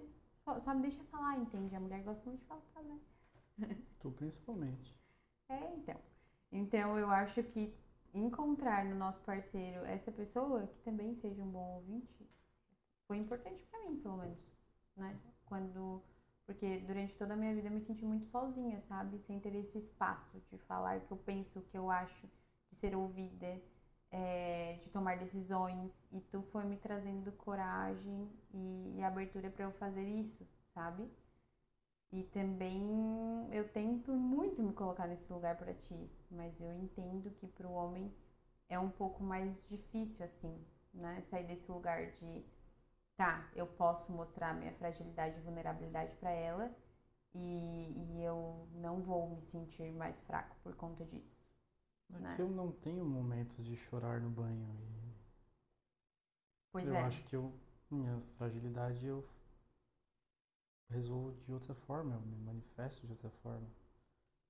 Só, 0.60 0.74
me 0.74 0.82
deixa 0.82 1.04
falar, 1.06 1.38
entende? 1.38 1.76
A 1.76 1.80
mulher 1.80 2.04
gosta 2.04 2.24
muito 2.26 2.42
de 2.42 2.48
falar, 2.48 2.84
né? 2.84 3.00
Tu 4.00 4.12
principalmente. 4.12 4.96
É, 5.50 5.74
então. 5.76 5.96
Então 6.52 6.98
eu 6.98 7.10
acho 7.10 7.44
que 7.44 7.76
encontrar 8.14 8.86
no 8.86 8.96
nosso 8.96 9.22
parceiro 9.22 9.86
essa 9.86 10.12
pessoa 10.12 10.66
que 10.68 10.80
também 10.80 11.14
seja 11.16 11.44
um 11.44 11.52
bom 11.52 11.76
ouvinte 11.76 12.28
foi 13.08 13.18
importante 13.18 13.64
para 13.66 13.80
mim, 13.86 13.98
pelo 13.98 14.18
menos, 14.18 14.40
né? 14.96 15.20
Quando 15.46 16.02
porque 16.46 16.80
durante 16.80 17.14
toda 17.16 17.36
a 17.36 17.38
minha 17.38 17.54
vida 17.54 17.68
eu 17.68 17.72
me 17.72 17.80
senti 17.82 18.04
muito 18.04 18.26
sozinha, 18.26 18.82
sabe? 18.82 19.20
Sem 19.20 19.40
ter 19.40 19.54
esse 19.54 19.78
espaço 19.78 20.42
de 20.50 20.58
falar 20.58 20.98
o 20.98 21.02
que 21.02 21.12
eu 21.12 21.18
penso, 21.18 21.60
o 21.60 21.62
que 21.62 21.78
eu 21.78 21.92
acho, 21.92 22.28
de 22.72 22.76
ser 22.76 22.96
ouvida, 22.96 23.62
é, 24.12 24.78
de 24.82 24.90
tomar 24.90 25.18
decisões. 25.18 25.92
E 26.12 26.22
tu 26.22 26.42
foi 26.52 26.64
me 26.66 26.78
trazendo 26.78 27.32
coragem 27.34 28.30
e, 28.54 28.96
e 28.98 29.04
abertura 29.04 29.50
para 29.50 29.66
eu 29.66 29.72
fazer 29.74 30.04
isso, 30.04 30.48
sabe? 30.74 31.10
E 32.12 32.24
também 32.24 32.82
eu 33.52 33.68
tento 33.70 34.12
muito 34.14 34.64
me 34.64 34.74
colocar 34.74 35.08
nesse 35.08 35.32
lugar 35.32 35.56
para 35.58 35.74
ti, 35.74 36.10
mas 36.32 36.60
eu 36.60 36.74
entendo 36.74 37.30
que 37.32 37.48
para 37.48 37.68
o 37.68 37.74
homem 37.74 38.12
é 38.68 38.80
um 38.80 38.90
pouco 38.90 39.24
mais 39.24 39.64
difícil 39.68 40.26
assim, 40.26 40.66
né? 40.94 41.22
Sair 41.30 41.46
desse 41.46 41.72
lugar 41.72 42.12
de 42.12 42.44
tá, 43.18 43.50
eu 43.56 43.68
posso 43.68 44.12
mostrar 44.12 44.56
minha 44.56 44.74
fragilidade 44.74 45.38
e 45.38 45.42
vulnerabilidade 45.42 46.16
para 46.16 46.32
ela 46.32 46.72
e, 47.34 47.94
e, 47.96 48.24
eu 48.24 48.68
não 48.76 49.02
vou 49.02 49.30
me 49.30 49.42
sentir 49.42 49.92
mais 49.92 50.20
fraco 50.22 50.56
por 50.64 50.76
conta 50.76 51.06
disso. 51.06 51.39
É 52.14 52.20
né? 52.20 52.36
que 52.36 52.42
eu 52.42 52.50
não 52.50 52.72
tenho 52.72 53.06
momentos 53.06 53.64
de 53.66 53.76
chorar 53.76 54.20
no 54.20 54.30
banho. 54.30 54.68
E 54.68 55.14
pois 56.72 56.88
eu 56.88 56.96
é. 56.96 57.04
acho 57.04 57.24
que 57.24 57.36
eu, 57.36 57.54
minha 57.90 58.22
fragilidade 58.38 59.06
eu 59.06 59.28
resolvo 60.90 61.32
de 61.44 61.54
outra 61.54 61.74
forma, 61.74 62.16
eu 62.16 62.22
me 62.22 62.36
manifesto 62.38 63.06
de 63.06 63.14
outra 63.14 63.30
forma. 63.30 63.68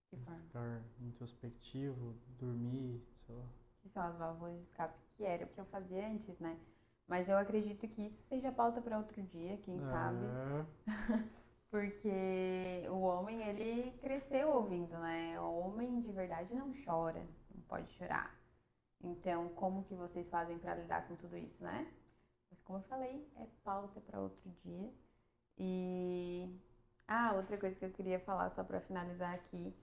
Que 0.09 0.17
forma? 0.17 0.39
Ficar 0.41 0.81
introspectivo, 1.01 2.15
dormir, 2.39 3.03
sei 3.17 3.35
lá. 3.35 3.45
Que 3.81 3.89
são 3.89 4.03
as 4.03 4.17
válvulas 4.17 4.55
de 4.55 4.63
escape, 4.63 4.99
que 5.15 5.23
era 5.23 5.45
o 5.45 5.49
que 5.49 5.59
eu 5.59 5.65
fazia 5.65 6.07
antes, 6.07 6.39
né? 6.39 6.59
Mas 7.07 7.27
eu 7.27 7.37
acredito 7.37 7.87
que 7.87 8.03
isso 8.03 8.27
seja 8.27 8.51
pauta 8.51 8.81
para 8.81 8.97
outro 8.97 9.21
dia, 9.23 9.57
quem 9.57 9.79
sabe. 9.79 10.25
É, 10.25 10.65
Porque 11.71 12.87
o 12.89 13.01
homem, 13.01 13.43
ele 13.43 13.91
cresceu 13.99 14.49
ouvindo, 14.49 14.97
né? 14.97 15.39
O 15.39 15.59
homem 15.59 15.99
de 15.99 16.11
verdade 16.11 16.53
não 16.53 16.73
chora, 16.85 17.23
pode 17.69 17.89
chorar. 17.91 18.35
Então, 19.01 19.47
como 19.49 19.85
que 19.85 19.95
vocês 19.95 20.29
fazem 20.29 20.57
para 20.59 20.75
lidar 20.75 21.07
com 21.07 21.15
tudo 21.15 21.37
isso, 21.37 21.63
né? 21.63 21.89
Mas 22.49 22.59
como 22.61 22.79
eu 22.79 22.83
falei, 22.83 23.25
é 23.37 23.45
pauta 23.63 24.01
para 24.01 24.19
outro 24.19 24.49
dia. 24.65 24.91
E 25.57 26.59
ah, 27.07 27.33
outra 27.35 27.57
coisa 27.57 27.79
que 27.79 27.85
eu 27.85 27.91
queria 27.91 28.19
falar 28.19 28.49
só 28.49 28.63
para 28.63 28.81
finalizar 28.81 29.33
aqui, 29.33 29.73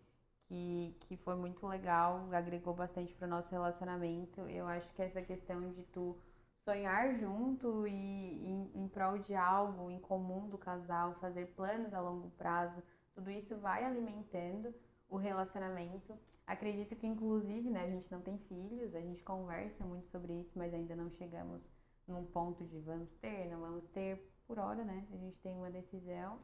que, 0.44 0.96
que 1.00 1.16
foi 1.16 1.36
muito 1.36 1.66
legal, 1.66 2.28
agregou 2.32 2.74
bastante 2.74 3.14
para 3.14 3.26
o 3.26 3.30
nosso 3.30 3.50
relacionamento. 3.52 4.40
Eu 4.42 4.66
acho 4.66 4.92
que 4.94 5.02
essa 5.02 5.22
questão 5.22 5.70
de 5.72 5.82
tu 5.84 6.18
sonhar 6.64 7.14
junto 7.14 7.86
e 7.86 8.46
em, 8.46 8.70
em 8.74 8.88
prol 8.88 9.18
de 9.18 9.34
algo 9.34 9.90
em 9.90 10.00
comum 10.00 10.48
do 10.48 10.58
casal, 10.58 11.14
fazer 11.14 11.46
planos 11.54 11.94
a 11.94 12.00
longo 12.00 12.30
prazo, 12.30 12.82
tudo 13.14 13.30
isso 13.30 13.56
vai 13.58 13.84
alimentando 13.84 14.74
o 15.08 15.16
relacionamento. 15.16 16.18
Acredito 16.47 16.94
que, 16.97 17.06
inclusive, 17.06 17.70
né, 17.70 17.81
a 17.85 17.90
gente 17.90 18.10
não 18.10 18.20
tem 18.20 18.39
filhos, 18.39 18.94
a 18.94 19.01
gente 19.01 19.23
conversa 19.23 19.85
muito 19.85 20.09
sobre 20.09 20.32
isso, 20.40 20.52
mas 20.56 20.73
ainda 20.73 20.94
não 20.94 21.10
chegamos 21.10 21.60
num 22.06 22.24
ponto 22.24 22.64
de 22.64 22.78
vamos 22.81 23.12
ter, 23.14 23.51
não 23.51 23.60
vamos 23.60 23.86
ter 23.89 24.32
por 24.47 24.59
hora, 24.59 24.85
né? 24.85 25.06
A 25.12 25.16
gente 25.16 25.39
tem 25.40 25.56
uma 25.56 25.70
decisão. 25.70 26.39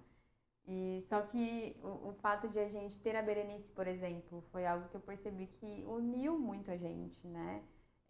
E 0.67 1.03
só 1.09 1.23
que 1.23 1.77
o, 1.83 2.09
o 2.11 2.13
fato 2.15 2.49
de 2.49 2.59
a 2.59 2.69
gente 2.69 2.99
ter 3.01 3.17
a 3.17 3.23
Berenice, 3.23 3.69
por 3.69 3.87
exemplo, 3.87 4.43
foi 4.51 4.67
algo 4.67 4.89
que 4.89 4.97
eu 4.97 5.01
percebi 5.01 5.47
que 5.47 5.85
uniu 5.87 6.39
muito 6.39 6.71
a 6.71 6.77
gente, 6.77 7.27
né? 7.27 7.63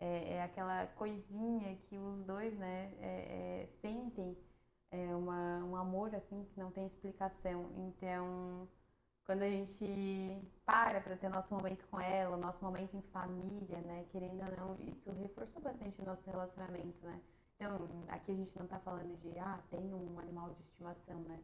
é, 0.02 0.34
é 0.34 0.42
aquela 0.42 0.86
coisinha 0.88 1.76
que 1.88 1.96
os 1.96 2.24
dois, 2.24 2.58
né, 2.58 2.92
é, 2.98 3.62
é, 3.62 3.68
sentem 3.80 4.36
é 4.90 5.14
uma, 5.14 5.64
um 5.64 5.76
amor 5.76 6.14
assim 6.14 6.44
que 6.44 6.58
não 6.58 6.70
tem 6.72 6.86
explicação. 6.86 7.70
Então, 7.76 8.68
quando 9.24 9.42
a 9.42 9.50
gente 9.50 9.84
para 10.64 11.00
para 11.00 11.16
ter 11.16 11.28
nosso 11.28 11.52
momento 11.54 11.86
com 11.88 12.00
ela, 12.00 12.36
nosso 12.36 12.62
momento 12.64 12.96
em 12.96 13.02
família, 13.02 13.80
né, 13.82 14.04
querendo 14.10 14.42
ou 14.42 14.56
não, 14.56 14.88
isso 14.88 15.10
reforçou 15.12 15.60
bastante 15.62 16.00
o 16.00 16.04
nosso 16.04 16.28
relacionamento, 16.30 17.04
né. 17.06 17.20
Então, 17.56 17.88
aqui 18.08 18.32
a 18.32 18.34
gente 18.34 18.56
não 18.56 18.64
está 18.64 18.78
falando 18.80 19.16
de, 19.20 19.38
ah, 19.38 19.60
tem 19.70 19.92
um 19.94 20.18
animal 20.18 20.50
de 20.54 20.62
estimação, 20.62 21.20
né. 21.22 21.40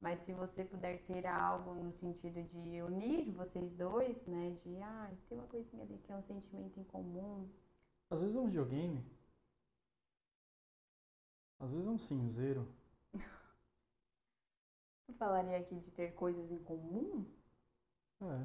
Mas 0.00 0.18
se 0.20 0.32
você 0.34 0.64
puder 0.64 0.98
ter 1.06 1.26
algo 1.26 1.74
no 1.74 1.92
sentido 1.92 2.42
de 2.42 2.82
unir 2.82 3.30
vocês 3.32 3.72
dois, 3.74 4.26
né, 4.26 4.50
de, 4.62 4.76
ah, 4.82 5.10
tem 5.28 5.38
uma 5.38 5.46
coisinha 5.48 5.82
ali 5.82 5.98
que 5.98 6.12
é 6.12 6.16
um 6.16 6.22
sentimento 6.22 6.78
em 6.78 6.84
comum, 6.84 7.48
Às 8.10 8.20
vezes 8.20 8.36
é 8.36 8.40
um 8.40 8.46
videogame. 8.46 9.04
Às 11.58 11.70
vezes 11.72 11.86
é 11.86 11.90
um 11.90 11.98
cinzeiro. 11.98 12.68
Tu 15.06 15.14
falaria 15.14 15.56
aqui 15.56 15.80
de 15.80 15.90
ter 15.92 16.12
coisas 16.12 16.50
em 16.50 16.58
comum? 16.58 17.24
É. 18.20 18.44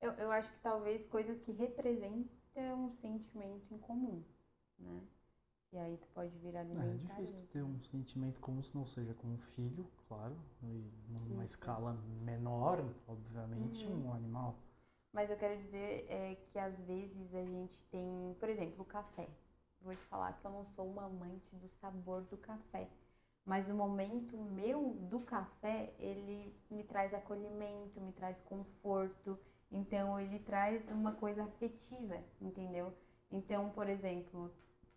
Eu, 0.00 0.12
eu 0.14 0.30
acho 0.30 0.50
que 0.52 0.58
talvez 0.60 1.06
coisas 1.06 1.40
que 1.40 1.52
representam 1.52 2.28
um 2.84 2.90
sentimento 2.90 3.72
em 3.72 3.78
comum, 3.78 4.22
né? 4.78 5.02
E 5.72 5.78
aí 5.78 5.96
tu 5.98 6.08
pode 6.14 6.36
vir 6.38 6.56
É, 6.74 6.94
alimentar. 6.94 7.20
é 7.22 7.22
difícil 7.22 7.36
isso. 7.42 7.48
ter 7.52 7.62
um 7.62 7.80
sentimento 7.80 8.40
como 8.40 8.60
se 8.62 8.74
não 8.74 8.84
seja 8.84 9.14
com 9.14 9.28
um 9.28 9.38
filho, 9.54 9.86
claro, 10.08 10.36
e 10.64 10.90
numa 11.08 11.44
Isso. 11.44 11.44
escala 11.44 11.92
menor, 12.24 12.84
obviamente, 13.06 13.88
Uhum. 13.90 14.04
um 14.04 14.12
animal. 14.12 14.56
Mas 15.12 15.30
eu 15.30 15.36
quero 15.36 15.56
dizer 15.62 16.04
é, 16.10 16.34
que 16.52 16.58
às 16.58 16.80
vezes 16.80 17.32
a 17.34 17.44
gente 17.44 17.82
tem, 17.86 18.34
por 18.40 18.48
exemplo, 18.48 18.82
o 18.82 18.84
café. 18.84 19.28
Vou 19.80 19.94
te 19.94 20.04
falar 20.06 20.32
que 20.34 20.44
eu 20.46 20.50
não 20.50 20.64
sou 20.66 20.86
uma 20.88 21.04
amante 21.06 21.54
do 21.56 21.68
sabor 21.80 22.22
do 22.22 22.36
café. 22.36 22.90
Mas 23.44 23.68
o 23.68 23.74
momento 23.74 24.36
meu 24.36 24.94
do 25.10 25.20
café, 25.20 25.92
ele 25.98 26.54
me 26.70 26.84
traz 26.84 27.14
acolhimento, 27.14 28.00
me 28.00 28.12
traz 28.12 28.40
conforto. 28.40 29.38
Então, 29.72 30.18
ele 30.20 30.38
traz 30.40 30.90
uma 30.90 31.12
coisa 31.12 31.44
afetiva, 31.44 32.18
entendeu? 32.40 32.92
Então, 33.30 33.70
por 33.70 33.88
exemplo, 33.88 34.52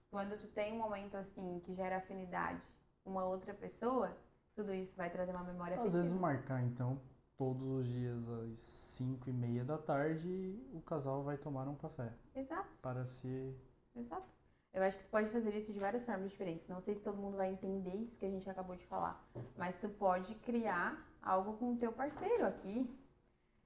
quando 0.10 0.38
tu 0.38 0.48
tem 0.48 0.74
um 0.74 0.78
momento 0.78 1.16
assim 1.16 1.62
que 1.64 1.74
gera 1.74 1.98
afinidade 1.98 2.62
com 3.04 3.12
uma 3.12 3.26
outra 3.26 3.54
pessoa, 3.54 4.16
tudo 4.56 4.74
isso 4.74 4.96
vai 4.96 5.10
trazer 5.10 5.32
uma 5.32 5.44
memória 5.44 5.76
Às 5.76 5.82
afetiva. 5.82 6.02
vezes 6.04 6.14
marcar, 6.20 6.64
então, 6.64 7.00
todos 7.38 7.68
os 7.68 7.88
dias 7.88 8.28
às 8.30 8.60
5 8.60 9.30
e 9.30 9.34
meia 9.34 9.64
da 9.64 9.78
tarde, 9.78 10.60
o 10.74 10.82
casal 10.82 11.24
vai 11.24 11.38
tomar 11.38 11.68
um 11.68 11.76
café 11.76 12.14
Exato, 12.36 12.70
para 12.82 13.06
se... 13.06 13.56
exato. 13.96 14.28
Eu 14.74 14.82
acho 14.82 14.98
que 14.98 15.04
tu 15.04 15.10
pode 15.12 15.30
fazer 15.30 15.56
isso 15.56 15.72
de 15.72 15.80
várias 15.80 16.04
formas 16.04 16.32
diferentes. 16.32 16.68
Não 16.68 16.82
sei 16.82 16.96
se 16.96 17.02
todo 17.02 17.22
mundo 17.22 17.38
vai 17.38 17.50
entender 17.52 17.96
isso 17.96 18.18
que 18.18 18.26
a 18.26 18.30
gente 18.30 18.50
acabou 18.50 18.76
de 18.76 18.86
falar, 18.88 19.24
mas 19.56 19.76
tu 19.76 19.88
pode 19.88 20.34
criar 20.36 21.08
algo 21.22 21.58
com 21.58 21.74
o 21.74 21.78
teu 21.78 21.94
parceiro 21.94 22.46
aqui. 22.46 22.90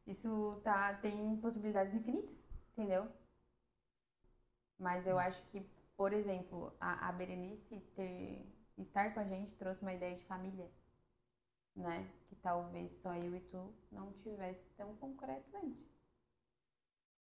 Isso 0.05 0.59
tá 0.63 0.93
tem 0.95 1.37
possibilidades 1.37 1.93
infinitas, 1.93 2.35
entendeu? 2.71 3.07
Mas 4.77 5.07
eu 5.07 5.17
acho 5.17 5.41
que, 5.49 5.61
por 5.95 6.11
exemplo, 6.13 6.73
a, 6.79 7.09
a 7.09 7.11
Berenice 7.11 7.79
ter, 7.95 8.45
estar 8.77 9.13
com 9.13 9.19
a 9.19 9.23
gente 9.23 9.55
trouxe 9.55 9.81
uma 9.81 9.93
ideia 9.93 10.15
de 10.15 10.25
família, 10.25 10.69
né? 11.75 12.09
Que 12.27 12.35
talvez 12.35 12.91
só 13.01 13.13
eu 13.15 13.35
e 13.35 13.39
tu 13.41 13.73
não 13.91 14.11
tivesse 14.13 14.69
tão 14.75 14.95
concreto 14.97 15.55
antes. 15.57 15.87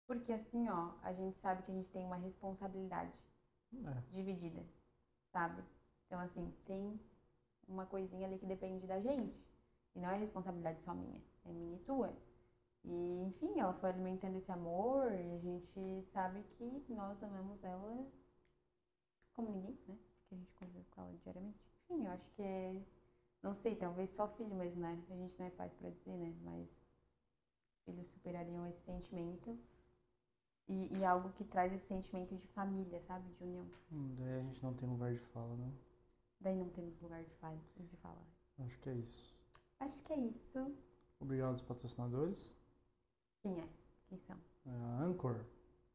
Porque 0.08 0.34
assim, 0.34 0.68
ó, 0.70 0.94
a 1.04 1.14
gente 1.14 1.38
sabe 1.40 1.64
que 1.64 1.72
a 1.72 1.76
gente 1.76 1.90
tem 1.92 2.06
uma 2.06 2.16
responsabilidade 2.16 3.12
É, 3.74 4.02
dividida, 4.12 4.66
sabe? 5.32 5.64
Então, 6.06 6.20
assim, 6.20 6.54
tem 6.66 7.00
uma 7.68 7.86
coisinha 7.86 8.28
ali 8.28 8.38
que 8.40 8.46
depende 8.46 8.88
da 8.88 9.00
gente. 9.00 9.38
E 9.96 10.00
não 10.00 10.10
é 10.10 10.18
responsabilidade 10.18 10.82
só 10.84 10.94
minha, 10.94 11.22
é 11.46 11.52
minha 11.52 11.76
e 11.76 11.80
tua. 11.80 12.14
E, 12.84 13.24
enfim, 13.24 13.60
ela 13.60 13.74
foi 13.74 13.90
alimentando 13.90 14.38
esse 14.38 14.52
amor 14.52 15.12
e 15.12 15.34
a 15.34 15.40
gente 15.40 16.04
sabe 16.14 16.44
que 16.58 16.86
nós 16.90 17.22
amamos 17.24 17.64
ela 17.64 18.08
como 19.34 19.52
ninguém, 19.52 19.78
né? 19.88 19.98
Porque 20.20 20.36
a 20.36 20.38
gente 20.38 20.54
convive 20.56 20.86
com 20.92 21.02
ela 21.02 21.18
diariamente. 21.24 21.60
Enfim, 21.90 22.06
eu 22.06 22.12
acho 22.12 22.30
que 22.32 22.42
é. 22.42 22.82
Não 23.44 23.54
sei, 23.54 23.76
talvez 23.76 24.10
só 24.12 24.28
filho 24.30 24.56
mesmo, 24.56 24.82
né? 24.82 24.92
A 25.10 25.16
gente 25.16 25.38
não 25.38 25.46
é 25.46 25.50
pais 25.52 25.74
pra 25.76 25.90
dizer, 25.90 26.18
né? 26.18 26.36
Mas 26.44 26.68
filhos 27.86 28.08
superariam 28.08 28.68
esse 28.68 28.82
sentimento. 28.82 29.58
E, 30.68 30.98
e 30.98 31.06
algo 31.06 31.30
que 31.30 31.46
traz 31.46 31.72
esse 31.74 31.86
sentimento 31.88 32.36
de 32.36 32.48
família, 32.48 33.02
sabe? 33.02 33.30
De 33.36 33.44
união. 33.44 33.66
daí 34.18 34.40
a 34.40 34.44
gente 34.44 34.62
não 34.64 34.74
tem 34.74 34.90
lugar 34.90 35.14
de 35.14 35.20
fala, 35.20 35.56
né? 35.56 35.72
Daí 36.42 36.56
não 36.56 36.70
temos 36.70 37.00
lugar 37.02 37.24
de 37.24 37.34
fala. 37.36 37.58
De 37.78 37.98
falar. 37.98 38.26
Acho 38.60 38.80
que 38.80 38.90
é 38.90 38.94
isso. 38.96 39.34
Acho 39.80 40.04
que 40.04 40.14
é 40.14 40.18
isso. 40.18 40.76
Obrigado 41.20 41.52
aos 41.52 41.62
patrocinadores. 41.62 42.56
Quem 43.42 43.60
é? 43.60 43.68
Quem 44.08 44.20
são? 44.20 44.38
É 44.66 44.72
a 44.72 45.04
Anchor. 45.04 45.40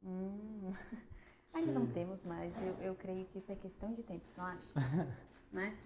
Hum, 0.03 0.73
ainda 1.55 1.73
não 1.73 1.87
temos, 1.93 2.25
mas 2.25 2.55
eu, 2.57 2.75
eu 2.81 2.95
creio 2.95 3.27
que 3.27 3.39
isso 3.39 3.53
é 3.53 3.57
questão 3.57 3.93
de 3.93 4.03
tempo, 4.03 4.25
não 4.37 4.45
acha? 4.45 4.73
né? 5.53 5.77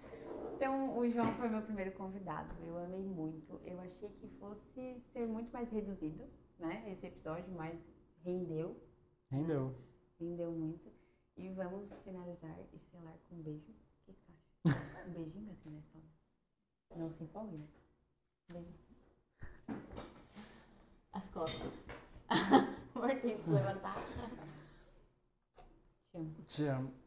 Então, 0.55 0.97
o 0.97 1.09
João 1.09 1.33
foi 1.35 1.49
meu 1.49 1.61
primeiro 1.61 1.91
convidado. 1.91 2.49
Eu 2.65 2.77
amei 2.77 3.03
muito. 3.03 3.59
Eu 3.65 3.79
achei 3.81 4.09
que 4.09 4.27
fosse 4.39 5.01
ser 5.13 5.27
muito 5.27 5.51
mais 5.51 5.69
reduzido, 5.69 6.23
né? 6.57 6.83
Esse 6.91 7.07
episódio, 7.07 7.53
mas 7.53 7.79
rendeu. 8.23 8.75
Rendeu. 9.29 9.75
Rendeu 10.19 10.51
muito. 10.51 10.91
E 11.35 11.49
vamos 11.49 11.91
finalizar 11.99 12.57
e 12.73 12.79
selar 12.79 13.17
com 13.29 13.35
um 13.35 13.41
beijo. 13.41 13.71
O 14.07 14.13
que 14.13 14.33
acha? 14.65 14.97
Um 15.07 15.11
beijinho 15.11 15.51
assim, 15.51 15.69
né? 15.69 15.81
Não 16.95 17.09
se 17.09 17.23
empolgue, 17.23 17.57
né? 17.57 17.67
Um 18.49 18.53
beijinho. 18.53 18.75
As 21.13 21.27
costas. 21.29 21.73
Que 23.21 23.37
se 23.37 23.49
levantar. 23.49 23.95
Te 26.03 26.17
amo. 26.17 26.35
Te 26.45 26.67
amo. 26.67 27.06